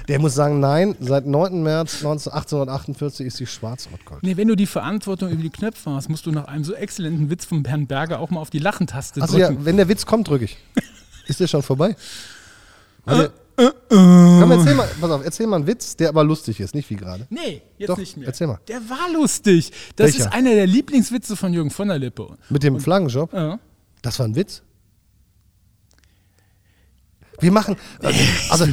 Der 0.08 0.20
muss 0.20 0.34
sagen, 0.36 0.60
nein, 0.60 0.96
seit 1.00 1.26
9. 1.26 1.62
März 1.62 2.02
19 2.02 2.32
1848 2.32 3.28
ist 3.28 3.38
sie 3.38 3.46
schwarz-rot-gold. 3.46 4.24
Nee, 4.24 4.38
wenn 4.38 4.48
du 4.48 4.56
die 4.56 4.66
Verantwortung 4.66 5.30
über 5.30 5.42
die 5.42 5.50
Knöpfe 5.50 5.92
hast, 5.92 6.10
musst 6.10 6.26
du 6.26 6.32
nach 6.32 6.46
einem 6.46 6.64
so 6.64 6.74
exzellenten 6.74 7.30
Witz 7.30 7.46
von 7.46 7.64
Herrn 7.66 7.88
Berger 7.88 8.20
auch 8.20 8.30
mal 8.30 8.40
auf 8.40 8.50
die 8.50 8.60
Lachentaste 8.60 9.22
Also 9.22 9.38
ja, 9.38 9.48
drücken. 9.48 9.66
wenn 9.66 9.78
der 9.78 9.88
Witz 9.88 10.06
kommt, 10.06 10.28
drücke 10.28 10.46
ich. 10.46 10.58
Ist 11.28 11.40
der 11.40 11.48
schon 11.48 11.62
vorbei? 11.64 11.96
Der- 13.08 13.32
Komm, 13.90 14.52
erzähl 14.52 14.76
mal, 14.76 14.88
pass 15.02 15.12
auf, 15.12 15.24
erzähl 15.26 15.48
mal 15.48 15.58
einen 15.58 15.68
Witz, 15.68 15.96
der 15.98 16.10
aber 16.10 16.24
lustig 16.24 16.60
ist, 16.60 16.74
nicht 16.74 16.90
wie 16.90 16.96
gerade. 16.96 17.28
Nee, 17.30 17.62
jetzt 17.78 17.90
Doch, 17.90 17.98
nicht 17.98 18.16
mehr. 18.18 18.28
erzähl 18.28 18.48
mal. 18.48 18.60
Der 18.68 18.78
war 18.90 19.12
lustig. 19.14 19.72
Das 19.96 20.14
Welcher? 20.14 20.20
ist 20.28 20.34
einer 20.34 20.54
der 20.54 20.66
Lieblingswitze 20.68 21.36
von 21.36 21.52
Jürgen 21.54 21.70
von 21.70 21.88
der 21.90 22.00
Lippe. 22.00 22.38
Mit 22.50 22.64
dem 22.64 22.80
Flaggenjob? 22.80 23.34
Ja. 23.34 23.60
Das 24.02 24.18
war 24.20 24.28
ein 24.28 24.36
Witz? 24.36 24.62
Wir 27.42 27.52
machen, 27.52 27.76
also, 28.02 28.20
also, 28.50 28.66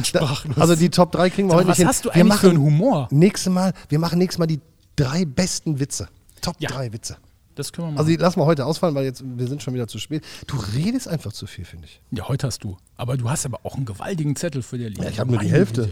also 0.57 0.75
die 0.75 0.89
Top 0.89 1.11
3 1.13 1.29
kriegen 1.29 1.47
wir 1.47 1.51
Sag 1.51 1.57
mal, 1.57 1.59
heute 1.59 1.67
nicht 1.67 1.69
was 1.69 1.77
hin. 1.77 1.87
hast 1.87 2.05
du 2.05 2.09
wir 2.09 2.15
eigentlich 2.15 2.27
machen 2.27 2.39
für 2.39 2.49
einen 2.49 2.61
Humor? 2.61 3.07
Nächstes 3.11 3.51
Mal, 3.53 3.73
wir 3.89 3.99
machen 3.99 4.19
nächstes 4.19 4.39
Mal 4.39 4.47
die 4.47 4.59
drei 4.95 5.25
besten 5.25 5.79
Witze. 5.79 6.07
Top 6.41 6.55
Ja. 6.59 6.69
3 6.69 6.93
Witze. 6.93 7.17
Das 7.57 7.71
können 7.73 7.87
wir 7.87 7.91
machen. 7.91 7.97
Also 7.99 8.09
die 8.11 8.15
lassen 8.17 8.39
wir 8.39 8.45
heute 8.45 8.65
ausfallen, 8.65 8.95
weil 8.95 9.05
jetzt 9.05 9.23
wir 9.25 9.47
sind 9.47 9.61
schon 9.63 9.73
wieder 9.73 9.87
zu 9.87 9.99
spät. 9.99 10.23
Du 10.47 10.57
redest 10.75 11.07
einfach 11.07 11.33
zu 11.33 11.47
viel, 11.47 11.65
finde 11.65 11.85
ich. 11.87 12.01
ja, 12.11 12.27
heute 12.27 12.47
hast 12.47 12.63
du. 12.63 12.77
Aber 12.95 13.17
du 13.17 13.29
hast 13.29 13.45
aber 13.45 13.59
auch 13.63 13.75
einen 13.75 13.85
gewaltigen 13.85 14.35
Zettel 14.35 14.61
für 14.61 14.77
dir 14.77 14.89
liegen. 14.89 15.03
Ja, 15.03 15.09
ich 15.09 15.19
habe 15.19 15.31
nur 15.31 15.39
die 15.39 15.49
Hälfte. 15.51 15.89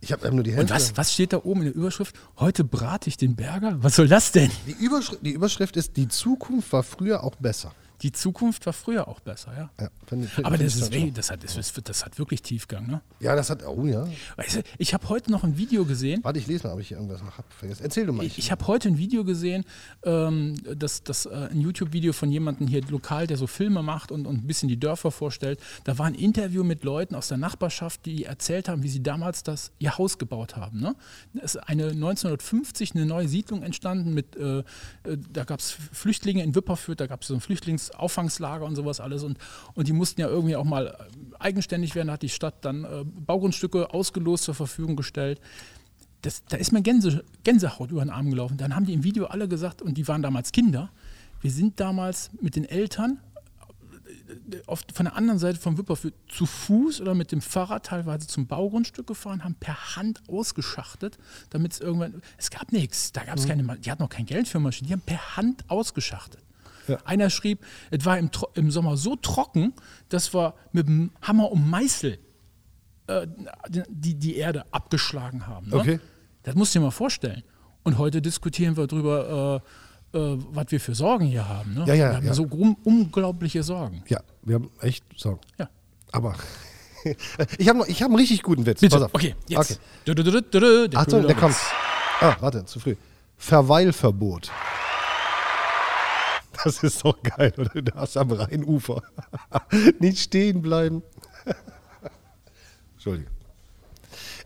Ich 0.00 0.12
habe 0.12 0.30
nur 0.34 0.44
die 0.44 0.50
Und 0.50 0.56
Hälfte. 0.56 0.74
was, 0.74 0.96
was 0.98 1.12
steht 1.14 1.32
da 1.32 1.38
oben 1.44 1.60
in 1.62 1.66
der 1.68 1.74
Überschrift? 1.74 2.14
Heute 2.38 2.62
brate 2.62 3.08
ich 3.08 3.16
den 3.16 3.36
Berger? 3.36 3.78
Was 3.82 3.96
soll 3.96 4.06
das 4.08 4.32
denn? 4.32 4.50
Die, 4.66 4.72
Überschrift, 4.84 5.24
die 5.24 5.30
Überschrift 5.32 5.76
ist, 5.78 5.96
die 5.96 6.08
Zukunft 6.08 6.70
war 6.74 6.82
früher 6.82 7.24
auch 7.24 7.36
besser. 7.36 7.72
Die 8.02 8.12
Zukunft 8.12 8.66
war 8.66 8.72
früher 8.72 9.08
auch 9.08 9.20
besser, 9.20 9.52
ja. 9.56 9.70
Ja, 9.80 9.88
find- 10.06 10.28
find- 10.28 10.46
Aber 10.46 10.58
das, 10.58 10.74
ist, 10.76 10.92
ey, 10.92 11.10
das, 11.12 11.30
hat, 11.30 11.42
das, 11.44 11.56
ist, 11.56 11.80
das 11.88 12.04
hat 12.04 12.18
wirklich 12.18 12.42
Tiefgang, 12.42 12.86
ne? 12.86 13.00
Ja, 13.20 13.34
das 13.36 13.50
hat, 13.50 13.64
oh 13.66 13.86
ja. 13.86 14.06
Weißt 14.36 14.56
du, 14.56 14.62
ich 14.78 14.92
habe 14.94 15.08
heute 15.08 15.30
noch 15.30 15.44
ein 15.44 15.56
Video 15.56 15.84
gesehen. 15.84 16.22
Warte, 16.24 16.38
ich 16.38 16.46
lese 16.46 16.66
mal, 16.66 16.74
ob 16.74 16.80
ich 16.80 16.88
hier 16.88 16.96
irgendwas 16.98 17.22
noch 17.22 17.38
habe. 17.38 17.46
Vergessen. 17.56 17.82
Erzähl 17.84 18.06
du 18.06 18.12
mal. 18.12 18.26
Ich, 18.26 18.38
ich 18.38 18.50
habe 18.50 18.66
heute 18.66 18.88
ein 18.88 18.98
Video 18.98 19.24
gesehen, 19.24 19.64
ähm, 20.04 20.56
das, 20.76 21.02
das, 21.04 21.26
äh, 21.26 21.48
ein 21.50 21.60
YouTube-Video 21.60 22.12
von 22.12 22.30
jemandem 22.30 22.66
hier 22.66 22.82
lokal, 22.88 23.26
der 23.26 23.36
so 23.36 23.46
Filme 23.46 23.82
macht 23.82 24.10
und, 24.12 24.26
und 24.26 24.36
ein 24.44 24.46
bisschen 24.46 24.68
die 24.68 24.78
Dörfer 24.78 25.10
vorstellt. 25.10 25.60
Da 25.84 25.96
war 25.98 26.06
ein 26.06 26.14
Interview 26.14 26.64
mit 26.64 26.84
Leuten 26.84 27.14
aus 27.14 27.28
der 27.28 27.38
Nachbarschaft, 27.38 28.04
die 28.06 28.24
erzählt 28.24 28.68
haben, 28.68 28.82
wie 28.82 28.88
sie 28.88 29.02
damals 29.02 29.42
das, 29.44 29.70
ihr 29.78 29.96
Haus 29.96 30.18
gebaut 30.18 30.56
haben. 30.56 30.80
Ne? 30.80 30.94
Es 31.36 31.54
ist 31.54 31.68
eine 31.68 31.88
1950 31.88 32.94
eine 32.94 33.06
neue 33.06 33.28
Siedlung 33.28 33.62
entstanden 33.62 34.14
mit, 34.14 34.36
äh, 34.36 34.58
äh, 34.58 34.64
da 35.32 35.44
gab 35.44 35.60
es 35.60 35.70
Flüchtlinge 35.70 36.42
in 36.42 36.54
Wipperfürth, 36.54 37.00
da 37.00 37.06
gab 37.06 37.22
es 37.22 37.28
so 37.28 37.34
ein 37.34 37.40
Flüchtlingsaufangslager 37.86 38.64
und 38.64 38.76
sowas 38.76 39.00
alles 39.00 39.22
und, 39.22 39.38
und 39.74 39.88
die 39.88 39.92
mussten 39.92 40.20
ja 40.20 40.28
irgendwie 40.28 40.56
auch 40.56 40.64
mal 40.64 40.86
äh, 40.88 41.34
eigenständig 41.38 41.94
werden, 41.94 42.08
da 42.08 42.14
hat 42.14 42.22
die 42.22 42.28
Stadt 42.28 42.64
dann 42.64 42.84
äh, 42.84 43.04
Baugrundstücke 43.04 43.92
ausgelost 43.92 44.44
zur 44.44 44.54
Verfügung 44.54 44.96
gestellt 44.96 45.40
das, 46.22 46.42
da 46.48 46.56
ist 46.56 46.72
mir 46.72 46.80
Gänse, 46.80 47.22
Gänsehaut 47.42 47.90
über 47.90 48.00
den 48.02 48.08
Arm 48.08 48.30
gelaufen. 48.30 48.56
Dann 48.56 48.74
haben 48.74 48.86
die 48.86 48.94
im 48.94 49.04
Video 49.04 49.26
alle 49.26 49.46
gesagt, 49.46 49.82
und 49.82 49.98
die 49.98 50.08
waren 50.08 50.22
damals 50.22 50.52
Kinder, 50.52 50.88
wir 51.42 51.50
sind 51.50 51.78
damals 51.78 52.30
mit 52.40 52.56
den 52.56 52.64
Eltern 52.64 53.20
äh, 54.50 54.56
auf, 54.66 54.84
von 54.94 55.04
der 55.04 55.16
anderen 55.16 55.38
Seite 55.38 55.60
vom 55.60 55.76
Wipperfürth 55.76 56.14
zu 56.28 56.46
Fuß 56.46 57.02
oder 57.02 57.14
mit 57.14 57.30
dem 57.30 57.42
Fahrrad 57.42 57.84
teilweise 57.84 58.26
zum 58.26 58.46
Baugrundstück 58.46 59.06
gefahren, 59.06 59.44
haben 59.44 59.54
per 59.56 59.96
Hand 59.96 60.22
ausgeschachtet, 60.26 61.18
damit 61.50 61.72
es 61.72 61.80
irgendwann, 61.80 62.22
es 62.38 62.48
gab 62.48 62.72
nichts, 62.72 63.12
da 63.12 63.24
gab 63.24 63.36
es 63.36 63.46
keine, 63.46 63.62
Ma- 63.62 63.76
die 63.76 63.90
hatten 63.90 64.02
noch 64.02 64.08
kein 64.08 64.24
Geld 64.24 64.48
für 64.48 64.60
Maschinen, 64.60 64.86
die 64.86 64.92
haben 64.94 65.02
per 65.02 65.36
Hand 65.36 65.68
ausgeschachtet. 65.68 66.40
Einer 67.04 67.30
schrieb, 67.30 67.64
es 67.90 68.04
war 68.04 68.18
im, 68.18 68.30
im 68.54 68.70
Sommer 68.70 68.96
so 68.96 69.16
trocken, 69.16 69.72
dass 70.08 70.34
wir 70.34 70.54
mit 70.72 70.86
dem 70.86 71.10
Hammer 71.22 71.50
und 71.50 71.68
Meißel 71.68 72.18
äh, 73.06 73.26
die, 73.88 74.14
die 74.14 74.36
Erde 74.36 74.64
abgeschlagen 74.70 75.46
haben. 75.46 75.68
Ne? 75.68 75.76
Okay. 75.76 76.00
Das 76.42 76.54
musst 76.54 76.74
du 76.74 76.78
dir 76.78 76.86
mal 76.86 76.90
vorstellen. 76.90 77.42
Und 77.82 77.98
heute 77.98 78.22
diskutieren 78.22 78.76
wir 78.76 78.86
darüber, 78.86 79.62
äh, 80.12 80.18
äh, 80.18 80.38
was 80.50 80.66
wir 80.70 80.80
für 80.80 80.94
Sorgen 80.94 81.26
hier 81.26 81.48
haben. 81.48 81.74
Ne? 81.74 81.84
Ja, 81.86 81.94
ja, 81.94 82.10
wir 82.10 82.16
haben 82.16 82.26
ja. 82.26 82.34
so 82.34 82.44
unglaubliche 82.84 83.62
Sorgen. 83.62 84.02
Ja, 84.08 84.20
wir 84.42 84.56
haben 84.56 84.70
echt 84.80 85.04
Sorgen. 85.16 85.40
Ja. 85.58 85.68
Aber 86.12 86.34
ich 87.58 87.68
habe 87.68 87.84
ich 87.88 88.02
hab 88.02 88.08
einen 88.08 88.18
richtig 88.18 88.42
guten 88.42 88.64
Witz. 88.64 88.80
Bitte. 88.80 88.96
Pass 88.96 89.04
auf. 89.04 89.14
Okay, 89.14 89.34
jetzt. 89.48 89.72
Okay. 89.72 89.80
Du, 90.06 90.14
du, 90.14 90.40
du, 90.40 90.88
der 90.88 91.00
Achtung, 91.00 91.26
der 91.26 91.36
kommt. 91.36 91.56
Ah, 92.20 92.36
warte, 92.40 92.64
zu 92.64 92.80
früh. 92.80 92.96
Verweilverbot. 93.36 94.50
Das 96.64 96.82
ist 96.82 97.04
doch 97.04 97.22
geil, 97.22 97.52
oder? 97.58 97.68
Du 97.70 97.82
darfst 97.82 98.16
am 98.16 98.30
Rheinufer 98.32 99.02
nicht 100.00 100.18
stehen 100.18 100.62
bleiben. 100.62 101.02
Entschuldige. 102.94 103.28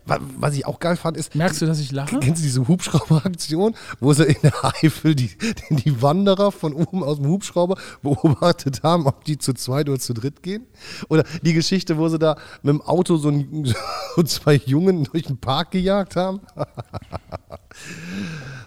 Wa- 0.05 0.19
Was 0.37 0.55
ich 0.55 0.65
auch 0.65 0.79
geil 0.79 0.97
fand, 0.97 1.15
ist, 1.17 1.35
Merkst 1.35 1.61
du, 1.61 1.65
dass 1.65 1.79
ich 1.79 1.91
lache? 1.91 2.19
Kennst 2.19 2.41
du 2.41 2.45
diese 2.45 2.67
Hubschrauberaktion, 2.67 3.75
wo 3.99 4.11
sie 4.13 4.23
in 4.25 4.35
der 4.41 4.53
Eifel 4.65 5.13
die, 5.15 5.29
die 5.69 6.01
Wanderer 6.01 6.51
von 6.51 6.73
oben 6.73 7.03
aus 7.03 7.17
dem 7.17 7.27
Hubschrauber 7.27 7.77
beobachtet 8.01 8.81
haben, 8.83 9.05
ob 9.07 9.23
die 9.25 9.37
zu 9.37 9.53
zweit 9.53 9.87
oder 9.87 9.99
zu 9.99 10.13
dritt 10.13 10.41
gehen? 10.41 10.65
Oder 11.09 11.23
die 11.43 11.53
Geschichte, 11.53 11.97
wo 11.97 12.09
sie 12.09 12.17
da 12.19 12.37
mit 12.63 12.73
dem 12.73 12.81
Auto 12.81 13.17
so, 13.17 13.29
ein, 13.29 13.65
so 14.15 14.23
zwei 14.23 14.55
Jungen 14.55 15.03
durch 15.05 15.23
den 15.23 15.37
Park 15.37 15.71
gejagt 15.71 16.15
haben? 16.15 16.41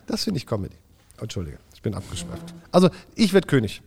Das 0.06 0.24
finde 0.24 0.38
ich 0.38 0.46
Comedy. 0.46 0.76
Entschuldige, 1.20 1.58
ich 1.82 1.90
bin 1.90 1.94
abgeschweift. 1.94 2.54
Also, 2.70 2.90
ich 3.16 3.32
werde 3.32 3.48
König. 3.48 3.82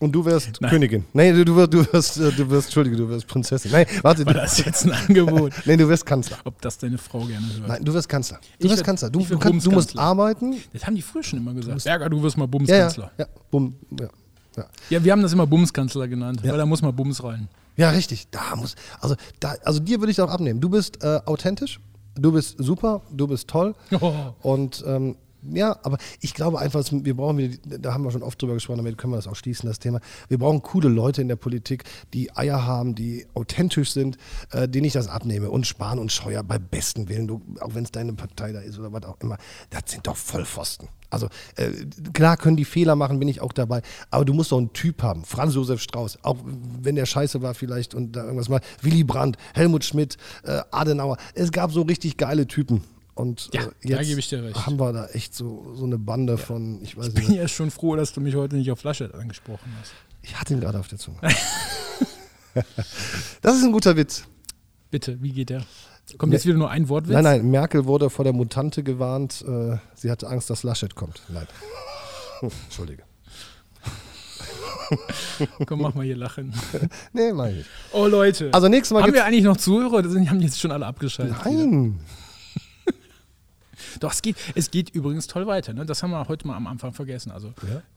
Und 0.00 0.12
du 0.12 0.24
wirst 0.24 0.58
Königin. 0.60 1.04
Nee, 1.12 1.30
du, 1.32 1.44
du 1.44 1.54
wirst, 1.56 1.72
du 1.74 1.92
wirst, 1.92 2.16
äh, 2.18 2.32
du 2.32 2.48
wirst, 2.50 2.68
Entschuldige, 2.68 2.96
du 2.96 3.06
wirst 3.08 3.26
Prinzessin. 3.26 3.70
Nein, 3.70 3.84
warte. 4.02 4.24
War 4.26 4.32
das 4.34 4.64
jetzt 4.64 4.86
ein 4.86 4.92
Angebot? 4.92 5.52
Nein, 5.66 5.78
du 5.78 5.86
wirst 5.88 6.04
Kanzler. 6.06 6.38
Ob 6.44 6.60
das 6.62 6.78
deine 6.78 6.96
Frau 6.98 7.20
gerne 7.20 7.46
hört? 7.58 7.68
Nein, 7.68 7.84
du 7.84 7.92
wirst 7.92 8.08
Kanzler. 8.08 8.38
Du 8.58 8.66
Ich 8.66 8.72
wirst 8.72 8.82
Kanzler. 8.82 9.10
Du, 9.10 9.20
du, 9.20 9.38
kannst, 9.38 9.66
du 9.66 9.70
musst 9.70 9.88
Bumskanzler. 9.94 10.02
arbeiten. 10.02 10.56
Das 10.72 10.86
haben 10.86 10.96
die 10.96 11.02
früher 11.02 11.22
schon 11.22 11.38
immer 11.38 11.52
gesagt. 11.54 11.84
Berger, 11.84 12.08
du 12.08 12.22
wirst 12.22 12.36
mal 12.38 12.44
Ja, 12.44 12.46
ja, 12.46 12.50
Bumskanzler. 12.58 13.10
ja, 13.18 13.26
bumm, 13.50 13.74
ja, 14.00 14.08
ja. 14.56 14.64
Ja, 14.90 15.04
wir 15.04 15.12
haben 15.12 15.22
das 15.22 15.32
immer 15.34 15.46
Bumskanzler 15.46 16.08
genannt, 16.08 16.40
weil 16.42 16.56
da 16.56 16.64
muss 16.66 16.80
mal 16.82 16.92
Bums 16.92 17.22
rein. 17.22 17.48
ja, 17.76 17.90
richtig. 17.90 18.26
Da 18.30 18.56
muss, 18.56 18.74
also, 19.00 19.14
da, 19.38 19.54
also 19.64 19.80
dir 19.80 20.00
würde 20.00 20.10
ich 20.10 20.20
auch 20.20 20.30
abnehmen. 20.30 20.60
Du 20.60 20.70
bist 20.70 21.04
äh, 21.04 21.20
authentisch, 21.26 21.78
du 22.16 22.32
bist 22.32 22.56
super, 22.58 23.02
du 23.12 23.28
bist 23.28 23.48
toll 23.48 23.74
Oh. 24.00 24.12
und 24.42 24.82
ähm, 24.86 25.16
Ja, 25.52 25.78
aber 25.82 25.98
ich 26.20 26.34
glaube 26.34 26.58
einfach, 26.58 26.84
wir 26.90 27.14
brauchen, 27.16 27.38
wieder- 27.38 27.78
da 27.78 27.92
haben 27.92 28.04
wir 28.04 28.10
schon 28.10 28.22
oft 28.22 28.40
drüber 28.40 28.54
gesprochen, 28.54 28.78
damit 28.78 28.96
können 28.98 29.12
wir 29.12 29.16
das 29.16 29.26
auch 29.26 29.36
schließen, 29.36 29.68
das 29.68 29.78
Thema. 29.78 30.00
Wir 30.28 30.38
brauchen 30.38 30.62
coole 30.62 30.88
Leute 30.88 31.20
in 31.22 31.28
der 31.28 31.36
Politik, 31.36 31.84
die 32.12 32.34
Eier 32.36 32.64
haben, 32.66 32.94
die 32.94 33.26
authentisch 33.34 33.92
sind, 33.92 34.16
äh, 34.52 34.68
denen 34.68 34.84
ich 34.86 34.92
das 34.94 35.08
abnehme. 35.08 35.50
Und 35.50 35.66
Spahn 35.66 35.98
und 35.98 36.12
Scheuer 36.12 36.42
bei 36.42 36.58
besten 36.58 37.08
Willen, 37.08 37.26
du, 37.26 37.42
auch 37.60 37.74
wenn 37.74 37.84
es 37.84 37.90
deine 37.92 38.12
Partei 38.14 38.52
da 38.52 38.60
ist 38.60 38.78
oder 38.78 38.92
was 38.92 39.04
auch 39.04 39.16
immer, 39.20 39.36
das 39.70 39.82
sind 39.86 40.06
doch 40.06 40.16
Vollpfosten. 40.16 40.88
Also 41.10 41.28
äh, 41.56 41.70
klar 42.12 42.36
können 42.36 42.56
die 42.56 42.64
Fehler 42.64 42.96
machen, 42.96 43.18
bin 43.20 43.28
ich 43.28 43.40
auch 43.40 43.52
dabei, 43.52 43.82
aber 44.10 44.24
du 44.24 44.32
musst 44.34 44.50
doch 44.50 44.58
einen 44.58 44.72
Typ 44.72 45.02
haben. 45.02 45.24
Franz 45.24 45.54
Josef 45.54 45.80
Strauß, 45.80 46.18
auch 46.22 46.38
wenn 46.82 46.96
der 46.96 47.06
scheiße 47.06 47.40
war 47.42 47.54
vielleicht 47.54 47.94
und 47.94 48.12
da 48.16 48.24
irgendwas 48.24 48.48
mal. 48.48 48.60
Willy 48.82 49.04
Brandt, 49.04 49.36
Helmut 49.54 49.84
Schmidt, 49.84 50.16
äh, 50.42 50.62
Adenauer. 50.72 51.16
Es 51.34 51.52
gab 51.52 51.70
so 51.70 51.82
richtig 51.82 52.16
geile 52.16 52.46
Typen. 52.48 52.82
Und 53.14 53.50
Ja, 53.52 53.62
äh, 53.62 53.66
da 53.82 53.88
jetzt 53.98 54.08
gebe 54.08 54.20
ich 54.20 54.28
dir 54.28 54.42
recht. 54.42 54.66
haben 54.66 54.78
wir 54.78 54.92
da 54.92 55.06
echt 55.06 55.34
so, 55.34 55.72
so 55.74 55.84
eine 55.84 55.98
Bande 55.98 56.36
von, 56.36 56.82
ich 56.82 56.96
weiß 56.96 57.08
Ich 57.08 57.14
bin 57.14 57.28
nicht, 57.28 57.36
ja 57.36 57.46
schon 57.48 57.70
froh, 57.70 57.94
dass 57.96 58.12
du 58.12 58.20
mich 58.20 58.34
heute 58.34 58.56
nicht 58.56 58.70
auf 58.70 58.82
Laschet 58.82 59.14
angesprochen 59.14 59.72
hast. 59.80 59.92
ich 60.22 60.38
hatte 60.38 60.54
ihn 60.54 60.60
gerade 60.60 60.78
auf 60.80 60.88
der 60.88 60.98
Zunge. 60.98 61.18
das 63.42 63.56
ist 63.56 63.62
ein 63.64 63.72
guter 63.72 63.96
Witz. 63.96 64.24
Bitte, 64.90 65.20
wie 65.22 65.32
geht 65.32 65.50
der? 65.50 65.64
Kommt 66.18 66.32
jetzt 66.32 66.44
wieder 66.46 66.58
nur 66.58 66.70
ein 66.70 66.88
Wortwitz? 66.88 67.14
Nein, 67.14 67.24
nein, 67.24 67.50
Merkel 67.50 67.86
wurde 67.86 68.10
vor 68.10 68.24
der 68.24 68.32
Mutante 68.32 68.82
gewarnt. 68.82 69.44
Äh, 69.46 69.78
sie 69.94 70.10
hatte 70.10 70.28
Angst, 70.28 70.50
dass 70.50 70.62
Laschet 70.62 70.94
kommt. 70.94 71.22
Nein. 71.28 71.46
Entschuldige. 72.64 73.04
Komm, 75.66 75.80
mach 75.80 75.94
mal 75.94 76.04
hier 76.04 76.16
lachen. 76.16 76.52
Nee, 77.12 77.32
meine 77.32 77.52
ich. 77.52 77.56
nicht. 77.58 77.70
Oh 77.92 78.06
Leute. 78.06 78.50
Also 78.52 78.68
nächstes 78.68 78.92
Mal 78.92 79.02
haben 79.02 79.14
wir 79.14 79.24
eigentlich 79.24 79.44
noch 79.44 79.56
Zuhörer 79.56 79.94
oder 79.94 80.10
sind, 80.10 80.28
haben 80.28 80.40
jetzt 80.40 80.60
schon 80.60 80.72
alle 80.72 80.86
abgeschaltet? 80.86 81.36
Nein. 81.44 81.98
Doch, 84.00 84.12
es 84.12 84.22
geht, 84.22 84.36
es 84.54 84.70
geht 84.70 84.90
übrigens 84.90 85.26
toll 85.26 85.46
weiter. 85.46 85.72
Ne? 85.72 85.84
Das 85.86 86.02
haben 86.02 86.10
wir 86.10 86.26
heute 86.28 86.46
mal 86.46 86.56
am 86.56 86.66
Anfang 86.66 86.92
vergessen. 86.92 87.30
Also 87.32 87.48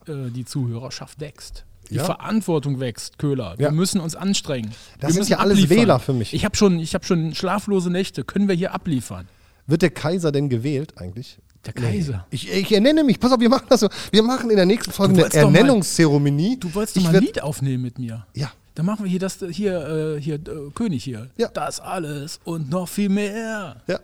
äh, 0.07 0.29
die 0.31 0.45
Zuhörerschaft 0.45 1.19
wächst. 1.19 1.65
Die 1.89 1.95
Ja. 1.95 2.03
Verantwortung 2.03 2.79
wächst, 2.81 3.17
Köhler. 3.17 3.53
Wir 3.57 3.67
Ja. 3.67 3.71
müssen 3.71 4.01
uns 4.01 4.15
anstrengen. 4.15 4.71
Das 4.99 5.09
wir 5.09 5.13
sind 5.23 5.29
ja 5.29 5.37
alles 5.39 5.57
abliefern. 5.59 5.77
Wähler 5.77 5.99
für 5.99 6.13
mich. 6.13 6.33
Ich 6.33 6.43
habe 6.43 6.55
schon, 6.57 6.79
ich 6.79 6.93
hab 6.95 7.05
schon 7.05 7.33
schlaflose 7.33 7.89
Nächte. 7.89 8.23
Können 8.25 8.47
wir 8.49 8.55
hier 8.55 8.73
abliefern? 8.73 9.27
Wird 9.67 9.81
der 9.81 9.89
Kaiser 9.91 10.31
denn 10.31 10.49
gewählt 10.49 10.93
eigentlich? 10.97 11.37
Der 11.65 11.73
Kaiser. 11.73 12.25
Ich, 12.29 12.49
ich 12.51 12.71
ernenne 12.73 13.03
mich. 13.03 13.19
Pass 13.19 13.31
auf, 13.31 13.39
wir 13.39 13.49
machen 13.49 13.65
das 13.69 13.81
so. 13.81 13.89
Wir 14.11 14.23
machen 14.23 14.49
in 14.49 14.55
der 14.55 14.65
nächsten 14.65 14.91
Folge 14.91 15.13
eine 15.13 15.23
mal- 15.23 15.33
Ernennungszeremonie. 15.33 16.57
Du 16.59 16.73
wolltest 16.73 16.97
doch 16.97 17.03
mal 17.03 17.15
ein 17.15 17.21
Lied 17.23 17.41
aufnehmen 17.41 17.83
mit 17.83 17.99
mir. 17.99 18.25
Ja. 18.33 18.51
Dann 18.75 18.85
machen 18.85 19.03
wir 19.05 19.09
hier 19.09 19.19
das 19.19 19.39
hier, 19.51 20.15
äh, 20.17 20.21
hier 20.21 20.35
äh, 20.35 20.69
König 20.75 21.03
hier. 21.03 21.29
Ja. 21.37 21.47
Das 21.49 21.79
alles 21.79 22.39
und 22.43 22.69
noch 22.69 22.87
viel 22.87 23.09
mehr. 23.09 23.77
Ja. 23.87 23.99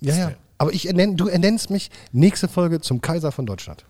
Ja, 0.00 0.16
ja. 0.16 0.32
Aber 0.58 0.72
ich 0.72 0.86
ernenn, 0.88 1.16
du 1.16 1.28
ernennst 1.28 1.70
mich 1.70 1.90
nächste 2.12 2.48
Folge 2.48 2.80
zum 2.80 3.00
Kaiser 3.00 3.32
von 3.32 3.46
Deutschland. 3.46 3.84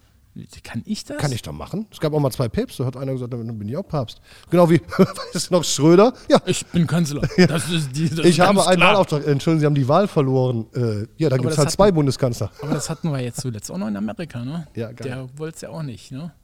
Kann 0.63 0.83
ich 0.85 1.03
das? 1.05 1.17
Kann 1.17 1.33
ich 1.33 1.41
doch 1.41 1.53
machen. 1.55 1.87
Es 1.91 1.99
gab 1.99 2.13
auch 2.13 2.21
mal 2.21 2.31
zwei 2.31 2.47
Päpste, 2.49 2.85
hat 2.85 2.95
einer 2.99 3.13
gesagt, 3.13 3.33
dann 3.33 3.59
bin 3.59 3.69
ich 3.71 3.77
auch 3.79 3.89
Papst. 3.89 4.21
Genau 4.51 4.69
wie, 4.69 4.81
weißt 5.33 5.49
du 5.51 5.55
noch, 5.55 5.65
Schröder? 5.65 6.13
Ja, 6.29 6.39
Ich 6.45 6.67
bin 6.67 6.87
Kanzler. 6.87 7.23
Das 7.49 7.71
ist 7.71 7.97
die, 7.97 8.11
das 8.11 8.19
ich 8.19 8.39
ist 8.39 8.41
habe 8.41 8.67
einen. 8.67 8.83
Wahlauftrag. 8.83 9.27
Entschuldigen 9.27 9.61
Sie, 9.61 9.67
haben 9.67 9.75
die 9.75 9.89
Wahl 9.89 10.07
verloren. 10.09 10.67
Äh, 10.75 11.07
ja, 11.17 11.31
dann 11.31 11.41
gibt 11.41 11.53
es 11.53 11.57
halt 11.59 11.69
hat- 11.69 11.73
zwei 11.73 11.91
Bundeskanzler. 11.91 12.51
Aber 12.61 12.75
das 12.75 12.91
hatten 12.91 13.11
wir 13.13 13.21
jetzt 13.21 13.41
zuletzt 13.41 13.71
auch 13.71 13.79
noch 13.79 13.89
in 13.89 13.97
Amerika, 13.97 14.45
ne? 14.45 14.67
Ja, 14.75 14.93
geil. 14.93 15.09
Der 15.09 15.29
wollte 15.39 15.55
es 15.57 15.61
ja 15.63 15.71
auch 15.71 15.83
nicht, 15.83 16.13
ne? 16.13 16.35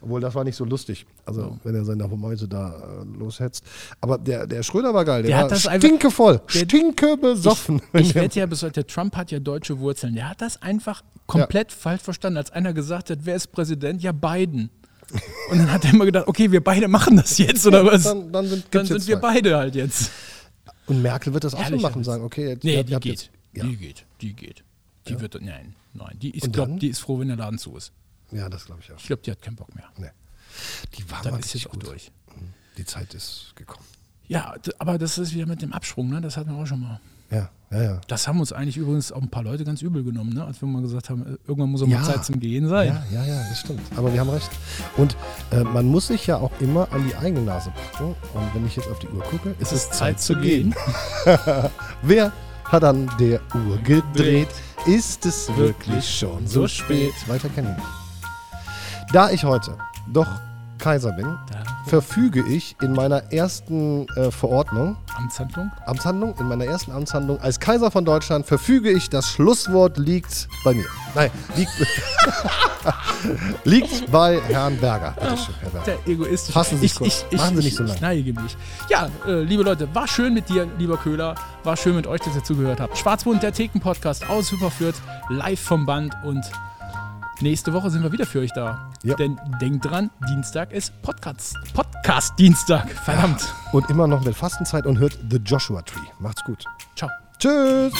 Obwohl, 0.00 0.20
das 0.20 0.34
war 0.34 0.44
nicht 0.44 0.56
so 0.56 0.64
lustig. 0.64 1.06
Also, 1.24 1.58
wenn 1.64 1.74
er 1.74 1.84
seine 1.84 2.06
Mäuse 2.08 2.48
da 2.48 3.02
äh, 3.02 3.18
loshetzt. 3.18 3.64
Aber 4.00 4.18
der, 4.18 4.46
der 4.46 4.62
Schröder 4.62 4.92
war 4.94 5.04
geil. 5.04 5.22
Der, 5.22 5.28
Der 5.28 5.36
war 5.38 5.44
hat 5.44 5.50
das 5.52 5.66
einfach- 5.66 5.86
stinkevoll, 5.88 6.40
Der- 6.54 6.58
stinke 6.60 7.16
besoffen. 7.16 7.80
Ich 7.92 8.14
wette 8.14 8.38
ja 8.40 8.46
bis 8.46 8.62
heute, 8.62 8.72
der 8.74 8.86
Trump 8.86 9.16
hat 9.16 9.30
ja 9.30 9.38
deutsche 9.38 9.78
Wurzeln. 9.78 10.14
Der 10.14 10.28
hat 10.28 10.40
das 10.40 10.60
einfach 10.62 11.02
komplett 11.26 11.72
falsch 11.72 12.02
verstanden, 12.02 12.36
als 12.38 12.50
einer 12.50 12.72
gesagt 12.72 13.10
hat, 13.10 13.20
wer 13.22 13.36
ist 13.36 13.48
Präsident? 13.52 14.02
Ja, 14.02 14.12
Biden. 14.12 14.70
Und 15.50 15.58
dann 15.58 15.72
hat 15.72 15.84
er 15.84 15.92
immer 15.94 16.04
gedacht, 16.04 16.26
okay, 16.26 16.50
wir 16.50 16.62
beide 16.62 16.88
machen 16.88 17.16
das 17.16 17.38
jetzt, 17.38 17.66
oder 17.66 17.84
was? 17.86 18.02
Dann- 18.04 18.32
dann 18.32 18.46
sind- 18.48 18.64
dann 18.70 18.86
sind 18.86 19.06
wir 19.06 19.20
zwei. 19.20 19.34
beide 19.34 19.56
halt 19.56 19.74
jetzt. 19.76 20.10
Und 20.86 21.02
Merkel 21.02 21.32
wird 21.32 21.44
das 21.44 21.54
auch 21.54 21.66
so 21.66 21.76
machen, 21.78 22.04
sagen, 22.04 22.22
okay, 22.24 22.48
jetzt, 22.50 22.64
Nee, 22.64 22.82
die 22.84 22.92
geht. 22.94 23.04
jetzt- 23.04 23.30
Ja. 23.54 23.64
Die 23.64 23.76
geht. 23.76 24.04
Die 24.20 24.32
geht. 24.34 24.62
Die 25.08 25.20
wird, 25.20 25.34
nein, 25.40 25.74
nein. 25.94 26.16
Die, 26.20 26.30
ich 26.36 26.42
glaube, 26.52 26.70
dann? 26.70 26.78
die 26.78 26.88
ist 26.88 26.98
froh, 27.00 27.18
wenn 27.20 27.28
der 27.28 27.36
Laden 27.36 27.58
zu 27.58 27.76
ist. 27.76 27.92
Ja, 28.32 28.48
das 28.48 28.64
glaube 28.66 28.80
ich 28.82 28.92
auch. 28.92 28.98
Ich 28.98 29.06
glaube, 29.06 29.22
die 29.22 29.30
hat 29.30 29.40
keinen 29.42 29.56
Bock 29.56 29.74
mehr. 29.74 29.86
Nee. 29.98 30.10
Die 30.96 31.10
war 31.10 31.22
Dann 31.22 31.32
mal 31.32 31.38
ist 31.38 31.46
richtig 31.46 31.62
jetzt 31.64 31.70
auch 31.70 31.74
gut. 31.74 31.86
durch. 31.86 32.10
Die 32.78 32.84
Zeit 32.84 33.14
ist 33.14 33.52
gekommen. 33.56 33.84
Ja, 34.28 34.54
aber 34.78 34.98
das 34.98 35.18
ist 35.18 35.32
wieder 35.34 35.46
mit 35.46 35.62
dem 35.62 35.72
Absprung, 35.72 36.10
ne? 36.10 36.20
Das 36.20 36.36
hatten 36.36 36.50
wir 36.50 36.56
auch 36.62 36.66
schon 36.66 36.80
mal. 36.80 37.00
Ja, 37.30 37.48
ja, 37.70 37.82
ja. 37.82 38.00
Das 38.06 38.28
haben 38.28 38.38
uns 38.38 38.52
eigentlich 38.52 38.76
übrigens 38.76 39.10
auch 39.10 39.20
ein 39.22 39.30
paar 39.30 39.42
Leute 39.42 39.64
ganz 39.64 39.82
übel 39.82 40.04
genommen, 40.04 40.32
ne? 40.32 40.44
als 40.44 40.60
wir 40.60 40.68
mal 40.68 40.80
gesagt 40.82 41.10
haben, 41.10 41.22
äh, 41.26 41.38
irgendwann 41.48 41.70
muss 41.70 41.82
auch 41.82 41.88
Ja. 41.88 41.98
mal 42.00 42.04
Zeit 42.06 42.24
zum 42.24 42.38
Gehen 42.38 42.68
sein. 42.68 42.88
Ja, 43.10 43.22
ja, 43.22 43.26
ja, 43.26 43.48
das 43.48 43.60
stimmt. 43.60 43.80
Aber 43.96 44.12
wir 44.12 44.20
haben 44.20 44.30
recht. 44.30 44.48
Und 44.96 45.16
äh, 45.50 45.64
man 45.64 45.86
muss 45.86 46.06
sich 46.06 46.26
ja 46.26 46.36
auch 46.36 46.52
immer 46.60 46.90
an 46.92 47.04
die 47.08 47.16
eigene 47.16 47.40
Nase 47.42 47.72
packen. 47.92 48.14
Und 48.34 48.54
wenn 48.54 48.64
ich 48.66 48.76
jetzt 48.76 48.88
auf 48.88 48.98
die 49.00 49.08
Uhr 49.08 49.22
gucke, 49.24 49.54
ist 49.58 49.72
es 49.72 49.90
Zeit 49.90 50.20
zu 50.20 50.36
gehen. 50.36 50.72
Wer 52.02 52.32
hat 52.64 52.84
an 52.84 53.10
der 53.18 53.40
Uhr 53.54 53.78
gedreht? 53.78 54.48
Ist 54.86 55.26
es 55.26 55.48
wirklich 55.56 56.08
schon 56.18 56.46
so 56.46 56.68
spät? 56.68 57.12
Weiter 57.28 57.48
kennen 57.48 57.68
wir 57.68 57.74
nicht. 57.74 57.86
Da 59.12 59.30
ich 59.30 59.44
heute 59.44 59.76
doch 60.12 60.26
Kaiser 60.78 61.12
bin, 61.12 61.38
verfüge 61.86 62.44
ich 62.46 62.76
in 62.82 62.92
meiner 62.92 63.32
ersten 63.32 64.06
äh, 64.16 64.30
Verordnung, 64.30 64.96
Amtshandlung? 65.16 65.70
Amtshandlung, 65.86 66.34
in 66.38 66.48
meiner 66.48 66.64
ersten 66.66 66.92
Amtshandlung 66.92 67.40
als 67.40 67.58
Kaiser 67.60 67.90
von 67.90 68.04
Deutschland 68.04 68.46
verfüge 68.46 68.90
ich, 68.90 69.08
das 69.08 69.28
Schlusswort 69.28 69.96
liegt 69.96 70.48
bei 70.64 70.74
mir. 70.74 70.84
Nein, 71.14 71.30
liegt, 71.56 71.70
liegt 73.64 74.10
bei 74.10 74.40
Herrn 74.48 74.76
Berger. 74.76 75.14
Bitte 75.18 75.36
schön, 75.38 75.54
Herr 75.60 75.70
Berger. 75.70 75.84
Der 76.04 76.12
Egoist. 76.12 76.52
Fassen 76.52 76.76
Sie 76.76 76.88
sich 76.88 76.92
ich, 76.92 76.98
kurz. 76.98 77.08
ich, 77.08 77.26
ich, 77.30 77.38
Machen 77.40 77.56
Sie 77.56 77.62
nicht 77.62 77.66
ich, 77.68 77.76
so 77.76 77.84
lang. 77.84 77.94
Ich 77.94 78.00
neige 78.00 78.32
mich. 78.32 78.56
Ja, 78.88 79.08
äh, 79.26 79.42
liebe 79.42 79.62
Leute, 79.62 79.92
war 79.94 80.06
schön 80.06 80.34
mit 80.34 80.48
dir, 80.48 80.68
lieber 80.78 80.96
Köhler. 80.98 81.36
War 81.64 81.76
schön 81.76 81.96
mit 81.96 82.06
euch, 82.06 82.20
dass 82.20 82.34
ihr 82.34 82.44
zugehört 82.44 82.80
habt. 82.80 82.98
Schwarzbund, 82.98 83.42
der 83.42 83.52
Theken-Podcast 83.52 84.28
aus 84.28 84.52
Hyperfürth, 84.52 85.00
live 85.30 85.60
vom 85.60 85.86
Band 85.86 86.14
und 86.22 86.44
nächste 87.42 87.72
Woche 87.72 87.90
sind 87.90 88.02
wir 88.02 88.12
wieder 88.12 88.26
für 88.26 88.40
euch 88.40 88.52
da. 88.52 88.90
Ja. 89.02 89.14
Denn 89.16 89.38
denkt 89.60 89.84
dran, 89.84 90.10
Dienstag 90.28 90.72
ist 90.72 90.92
Podcast. 91.02 91.56
Podcast-Dienstag. 91.74 92.90
Verdammt. 92.90 93.54
Und 93.72 93.88
immer 93.90 94.06
noch 94.06 94.24
mit 94.24 94.36
Fastenzeit 94.36 94.86
und 94.86 94.98
hört 94.98 95.18
The 95.30 95.38
Joshua 95.38 95.82
Tree. 95.82 96.00
Macht's 96.18 96.44
gut. 96.44 96.64
Ciao. 96.94 97.10
Tschüss. 97.38 97.92